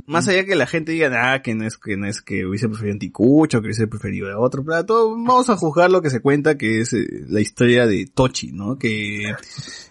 [0.07, 2.69] más allá que la gente diga, ah, que no es que no es que hubiese
[2.69, 6.57] preferido anticucho, que hubiese preferido a otro plato, vamos a juzgar lo que se cuenta
[6.57, 8.79] que es eh, la historia de Tochi, ¿no?
[8.79, 9.35] Que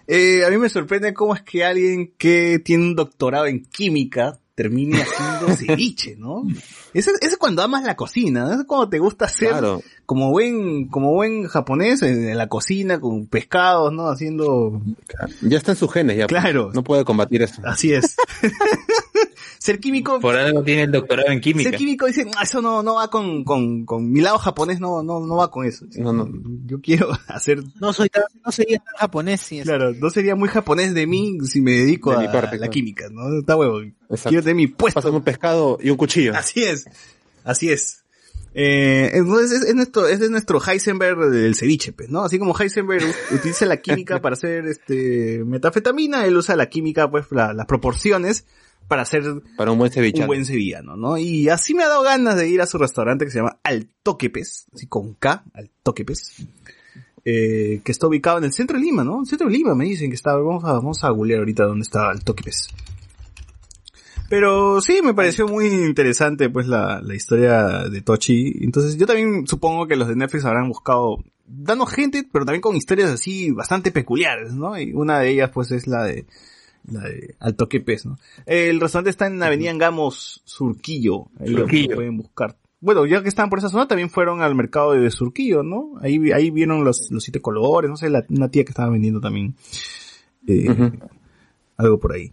[0.06, 4.38] eh, a mí me sorprende cómo es que alguien que tiene un doctorado en química
[4.62, 6.42] termine haciendo ceviche, ¿no?
[6.92, 8.60] Eso es cuando amas la cocina, ¿no?
[8.60, 9.82] es cuando te gusta hacer Claro.
[10.04, 14.08] como buen, como buen japonés en, en la cocina con pescados, ¿no?
[14.08, 14.82] Haciendo,
[15.40, 16.26] Ya está en sus genes, ya.
[16.26, 16.72] Claro.
[16.74, 17.62] No puede combatir eso.
[17.64, 18.16] así es.
[19.62, 21.68] Ser químico Por algo tiene el doctorado en química.
[21.68, 25.02] Ser químico dice, "Ah, eso no, no va con, con, con mi lado japonés, no,
[25.02, 25.84] no, no va con eso.
[25.98, 26.30] No, no.
[26.64, 29.60] Yo quiero hacer, No soy tan, no sería tan japonés, sí.
[29.60, 32.60] claro, no sería muy japonés de mí si me dedico De a mi parte, la
[32.60, 32.72] claro.
[32.72, 33.38] química, ¿no?
[33.38, 33.82] Está huevo.
[33.82, 34.30] Exacto.
[34.30, 34.96] Quiero tener mi puesto.
[34.98, 36.32] Pásame un pescado y un cuchillo.
[36.34, 36.86] Así es,
[37.44, 37.98] así es.
[38.54, 42.22] Eh, entonces es, es nuestro, es de nuestro Heisenberg del ceviche, pues, ¿no?
[42.24, 47.26] Así como Heisenberg utiliza la química para hacer este metafetamina, él usa la química, pues,
[47.30, 48.46] la- las proporciones
[48.90, 49.22] para hacer
[49.56, 50.24] Para un buen sevillano.
[50.24, 51.16] un buen sevillano, ¿no?
[51.16, 53.86] Y así me ha dado ganas de ir a su restaurante que se llama Al
[54.02, 56.44] Toquepes, así con K, Al Toquepes,
[57.24, 59.14] eh, que está ubicado en el centro de Lima, ¿no?
[59.14, 61.66] En el centro de Lima me dicen que está, vamos a, vamos a googlear ahorita
[61.66, 62.66] dónde está Al Toquepes.
[64.28, 68.58] Pero sí, me pareció muy interesante pues la, la historia de Tochi.
[68.60, 72.74] Entonces yo también supongo que los de Netflix habrán buscado, dando gente, pero también con
[72.74, 74.76] historias así bastante peculiares, ¿no?
[74.80, 76.26] Y una de ellas pues es la de,
[76.90, 78.18] la de Alto Quepes, ¿no?
[78.46, 81.26] El restaurante está en Avenida Angamos, Surquillo.
[81.38, 81.94] Ahí lo Surquillo.
[81.96, 82.56] pueden buscar.
[82.80, 85.92] Bueno, ya que están por esa zona, también fueron al mercado de Surquillo, ¿no?
[86.00, 89.20] Ahí, ahí vieron los, los siete colores, no sé, la- una tía que estaba vendiendo
[89.20, 89.54] también.
[90.46, 90.66] eh,
[91.76, 92.30] Algo por ahí.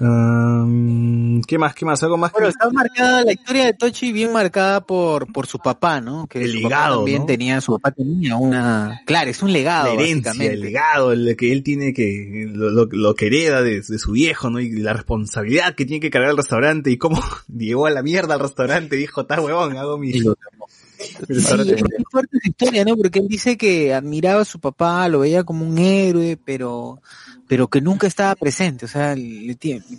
[0.00, 1.74] Um, ¿Qué más?
[1.74, 2.02] ¿Qué más?
[2.02, 2.32] ¿Algo más?
[2.32, 6.26] Bueno, que- está marcada la historia de Tochi bien marcada por, por su papá, ¿no?
[6.26, 7.26] Que El su papá legado, también ¿no?
[7.26, 10.54] tenía, su papá tenía una, claro, es un legado, la herencia, básicamente.
[10.54, 14.12] el legado, el que él tiene que, lo, lo- lo que hereda de, de su
[14.12, 14.60] viejo, ¿no?
[14.60, 18.34] Y la responsabilidad que tiene que cargar el restaurante y cómo llegó a la mierda
[18.34, 20.12] al restaurante, dijo, está huevón, hago mi...
[21.02, 22.96] Sí, es muy fuerte su historia, ¿no?
[22.96, 27.00] Porque él dice que admiraba a su papá, lo veía como un héroe, pero,
[27.52, 29.14] pero que nunca estaba presente, o sea,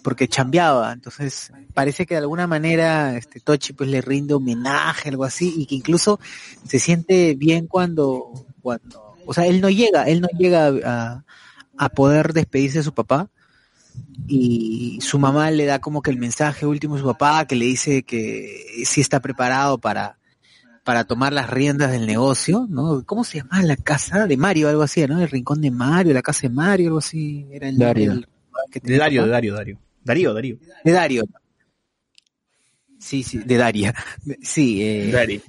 [0.02, 0.92] porque chambeaba.
[0.92, 5.68] Entonces, parece que de alguna manera, este Tochi pues le rinde homenaje, algo así, y
[5.68, 6.20] que incluso
[6.68, 11.26] se siente bien cuando, cuando, o sea, él no llega, él no llega a,
[11.78, 13.30] a poder despedirse de su papá,
[14.26, 17.66] y su mamá le da como que el mensaje último a su papá que le
[17.66, 20.18] dice que sí está preparado para,
[20.84, 23.04] para tomar las riendas del negocio, ¿no?
[23.06, 24.68] ¿Cómo se llama la casa de Mario?
[24.70, 25.22] Algo así, ¿no?
[25.22, 27.46] El rincón de Mario, la casa de Mario, algo así.
[27.52, 28.12] Era el Dario.
[28.12, 28.28] el-
[28.72, 29.26] que De Dario, papá.
[29.28, 29.78] de Dario, Dario.
[30.04, 30.58] Darío, Darío.
[30.84, 31.24] De Dario.
[33.00, 33.94] Sí, sí, de Daria.
[34.42, 35.42] Sí, eh, Dari.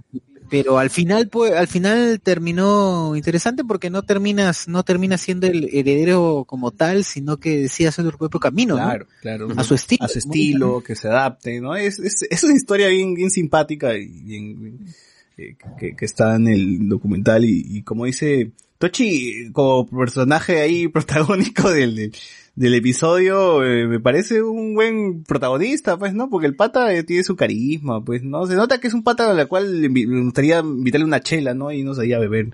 [0.50, 5.68] pero al final pues al final terminó interesante porque no terminas no terminas siendo el
[5.72, 8.82] heredero como tal sino que sí hace su propio camino ¿no?
[8.84, 9.48] Claro, claro.
[9.56, 11.74] a su estilo A su estilo, que se adapte, ¿no?
[11.76, 14.94] Es, es, es una historia bien, bien simpática y bien, bien,
[15.36, 21.70] que, que está en el documental y, y como dice Tochi, como personaje ahí protagónico
[21.70, 22.12] del, del,
[22.54, 26.28] del episodio, eh, me parece un buen protagonista, pues, ¿no?
[26.28, 28.46] Porque el pata eh, tiene su carisma, pues, ¿no?
[28.46, 29.88] Se nota que es un pata a la cual le
[30.22, 31.72] gustaría invitarle una chela, ¿no?
[31.72, 32.50] Y no se a beber,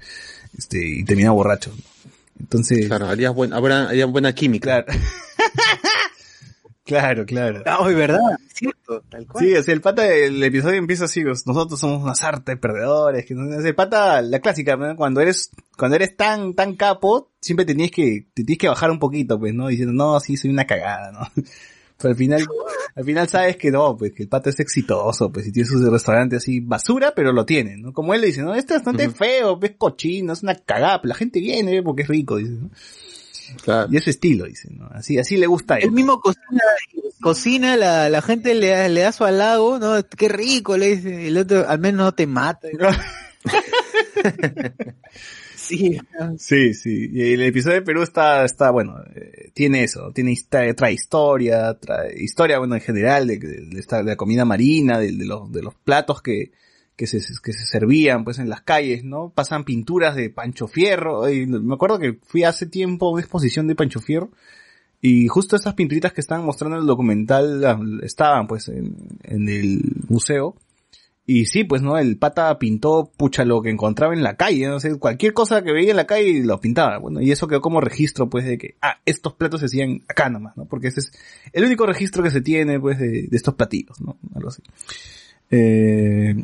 [0.57, 1.73] este, y termina borracho.
[2.39, 2.86] Entonces...
[2.86, 4.84] Claro, haría, buen, habrá, haría buena química.
[4.84, 5.00] Claro.
[6.91, 7.62] Claro, claro.
[7.67, 8.19] Ah, es verdad,
[8.52, 9.44] cierto, tal cual.
[9.44, 13.25] Sí, o sea, el pata, el episodio empieza así, pues, nosotros somos unas artes perdedores,
[13.27, 14.97] que no- el pata, la clásica, ¿no?
[14.97, 18.91] cuando eres, cuando eres tan, tan capo, siempre te tienes que, te tienes que bajar
[18.91, 19.69] un poquito, pues, ¿no?
[19.69, 21.20] Diciendo, no, sí, soy una cagada, ¿no?
[21.97, 22.47] Pero al final,
[22.97, 25.89] al final sabes que no, pues, que el pata es exitoso, pues, y tiene su
[25.91, 27.93] restaurante así, basura, pero lo tiene, ¿no?
[27.93, 31.10] Como él le dice, no, este es bastante feo, es cochino, es una cagada, pero
[31.10, 32.70] la gente viene, porque es rico, dice, ¿no?
[33.91, 34.87] Y es su estilo, dice, ¿no?
[34.93, 35.85] Así, así le gusta a él.
[35.85, 36.62] Él mismo cocina,
[37.20, 39.95] cocina la, la gente le, da- le da su halago, ¿no?
[40.17, 41.27] Qué rico, le dice.
[41.29, 42.69] El otro, al menos no te mata.
[45.57, 45.99] sí.
[46.39, 47.11] Sí, sí.
[47.12, 50.37] Y el episodio de Perú está, está bueno, eh, tiene eso, tiene
[50.77, 54.99] trae historia, trae historia, bueno, en general, de, de, de esta- de la comida marina,
[54.99, 56.53] de, de los, de los platos que,
[57.01, 59.33] que se, que se servían, pues, en las calles, ¿no?
[59.35, 63.75] Pasan pinturas de Pancho Fierro, me acuerdo que fui hace tiempo a una exposición de
[63.75, 64.31] Pancho Fierro,
[65.01, 69.49] y justo esas pinturitas que estaban mostrando en el documental ah, estaban, pues, en, en
[69.49, 69.81] el
[70.11, 70.57] museo,
[71.25, 74.79] y sí, pues no, el pata pintó pucha lo que encontraba en la calle, no
[74.79, 76.99] sé, cualquier cosa que veía en la calle lo pintaba.
[76.99, 80.29] Bueno, y eso quedó como registro pues de que, ah, estos platos se hacían acá
[80.29, 80.67] nomás, ¿no?
[80.67, 81.12] Porque ese es
[81.55, 84.19] el único registro que se tiene pues de, de estos platillos, ¿no?
[84.35, 84.62] Algo así.
[85.51, 86.35] Eh,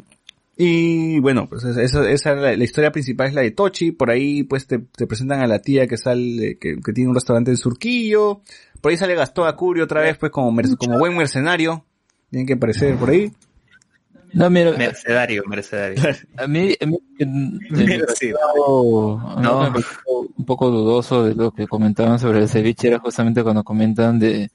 [0.57, 3.93] y bueno, pues esa, esa, esa es la, la historia principal es la de Tochi,
[3.93, 7.15] por ahí pues te, te presentan a la tía que sale, que, que tiene un
[7.15, 8.41] restaurante en Surquillo,
[8.81, 11.85] por ahí sale Gastón Acurio otra vez pues como, mer- como buen mercenario,
[12.31, 13.31] tienen que aparecer por ahí.
[14.33, 16.03] No, mira, Mercedario, mercedario.
[16.37, 16.99] a mí, a mí,
[17.71, 19.63] me pareció- a mí No.
[19.63, 19.99] me pareció
[20.37, 24.51] un poco dudoso de lo que comentaban sobre el ceviche, era justamente cuando comentan de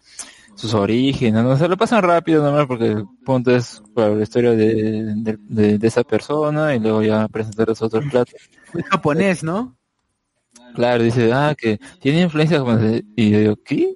[0.56, 1.50] sus orígenes, ¿no?
[1.52, 5.38] O sea, lo pasan rápido nomás porque el punto es claro, la historia de, de,
[5.40, 8.36] de- de esa persona y luego ya presentar los otros platos.
[8.74, 9.76] Es japonés, ¿no?
[10.76, 13.04] Claro, dice, ah, que tiene influencia japonesa.
[13.16, 13.96] Y yo digo, ¿qué?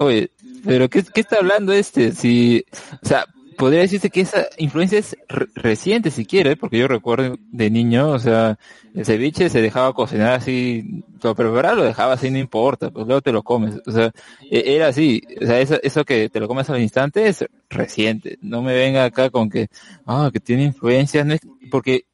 [0.00, 0.30] Oye,
[0.64, 2.12] pero ¿qué, qué está hablando este?
[2.12, 2.64] Si,
[3.02, 3.24] o sea,
[3.58, 8.08] podría decirse que esa influencia es re- reciente si quiere, porque yo recuerdo de niño,
[8.10, 8.58] o sea,
[8.94, 13.20] el ceviche se dejaba cocinar así, lo preparar lo dejaba así, no importa, pues luego
[13.20, 14.12] te lo comes, o sea,
[14.50, 18.38] e- era así, o sea, eso, eso que te lo comes al instante es reciente,
[18.40, 19.68] no me venga acá con que,
[20.06, 22.04] ah, que tiene influencias, no es, porque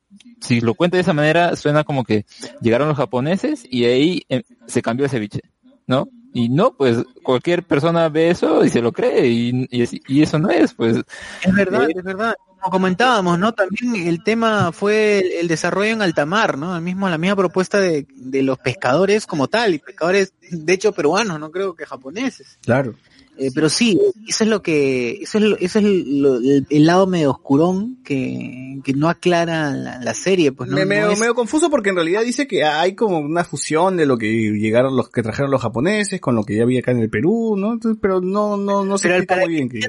[0.41, 2.25] si lo cuenta de esa manera, suena como que
[2.61, 5.41] llegaron los japoneses y ahí eh, se cambió el ceviche,
[5.87, 6.09] ¿no?
[6.35, 10.23] Y no, pues cualquier persona ve eso y se lo cree y, y, es- y
[10.23, 10.97] eso no es, pues.
[11.43, 12.35] Es verdad, es verdad.
[12.61, 13.53] Como comentábamos, ¿no?
[13.53, 16.75] También el tema fue el, el desarrollo en alta mar, ¿no?
[16.75, 20.93] El mismo, la misma propuesta de, de los pescadores como tal, y pescadores, de hecho,
[20.93, 22.59] peruanos, no creo que japoneses.
[22.63, 22.95] Claro.
[23.37, 23.99] Eh, pero sí,
[24.29, 27.99] eso es lo que, eso es, lo- eso es lo- el, el lado medio oscurón
[28.05, 31.69] que, que no aclara la, la serie, pues no, me, no medio, es- medio confuso
[31.69, 35.23] porque en realidad dice que hay como una fusión de lo que llegaron los que
[35.23, 37.73] trajeron los japoneses con lo que ya había acá en el Perú, ¿no?
[37.73, 39.69] Entonces, pero no, no, no se explica muy bien.
[39.69, 39.81] Que,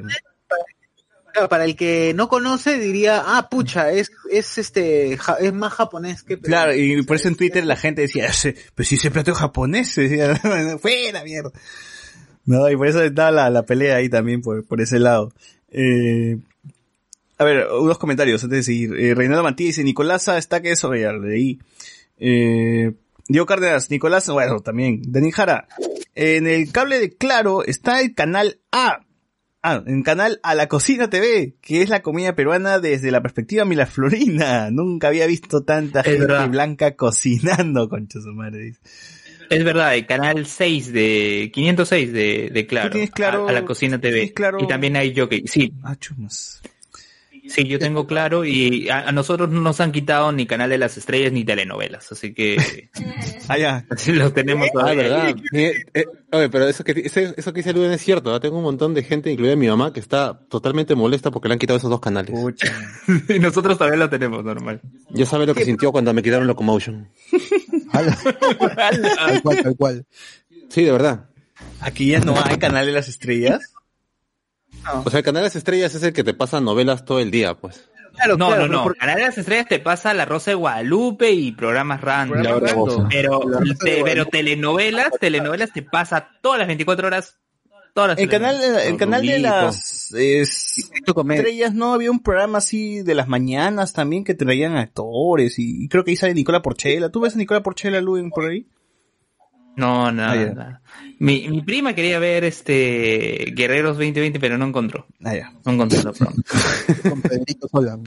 [1.33, 5.73] Claro, para el que no conoce diría, ah, pucha, es, es este, ja- es más
[5.73, 9.11] japonés que Claro, y por eso en Twitter la gente decía, "Ese- pues si ese
[9.11, 10.33] plato es japonés, decía,
[10.79, 11.51] fuera mierda.
[12.45, 15.33] No, y por eso estaba la, la pelea ahí también por, por ese lado.
[15.71, 16.37] Eh,
[17.37, 18.93] a ver, unos comentarios antes de seguir.
[18.97, 21.59] Eh, Reinaldo Mantilla dice, Nicolasa está que eso, ya leí.
[22.17, 22.93] Eh,
[23.27, 25.01] Diego Cárdenas, Nicolás, bueno, también.
[25.07, 25.67] Dani Jara,
[26.13, 29.01] en el cable de Claro está el canal A.
[29.63, 33.65] Ah, en canal A la Cocina TV, que es la comida peruana desde la perspectiva
[33.65, 34.69] milaflorina.
[34.71, 38.59] Nunca había visto tanta gente blanca cocinando, concha su madre.
[38.65, 38.79] dice.
[39.49, 43.47] Es verdad, el canal 6 de 506 de, de Claro, tienes Claro?
[43.47, 44.13] a, a la Cocina TV.
[44.15, 44.57] ¿Tienes Claro?
[44.61, 45.43] Y también hay Jockey.
[45.47, 45.71] Sí.
[45.83, 46.61] Ah, chumas.
[47.47, 50.79] Sí, yo tengo Claro y a, a nosotros no nos han quitado ni Canal de
[50.79, 52.89] las Estrellas ni telenovelas, así que
[53.47, 53.85] Ah, ya.
[53.91, 55.03] así lo tenemos Ah, todavía.
[55.03, 55.35] verdad.
[55.53, 58.31] Eh, eh, oye, pero eso que, ese- eso que dice Luden es cierto.
[58.31, 58.39] ¿no?
[58.39, 61.59] Tengo un montón de gente, incluida mi mamá, que está totalmente molesta porque le han
[61.59, 62.33] quitado esos dos canales.
[63.29, 64.81] y nosotros todavía lo tenemos normal.
[65.11, 67.07] Ya sabe lo que sintió cuando me quitaron Locomotion.
[68.75, 70.05] Tal cual, tal cual.
[70.69, 71.29] Sí, de verdad.
[71.79, 73.73] Aquí ya no hay canal de las estrellas.
[75.03, 77.31] O sea, el canal de las estrellas es el que te pasa novelas todo el
[77.31, 77.89] día, pues.
[78.13, 78.83] Claro, no, claro, no, no.
[78.83, 82.41] por- Canal de las Estrellas te pasa La Rosa de Guadalupe y programas random.
[83.09, 83.41] Pero,
[83.83, 87.37] te- pero telenovelas, telenovelas te pasa todas las 24 horas.
[87.95, 91.93] Todas las El canal, el canal de las es- estrellas, ¿no?
[91.93, 96.11] Había un programa así de las mañanas también que traían actores y, y creo que
[96.11, 97.09] ahí sale Nicola Porchela.
[97.09, 98.67] ¿Tú ves a Nicola Porchela, Luen, por ahí?
[99.77, 100.81] No, nada, Ah, nada.
[101.19, 105.07] Mi, mi prima quería ver este Guerreros 2020, pero no encontró.
[105.23, 105.53] Ah, ya.
[105.65, 106.41] No encontró la pronto.
[107.09, 107.97] Con Pedrito Sola.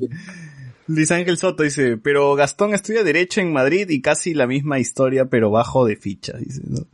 [0.87, 5.25] Luis Ángel Soto dice, pero Gastón estudia Derecho en Madrid y casi la misma historia,
[5.27, 6.87] pero bajo de ficha, dice, ¿no?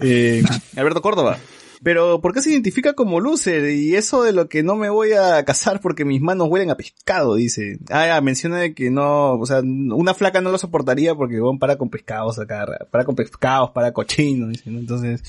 [0.00, 0.42] Eh,
[0.76, 1.38] Alberto Córdoba.
[1.82, 3.70] Pero, ¿por qué se identifica como loser?
[3.70, 6.76] Y eso de lo que no me voy a casar porque mis manos huelen a
[6.76, 7.78] pescado, dice.
[7.90, 11.58] Ah, ya, menciona de que no, o sea, una flaca no lo soportaría porque, bueno,
[11.58, 14.78] para con pescados acá, para con pescados, para cochinos, dice, ¿no?
[14.78, 15.22] Entonces,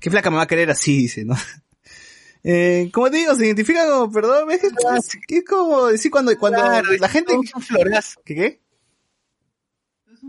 [0.00, 1.34] ¿qué flaca me va a querer así, dice, ¿no?
[2.48, 4.60] Eh, como te digo, se identifica como, perdón, es,
[5.26, 7.34] que es, como decir cuando, cuando Claro, la gente...
[7.36, 8.20] un florazo.
[8.24, 8.60] ¿Qué qué?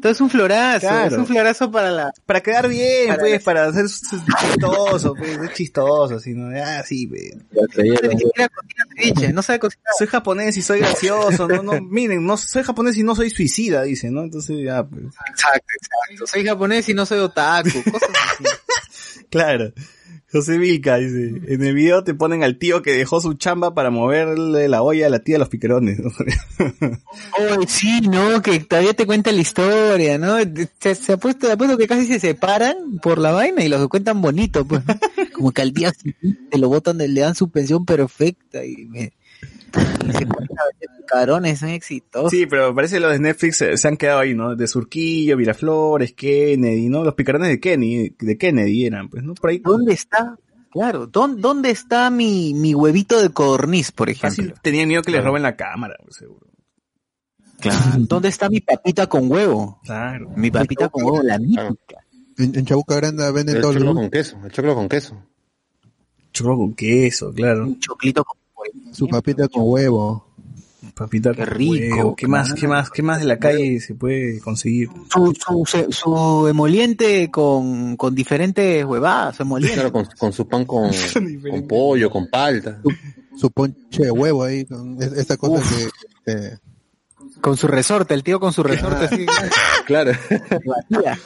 [0.01, 1.08] Todo es un florazo, Claro.
[1.08, 2.11] es un florazo para la...
[2.26, 6.56] Para quedar bien, Para- pues, para ser chistoso, pues, es chistoso, así, ¿no?
[6.64, 7.34] Ah, sí, pues.
[7.77, 9.85] Ni siquiera cocina ceviche, no sabe cocinar.
[9.98, 13.84] Soy japonés y soy gracioso, no, no, miren, no, soy japonés y no soy suicida,
[13.84, 14.22] dice, ¿no?
[14.24, 16.27] Entonces, ya, pues, Exacto, exacto.
[16.27, 18.43] Soy japonés y no soy otaku, cosas así.
[19.30, 19.74] claro.
[20.30, 23.92] José Vilca dice, en el video te ponen al tío que dejó su chamba para
[23.92, 26.00] moverle la olla a la tía de los piquerones.
[27.40, 30.38] Oh, sí, no, que todavía te cuenta la historia, ¿no?
[30.80, 34.22] Se, se ha puesto, apuesto que casi se separan por la vaina y los cuentan
[34.22, 34.84] bonito, pues.
[35.34, 39.14] Como que al día siguiente lo botan, le dan su pensión perfecta y, me,
[39.80, 40.58] y se cuentan
[41.08, 42.32] carones, son exitosos.
[42.32, 44.56] Sí, pero parece que los de Netflix se, se han quedado ahí, ¿no?
[44.56, 47.04] De Surquillo, Miraflores, Kennedy, ¿no?
[47.04, 49.34] Los piquerones de Kennedy, de Kennedy eran, pues, ¿no?
[49.34, 49.60] Por ahí.
[49.60, 50.38] ¿Dónde está?
[50.72, 54.30] Claro, ¿dónde, dónde está mi, mi huevito de codorniz, por ejemplo?
[54.30, 56.46] Fácil tenían miedo que les roben la cámara, pues, seguro.
[57.60, 57.80] Claro.
[57.98, 59.80] ¿Dónde está mi papita con huevo?
[59.84, 60.30] Claro.
[60.36, 62.06] Mi papita con huevo, la mítica.
[62.38, 65.24] En, en Chabuca Grande venden El todo choclo lo con queso, el choclo con queso.
[66.34, 67.66] Choclo con queso, claro.
[67.66, 68.38] Un choclito con
[68.92, 70.26] su papita con huevo.
[70.94, 72.16] Papita Qué con rico, huevo.
[72.16, 74.90] ¿Qué más, qué más, qué más de la calle se puede conseguir?
[75.12, 79.76] su, su, su, su emoliente con, con diferentes huevadas, su emoliente.
[79.76, 80.90] Claro, con, con su pan con,
[81.52, 82.82] con pollo, con palta.
[83.36, 85.64] Su ponche de huevo ahí, con es- esta cosa
[86.26, 86.32] que...
[86.32, 86.58] eh,
[87.42, 89.26] Con su resorte, el tío con su resorte así.
[89.86, 90.12] Claro,
[90.66, 91.20] batía.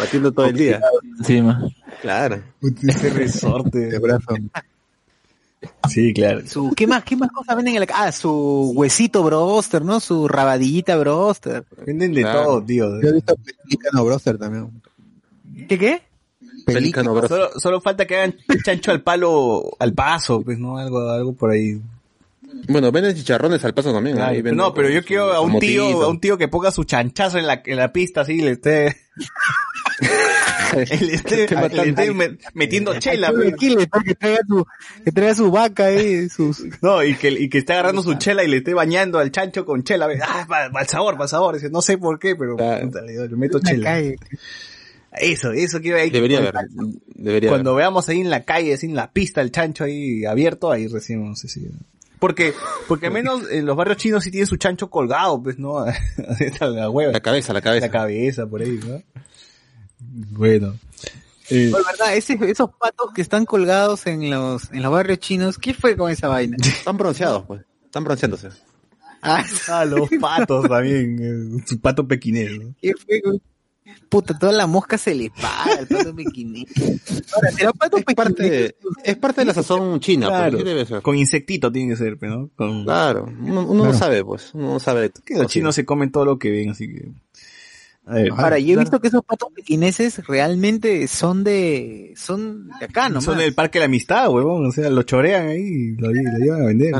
[0.00, 0.80] batiendo todo el día.
[1.18, 1.62] Encima.
[2.00, 2.42] Claro.
[2.60, 3.78] Este resorte.
[3.90, 4.34] de brazo.
[5.88, 6.42] Sí, claro.
[6.46, 10.00] Su, ¿qué más, qué más cosas venden en la Ah, su huesito broster, ¿no?
[10.00, 11.64] Su rabadillita broster.
[11.86, 12.44] Venden de Claro.
[12.44, 13.00] todo, tío.
[13.00, 14.70] Yo he visto Pelícano Broster también.
[15.68, 16.02] ¿Qué qué?
[16.66, 17.28] Pelícano, bro.
[17.28, 18.34] Solo, solo falta que hagan
[18.64, 20.78] chancho al palo, al paso, pues, ¿no?
[20.78, 21.80] Algo, algo por ahí.
[22.68, 24.16] Bueno, venden chicharrones al paso también.
[24.16, 26.70] Claro, ahí venden no, pero yo quiero a un tío, a un tío que ponga
[26.70, 28.96] su chanchazo en la, en la pista, así, le esté...
[30.74, 33.28] El este, el este me- metiendo chela.
[33.28, 33.58] Al ¿no?
[34.04, 34.66] que traiga su,
[35.04, 36.64] que traiga su vaca ahí, sus...
[36.80, 39.66] No, y que, y que esté agarrando su chela y le esté bañando al chancho
[39.66, 40.06] con chela.
[40.06, 41.54] ve, Ah, para el sabor, para el sabor.
[41.56, 43.90] Dice, no sé por qué, pero puta, le, le meto chela.
[43.90, 44.16] calle.
[45.12, 46.08] Eso, eso quiero ahí.
[46.08, 46.54] Debería haber.
[47.14, 47.82] Debería Cuando haber.
[47.82, 51.20] veamos ahí en la calle, así en la pista, el chancho ahí abierto, ahí recién
[51.20, 51.70] vamos a decir.
[52.18, 52.54] Porque,
[52.88, 55.80] porque al menos en los barrios chinos sí tienen su chancho colgado, pues, ¿no?
[56.28, 57.12] Así está la hueva.
[57.12, 57.86] La cabeza, la cabeza.
[57.86, 59.02] La cabeza, por ahí, ¿no?
[60.30, 60.74] Bueno.
[61.50, 65.74] Eh, verdad, ese- esos patos que están colgados en los, en los barrios chinos, ¿qué
[65.74, 66.56] fue con esa vaina?
[66.62, 67.62] Están bronceados, pues.
[67.84, 68.48] Están bronceándose.
[69.20, 71.18] Ah, a los patos también,
[71.58, 72.74] eh, su pato pequinés, ¿no?
[72.80, 73.40] ¿Qué fue con-
[74.08, 76.66] Puta, toda la mosca se le para al pato pequinés.
[77.34, 80.38] Ahora, ¿será pato Es parte, es parte de la sazón china, pues.
[80.38, 81.02] Claro, ¿Qué debe ser?
[81.02, 82.50] con insectito tiene que ser, pero, ¿no?
[82.54, 82.84] Con...
[82.84, 83.26] Claro.
[83.40, 84.50] Uno, uno no sabe, pues.
[84.54, 85.10] Uno no sabe.
[85.24, 87.08] Que los chinos se comen todo lo que ven, así que...
[88.04, 93.08] Ver, Ahora, yo he visto que esos patos pequineses realmente son de, son de acá,
[93.08, 93.20] ¿no?
[93.20, 96.38] son del Parque de la Amistad, huevón, o sea, lo chorean ahí y lo, lo
[96.38, 96.94] llevan a vender.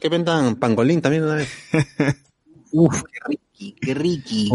[0.00, 1.48] Que vendan pangolín también una vez.
[2.72, 4.50] Uf, qué riqui, qué riqui.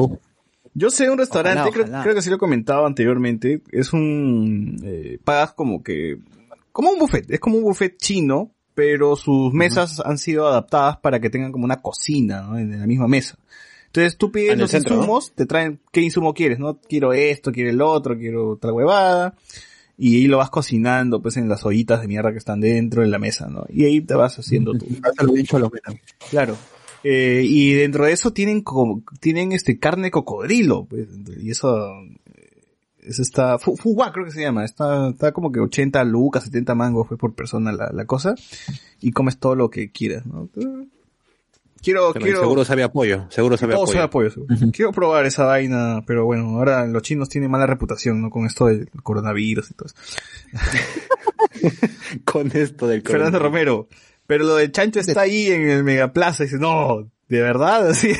[0.73, 2.03] Yo sé un restaurante, Ojalá, creo, ojalá.
[2.03, 6.19] creo que sí lo he comentado anteriormente, es un, eh, pagas como que,
[6.73, 11.21] como un buffet, es como un buffet chino, pero sus mesas han sido adaptadas para
[11.21, 12.57] que tengan como una cocina, ¿no?
[12.57, 13.37] En la misma mesa.
[14.01, 15.01] Entonces tú pides En los centro, ¿no?
[15.01, 16.79] insumos, te traen qué insumo quieres, ¿no?
[16.87, 19.35] Quiero esto, quiero el otro, quiero otra huevada.
[19.97, 23.07] Y ahí lo vas cocinando, pues, en las ollitas de mierda que están dentro de
[23.07, 23.65] la mesa, ¿no?
[23.69, 24.85] Y ahí te vas haciendo tú.
[26.29, 26.57] Claro.
[27.05, 31.07] Eh, y dentro de eso tienen como, tienen este carne cocodrilo, pues,
[31.41, 31.87] y eso,
[32.33, 32.63] eh,
[33.03, 36.73] eso está, fu- fuwa creo que se llama, está, está como que 80 lucas, 70
[36.75, 38.33] mangos fue por persona la, la cosa,
[39.01, 40.49] y comes todo lo que quieras, ¿no?
[41.85, 43.27] Quiero, Pero quiero, Seguro sabe apoyo.
[43.29, 43.93] Seguro sabe apoyo.
[43.93, 44.55] sabe apoyo, seguro.
[44.73, 48.29] Quiero probar esa vaina, pero bueno, ahora los chinos tienen mala reputación, ¿no?
[48.31, 49.95] Con esto del coronavirus y todo eso.
[52.25, 53.41] Con esto del Fernando coronavirus.
[53.41, 53.87] Romero.
[54.27, 58.11] Pero lo del chancho está ahí en el Megaplaza y dice, no, de verdad, así,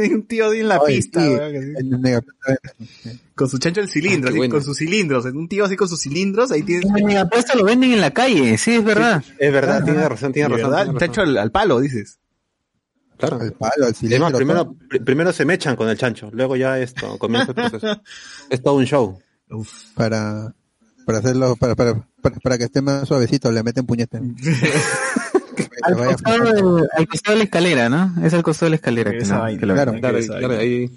[0.00, 2.56] hay un tío ahí en la Oye, pista, sí, en el Megaplaza.
[3.34, 4.54] con su chancho el cilindro, Ah, así, bueno.
[4.54, 6.86] con sus cilindros, un tío así con sus cilindros, ahí tienes...
[6.88, 9.22] En el megapuesto lo venden en la calle, sí, es verdad.
[9.38, 10.70] Es verdad, tiene razón, tiene De razón.
[10.70, 10.98] tiene razón.
[10.98, 12.18] chancho al, al palo, dices.
[13.28, 13.40] Claro.
[13.44, 14.24] Al palo, al Es cilindro.
[14.30, 18.00] más, primero, primero se mechan con el chancho, luego ya esto, comienza el proceso.
[18.50, 19.18] es todo un show.
[19.94, 20.54] Para,
[21.06, 24.18] para hacerlo, para, para, para, para que esté más suavecito, le meten puñete.
[25.82, 28.14] Al costado, de, al costado de la escalera, ¿no?
[28.24, 29.10] Es al costado de la escalera.
[29.10, 30.62] que no- vaina, que lo- claro, Claro, esa claro, vaina.
[30.62, 30.90] ahí.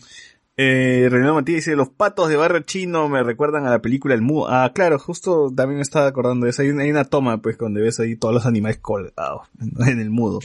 [0.57, 4.21] Eh, René Matías dice, los patos de barrio chino me recuerdan a la película El
[4.21, 4.47] Mudo.
[4.49, 6.61] Ah, claro, justo también me estaba acordando de eso.
[6.61, 9.47] Hay una, hay una toma, pues, donde ves ahí todos los animales colgados
[9.85, 10.39] en el mudo.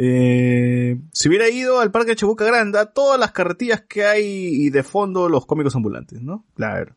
[0.00, 4.70] Eh, si hubiera ido al parque de Chabuca Granda, todas las carretillas que hay y
[4.70, 6.46] de fondo los cómicos ambulantes, ¿no?
[6.54, 6.96] Claro.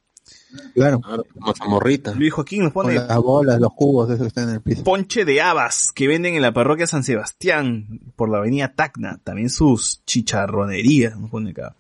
[0.76, 1.02] Claro.
[1.02, 2.14] Claro, como zamorrita.
[2.14, 4.84] Luis Joaquín nos Con pone las bolas, los jugos, eso están en el piso.
[4.84, 9.20] ponche de habas que venden en la parroquia San Sebastián por la avenida Tacna.
[9.24, 11.76] También sus chicharronerías, nos pone acá.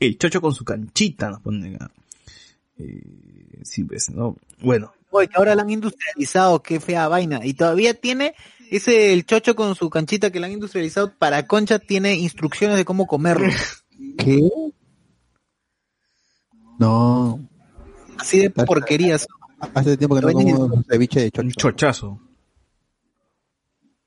[0.00, 1.90] El chocho con su canchita, nos pone acá.
[2.78, 4.36] Eh, sí, pues, ¿no?
[4.60, 7.40] Bueno, Oye, ahora la han industrializado, qué fea vaina.
[7.44, 8.34] Y todavía tiene
[8.70, 12.84] ese el chocho con su canchita que la han industrializado para concha tiene instrucciones de
[12.84, 13.48] cómo comerlo.
[14.18, 14.48] ¿Qué?
[16.78, 17.40] No.
[18.18, 19.26] Así de porquerías.
[19.74, 21.70] Hace tiempo que no como ceviche de un chocho.
[21.70, 22.20] chochazo.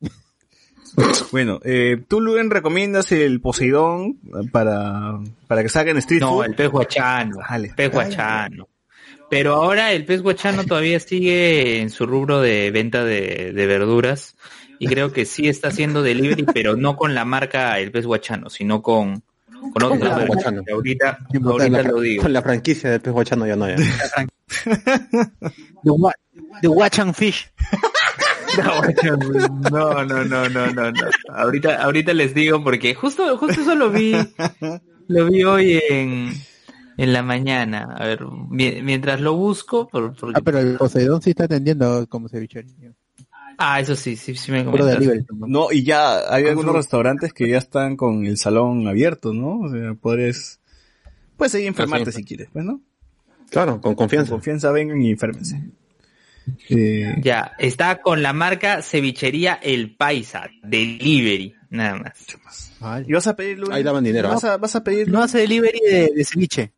[1.31, 4.19] bueno, eh, tú, Luen, recomiendas el Poseidón
[4.51, 6.45] para, para que salga en Street No, Food.
[6.45, 7.37] el pez guachano.
[7.51, 8.68] El pez guachano.
[9.29, 14.35] Pero ahora el pez guachano todavía sigue en su rubro de venta de, de verduras
[14.79, 18.49] y creo que sí está haciendo delivery, pero no con la marca el pez guachano,
[18.49, 19.21] sino con,
[19.73, 20.63] con guachano.
[20.63, 22.23] que ahorita, Con ahorita la, lo digo.
[22.23, 23.75] con la franquicia del pez guachano ya no ya.
[26.61, 27.49] The, Wachan Fish.
[28.57, 31.01] No, no, no, no, no, no.
[31.35, 34.15] Ahorita, ahorita les digo porque justo, justo eso lo vi,
[35.07, 36.33] lo vi hoy en,
[37.01, 37.95] en la mañana.
[37.97, 38.19] A ver,
[38.49, 42.91] mi- mientras lo busco, por, por- Ah, pero el Poseidón sí está atendiendo como cevichería.
[43.57, 45.25] ah, eso sí, sí, sí me delivery.
[45.47, 49.59] No, y ya hay Con algunos restaurantes que ya están con el salón abierto, ¿no?
[49.61, 50.59] O sea, puedes,
[51.37, 52.81] puedes ahí enfermarte si quieres, pues, ¿no?
[53.49, 54.29] Claro, con confianza.
[54.31, 55.61] Con confianza vengan y enférmense.
[56.69, 63.03] Eh, Ya, está con la marca Cevichería El Paisa, Delivery, nada más.
[63.07, 63.61] y vas a pedir?
[63.71, 64.29] Ahí daban dinero.
[64.29, 66.71] Vas a, vas a pedir, No hace delivery de, de ceviche.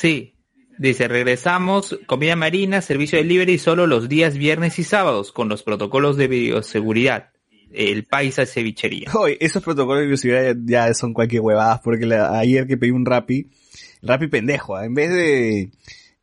[0.00, 0.32] Sí,
[0.78, 5.62] dice, regresamos, comida marina, servicio de delivery solo los días viernes y sábados, con los
[5.62, 7.30] protocolos de bioseguridad.
[7.72, 9.10] el paisa cevichería.
[9.14, 13.04] Oye, esos protocolos de bioseguridad ya, son cualquier huevadas, porque la- ayer que pedí un
[13.04, 13.48] Rappi,
[14.02, 14.86] Rappi pendejo, ¿ah?
[14.86, 15.70] en vez de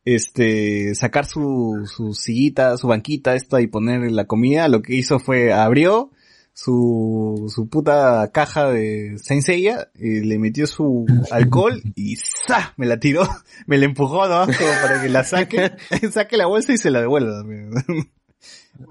[0.04, 5.20] este sacar su, su sillita, su banquita esta y poner la comida, lo que hizo
[5.20, 6.10] fue abrió
[6.60, 12.74] su, su puta caja de Saint Seiya, y le metió su alcohol y ¡za!
[12.76, 13.22] me la tiró,
[13.66, 14.40] me la empujó ¿no?
[14.46, 15.70] como para que la saque,
[16.10, 17.70] saque la bolsa y se la devuelva también.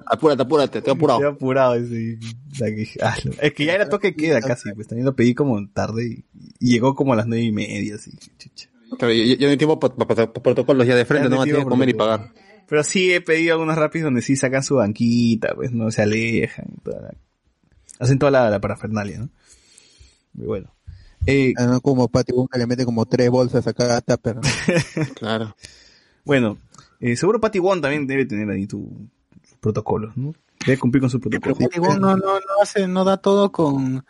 [0.06, 1.20] Apúrate, apúrate, estoy apurado.
[1.20, 2.18] Estoy apurado, sí.
[2.52, 3.16] O sea, que dije, ah.
[3.42, 6.26] Es que ya era toque queda casi, pues también lo pedí como tarde y,
[6.60, 8.12] y llegó como a las nueve y media, así.
[8.38, 8.70] chucha.
[8.98, 11.64] Claro, ya no hay tiempo para protocolos ya de frente, Ya no hay tiene que
[11.64, 12.32] tiempo comer y pagar.
[12.70, 16.68] Pero sí he pedido algunos rapis donde sí sacan su banquita, pues no se alejan.
[16.82, 17.18] toda la-
[18.00, 19.30] Hacen toda la, la parafernalia, ¿no?
[20.34, 20.74] Muy bueno.
[21.26, 24.38] Eh, Ah, no como Patty Wong que le mete como tres bolsas a cada tupper.
[25.16, 25.56] Claro.
[26.24, 26.58] bueno,
[27.00, 29.10] eh, seguro Patty Wong también debe tener ahí tu,
[29.44, 30.34] sus protocolos, ¿no?
[30.66, 31.56] Debe cumplir con su protocolo.
[31.56, 34.06] Patty Wong no, no, no hace, no da todo con,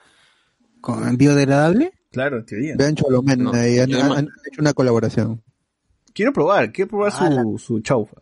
[0.81, 1.93] con biodegradable.
[2.11, 2.75] Claro, en teoría.
[2.77, 5.41] Vean Cholomen, No, ahí han, y han hecho una colaboración.
[6.13, 8.17] Quiero probar, quiero probar su, su chaufa.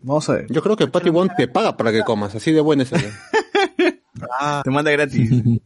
[0.00, 0.46] Vamos a ver.
[0.50, 2.90] Yo creo que Patty Wong te paga para que comas, así de bueno es
[4.26, 4.62] ella.
[4.62, 5.30] Te manda gratis.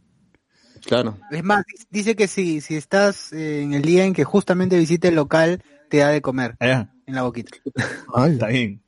[0.85, 1.17] Claro.
[1.31, 5.07] Es más, dice que si, si estás eh, en el día en que justamente visite
[5.07, 6.93] el local, te da de comer Allá.
[7.05, 7.55] en la boquita.
[8.27, 8.83] Está bien.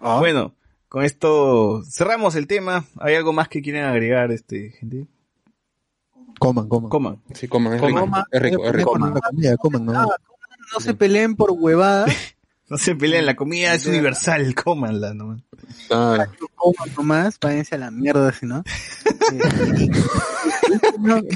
[0.00, 0.54] Bueno,
[0.88, 2.86] con esto cerramos el tema.
[2.98, 5.06] ¿Hay algo más que quieren agregar, este, gente?
[6.38, 6.90] Coman, coman.
[6.90, 7.22] Coman.
[7.34, 8.04] Sí, coman, es Coman.
[8.06, 8.26] rico.
[8.30, 8.92] Es rico, es rico.
[8.92, 9.14] Coman
[9.60, 9.92] coman, no.
[10.72, 12.10] No se peleen por huevadas.
[12.70, 15.42] No se peleen, la comida es universal, cómanla nomás.
[15.88, 16.32] Claro.
[16.56, 18.62] coman nomás, váyanse a la mierda, si no.
[20.88, 21.28] Eh, no, en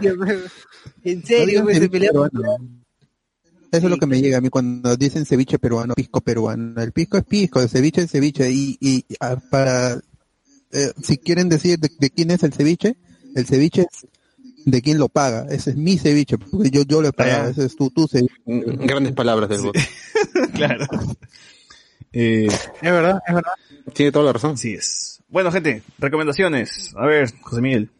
[0.00, 0.16] serio,
[1.04, 2.14] en serio, No pues, se pelean.
[3.70, 6.80] Eso es lo que me llega a mí cuando dicen ceviche peruano, pisco peruano.
[6.80, 8.50] El pisco es pisco, el ceviche es ceviche.
[8.50, 10.00] Y, y ah, para,
[10.72, 12.96] eh, si quieren decir de, de quién es el ceviche,
[13.34, 14.06] el ceviche es
[14.64, 15.46] de quién lo paga.
[15.50, 17.48] Ese es mi ceviche, porque yo, yo lo he pagado.
[17.48, 17.50] Ah.
[17.50, 18.34] Ese es tu, tu ceviche.
[18.46, 19.76] Grandes palabras del bot.
[20.54, 20.86] claro.
[22.12, 23.52] Eh, Es verdad, es verdad.
[23.92, 24.52] Tiene toda la razón.
[24.52, 25.20] así es.
[25.28, 26.94] Bueno, gente, recomendaciones.
[26.96, 27.90] A ver, José Miguel.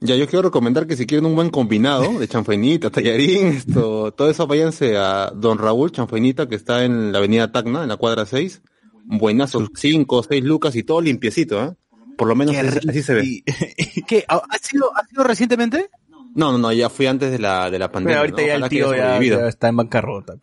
[0.00, 4.28] Ya, yo quiero recomendar que si quieren un buen combinado de chanfainita, tallarín, esto, todo
[4.28, 8.26] eso váyanse a Don Raúl Chanfainita, que está en la avenida Tacna, en la cuadra
[8.26, 8.62] 6.
[9.04, 11.72] Buenazo, 5 o 6 lucas y todo limpiecito, ¿eh?
[12.16, 13.24] Por lo menos así, así se ve.
[13.24, 13.42] Y-
[14.06, 14.24] ¿Qué?
[14.28, 15.90] ¿Ha sido, ha sido recientemente?
[16.34, 18.18] No, no, no, ya fui antes de la, de la Pero pandemia.
[18.20, 18.46] ahorita ¿no?
[18.46, 20.34] ya el tío ya, está en bancarrota.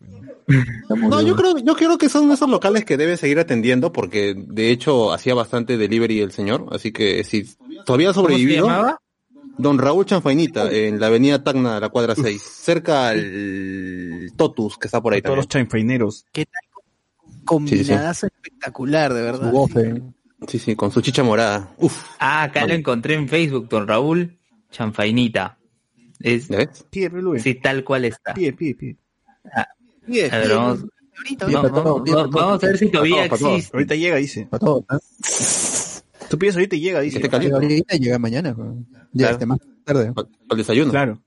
[1.08, 4.70] No, yo creo, yo creo que son esos locales que deben seguir atendiendo porque de
[4.70, 7.44] hecho hacía bastante delivery el señor, así que si
[7.84, 8.66] todavía ha ¿Cómo se sobrevivido.
[8.66, 9.00] llamaba?
[9.58, 15.00] Don Raúl Chanfainita en la avenida Tacna, la cuadra 6, cerca al Totus que está
[15.00, 16.24] por ahí Todos los chanfaineros.
[16.32, 16.62] ¿Qué tal?
[17.44, 19.50] Combinadazo espectacular, de verdad.
[19.50, 20.02] Su bofe.
[20.48, 21.74] Sí, sí, con su chicha morada.
[21.78, 24.38] Uf, Ah, acá lo encontré en Facebook, don Raúl
[24.70, 25.58] Chanfainita.
[26.20, 26.48] Es,
[27.62, 28.34] tal cual está.
[28.34, 28.54] Bien,
[30.34, 30.84] A ver, vamos,
[32.30, 33.70] vamos, a ver si todavía existe.
[33.72, 34.46] Ahorita llega, dice.
[34.46, 34.98] Para todos, ¿no?
[36.28, 37.20] Tú pides ahorita y llega, dice.
[37.22, 37.36] Este.
[37.36, 38.54] Ahorita llega mañana.
[38.54, 39.32] Claro.
[39.32, 40.12] este más tarde.
[40.12, 40.90] Para el desayuno.
[40.90, 41.22] Claro.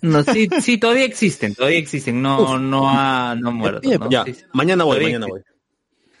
[0.00, 4.10] No, sí, sí, todavía existen, todavía existen, no, no ha, no muerto, ¿no?
[4.10, 4.42] Ya, Sí, sí.
[4.52, 5.42] mañana voy, Todavía mañana voy.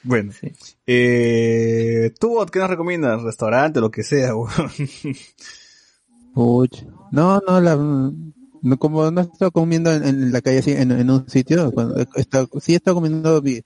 [0.06, 0.32] Bueno.
[0.32, 0.52] Sí.
[0.86, 3.22] Eh, ¿Tú, qué nos recomiendas?
[3.22, 4.32] Restaurante, lo que sea.
[6.34, 6.82] Puch.
[7.12, 10.90] No, no, la, no, como no he estado comiendo en, en la calle así, en,
[10.92, 13.60] en un sitio, cuando estado- sí he estado comiendo mi,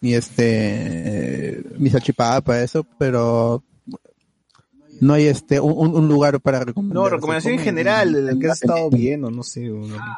[0.00, 3.62] mi este, mi salchipapa, eso, pero
[5.00, 6.94] no hay este, un, un- lugar para recomendar.
[6.94, 9.70] No, recomendación en general, en- del que has estado viendo, no sé.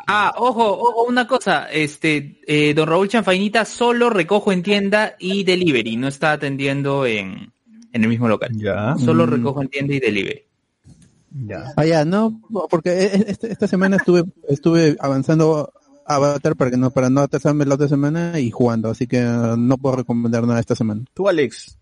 [0.07, 5.45] Ah, ojo, ojo, una cosa, este, eh, don Raúl Chanfainita solo recojo en tienda y
[5.45, 7.53] delivery, no está atendiendo en,
[7.93, 8.51] en el mismo local.
[8.55, 9.31] Ya, Solo Mm.
[9.31, 10.43] recojo en tienda y delivery.
[11.47, 11.73] ya.
[11.77, 15.73] Ah, ya, no, porque e- e- este- esta semana estuve, estuve avanzando
[16.05, 19.79] Avatar para que no, para no atrasarme la otra semana y jugando, así que no
[19.79, 21.05] puedo recomendar nada esta semana.
[21.15, 21.79] Tú, Alex.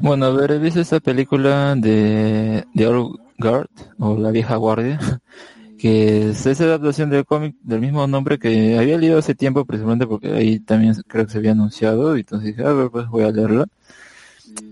[0.00, 3.68] Bueno, a ver, he visto esta película de The Old Guard,
[3.98, 4.98] o La Vieja Guardia,
[5.78, 10.06] que es esa adaptación del cómic del mismo nombre que había leído hace tiempo, precisamente
[10.06, 13.24] porque ahí también creo que se había anunciado, y entonces dije, a ver, pues voy
[13.24, 13.66] a leerla.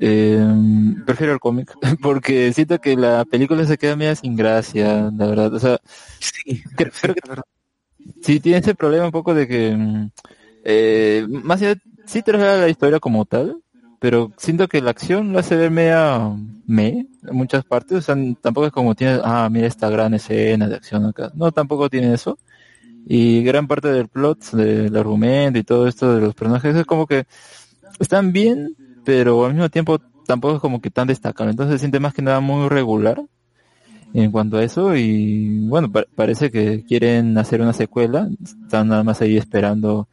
[0.01, 0.45] Eh,
[1.05, 5.53] prefiero el cómic, porque siento que la película se queda media sin gracia, la verdad,
[5.53, 5.81] o sea,
[6.21, 7.21] Sí, creo, creo que
[8.23, 10.11] sí tiene ese problema un poco de que mm,
[10.65, 11.75] eh, más allá
[12.07, 13.61] sí traslada la historia como tal
[14.07, 16.31] pero siento que la acción la hace ver media
[16.67, 20.69] me en muchas partes o sea tampoco es como tiene ah mira esta gran escena
[20.69, 22.39] de acción acá no tampoco tiene eso
[23.07, 27.07] y gran parte del plot del argumento y todo esto de los personajes es como
[27.07, 27.25] que
[28.01, 31.53] están bien pero al mismo tiempo tampoco es como que tan destacable.
[31.53, 33.23] Entonces siente más que nada muy regular
[34.15, 38.29] en cuanto a eso y bueno, pa- parece que quieren hacer una secuela.
[38.43, 40.09] Están nada más ahí esperando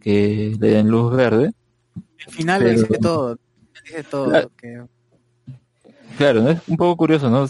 [0.00, 1.52] que le den luz verde.
[2.26, 3.38] Al final Pero- dice todo.
[3.84, 4.28] Dice todo.
[4.30, 4.50] Claro.
[4.56, 4.82] que-
[6.16, 6.50] Claro, ¿no?
[6.50, 7.46] es un poco curioso, ¿no?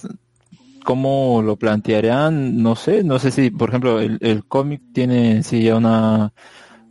[0.85, 2.62] ¿Cómo lo plantearán?
[2.62, 6.33] No sé, no sé si, por ejemplo, el, el cómic tiene sí ya una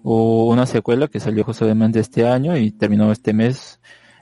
[0.04, 3.80] una secuela que salió justamente este año y terminó este mes.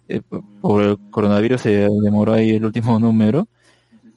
[0.08, 3.48] Eh, por- por el coronavirus se demoró ahí el último número.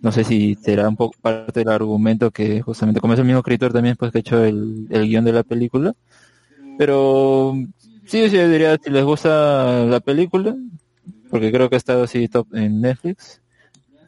[0.01, 3.41] No sé si será un poco parte del argumento que justamente como es el mismo
[3.41, 5.95] escritor también pues que ha hecho el, el guion de la película.
[6.79, 7.55] Pero
[8.09, 10.57] sí, sí, yo diría si les gusta la película,
[11.31, 13.41] porque creo que ha estado así top en Netflix.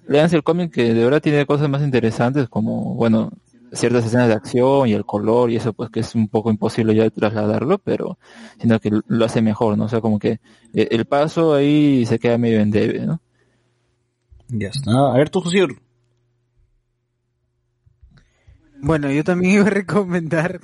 [0.08, 3.30] Leanse el cómic que de verdad tiene cosas más interesantes como, bueno,
[3.72, 6.94] ciertas escenas de acción y el color y eso pues que es un poco imposible
[6.94, 8.18] ya trasladarlo, pero
[8.56, 9.84] siento que lo hace mejor, ¿no?
[9.84, 10.40] O sea, como que
[10.74, 13.20] eh, el paso ahí se queda medio en debe, ¿no?
[14.48, 15.12] Ya está.
[15.12, 15.66] A ver, tú, José.
[18.82, 20.60] Bueno, yo también iba a recomendar,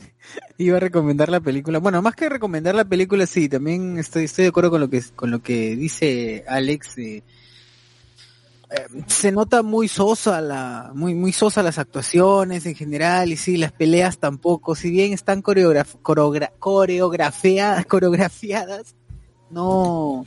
[0.59, 1.79] iba a recomendar la película.
[1.79, 5.03] Bueno, más que recomendar la película, sí, también estoy, estoy de acuerdo con lo que,
[5.15, 6.99] con lo que dice Alex.
[6.99, 7.23] eh,
[8.71, 13.57] eh, se nota muy sosa la, muy, muy sosa las actuaciones en general y sí,
[13.57, 14.75] las peleas tampoco.
[14.75, 18.95] Si bien están coreograf, coreogra- coreografiadas, coreografiadas,
[19.51, 20.25] no,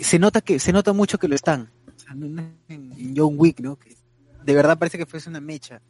[0.00, 1.70] se nota que, se nota mucho que lo están.
[2.68, 3.76] En John Wick, ¿no?
[3.76, 3.94] Que
[4.42, 5.80] de verdad parece que fuese una mecha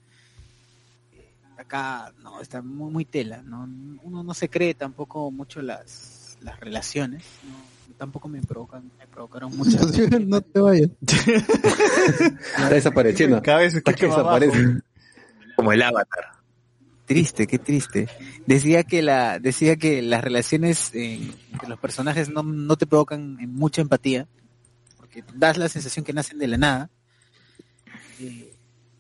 [1.70, 3.68] acá no está muy, muy tela no
[4.02, 9.56] uno no se cree tampoco mucho las las relaciones no, tampoco me provocan me provocaron
[9.56, 9.86] muchas
[10.26, 10.90] no te vayas.
[11.02, 13.42] Está desapareciendo.
[13.42, 14.80] Cada vez Está que desaparece.
[15.54, 16.32] Como el avatar.
[17.04, 18.08] triste qué triste
[18.46, 23.38] decía que la decía que las relaciones eh, entre los personajes no, no te provocan
[23.40, 24.26] eh, mucha empatía
[24.96, 26.90] porque das la sensación que nacen de la nada
[28.18, 28.49] Eh,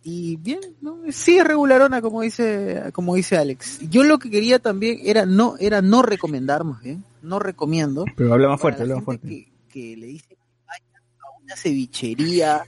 [0.02, 4.58] y bien no sí es regularona como dice como dice Alex yo lo que quería
[4.58, 8.78] también era no era no recomendar más bien no recomiendo Pero habla más Para fuerte,
[8.78, 9.28] la habla más fuerte.
[9.28, 10.84] que, que le dice que vaya
[11.22, 12.62] a una cevichería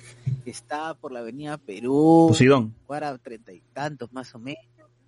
[0.45, 2.75] que está por la avenida Perú, Poseidón.
[2.87, 4.63] cuadra treinta y tantos más o menos,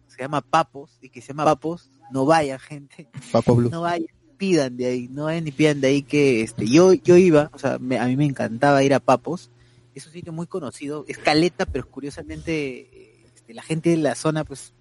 [0.08, 3.68] se llama Papos, y que se llama Papos, no vayan gente, Papo Blue.
[3.68, 4.06] no vayan,
[4.38, 7.58] pidan de ahí, no vayan ni pidan de ahí que este yo yo iba, o
[7.58, 9.50] sea, me- a mí me encantaba ir a Papos,
[9.94, 14.44] es un sitio muy conocido, es caleta, pero curiosamente este, la gente de la zona
[14.44, 14.72] pues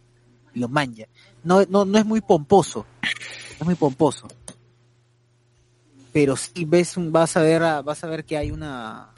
[0.53, 1.05] lo manja.
[1.43, 2.85] No, no, no es muy pomposo,
[3.59, 4.27] es muy pomposo
[6.13, 9.09] pero sí ves un, vas a ver vas a ver que hay una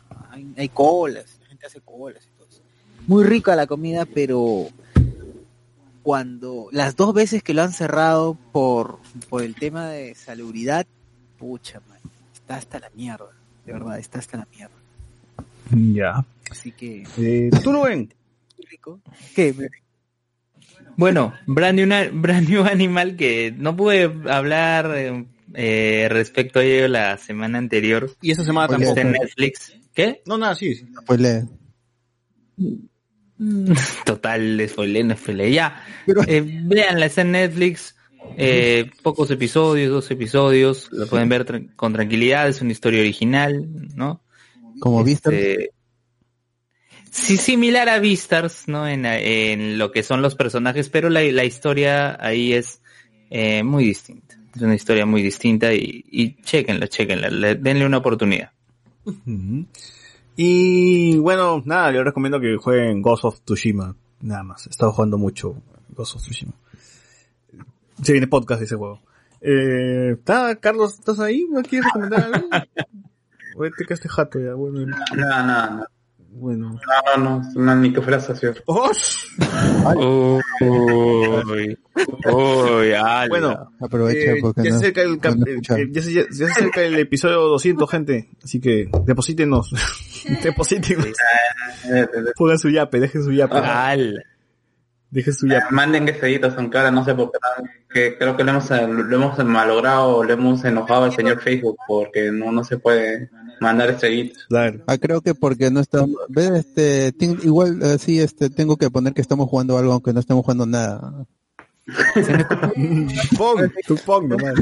[0.55, 2.61] hay, colas la gente hace colas y todo eso.
[3.05, 4.67] muy rica la comida pero
[6.01, 8.99] cuando las dos veces que lo han cerrado por
[9.29, 10.87] por el tema de salubridad
[11.37, 11.81] pucha
[12.33, 13.29] está hasta la mierda
[13.65, 14.75] de verdad está hasta la mierda
[15.71, 16.25] Ya.
[16.51, 18.13] así que Eh, ¿Tú lo ven?
[18.69, 19.01] rico
[19.35, 19.53] qué
[20.97, 21.87] Bueno, brand new,
[22.21, 24.91] brand new animal que no pude hablar
[25.53, 28.11] eh, respecto a ello la semana anterior.
[28.21, 29.11] Y esta semana está en.
[29.11, 29.73] Netflix.
[29.93, 30.21] ¿Qué?
[30.25, 30.75] No, nada, sí.
[30.75, 30.87] sí.
[31.05, 31.19] Pues
[32.57, 32.79] lee.
[34.05, 35.51] Total, spoiler, no spoiler.
[35.51, 35.83] Ya,
[36.27, 37.95] eh, véanla, está en Netflix.
[38.37, 40.89] Eh, pocos episodios, dos episodios.
[40.91, 42.47] Lo pueden ver tran- con tranquilidad.
[42.47, 44.21] Es una historia original, ¿no?
[44.79, 45.51] Como viste.
[45.53, 45.69] Este,
[47.11, 48.87] sí, similar a Beastars, ¿no?
[48.87, 52.81] En, en lo que son los personajes, pero la, la historia ahí es
[53.29, 54.35] eh, muy distinta.
[54.55, 58.51] Es una historia muy distinta y, y chequenla, chequenla, le- denle una oportunidad.
[60.37, 63.95] Y bueno, nada, les recomiendo que jueguen Ghost of Tsushima.
[64.21, 64.65] Nada más.
[64.67, 66.53] He estado jugando mucho Ghost of Tsushima.
[68.01, 69.01] Se viene podcast de ese juego.
[69.41, 71.45] Eh, ¿está, Carlos, ¿estás ahí?
[71.49, 72.47] ¿No quieres recomendar algo?
[73.57, 74.85] O te quedaste jato ya, bueno.
[74.85, 75.85] No, no, no.
[76.37, 76.69] Bueno.
[77.15, 78.53] No, no, no, no, ni que fuera socio.
[78.65, 78.91] ¡Oh!
[80.61, 81.77] Uy,
[82.25, 82.95] uy.
[83.29, 85.83] Bueno, Aprovecha eh, porque ya, no- se acerca el, no eh, escucharon.
[85.83, 88.29] eh, ya, se, ya se acerca el episodio 200, gente.
[88.43, 89.71] Así que deposítenos.
[90.43, 91.07] deposítenos.
[92.35, 93.55] Pongan su yape, dejen su yape.
[93.57, 94.21] Ala.
[95.11, 95.73] Dejen su yape.
[95.73, 97.37] Manden estrellitas, aunque ahora no sé por qué,
[98.11, 102.29] que creo que lo hemos, lo hemos malogrado, lo hemos enojado al señor Facebook, porque
[102.31, 103.29] no, no se puede
[103.61, 104.43] mandar estrellitas.
[104.47, 104.81] Claro.
[104.87, 108.89] Ah, creo que porque no estamos, ve, este, ten- igual, eh, sí, este, tengo que
[108.89, 111.25] poner que estamos jugando algo aunque no estemos jugando nada.
[113.37, 114.53] Pon, tú nomás.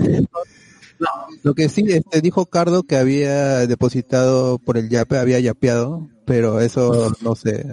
[1.43, 6.59] Lo que sí, este, dijo Cardo que había depositado por el yape, había yapeado, pero
[6.61, 7.65] eso no sé,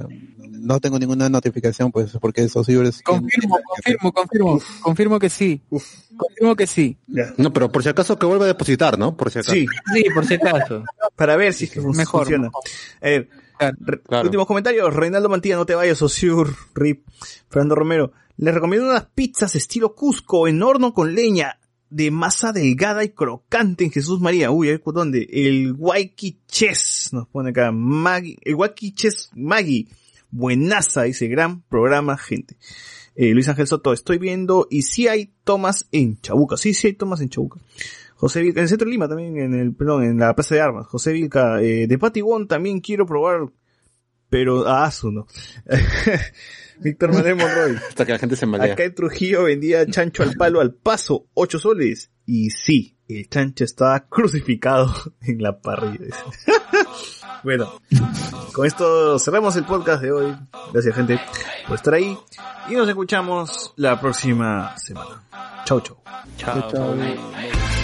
[0.61, 3.03] no tengo ninguna notificación, pues porque esos ciberes...
[3.03, 5.61] Confirmo, confirmo, confirmo, confirmo que sí.
[6.17, 6.97] Confirmo que sí.
[7.37, 9.17] No, pero por si acaso que vuelva a depositar, ¿no?
[9.17, 9.53] Por si acaso.
[9.53, 10.85] Sí, Sí, por si acaso.
[11.17, 12.45] para ver si Mejor, funciona.
[12.45, 12.63] mejor.
[13.01, 13.29] Eh,
[14.07, 14.25] Claro.
[14.25, 14.95] Últimos comentarios.
[14.95, 17.07] Reinaldo Mantilla, no te vayas, Osur, Rip.
[17.51, 18.13] Fernando Romero.
[18.39, 21.59] Les recomiendo unas pizzas estilo Cusco en horno con leña
[21.91, 24.51] de masa delgada y crocante en Jesús María.
[24.51, 25.29] Uy, a ver, ¿dónde?
[25.31, 27.71] El Waiki Chess, nos pone acá.
[27.71, 29.89] Maggie, el Waiki Chess Maggie.
[30.31, 32.57] Buenaza, dice, gran programa, gente.
[33.15, 36.57] Eh, Luis Ángel Soto, estoy viendo y sí hay tomas en Chabuca.
[36.57, 37.61] Sí, sí hay tomas en Chabuca.
[38.21, 40.61] José Vilca, en el centro de Lima también, en el, perdón, en la Plaza de
[40.61, 40.87] Armas.
[40.87, 43.49] José Vilca, eh, de Patigón también quiero probar,
[44.29, 45.27] pero a Asu no.
[46.81, 47.77] Víctor Manuel Monroy.
[47.89, 48.75] Hasta que la gente se malea.
[48.75, 52.11] Acá en Trujillo vendía chancho al palo al paso, 8 soles.
[52.27, 56.15] Y sí, el chancho estaba crucificado en la parrilla.
[57.43, 57.73] Bueno,
[58.53, 60.37] con esto cerramos el podcast de hoy.
[60.73, 61.21] Gracias gente
[61.67, 62.19] por estar ahí.
[62.69, 65.23] Y nos escuchamos la próxima semana.
[65.65, 65.97] Chau, chau.
[66.37, 66.95] Chao.
[66.95, 67.80] You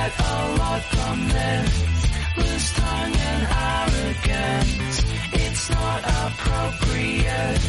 [0.00, 1.72] Get a lot from this.
[2.36, 4.96] Loose tongue and arrogance.
[5.32, 7.62] It's not appropriate.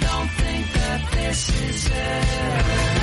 [0.00, 2.99] Don't think that this is it.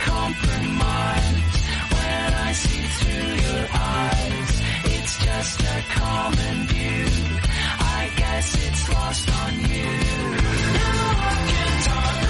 [0.00, 1.54] compromise
[1.94, 4.52] when I see through your eyes.
[4.96, 7.06] It's just a common view.
[7.98, 9.92] I guess it's lost on you.
[10.78, 12.23] Now I can talk.